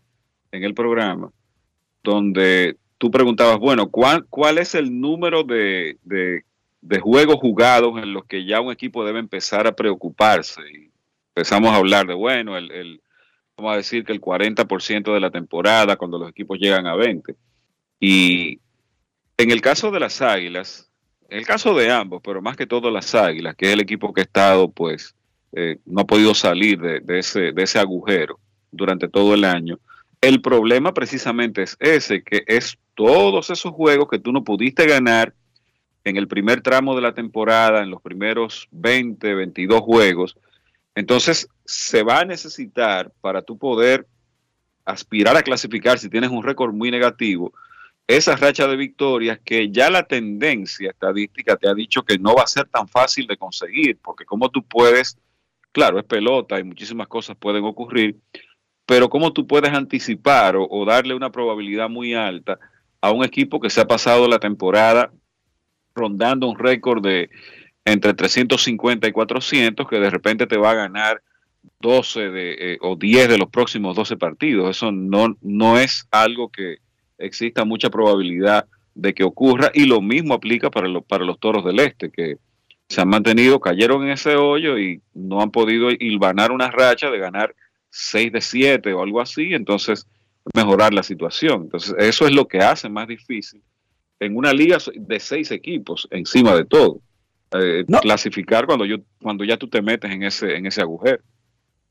en 0.51 0.64
el 0.64 0.72
programa, 0.72 1.31
donde 2.02 2.78
tú 3.01 3.10
preguntabas, 3.10 3.59
bueno, 3.59 3.90
¿cuál, 3.90 4.27
cuál 4.27 4.59
es 4.59 4.74
el 4.74 5.01
número 5.01 5.43
de, 5.43 5.97
juegos 7.01 7.36
jugados 7.36 7.97
en 7.97 8.12
los 8.12 8.27
que 8.27 8.44
ya 8.44 8.60
un 8.60 8.70
equipo 8.70 9.06
debe 9.06 9.18
empezar 9.20 9.66
a 9.66 9.74
preocuparse? 9.74 10.60
Y 10.70 10.90
empezamos 11.35 11.72
a 11.72 11.77
hablar 11.77 12.06
de, 12.06 12.12
bueno, 12.12 12.59
el, 12.59 13.01
vamos 13.56 13.72
a 13.72 13.77
decir 13.77 14.05
que 14.05 14.12
el 14.12 14.20
40% 14.20 15.14
de 15.14 15.20
la 15.20 15.31
temporada 15.31 15.97
cuando 15.97 16.18
los 16.18 16.28
equipos 16.28 16.59
llegan 16.59 16.86
a 16.86 16.94
20. 16.94 17.35
Y 18.01 18.60
en 19.39 19.51
el 19.51 19.62
caso 19.62 19.90
de 19.90 20.01
las 20.01 20.20
Águilas, 20.20 20.90
en 21.31 21.39
el 21.39 21.47
caso 21.47 21.72
de 21.72 21.90
ambos, 21.90 22.20
pero 22.22 22.43
más 22.43 22.55
que 22.55 22.66
todo 22.66 22.90
las 22.90 23.14
Águilas, 23.14 23.56
que 23.56 23.68
es 23.68 23.72
el 23.72 23.81
equipo 23.81 24.12
que 24.12 24.20
ha 24.20 24.24
estado, 24.24 24.70
pues, 24.70 25.14
eh, 25.52 25.78
no 25.86 26.02
ha 26.02 26.06
podido 26.06 26.35
salir 26.35 26.78
de, 26.78 27.18
ese, 27.18 27.52
de 27.52 27.62
ese 27.62 27.78
agujero 27.78 28.39
durante 28.70 29.09
todo 29.09 29.32
el 29.32 29.44
año. 29.44 29.78
El 30.20 30.42
problema 30.42 30.92
precisamente 30.92 31.62
es 31.62 31.76
ese, 31.80 32.22
que 32.22 32.44
es 32.47 32.78
todos 32.94 33.48
esos 33.48 33.72
juegos 33.72 34.09
que 34.09 34.18
tú 34.18 34.32
no 34.32 34.44
pudiste 34.44 34.86
ganar 34.86 35.34
en 36.05 36.16
el 36.16 36.28
primer 36.28 36.60
tramo 36.60 36.94
de 36.94 37.02
la 37.02 37.14
temporada, 37.14 37.82
en 37.82 37.90
los 37.90 38.02
primeros 38.02 38.68
20, 38.70 39.34
22 39.34 39.80
juegos. 39.80 40.36
Entonces, 40.94 41.48
se 41.64 42.02
va 42.02 42.20
a 42.20 42.24
necesitar 42.24 43.12
para 43.20 43.42
tú 43.42 43.56
poder 43.56 44.06
aspirar 44.84 45.36
a 45.36 45.42
clasificar 45.42 45.98
si 45.98 46.09
tienes 46.09 46.30
un 46.30 46.42
récord 46.42 46.74
muy 46.74 46.90
negativo, 46.90 47.52
esa 48.06 48.34
racha 48.34 48.66
de 48.66 48.76
victorias 48.76 49.38
que 49.44 49.70
ya 49.70 49.88
la 49.88 50.02
tendencia 50.02 50.90
estadística 50.90 51.56
te 51.56 51.68
ha 51.68 51.74
dicho 51.74 52.02
que 52.02 52.18
no 52.18 52.34
va 52.34 52.42
a 52.42 52.48
ser 52.48 52.66
tan 52.66 52.88
fácil 52.88 53.26
de 53.26 53.36
conseguir, 53.36 53.98
porque 54.02 54.24
como 54.24 54.51
tú 54.51 54.64
puedes, 54.64 55.16
claro, 55.70 55.98
es 55.98 56.05
pelota 56.05 56.59
y 56.59 56.64
muchísimas 56.64 57.06
cosas 57.06 57.36
pueden 57.36 57.64
ocurrir, 57.64 58.16
pero 58.90 59.08
cómo 59.08 59.32
tú 59.32 59.46
puedes 59.46 59.72
anticipar 59.72 60.56
o, 60.58 60.84
darle 60.84 61.14
una 61.14 61.30
probabilidad 61.30 61.88
muy 61.88 62.12
alta 62.12 62.58
a 63.00 63.12
un 63.12 63.24
equipo 63.24 63.60
que 63.60 63.70
se 63.70 63.80
ha 63.80 63.86
pasado 63.86 64.26
la 64.26 64.40
temporada 64.40 65.12
rondando 65.94 66.48
un 66.48 66.58
récord 66.58 67.00
de 67.00 67.30
entre 67.84 68.14
350 68.14 69.06
y 69.06 69.12
400, 69.12 69.86
que 69.86 70.00
de 70.00 70.10
repente 70.10 70.48
te 70.48 70.56
va 70.56 70.72
a 70.72 70.74
ganar 70.74 71.22
12 71.78 72.30
de, 72.30 72.56
eh, 72.58 72.78
o 72.80 72.96
10 72.96 73.28
de 73.28 73.38
los 73.38 73.48
próximos 73.48 73.94
12 73.94 74.16
partidos. 74.16 74.76
Eso 74.76 74.90
no, 74.90 75.36
no 75.40 75.78
es 75.78 76.08
algo 76.10 76.48
que, 76.48 76.78
exista 77.16 77.64
mucha 77.64 77.90
probabilidad 77.90 78.66
de 78.96 79.14
que 79.14 79.22
ocurra 79.22 79.70
y 79.72 79.86
lo 79.86 80.00
mismo 80.00 80.34
aplica 80.34 80.68
para, 80.68 80.88
para 81.02 81.24
los 81.24 81.38
toros 81.38 81.64
del 81.64 81.78
este, 81.78 82.10
que 82.10 82.38
se 82.88 83.00
han 83.00 83.08
mantenido, 83.08 83.60
cayeron 83.60 84.02
en 84.02 84.10
ese 84.10 84.34
hoyo 84.34 84.80
y 84.80 85.00
no 85.14 85.42
han 85.42 85.52
podido 85.52 85.92
hilvanar 85.92 86.50
una 86.50 86.72
racha 86.72 87.08
de 87.08 87.20
ganar 87.20 87.54
6 87.90 88.32
de 88.32 88.40
7 88.40 88.92
o 88.94 89.02
algo 89.02 89.20
así, 89.20 89.52
entonces 89.52 90.06
mejorar 90.54 90.94
la 90.94 91.02
situación. 91.02 91.62
Entonces 91.62 91.94
eso 91.98 92.26
es 92.26 92.34
lo 92.34 92.46
que 92.48 92.58
hace 92.58 92.88
más 92.88 93.08
difícil 93.08 93.62
en 94.20 94.36
una 94.36 94.52
liga 94.52 94.78
de 94.94 95.20
seis 95.20 95.50
equipos 95.50 96.06
encima 96.10 96.54
de 96.54 96.64
todo. 96.64 97.00
Eh, 97.52 97.84
clasificar 98.02 98.64
cuando 98.66 98.84
yo 98.84 98.98
cuando 99.20 99.42
ya 99.44 99.56
tú 99.56 99.68
te 99.68 99.82
metes 99.82 100.10
en 100.10 100.22
ese 100.22 100.54
en 100.54 100.66
ese 100.66 100.82
agujero. 100.82 101.20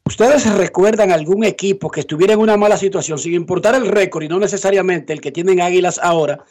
¿Ustedes 0.05 0.51
recuerdan 0.55 1.11
algún 1.11 1.43
equipo 1.43 1.91
que 1.91 1.99
estuviera 1.99 2.33
en 2.33 2.39
una 2.39 2.55
mala 2.55 2.77
situación, 2.77 3.19
sin 3.19 3.33
importar 3.33 3.75
el 3.75 3.87
récord 3.87 4.23
y 4.23 4.29
no 4.29 4.39
necesariamente 4.39 5.11
el 5.11 5.21
que 5.21 5.31
tienen 5.31 5.59
Águilas 5.59 5.99
ahora, 6.01 6.45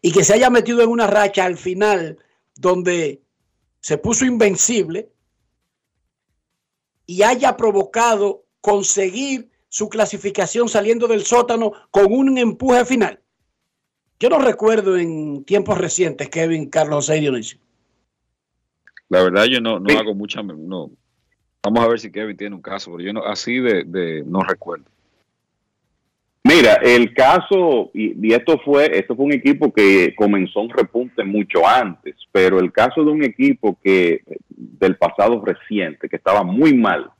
y 0.00 0.12
que 0.12 0.24
se 0.24 0.34
haya 0.34 0.50
metido 0.50 0.82
en 0.82 0.88
una 0.88 1.06
racha 1.06 1.44
al 1.44 1.58
final 1.58 2.18
donde 2.56 3.20
se 3.80 3.98
puso 3.98 4.24
invencible 4.24 5.10
y 7.06 7.22
haya 7.22 7.56
provocado 7.56 8.43
conseguir 8.64 9.50
su 9.68 9.90
clasificación 9.90 10.70
saliendo 10.70 11.06
del 11.06 11.20
sótano 11.20 11.72
con 11.90 12.06
un 12.10 12.38
empuje 12.38 12.86
final? 12.86 13.20
Yo 14.18 14.30
no 14.30 14.38
recuerdo 14.38 14.96
en 14.96 15.44
tiempos 15.44 15.76
recientes, 15.76 16.30
Kevin, 16.30 16.70
Carlos 16.70 17.06
José 17.06 17.20
Dionisio. 17.20 17.58
La 19.10 19.22
verdad, 19.22 19.44
yo 19.44 19.60
no, 19.60 19.78
no 19.78 19.98
hago 19.98 20.14
mucha, 20.14 20.42
no, 20.42 20.90
Vamos 21.62 21.84
a 21.84 21.88
ver 21.88 22.00
si 22.00 22.10
Kevin 22.10 22.38
tiene 22.38 22.56
un 22.56 22.62
caso, 22.62 22.90
pero 22.90 23.04
yo 23.04 23.12
no, 23.12 23.22
así 23.24 23.58
de, 23.58 24.22
no 24.26 24.40
recuerdo. 24.40 24.86
Mira, 26.42 26.74
el 26.82 27.12
caso, 27.12 27.90
y, 27.92 28.32
esto 28.32 28.58
fue, 28.64 28.98
esto 28.98 29.14
fue 29.14 29.26
un 29.26 29.32
equipo 29.32 29.72
que 29.72 30.14
comenzó 30.14 30.60
un 30.60 30.70
repunte 30.70 31.22
mucho 31.22 31.66
antes, 31.66 32.16
pero 32.32 32.60
el 32.60 32.72
caso 32.72 33.04
de 33.04 33.10
un 33.10 33.24
equipo 33.24 33.78
que 33.82 34.22
del 34.48 34.96
pasado 34.96 35.42
reciente, 35.44 36.08
que 36.08 36.16
estaba 36.16 36.42
muy 36.42 36.74
mal, 36.74 37.10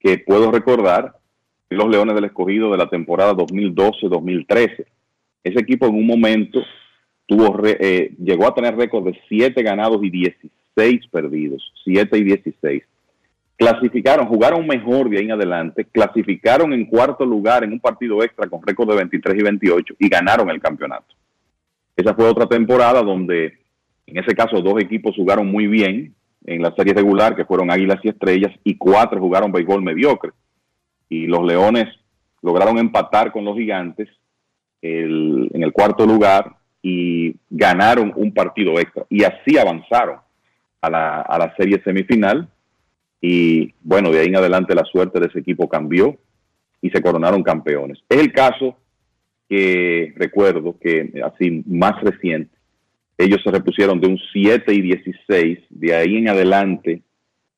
que 0.00 0.18
puedo 0.18 0.50
recordar, 0.50 1.14
los 1.70 1.88
Leones 1.88 2.14
del 2.14 2.24
Escogido 2.24 2.70
de 2.70 2.78
la 2.78 2.88
temporada 2.88 3.34
2012-2013. 3.34 4.86
Ese 5.44 5.60
equipo 5.60 5.86
en 5.86 5.94
un 5.94 6.06
momento 6.06 6.62
tuvo 7.26 7.60
eh, 7.64 8.14
llegó 8.18 8.48
a 8.48 8.54
tener 8.54 8.76
récord 8.76 9.04
de 9.04 9.20
7 9.28 9.62
ganados 9.62 10.02
y 10.02 10.10
16 10.10 11.06
perdidos, 11.08 11.72
7 11.84 12.16
y 12.16 12.24
16 12.24 12.82
clasificaron, 13.58 14.26
jugaron 14.26 14.66
mejor 14.66 15.10
de 15.10 15.18
ahí 15.18 15.24
en 15.24 15.32
adelante, 15.32 15.84
clasificaron 15.84 16.72
en 16.72 16.86
cuarto 16.86 17.26
lugar 17.26 17.64
en 17.64 17.72
un 17.72 17.80
partido 17.80 18.22
extra 18.22 18.46
con 18.46 18.62
récord 18.62 18.88
de 18.88 18.96
23 18.96 19.36
y 19.36 19.42
28 19.42 19.94
y 19.98 20.08
ganaron 20.08 20.48
el 20.48 20.60
campeonato. 20.60 21.14
Esa 21.96 22.14
fue 22.14 22.26
otra 22.26 22.46
temporada 22.46 23.02
donde 23.02 23.58
en 24.06 24.16
ese 24.16 24.34
caso 24.34 24.62
dos 24.62 24.80
equipos 24.80 25.16
jugaron 25.16 25.48
muy 25.48 25.66
bien 25.66 26.14
en 26.54 26.62
la 26.62 26.74
serie 26.74 26.94
regular, 26.94 27.36
que 27.36 27.44
fueron 27.44 27.70
Águilas 27.70 28.00
y 28.02 28.08
Estrellas, 28.08 28.52
y 28.64 28.76
cuatro 28.76 29.20
jugaron 29.20 29.52
béisbol 29.52 29.82
mediocre. 29.82 30.32
Y 31.08 31.26
los 31.26 31.44
Leones 31.44 31.86
lograron 32.42 32.78
empatar 32.78 33.32
con 33.32 33.44
los 33.44 33.56
Gigantes 33.56 34.08
en 34.80 35.62
el 35.62 35.72
cuarto 35.72 36.06
lugar 36.06 36.56
y 36.82 37.34
ganaron 37.50 38.12
un 38.14 38.32
partido 38.32 38.78
extra. 38.78 39.04
Y 39.08 39.24
así 39.24 39.58
avanzaron 39.58 40.18
a 40.80 40.90
la, 40.90 41.20
a 41.22 41.38
la 41.38 41.54
serie 41.56 41.82
semifinal 41.82 42.48
y 43.20 43.74
bueno, 43.82 44.10
de 44.10 44.20
ahí 44.20 44.26
en 44.28 44.36
adelante 44.36 44.74
la 44.74 44.84
suerte 44.84 45.18
de 45.18 45.26
ese 45.26 45.40
equipo 45.40 45.68
cambió 45.68 46.16
y 46.80 46.90
se 46.90 47.02
coronaron 47.02 47.42
campeones. 47.42 47.98
Es 48.08 48.18
el 48.18 48.32
caso 48.32 48.76
que 49.48 50.12
recuerdo 50.16 50.76
que 50.78 51.22
así 51.24 51.62
más 51.66 52.00
reciente, 52.02 52.56
ellos 53.18 53.40
se 53.42 53.50
repusieron 53.50 54.00
de 54.00 54.06
un 54.06 54.18
7 54.32 54.72
y 54.72 54.80
16, 54.80 55.58
de 55.70 55.94
ahí 55.94 56.16
en 56.16 56.28
adelante 56.28 57.02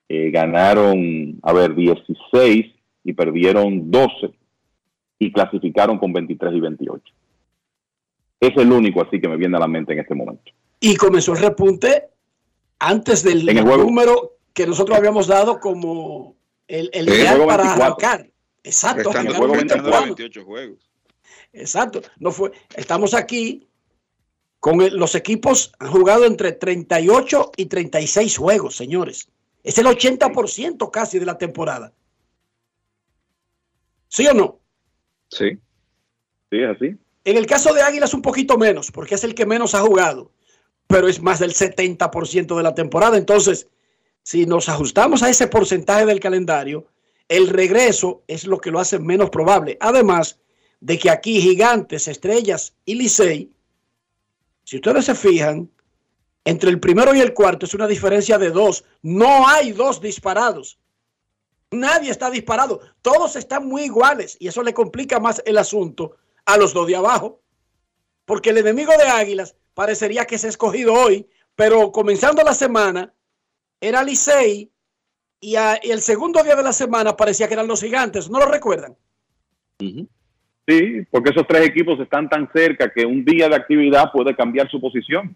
eh, 0.09 0.31
ganaron, 0.31 1.39
a 1.43 1.53
ver, 1.53 1.75
16 1.75 2.67
y 3.05 3.13
perdieron 3.13 3.91
12 3.91 4.33
y 5.19 5.31
clasificaron 5.31 5.99
con 5.99 6.15
23 6.15 6.55
y 6.55 6.61
28. 6.61 7.15
Es 8.41 8.57
el 8.57 8.73
único 8.73 9.03
así 9.03 9.21
que 9.21 9.29
me 9.29 9.37
viene 9.37 9.59
a 9.59 9.61
la 9.61 9.69
mente 9.69 9.93
en 9.93 10.01
este 10.01 10.15
momento. 10.15 10.51
Y 10.81 10.97
comenzó 10.97 11.35
el 11.35 11.41
repunte 11.41 12.09
antes 12.79 13.23
del 13.23 13.45
número 13.45 14.39
que 14.55 14.67
nosotros 14.67 14.97
habíamos 14.97 15.27
dado 15.27 15.61
como 15.61 16.37
el, 16.67 16.89
el 16.95 17.09
ideal 17.09 17.45
para 17.47 17.75
arrancar. 17.75 18.31
Exacto. 18.65 19.13
juego 19.13 19.53
28 19.53 20.45
juegos. 20.45 20.91
Exacto. 21.53 22.01
No 22.19 22.31
fue, 22.31 22.53
estamos 22.75 23.13
aquí 23.13 23.67
con 24.61 24.79
los 24.99 25.15
equipos 25.15 25.73
han 25.79 25.91
jugado 25.91 26.27
entre 26.27 26.53
38 26.53 27.53
y 27.57 27.67
36 27.67 28.37
juegos, 28.37 28.77
señores. 28.77 29.29
Es 29.65 29.79
el 29.79 29.87
80% 29.87 30.91
casi 30.91 31.19
de 31.19 31.27
la 31.27 31.39
temporada. 31.39 31.93
¿Sí 34.09 34.27
o 34.27 34.35
no? 34.35 34.61
Sí. 35.31 35.59
Sí, 36.51 36.63
así. 36.63 36.97
En 37.25 37.37
el 37.37 37.47
caso 37.47 37.73
de 37.73 37.83
Águilas 37.83 38.13
un 38.13 38.23
poquito 38.23 38.59
menos, 38.59 38.91
porque 38.91 39.15
es 39.15 39.25
el 39.25 39.35
que 39.35 39.47
menos 39.47 39.75
ha 39.75 39.81
jugado, 39.81 40.31
pero 40.87 41.09
es 41.09 41.23
más 41.23 41.39
del 41.39 41.53
70% 41.53 42.57
de 42.57 42.63
la 42.63 42.75
temporada. 42.75 43.17
Entonces, 43.17 43.69
si 44.23 44.47
nos 44.47 44.69
ajustamos 44.69 45.23
a 45.23 45.31
ese 45.31 45.47
porcentaje 45.47 46.05
del 46.05 46.21
calendario, 46.21 46.87
el 47.29 47.49
regreso 47.49 48.25
es 48.27 48.47
lo 48.47 48.59
que 48.59 48.71
lo 48.71 48.81
hace 48.81 48.99
menos 48.99 49.31
probable. 49.31 49.79
Además 49.81 50.39
de 50.81 50.99
que 50.99 51.11
aquí 51.11 51.41
Gigantes, 51.41 52.09
Estrellas 52.09 52.75
y 52.85 52.97
Licey, 52.97 53.51
si 54.71 54.77
ustedes 54.77 55.05
se 55.05 55.17
fijan, 55.17 55.69
entre 56.45 56.71
el 56.71 56.79
primero 56.79 57.13
y 57.13 57.19
el 57.19 57.35
cuarto 57.35 57.67
es 57.67 57.75
una 57.75 57.89
diferencia 57.89 58.39
de 58.39 58.51
dos. 58.51 58.85
No 59.03 59.49
hay 59.49 59.73
dos 59.73 60.01
disparados. 60.01 60.79
Nadie 61.73 62.13
está 62.13 62.31
disparado. 62.31 62.79
Todos 63.03 63.35
están 63.35 63.67
muy 63.67 63.83
iguales 63.83 64.37
y 64.39 64.47
eso 64.47 64.63
le 64.63 64.73
complica 64.73 65.19
más 65.19 65.43
el 65.45 65.59
asunto 65.59 66.19
a 66.45 66.57
los 66.57 66.73
dos 66.73 66.87
de 66.87 66.95
abajo. 66.95 67.43
porque 68.27 68.51
el 68.51 68.59
enemigo 68.59 68.93
de 68.97 69.09
Águilas 69.09 69.57
parecería 69.75 70.25
que 70.25 70.39
se 70.39 70.47
ha 70.47 70.51
escogido 70.51 70.95
hoy, 70.95 71.29
pero 71.57 71.91
comenzando 71.91 72.45
la 72.45 72.55
semana 72.55 73.13
era 73.81 74.05
Licey 74.05 74.71
y, 75.41 75.57
el 75.57 76.01
segundo 76.01 76.45
día 76.45 76.55
de 76.55 76.63
la 76.63 76.73
semana 76.73 77.17
parecía 77.17 77.49
que 77.49 77.55
eran 77.55 77.67
los 77.67 77.81
gigantes, 77.81 78.31
¿no 78.31 78.39
lo 78.39 78.47
recuerdan? 78.47 78.97
Sí, 80.71 81.05
porque 81.11 81.31
esos 81.31 81.49
tres 81.49 81.67
equipos 81.67 81.99
están 81.99 82.29
tan 82.29 82.49
cerca 82.53 82.93
que 82.93 83.05
un 83.05 83.25
día 83.25 83.49
de 83.49 83.57
actividad 83.57 84.13
puede 84.13 84.37
cambiar 84.37 84.71
su 84.71 84.81
posición. 84.81 85.35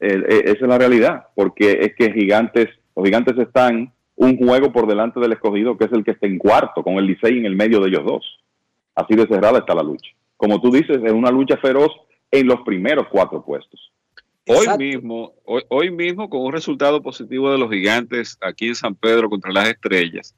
Eh, 0.00 0.22
eh, 0.28 0.42
esa 0.44 0.58
es 0.64 0.68
la 0.68 0.76
realidad, 0.76 1.28
porque 1.34 1.78
es 1.80 1.94
que 1.94 2.12
gigantes, 2.12 2.68
los 2.94 3.06
gigantes 3.06 3.38
están 3.38 3.90
un 4.16 4.36
juego 4.36 4.70
por 4.70 4.86
delante 4.86 5.18
del 5.18 5.32
escogido, 5.32 5.78
que 5.78 5.86
es 5.86 5.92
el 5.92 6.04
que 6.04 6.10
está 6.10 6.26
en 6.26 6.36
cuarto, 6.36 6.82
con 6.82 6.96
el 6.96 7.06
Licey 7.06 7.38
en 7.38 7.46
el 7.46 7.56
medio 7.56 7.80
de 7.80 7.88
ellos 7.88 8.04
dos. 8.04 8.38
Así 8.94 9.14
de 9.14 9.26
cerrada 9.26 9.60
está 9.60 9.74
la 9.74 9.82
lucha. 9.82 10.10
Como 10.36 10.60
tú 10.60 10.70
dices, 10.70 11.00
es 11.02 11.12
una 11.12 11.30
lucha 11.30 11.56
feroz 11.56 11.92
en 12.30 12.48
los 12.48 12.60
primeros 12.66 13.06
cuatro 13.10 13.42
puestos. 13.42 13.92
Hoy 14.46 14.66
mismo, 14.76 15.32
hoy, 15.46 15.62
hoy 15.68 15.90
mismo, 15.90 16.28
con 16.28 16.42
un 16.42 16.52
resultado 16.52 17.02
positivo 17.02 17.50
de 17.50 17.56
los 17.56 17.70
gigantes 17.70 18.36
aquí 18.42 18.68
en 18.68 18.74
San 18.74 18.94
Pedro 18.94 19.30
contra 19.30 19.52
las 19.52 19.68
estrellas, 19.68 20.34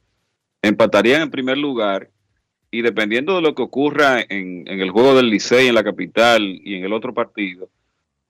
empatarían 0.63 1.23
en 1.23 1.31
primer 1.31 1.59
lugar 1.59 2.09
y 2.71 2.83
dependiendo 2.83 3.35
de 3.37 3.43
lo 3.43 3.55
que 3.55 3.63
ocurra 3.63 4.21
en, 4.21 4.65
en 4.69 4.81
el 4.81 4.91
juego 4.91 5.15
del 5.15 5.29
Licey 5.31 5.69
en 5.69 5.75
la 5.75 5.85
capital 5.85 6.43
y 6.45 6.75
en 6.77 6.85
el 6.85 6.93
otro 6.93 7.13
partido, 7.13 7.69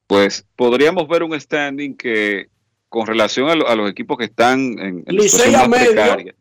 pues 0.06 0.46
podríamos 0.56 1.06
ver 1.08 1.22
un 1.22 1.38
standing 1.38 1.94
que 1.96 2.48
con 2.88 3.06
relación 3.06 3.48
a, 3.50 3.54
lo- 3.54 3.68
a 3.68 3.76
los 3.76 3.90
equipos 3.90 4.18
que 4.18 4.24
están 4.24 4.58
en, 4.78 5.04
en 5.06 5.16
Licey 5.16 5.54
a 5.54 5.58
más 5.60 5.68
medio. 5.68 5.92
precaria. 5.92 6.34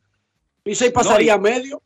Licey 0.65 0.91
pasaría 0.91 1.33
No, 1.37 1.39
a 1.39 1.41
medio. 1.51 1.81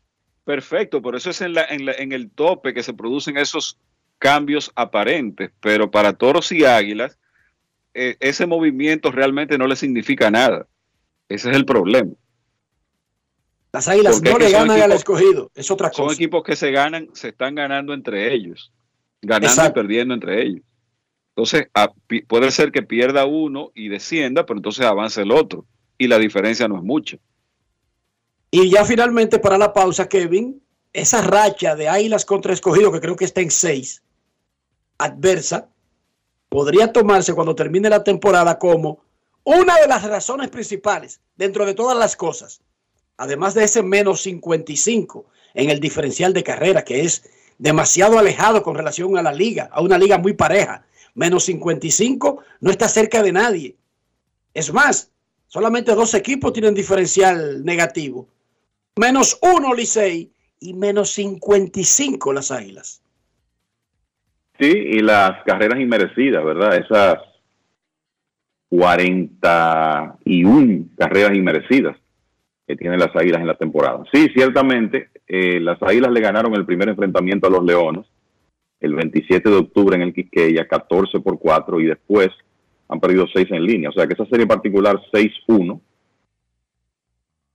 Perfecto, 0.46 1.02
por 1.02 1.16
eso 1.16 1.30
es 1.30 1.42
en, 1.42 1.54
la, 1.54 1.64
en, 1.66 1.86
la- 1.86 1.94
en 1.94 2.12
el 2.12 2.30
tope 2.30 2.74
que 2.74 2.84
se 2.84 2.94
producen 2.94 3.38
esos 3.38 3.78
cambios 4.20 4.72
aparentes, 4.76 5.52
pero 5.60 5.90
para 5.92 6.14
toros 6.14 6.52
y 6.52 6.64
águilas, 6.64 7.18
eh, 7.94 8.16
ese 8.20 8.46
movimiento 8.46 9.12
realmente 9.12 9.58
no 9.58 9.68
le 9.68 9.76
significa 9.76 10.32
nada. 10.32 10.68
Ese 11.30 11.50
es 11.50 11.56
el 11.56 11.66
problema. 11.66 12.12
Las 13.74 13.88
águilas 13.88 14.14
Porque 14.18 14.30
no 14.30 14.38
es 14.38 14.38
que 14.38 14.44
le 14.52 14.58
son 14.60 14.68
ganan 14.68 14.82
al 14.84 14.92
escogido, 14.92 15.52
es 15.56 15.72
otra 15.72 15.92
Son 15.92 16.06
cosa. 16.06 16.16
equipos 16.16 16.44
que 16.44 16.56
se 16.56 16.72
ganan, 16.72 17.10
se 17.14 17.30
están 17.30 17.56
ganando 17.56 17.94
entre 17.94 18.32
ellos, 18.34 18.72
ganando 19.22 19.48
Exacto. 19.48 19.72
y 19.80 19.84
perdiendo 19.84 20.14
entre 20.14 20.44
ellos. 20.44 20.62
Entonces, 21.36 21.68
a- 21.74 21.92
puede 22.28 22.52
ser 22.52 22.72
que 22.72 22.84
pierda 22.84 23.26
uno 23.26 23.72
y 23.74 23.88
descienda, 23.90 24.46
pero 24.46 24.60
entonces 24.60 24.86
avance 24.86 25.22
el 25.24 25.32
otro. 25.32 25.66
Y 25.98 26.08
la 26.08 26.20
diferencia 26.20 26.68
no 26.68 26.78
es 26.78 26.84
mucha. 26.84 27.18
Y 28.52 28.70
ya 28.70 28.86
finalmente 28.86 29.40
para 29.40 29.58
la 29.58 29.74
pausa, 29.74 30.08
Kevin, 30.08 30.62
esa 30.94 31.24
racha 31.24 31.76
de 31.76 31.90
águilas 31.90 32.26
contra 32.26 32.54
escogido, 32.54 32.92
que 32.92 33.00
creo 33.02 33.16
que 33.16 33.26
está 33.26 33.42
en 33.42 33.50
seis, 33.50 34.04
adversa, 35.00 35.68
podría 36.50 36.94
tomarse 36.94 37.34
cuando 37.34 37.56
termine 37.56 37.90
la 37.90 38.04
temporada 38.04 38.60
como 38.60 39.00
una 39.44 39.76
de 39.80 39.88
las 39.88 40.04
razones 40.04 40.50
principales 40.50 41.20
dentro 41.36 41.66
de 41.66 41.74
todas 41.74 41.98
las 41.98 42.16
cosas, 42.16 42.62
además 43.18 43.54
de 43.54 43.64
ese 43.64 43.84
menos 43.84 44.22
55 44.22 45.26
en 45.54 45.70
el 45.70 45.80
diferencial 45.80 46.34
de 46.34 46.44
carrera, 46.44 46.84
que 46.84 47.02
es 47.02 47.30
demasiado 47.58 48.18
alejado 48.18 48.64
con 48.64 48.76
relación 48.76 49.18
a 49.18 49.22
la 49.22 49.32
liga, 49.32 49.70
a 49.72 49.82
una 49.82 49.98
liga 49.98 50.18
muy 50.18 50.34
pareja. 50.34 50.86
Menos 51.16 51.46
55 51.46 52.44
no 52.62 52.72
está 52.72 52.88
cerca 52.88 53.22
de 53.22 53.32
nadie. 53.32 53.76
Es 54.54 54.74
más, 54.74 55.12
solamente 55.48 55.94
dos 55.94 56.14
equipos 56.14 56.54
tienen 56.54 56.74
diferencial 56.74 57.64
negativo. 57.64 58.28
Menos 58.96 59.40
uno 59.42 59.74
Licey 59.74 60.32
y 60.60 60.74
menos 60.74 61.12
55 61.12 62.34
las 62.34 62.52
Águilas. 62.52 63.02
Sí, 64.60 64.72
y 64.72 65.00
las 65.00 65.44
carreras 65.46 65.80
inmerecidas, 65.80 66.44
¿verdad? 66.44 66.78
Esas 66.78 67.18
41 68.70 70.86
carreras 70.98 71.36
inmerecidas 71.36 71.98
que 72.68 72.76
tienen 72.76 73.00
las 73.00 73.16
Águilas 73.16 73.42
en 73.42 73.48
la 73.48 73.56
temporada. 73.56 74.04
Sí, 74.12 74.30
ciertamente, 74.34 75.10
eh, 75.28 75.60
las 75.60 75.82
Águilas 75.82 76.12
le 76.12 76.22
ganaron 76.22 76.54
el 76.56 76.66
primer 76.66 76.90
enfrentamiento 76.90 77.48
a 77.48 77.52
los 77.52 77.64
Leones 77.64 78.06
el 78.84 78.96
27 78.96 79.50
de 79.50 79.56
octubre 79.56 79.96
en 79.96 80.02
el 80.02 80.14
Quisqueya, 80.14 80.68
14 80.68 81.22
por 81.22 81.40
4, 81.40 81.80
y 81.80 81.86
después 81.86 82.30
han 82.90 83.00
perdido 83.00 83.26
6 83.34 83.48
en 83.52 83.66
línea. 83.66 83.90
O 83.90 83.94
sea 83.94 84.06
que 84.06 84.14
esa 84.14 84.26
serie 84.26 84.46
particular 84.46 85.00
6-1, 85.12 85.80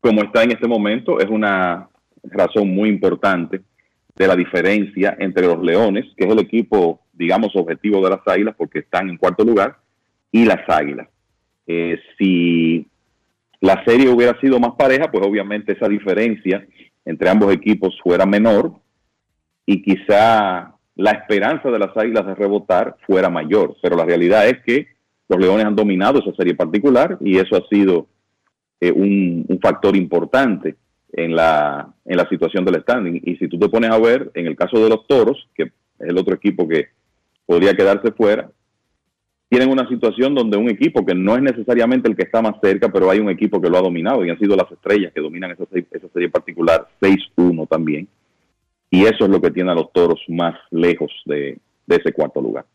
como 0.01 0.23
está 0.23 0.43
en 0.43 0.53
este 0.53 0.67
momento, 0.67 1.21
es 1.21 1.29
una 1.29 1.91
razón 2.23 2.71
muy 2.71 2.89
importante 2.89 3.61
de 4.17 4.27
la 4.27 4.35
diferencia 4.35 5.17
entre 5.21 5.47
los 5.47 5.63
Leones, 5.63 6.07
que 6.17 6.25
es 6.25 6.33
el 6.33 6.39
equipo, 6.39 7.03
digamos, 7.13 7.55
objetivo 7.55 8.03
de 8.03 8.11
las 8.11 8.27
Águilas, 8.27 8.55
porque 8.57 8.79
están 8.81 9.11
en 9.11 9.19
cuarto 9.19 9.45
lugar, 9.45 9.77
y 10.33 10.47
las 10.47 10.67
Águilas. 10.67 11.09
Eh, 11.67 12.01
si 12.17 12.87
la 13.61 13.83
serie 13.85 14.09
hubiera 14.09 14.39
sido 14.41 14.59
más 14.61 14.73
pareja, 14.79 15.11
pues 15.11 15.27
obviamente 15.27 15.73
esa 15.73 15.89
diferencia 15.89 16.67
entre 17.05 17.29
ambos 17.29 17.53
equipos 17.53 17.99
fuera 18.03 18.27
menor 18.27 18.73
y 19.67 19.83
quizá 19.83 20.75
la 20.95 21.11
esperanza 21.13 21.71
de 21.71 21.79
las 21.79 21.97
Águilas 21.97 22.27
de 22.27 22.35
rebotar 22.35 22.97
fuera 23.07 23.29
mayor. 23.31 23.77
Pero 23.83 23.97
la 23.97 24.05
realidad 24.05 24.47
es 24.49 24.63
que 24.65 24.89
los 25.29 25.39
Leones 25.39 25.67
han 25.67 25.77
dominado 25.77 26.21
esa 26.21 26.35
serie 26.35 26.55
particular 26.55 27.19
y 27.21 27.39
eso 27.39 27.57
ha 27.57 27.67
sido 27.69 28.07
eh, 28.81 28.93
un, 28.93 29.45
un 29.49 29.61
factor 29.61 29.97
importante 29.97 30.77
en 31.13 31.35
la, 31.35 31.93
en 32.05 32.17
la 32.17 32.29
situación 32.29 32.65
del 32.65 32.83
standing. 32.83 33.21
Y 33.25 33.37
si 33.37 33.49
tú 33.49 33.59
te 33.59 33.69
pones 33.69 33.91
a 33.91 33.99
ver, 33.99 34.31
en 34.35 34.47
el 34.47 34.57
caso 34.57 34.83
de 34.83 34.89
los 34.89 35.07
Toros, 35.07 35.49
que 35.55 35.65
es 35.65 35.73
el 35.99 36.19
otro 36.19 36.35
equipo 36.35 36.69
que 36.69 36.89
podría 37.47 37.75
quedarse 37.75 38.13
fuera, 38.13 38.51
tienen 39.49 39.71
una 39.71 39.89
situación 39.89 40.35
donde 40.35 40.57
un 40.57 40.69
equipo 40.69 41.05
que 41.05 41.15
no 41.15 41.35
es 41.35 41.43
necesariamente 41.43 42.09
el 42.09 42.17
que 42.17 42.25
está 42.25 42.43
más 42.43 42.57
cerca, 42.61 42.91
pero 42.91 43.11
hay 43.11 43.19
un 43.19 43.31
equipo 43.31 43.61
que 43.61 43.71
lo 43.71 43.79
ha 43.79 43.83
dominado 43.83 44.25
y 44.25 44.31
han 44.31 44.39
sido 44.39 44.57
las 44.57 44.71
estrellas 44.71 45.13
que 45.15 45.21
dominan 45.21 45.53
esa, 45.53 45.65
esa 45.73 46.09
serie 46.13 46.29
particular 46.29 46.87
6-1 47.01 47.67
también. 47.69 48.09
Y 48.91 49.05
eso 49.05 49.25
es 49.25 49.31
lo 49.31 49.41
que 49.41 49.51
tiene 49.51 49.71
a 49.71 49.75
los 49.75 49.93
toros 49.93 50.21
más 50.29 50.55
lejos 50.71 51.11
de, 51.25 51.59
de 51.87 51.97
ese 51.97 52.13
cuarto 52.13 52.41
lugar. 52.41 52.67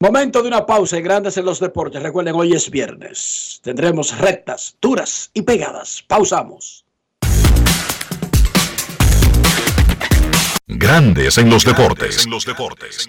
Momento 0.00 0.42
de 0.42 0.48
una 0.48 0.66
pausa 0.66 0.98
en 0.98 1.04
Grandes 1.04 1.36
en 1.36 1.44
los 1.44 1.60
Deportes. 1.60 2.02
Recuerden, 2.02 2.34
hoy 2.34 2.54
es 2.54 2.68
viernes. 2.68 3.60
Tendremos 3.62 4.18
rectas, 4.18 4.76
duras 4.80 5.30
y 5.32 5.42
pegadas. 5.42 6.02
Pausamos. 6.02 6.84
Grandes 10.66 11.38
en 11.38 11.50
los 11.50 11.64
deportes. 11.64 12.26
los 12.26 12.44
deportes. 12.44 13.08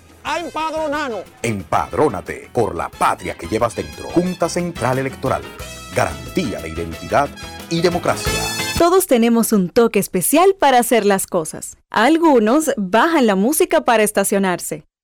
a 0.23 0.39
empadronarnos. 0.39 1.23
Empadrónate 1.41 2.49
por 2.53 2.75
la 2.75 2.89
patria 2.89 3.35
que 3.35 3.47
llevas 3.47 3.75
dentro. 3.75 4.09
Junta 4.09 4.49
Central 4.49 4.99
Electoral. 4.99 5.41
Garantía 5.95 6.59
de 6.59 6.69
identidad 6.69 7.29
y 7.69 7.81
democracia. 7.81 8.31
Todos 8.77 9.05
tenemos 9.07 9.53
un 9.53 9.69
toque 9.69 9.99
especial 9.99 10.55
para 10.59 10.79
hacer 10.79 11.05
las 11.05 11.27
cosas. 11.27 11.77
Algunos 11.89 12.71
bajan 12.77 13.27
la 13.27 13.35
música 13.35 13.81
para 13.81 14.03
estacionarse. 14.03 14.85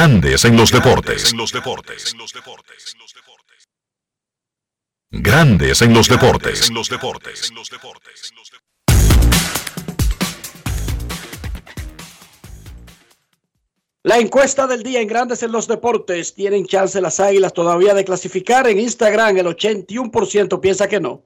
Grandes 0.00 0.46
en 0.46 0.56
los 0.56 0.72
deportes. 0.72 1.34
Grandes 5.10 5.82
en 5.82 5.92
los 5.92 6.08
deportes. 6.08 6.70
La 14.02 14.16
encuesta 14.16 14.66
del 14.66 14.82
día 14.82 15.02
en 15.02 15.06
Grandes 15.06 15.42
en 15.42 15.52
los 15.52 15.68
Deportes. 15.68 16.32
¿Tienen 16.32 16.64
chance 16.64 16.98
las 17.02 17.20
águilas 17.20 17.52
todavía 17.52 17.92
de 17.92 18.06
clasificar? 18.06 18.66
En 18.68 18.80
Instagram 18.80 19.36
el 19.36 19.48
81% 19.48 20.60
piensa 20.60 20.88
que 20.88 20.98
no. 20.98 21.24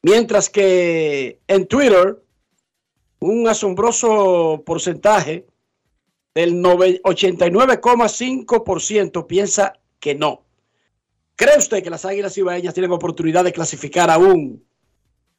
Mientras 0.00 0.48
que 0.48 1.40
en 1.46 1.66
Twitter 1.66 2.22
un 3.20 3.46
asombroso 3.46 4.62
porcentaje 4.64 5.44
el 6.34 6.62
89,5% 6.62 9.26
piensa 9.26 9.74
que 10.00 10.14
no. 10.14 10.44
¿Cree 11.36 11.58
usted 11.58 11.82
que 11.82 11.90
las 11.90 12.04
Águilas 12.04 12.38
Ibaeñas 12.38 12.74
tienen 12.74 12.92
oportunidad 12.92 13.42
de 13.44 13.52
clasificar 13.52 14.10
aún 14.10 14.64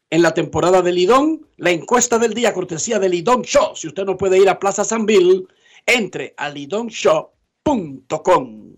en 0.09 0.21
la 0.21 0.33
temporada 0.33 0.81
del 0.81 0.95
Lidón? 0.95 1.47
La 1.57 1.71
encuesta 1.71 2.17
del 2.19 2.33
día, 2.33 2.53
cortesía 2.53 2.99
del 2.99 3.11
Lidón 3.11 3.43
Show. 3.43 3.75
Si 3.75 3.87
usted 3.87 4.05
no 4.05 4.17
puede 4.17 4.39
ir 4.39 4.49
a 4.49 4.59
Plaza 4.59 4.83
San 4.83 5.05
Bill, 5.05 5.47
entre 5.85 6.33
a 6.37 6.49
lidonshow.com. 6.49 8.73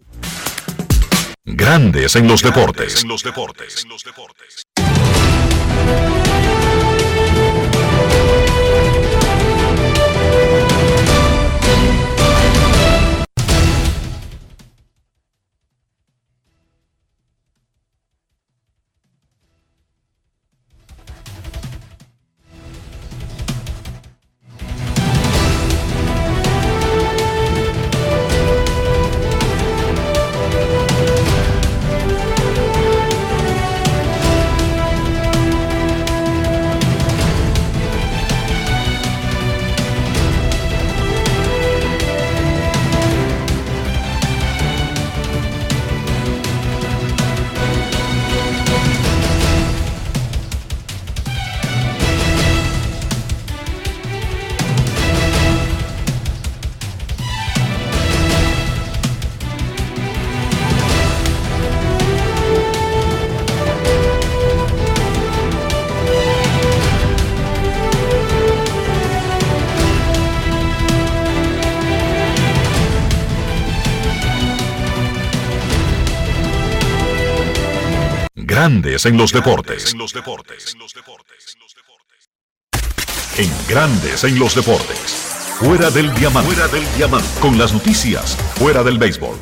Grandes 1.46 2.16
en 2.16 2.28
los 2.28 2.42
deportes. 2.42 3.04
En 3.04 3.10
los 3.10 3.24
deportes. 3.24 3.86
Grandes 78.66 79.06
en 79.06 79.16
los 79.16 79.32
deportes. 79.32 79.94
En 83.38 83.52
Grandes 83.70 84.24
en 84.24 84.40
los 84.40 84.56
deportes. 84.56 84.98
Fuera 85.60 85.92
del 85.92 86.12
diamante. 86.16 86.52
Fuera 86.52 86.68
del 86.70 86.84
diamante. 86.98 87.28
Con 87.40 87.60
las 87.60 87.74
noticias. 87.74 88.36
Fuera 88.56 88.82
del 88.82 88.98
béisbol. 88.98 89.38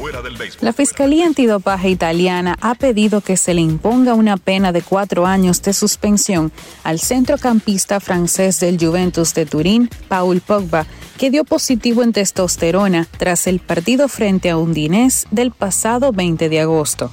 La 0.60 0.74
Fiscalía 0.74 1.26
Antidopaje 1.26 1.90
italiana 1.90 2.58
ha 2.60 2.76
pedido 2.76 3.22
que 3.22 3.38
se 3.38 3.54
le 3.54 3.62
imponga 3.62 4.14
una 4.14 4.36
pena 4.36 4.74
de 4.74 4.82
cuatro 4.82 5.26
años 5.26 5.62
de 5.62 5.72
suspensión 5.72 6.52
al 6.84 7.00
centrocampista 7.00 8.02
francés 8.02 8.60
del 8.60 8.78
Juventus 8.78 9.34
de 9.34 9.46
Turín, 9.46 9.90
Paul 10.10 10.42
Pogba, 10.42 10.86
que 11.18 11.32
dio 11.32 11.46
positivo 11.46 12.04
en 12.04 12.12
testosterona 12.12 13.08
tras 13.18 13.48
el 13.48 13.60
partido 13.60 14.10
frente 14.10 14.50
a 14.50 14.58
Undinés 14.58 15.28
del 15.32 15.52
pasado 15.52 16.12
20 16.12 16.50
de 16.50 16.60
agosto. 16.60 17.10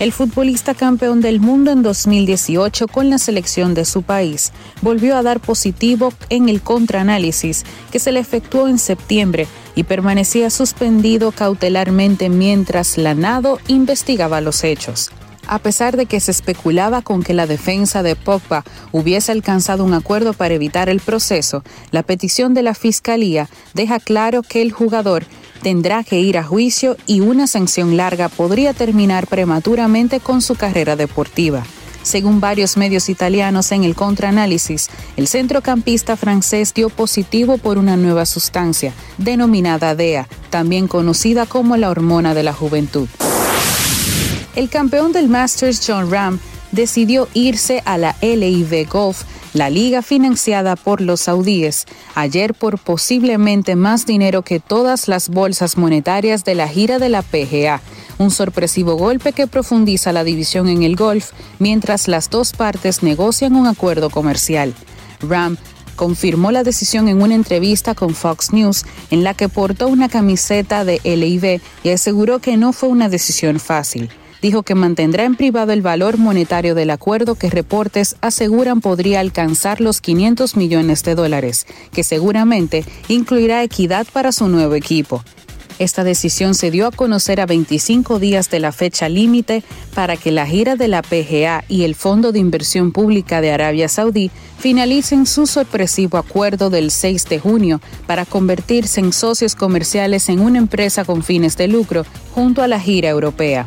El 0.00 0.12
futbolista 0.12 0.74
campeón 0.74 1.20
del 1.20 1.38
mundo 1.38 1.70
en 1.70 1.82
2018 1.82 2.88
con 2.88 3.10
la 3.10 3.18
selección 3.18 3.74
de 3.74 3.84
su 3.84 4.02
país 4.02 4.52
volvió 4.82 5.16
a 5.16 5.22
dar 5.22 5.38
positivo 5.38 6.12
en 6.30 6.48
el 6.48 6.62
contraanálisis 6.62 7.64
que 7.92 8.00
se 8.00 8.10
le 8.10 8.18
efectuó 8.18 8.66
en 8.66 8.78
septiembre 8.78 9.46
y 9.76 9.84
permanecía 9.84 10.50
suspendido 10.50 11.30
cautelarmente 11.30 12.28
mientras 12.28 12.98
la 12.98 13.14
NADO 13.14 13.60
investigaba 13.68 14.40
los 14.40 14.64
hechos. 14.64 15.12
A 15.46 15.58
pesar 15.58 15.96
de 15.96 16.06
que 16.06 16.20
se 16.20 16.30
especulaba 16.30 17.02
con 17.02 17.22
que 17.22 17.34
la 17.34 17.46
defensa 17.46 18.02
de 18.02 18.16
Pogba 18.16 18.64
hubiese 18.92 19.32
alcanzado 19.32 19.84
un 19.84 19.94
acuerdo 19.94 20.32
para 20.32 20.54
evitar 20.54 20.88
el 20.88 21.00
proceso, 21.00 21.62
la 21.90 22.02
petición 22.02 22.54
de 22.54 22.62
la 22.62 22.74
Fiscalía 22.74 23.48
deja 23.74 24.00
claro 24.00 24.42
que 24.42 24.62
el 24.62 24.72
jugador 24.72 25.24
tendrá 25.62 26.04
que 26.04 26.20
ir 26.20 26.38
a 26.38 26.44
juicio 26.44 26.96
y 27.06 27.20
una 27.20 27.46
sanción 27.46 27.96
larga 27.96 28.28
podría 28.28 28.72
terminar 28.72 29.26
prematuramente 29.26 30.20
con 30.20 30.40
su 30.42 30.54
carrera 30.54 30.96
deportiva. 30.96 31.64
Según 32.02 32.38
varios 32.38 32.76
medios 32.76 33.08
italianos 33.08 33.72
en 33.72 33.82
el 33.82 33.94
contraanálisis, 33.94 34.90
el 35.16 35.26
centrocampista 35.26 36.18
francés 36.18 36.74
dio 36.74 36.90
positivo 36.90 37.56
por 37.56 37.78
una 37.78 37.96
nueva 37.96 38.26
sustancia, 38.26 38.92
denominada 39.16 39.94
DEA, 39.94 40.28
también 40.50 40.86
conocida 40.86 41.46
como 41.46 41.78
la 41.78 41.88
hormona 41.88 42.34
de 42.34 42.42
la 42.42 42.52
juventud. 42.52 43.08
El 44.56 44.68
campeón 44.68 45.10
del 45.10 45.28
Masters 45.28 45.82
John 45.84 46.12
Ram 46.12 46.38
decidió 46.70 47.28
irse 47.34 47.82
a 47.84 47.98
la 47.98 48.14
LIV 48.20 48.88
Golf 48.88 49.22
la 49.52 49.68
liga 49.68 50.00
financiada 50.00 50.76
por 50.76 51.00
los 51.00 51.22
saudíes, 51.22 51.86
ayer 52.14 52.54
por 52.54 52.78
posiblemente 52.78 53.74
más 53.74 54.06
dinero 54.06 54.42
que 54.42 54.60
todas 54.60 55.08
las 55.08 55.28
bolsas 55.28 55.76
monetarias 55.76 56.44
de 56.44 56.54
la 56.54 56.68
gira 56.68 57.00
de 57.00 57.08
la 57.08 57.22
PGA, 57.22 57.80
un 58.18 58.30
sorpresivo 58.30 58.94
golpe 58.94 59.32
que 59.32 59.48
profundiza 59.48 60.12
la 60.12 60.22
división 60.22 60.68
en 60.68 60.84
el 60.84 60.94
golf 60.94 61.32
mientras 61.58 62.06
las 62.06 62.30
dos 62.30 62.52
partes 62.52 63.02
negocian 63.02 63.56
un 63.56 63.66
acuerdo 63.66 64.08
comercial. 64.08 64.72
Ram 65.20 65.56
confirmó 65.96 66.52
la 66.52 66.62
decisión 66.62 67.08
en 67.08 67.22
una 67.22 67.34
entrevista 67.34 67.94
con 67.94 68.14
Fox 68.14 68.52
News 68.52 68.84
en 69.10 69.24
la 69.24 69.34
que 69.34 69.48
portó 69.48 69.88
una 69.88 70.08
camiseta 70.08 70.84
de 70.84 71.00
LIV 71.04 71.60
y 71.82 71.90
aseguró 71.90 72.38
que 72.38 72.56
no 72.56 72.72
fue 72.72 72.88
una 72.88 73.08
decisión 73.08 73.58
fácil 73.58 74.10
dijo 74.44 74.62
que 74.62 74.74
mantendrá 74.74 75.24
en 75.24 75.36
privado 75.36 75.72
el 75.72 75.80
valor 75.80 76.18
monetario 76.18 76.74
del 76.74 76.90
acuerdo 76.90 77.34
que 77.34 77.48
reportes 77.48 78.16
aseguran 78.20 78.82
podría 78.82 79.20
alcanzar 79.20 79.80
los 79.80 80.02
500 80.02 80.54
millones 80.58 81.02
de 81.02 81.14
dólares, 81.14 81.66
que 81.94 82.04
seguramente 82.04 82.84
incluirá 83.08 83.62
equidad 83.62 84.06
para 84.12 84.32
su 84.32 84.48
nuevo 84.48 84.74
equipo. 84.74 85.24
Esta 85.78 86.04
decisión 86.04 86.54
se 86.54 86.70
dio 86.70 86.86
a 86.86 86.90
conocer 86.90 87.40
a 87.40 87.46
25 87.46 88.18
días 88.18 88.50
de 88.50 88.60
la 88.60 88.72
fecha 88.72 89.08
límite 89.08 89.62
para 89.94 90.18
que 90.18 90.30
la 90.30 90.46
gira 90.46 90.76
de 90.76 90.88
la 90.88 91.00
PGA 91.00 91.64
y 91.66 91.84
el 91.84 91.94
Fondo 91.94 92.30
de 92.30 92.38
Inversión 92.38 92.92
Pública 92.92 93.40
de 93.40 93.50
Arabia 93.50 93.88
Saudí 93.88 94.30
finalicen 94.58 95.24
su 95.24 95.46
sorpresivo 95.46 96.18
acuerdo 96.18 96.68
del 96.68 96.90
6 96.90 97.30
de 97.30 97.38
junio 97.38 97.80
para 98.06 98.26
convertirse 98.26 99.00
en 99.00 99.14
socios 99.14 99.54
comerciales 99.54 100.28
en 100.28 100.40
una 100.40 100.58
empresa 100.58 101.06
con 101.06 101.22
fines 101.22 101.56
de 101.56 101.66
lucro 101.66 102.04
junto 102.34 102.60
a 102.60 102.68
la 102.68 102.78
gira 102.78 103.08
europea. 103.08 103.66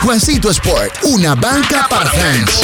Juancito 0.00 0.50
Sport, 0.50 0.92
una 1.02 1.34
banca 1.34 1.86
para 1.88 2.10
fans. 2.10 2.62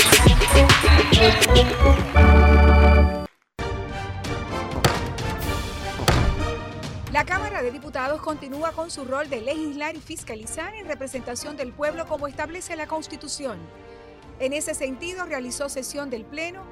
La 7.13 7.25
Cámara 7.25 7.63
de 7.63 7.73
Diputados 7.73 8.21
continúa 8.21 8.71
con 8.73 8.91
su 8.91 9.05
rol 9.05 9.29
de 9.29 9.41
legislar 9.41 9.97
y 9.97 10.01
fiscalizar 10.01 10.75
en 10.75 10.87
representación 10.87 11.57
del 11.57 11.73
pueblo 11.73 12.07
como 12.07 12.29
establece 12.29 12.77
la 12.77 12.87
Constitución. 12.87 13.59
En 14.39 14.53
ese 14.53 14.75
sentido, 14.75 15.25
realizó 15.27 15.69
sesión 15.69 16.09
del 16.09 16.25
Pleno, 16.25 16.63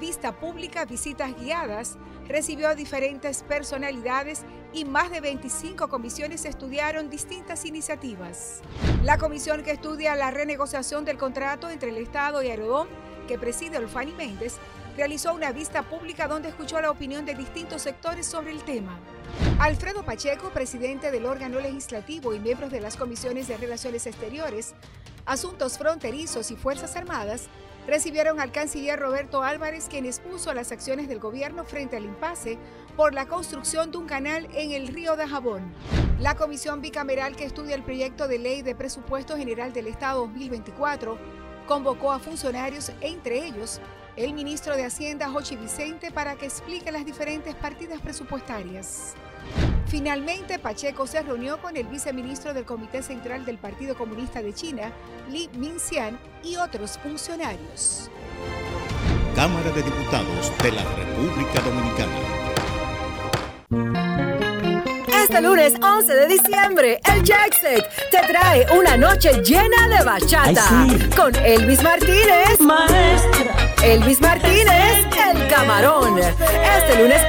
vista 0.00 0.32
pública, 0.32 0.84
visitas 0.86 1.38
guiadas, 1.38 1.98
recibió 2.26 2.68
a 2.68 2.74
diferentes 2.74 3.44
personalidades 3.44 4.42
y 4.72 4.84
más 4.84 5.10
de 5.10 5.20
25 5.20 5.88
comisiones 5.88 6.44
estudiaron 6.44 7.10
distintas 7.10 7.64
iniciativas. 7.64 8.62
La 9.04 9.18
comisión 9.18 9.62
que 9.62 9.72
estudia 9.72 10.16
la 10.16 10.30
renegociación 10.30 11.04
del 11.04 11.18
contrato 11.18 11.68
entre 11.70 11.90
el 11.90 11.98
Estado 11.98 12.42
y 12.42 12.48
Aerodón, 12.48 12.88
que 13.28 13.38
preside 13.38 13.78
Olfani 13.78 14.12
Méndez, 14.12 14.56
realizó 14.96 15.34
una 15.34 15.52
vista 15.52 15.82
pública 15.82 16.26
donde 16.26 16.48
escuchó 16.48 16.80
la 16.80 16.90
opinión 16.90 17.24
de 17.24 17.34
distintos 17.34 17.82
sectores 17.82 18.26
sobre 18.26 18.50
el 18.50 18.62
tema. 18.64 18.98
Alfredo 19.58 20.04
Pacheco, 20.04 20.50
presidente 20.50 21.10
del 21.10 21.26
órgano 21.26 21.60
legislativo 21.60 22.34
y 22.34 22.40
miembros 22.40 22.72
de 22.72 22.80
las 22.80 22.96
comisiones 22.96 23.48
de 23.48 23.56
Relaciones 23.56 24.06
Exteriores, 24.06 24.74
Asuntos 25.26 25.78
Fronterizos 25.78 26.50
y 26.50 26.56
Fuerzas 26.56 26.96
Armadas, 26.96 27.48
recibieron 27.90 28.38
al 28.38 28.52
canciller 28.52 29.00
Roberto 29.00 29.42
Álvarez, 29.42 29.88
quien 29.90 30.06
expuso 30.06 30.54
las 30.54 30.70
acciones 30.70 31.08
del 31.08 31.18
gobierno 31.18 31.64
frente 31.64 31.96
al 31.96 32.04
impasse 32.04 32.56
por 32.96 33.12
la 33.14 33.26
construcción 33.26 33.90
de 33.90 33.98
un 33.98 34.06
canal 34.06 34.46
en 34.54 34.70
el 34.70 34.86
río 34.86 35.16
de 35.16 35.26
Jabón. 35.26 35.74
La 36.20 36.36
comisión 36.36 36.80
bicameral 36.80 37.34
que 37.34 37.44
estudia 37.44 37.74
el 37.74 37.82
proyecto 37.82 38.28
de 38.28 38.38
ley 38.38 38.62
de 38.62 38.76
presupuesto 38.76 39.36
general 39.36 39.72
del 39.72 39.88
Estado 39.88 40.20
2024 40.20 41.18
convocó 41.66 42.12
a 42.12 42.20
funcionarios, 42.20 42.92
entre 43.00 43.44
ellos 43.44 43.80
el 44.14 44.34
ministro 44.34 44.76
de 44.76 44.84
Hacienda, 44.84 45.28
Jochi 45.28 45.56
Vicente, 45.56 46.12
para 46.12 46.36
que 46.36 46.46
explique 46.46 46.92
las 46.92 47.04
diferentes 47.04 47.56
partidas 47.56 48.00
presupuestarias. 48.00 49.16
Finalmente, 49.86 50.58
Pacheco 50.58 51.06
se 51.06 51.22
reunió 51.22 51.60
con 51.60 51.76
el 51.76 51.86
viceministro 51.86 52.54
del 52.54 52.64
Comité 52.64 53.02
Central 53.02 53.44
del 53.44 53.58
Partido 53.58 53.96
Comunista 53.96 54.40
de 54.40 54.54
China, 54.54 54.92
Li 55.30 55.50
Minxian, 55.54 56.18
y 56.44 56.56
otros 56.56 56.98
funcionarios. 56.98 58.10
Cámara 59.34 59.70
de 59.72 59.82
Diputados 59.82 60.52
de 60.62 60.72
la 60.72 60.84
República 60.94 61.60
Dominicana. 61.60 62.40
Este 65.30 65.42
lunes 65.42 65.74
11 65.80 66.12
de 66.12 66.26
diciembre, 66.26 67.00
el 67.04 67.22
Jackset 67.22 67.88
te 68.10 68.18
trae 68.26 68.66
una 68.76 68.96
noche 68.96 69.30
llena 69.44 69.86
de 69.86 70.02
bachata 70.02 70.64
con 71.16 71.32
Elvis 71.36 71.80
Martínez. 71.84 72.58
Maestra. 72.58 73.70
Elvis 73.80 74.20
Martínez, 74.20 75.06
el 75.30 75.46
camarón. 75.46 76.18
Este 76.18 77.00
lunes 77.00 77.22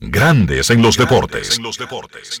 Grandes 0.00 0.70
en 0.70 0.80
los 0.80 0.96
deportes. 0.96 1.58
Grandes 1.58 1.58
en 1.58 1.64
los 1.64 1.76
deportes. 1.76 2.40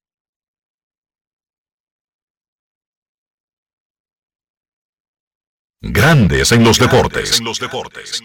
Grandes 5.83 6.51
en 6.51 6.63
los 6.63 6.77
deportes. 6.77 7.39
En 7.39 7.45
los 7.45 7.59
deportes. 7.59 8.21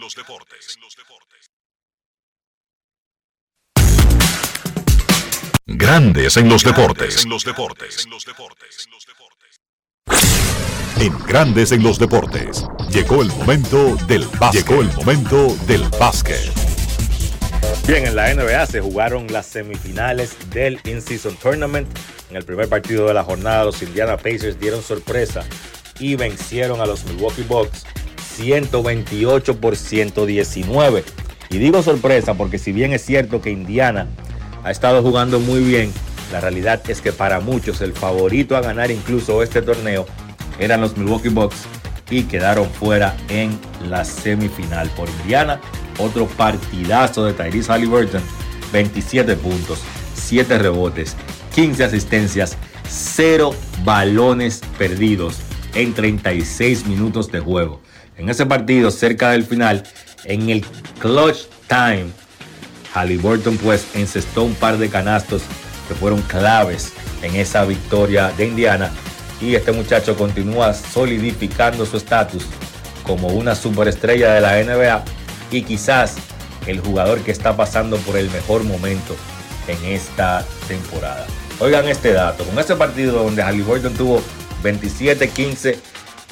Grandes 5.65 6.37
en 6.37 6.51
los 6.51 6.63
deportes. 6.63 7.25
En 7.25 7.31
los 7.31 7.45
deportes. 7.47 8.07
En 11.01 11.19
Grandes 11.27 11.73
en 11.73 11.83
los 11.83 11.99
deportes. 11.99 12.67
Llegó 12.91 13.23
el 13.23 13.29
momento 13.29 13.97
del 14.07 14.27
básquet. 14.39 14.69
Llegó 14.69 14.83
el 14.83 14.93
momento 14.93 15.57
del 15.67 15.83
básquet. 15.99 16.53
Bien, 17.89 18.07
en 18.07 18.17
la 18.17 18.35
NBA 18.35 18.67
se 18.67 18.83
jugaron 18.83 19.29
las 19.33 19.47
semifinales 19.47 20.37
del 20.51 20.79
In-Season 20.85 21.35
Tournament. 21.37 21.89
En 22.29 22.37
el 22.37 22.45
primer 22.45 22.69
partido 22.69 23.07
de 23.07 23.15
la 23.15 23.25
jornada, 23.25 23.65
los 23.65 23.81
Indiana 23.81 24.19
Pacers 24.19 24.61
dieron 24.61 24.83
sorpresa 24.83 25.43
y 25.99 26.17
vencieron 26.17 26.81
a 26.81 26.87
los 26.87 27.05
Milwaukee 27.05 27.43
Bucks 27.43 27.85
128 28.37 29.61
por 29.61 29.77
119. 29.77 31.05
Y 31.51 31.59
digo 31.59 31.83
sorpresa 31.83 32.35
porque 32.35 32.59
si 32.59 32.73
bien 32.73 32.93
es 32.93 33.05
cierto 33.05 33.41
que 33.41 33.51
Indiana 33.51 34.09
ha 34.65 34.71
estado 34.71 35.03
jugando 35.03 35.41
muy 35.41 35.61
bien, 35.61 35.93
la 36.33 36.41
realidad 36.41 36.83
es 36.89 37.01
que 37.01 37.13
para 37.13 37.41
muchos 37.41 37.81
el 37.81 37.93
favorito 37.93 38.57
a 38.57 38.61
ganar 38.61 38.91
incluso 38.91 39.43
este 39.43 39.63
torneo 39.63 40.07
eran 40.59 40.81
los 40.81 40.97
Milwaukee 40.97 41.29
Bucks 41.29 41.67
y 42.11 42.25
quedaron 42.25 42.69
fuera 42.71 43.17
en 43.29 43.59
la 43.89 44.05
semifinal. 44.05 44.89
Por 44.91 45.09
Indiana, 45.23 45.61
otro 45.99 46.27
partidazo 46.27 47.25
de 47.25 47.33
Tyrese 47.33 47.73
Halliburton, 47.73 48.23
27 48.73 49.37
puntos, 49.37 49.81
7 50.15 50.59
rebotes, 50.59 51.17
15 51.55 51.85
asistencias, 51.85 52.57
0 52.89 53.55
balones 53.85 54.63
perdidos 54.79 55.39
en 55.77 55.93
36 55.93 56.87
minutos 56.87 57.31
de 57.31 57.41
juego. 57.41 57.81
En 58.17 58.31
ese 58.31 58.47
partido, 58.47 58.91
cerca 58.91 59.31
del 59.31 59.45
final, 59.45 59.83
en 60.25 60.49
el 60.49 60.65
clutch 60.99 61.47
time, 61.69 62.07
Halliburton 62.95 63.59
pues 63.59 63.87
encestó 63.95 64.45
un 64.45 64.55
par 64.55 64.79
de 64.79 64.89
canastos 64.89 65.43
que 65.87 65.95
fueron 65.95 66.23
claves 66.23 66.93
en 67.23 67.37
esa 67.37 67.65
victoria 67.67 68.33
de 68.37 68.47
Indiana 68.47 68.91
y 69.41 69.55
este 69.55 69.73
muchacho 69.73 70.17
continúa 70.17 70.73
solidificando 70.73 71.85
su 71.85 71.99
estatus 71.99 72.47
como 73.03 73.29
una 73.29 73.55
superestrella 73.55 74.33
de 74.33 74.41
la 74.41 74.63
NBA 74.63 75.05
y 75.51 75.63
quizás 75.63 76.17
el 76.67 76.81
jugador 76.81 77.21
que 77.21 77.33
está 77.33 77.55
pasando 77.55 77.99
por 77.99 78.17
el 78.17 78.31
mejor 78.31 78.65
momento 78.65 79.15
en 79.69 79.93
esta 79.93 80.43
temporada. 80.67 81.27
Oigan 81.61 81.87
este 81.87 82.13
dato, 82.13 82.45
con 82.45 82.59
ese 82.59 82.77
partido 82.77 83.23
donde 83.23 83.43
Halliburton 83.43 83.93
tuvo 83.95 84.23
27, 84.67 85.29
15 85.29 85.79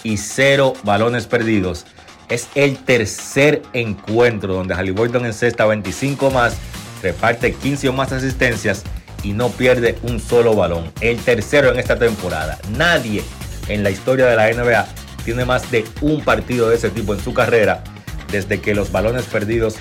y 0.03 0.17
0 0.17 0.73
balones 0.83 1.29
perdidos, 1.29 1.87
es 2.29 2.49
el 2.57 2.79
tercer 2.79 3.63
encuentro 3.73 4.55
donde 4.55 4.75
Halliburton 4.75 5.25
encesta 5.25 5.67
25 5.67 6.33
más, 6.33 6.57
reparte 7.01 7.55
15 7.55 7.91
o 7.91 7.93
más 7.93 8.11
asistencias 8.11 8.83
y 9.23 9.35
no 9.35 9.51
pierde 9.51 9.97
un 10.03 10.19
solo 10.19 10.57
balón. 10.57 10.91
El 11.01 11.19
tercero 11.19 11.71
en 11.71 11.79
esta 11.79 11.97
temporada. 11.97 12.59
Nadie 12.77 13.23
en 13.69 13.85
la 13.85 13.91
historia 13.91 14.27
de 14.27 14.35
la 14.35 14.53
NBA 14.53 14.85
tiene 15.25 15.45
más 15.45 15.71
de 15.71 15.85
un 16.01 16.25
partido 16.25 16.69
de 16.69 16.77
ese 16.77 16.91
tipo 16.91 17.15
en 17.15 17.21
su 17.21 17.33
carrera 17.33 17.85
desde 18.33 18.61
que 18.61 18.75
los 18.75 18.91
balones 18.91 19.27
perdidos 19.27 19.77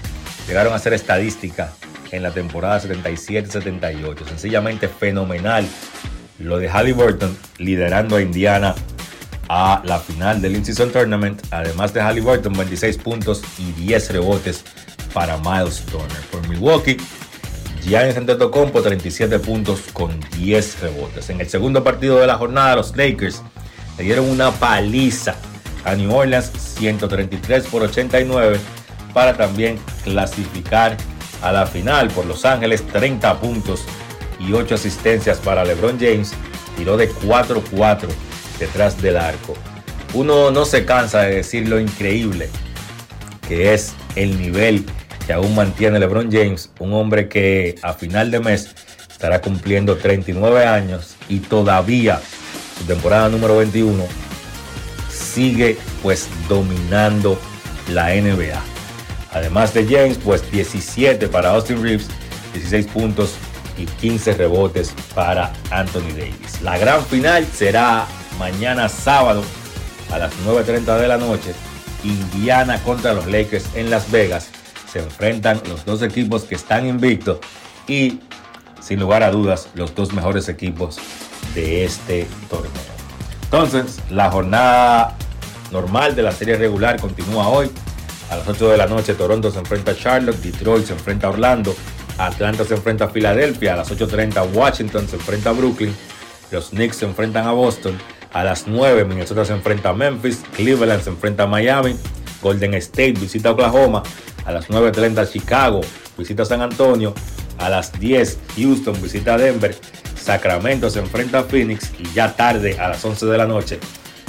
llegaron 0.48 0.74
a 0.74 0.80
ser 0.80 0.94
estadística 0.94 1.74
en 2.12 2.22
la 2.22 2.30
temporada 2.30 2.80
77-78. 2.80 4.28
Sencillamente 4.28 4.88
fenomenal 4.88 5.66
lo 6.39 6.57
de 6.57 6.69
Halliburton 6.69 7.38
liderando 7.57 8.15
a 8.15 8.22
Indiana 8.22 8.76
a 9.49 9.81
la 9.85 9.99
final 9.99 10.41
del 10.41 10.55
In-Season 10.55 10.91
Tournament. 10.91 11.41
Además 11.51 11.93
de 11.93 12.01
Halliburton, 12.01 12.53
26 12.53 12.97
puntos 12.97 13.41
y 13.57 13.72
10 13.84 14.11
rebotes 14.11 14.64
para 15.14 15.38
Miles 15.38 15.84
Turner. 15.85 16.22
Por 16.31 16.47
Milwaukee, 16.47 16.97
Giannis 17.84 18.18
Antetokounmpo 18.18 18.81
37 18.81 19.39
puntos 19.39 19.81
con 19.93 20.19
10 20.38 20.81
rebotes. 20.81 21.30
En 21.30 21.41
el 21.41 21.49
segundo 21.49 21.84
partido 21.84 22.19
de 22.19 22.27
la 22.27 22.38
jornada, 22.38 22.76
los 22.76 22.95
Lakers 22.95 23.41
le 23.97 24.03
dieron 24.05 24.30
una 24.30 24.51
paliza 24.51 25.35
a 25.85 25.95
New 25.95 26.14
Orleans 26.14 26.51
133 26.77 27.65
por 27.65 27.84
89 27.84 28.60
para 29.14 29.35
también 29.35 29.77
clasificar 30.03 30.97
a 31.41 31.51
la 31.51 31.68
final 31.68 32.10
por 32.10 32.26
Los 32.26 32.45
Ángeles 32.45 32.88
30 32.88 33.39
puntos 33.39 33.84
y 34.48 34.53
8 34.53 34.76
asistencias 34.76 35.38
para 35.40 35.64
LeBron 35.64 35.98
James. 35.99 36.34
Tiró 36.78 36.98
de 36.98 37.11
4-4 37.11 38.07
detrás 38.60 39.02
del 39.02 39.18
arco. 39.18 39.53
Uno 40.14 40.52
no 40.52 40.65
se 40.65 40.86
cansa 40.86 41.22
de 41.22 41.36
decir 41.36 41.68
lo 41.68 41.80
increíble 41.80 42.49
que 43.48 43.74
es 43.74 43.94
el 44.15 44.40
nivel 44.40 44.86
que 45.26 45.34
aún 45.34 45.56
mantiene 45.56 45.99
LeBron 45.99 46.32
James, 46.32 46.70
un 46.80 46.94
hombre 46.94 47.30
que 47.30 47.76
a 47.82 47.94
final 47.94 48.32
de 48.32 48.40
mes 48.40 48.70
estará 49.10 49.41
cumpliendo 49.41 49.98
39 49.98 50.65
años 50.65 51.15
y 51.30 51.40
todavía 51.40 52.20
su 52.78 52.86
temporada 52.86 53.30
número 53.30 53.57
21 53.57 54.03
sigue 55.10 55.78
pues 56.02 56.28
dominando 56.49 57.40
la 57.90 58.10
NBA. 58.15 58.61
Además 59.32 59.74
de 59.74 59.86
James, 59.86 60.20
pues 60.24 60.49
17 60.52 61.28
para 61.28 61.52
Austin 61.52 61.82
Reeves, 61.82 62.07
16 62.53 62.88
puntos 62.88 63.36
y 63.78 63.86
15 63.86 64.34
rebotes 64.34 64.94
para 65.16 65.54
Anthony 65.72 66.12
Davis. 66.18 66.62
La 66.62 66.78
gran 66.78 67.04
final 67.06 67.45
será 67.45 68.06
mañana 68.38 68.90
sábado 68.90 69.44
a 70.12 70.20
las 70.20 70.34
9.30 70.45 70.98
de 71.00 71.08
la 71.08 71.18
noche. 71.18 71.54
Indiana 72.04 72.82
contra 72.84 73.14
los 73.14 73.26
Lakers 73.28 73.66
en 73.76 73.90
Las 73.90 74.12
Vegas. 74.12 74.50
Se 74.91 75.00
enfrentan 75.00 75.62
los 75.70 75.86
dos 75.86 76.02
equipos 76.02 76.44
que 76.44 76.56
están 76.56 76.86
invictos 76.86 77.40
y 77.88 78.20
sin 78.82 79.00
lugar 79.00 79.24
a 79.24 79.32
dudas 79.32 79.70
los 79.76 79.95
dos 79.95 80.14
mejores 80.14 80.50
equipos 80.50 81.00
de 81.56 81.86
este 81.86 82.28
torneo. 82.50 82.72
Entonces, 83.44 84.00
la 84.10 84.30
jornada 84.30 85.16
normal 85.72 86.16
de 86.16 86.24
la 86.24 86.32
serie 86.32 86.58
regular 86.58 87.00
continúa 87.00 87.48
hoy. 87.48 87.72
A 88.30 88.38
las 88.38 88.48
8 88.48 88.70
de 88.70 88.78
la 88.78 88.88
noche 88.88 89.14
Toronto 89.14 89.52
se 89.52 89.60
enfrenta 89.60 89.91
a 89.91 89.95
Charlotte, 89.95 90.38
Detroit 90.38 90.86
se 90.86 90.94
enfrenta 90.94 91.28
a 91.28 91.30
Orlando, 91.32 91.76
Atlanta 92.18 92.64
se 92.64 92.76
enfrenta 92.76 93.06
a 93.06 93.10
Filadelfia, 93.10 93.73
a 93.73 93.77
las 93.77 93.91
8.30 93.91 94.53
Washington 94.53 95.07
se 95.07 95.15
enfrenta 95.15 95.49
a 95.49 95.53
Brooklyn, 95.53 95.95
los 96.52 96.69
Knicks 96.69 96.98
se 96.98 97.06
enfrentan 97.06 97.48
a 97.48 97.52
Boston, 97.52 97.98
a 98.31 98.44
las 98.44 98.68
9 98.68 99.06
Minnesota 99.06 99.45
se 99.45 99.53
enfrenta 99.53 99.90
a 99.90 99.94
Memphis, 99.94 100.44
Cleveland 100.56 101.03
se 101.03 101.10
enfrenta 101.10 101.44
a 101.44 101.48
Miami, 101.48 101.95
Golden 102.41 102.73
State 102.76 103.14
visita 103.14 103.52
Oklahoma, 103.52 104.03
a 104.45 104.52
las 104.52 104.69
9.30 104.69 105.31
Chicago 105.31 105.81
visita 106.18 106.45
San 106.45 106.61
Antonio, 106.61 107.14
a 107.57 107.69
las 107.69 107.91
10 107.99 108.40
Houston 108.57 109.02
visita 109.02 109.38
Denver, 109.38 109.76
Sacramento 110.15 110.90
se 110.90 110.99
enfrenta 110.99 111.40
a 111.40 111.44
Phoenix 111.44 111.91
y 111.99 112.14
ya 112.14 112.35
tarde 112.35 112.80
a 112.80 112.90
las 112.90 113.03
11 113.03 113.26
de 113.26 113.38
la 113.38 113.45
noche 113.45 113.80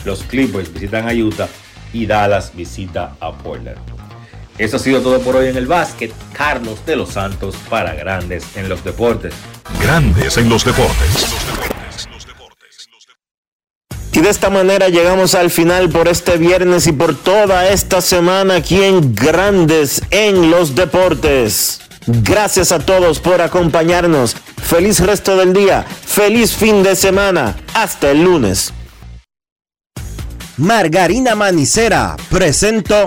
los 0.04 0.22
Clippers 0.22 0.72
visitan 0.72 1.08
a 1.08 1.12
Utah 1.12 1.48
y 1.92 2.06
Dallas 2.06 2.54
visita 2.54 3.16
a 3.20 3.32
Portland. 3.32 3.93
Eso 4.56 4.76
ha 4.76 4.80
sido 4.80 5.00
todo 5.00 5.20
por 5.20 5.36
hoy 5.36 5.48
en 5.48 5.56
el 5.56 5.66
básquet. 5.66 6.12
Carlos 6.32 6.86
de 6.86 6.96
los 6.96 7.10
Santos 7.10 7.56
para 7.68 7.94
Grandes 7.94 8.44
en 8.56 8.68
los 8.68 8.84
Deportes. 8.84 9.34
Grandes 9.80 10.36
en 10.36 10.48
los 10.48 10.64
Deportes. 10.64 11.34
Y 14.12 14.20
de 14.20 14.30
esta 14.30 14.48
manera 14.48 14.88
llegamos 14.90 15.34
al 15.34 15.50
final 15.50 15.88
por 15.88 16.06
este 16.06 16.36
viernes 16.36 16.86
y 16.86 16.92
por 16.92 17.16
toda 17.16 17.68
esta 17.68 18.00
semana 18.00 18.56
aquí 18.56 18.80
en 18.80 19.12
Grandes 19.12 20.02
en 20.10 20.52
los 20.52 20.76
Deportes. 20.76 21.80
Gracias 22.06 22.70
a 22.70 22.78
todos 22.78 23.18
por 23.18 23.40
acompañarnos. 23.40 24.36
Feliz 24.62 25.00
resto 25.00 25.36
del 25.36 25.52
día. 25.52 25.84
Feliz 25.84 26.52
fin 26.52 26.84
de 26.84 26.94
semana. 26.94 27.56
Hasta 27.74 28.12
el 28.12 28.22
lunes. 28.22 28.72
Margarina 30.58 31.34
Manicera 31.34 32.14
presento. 32.30 33.06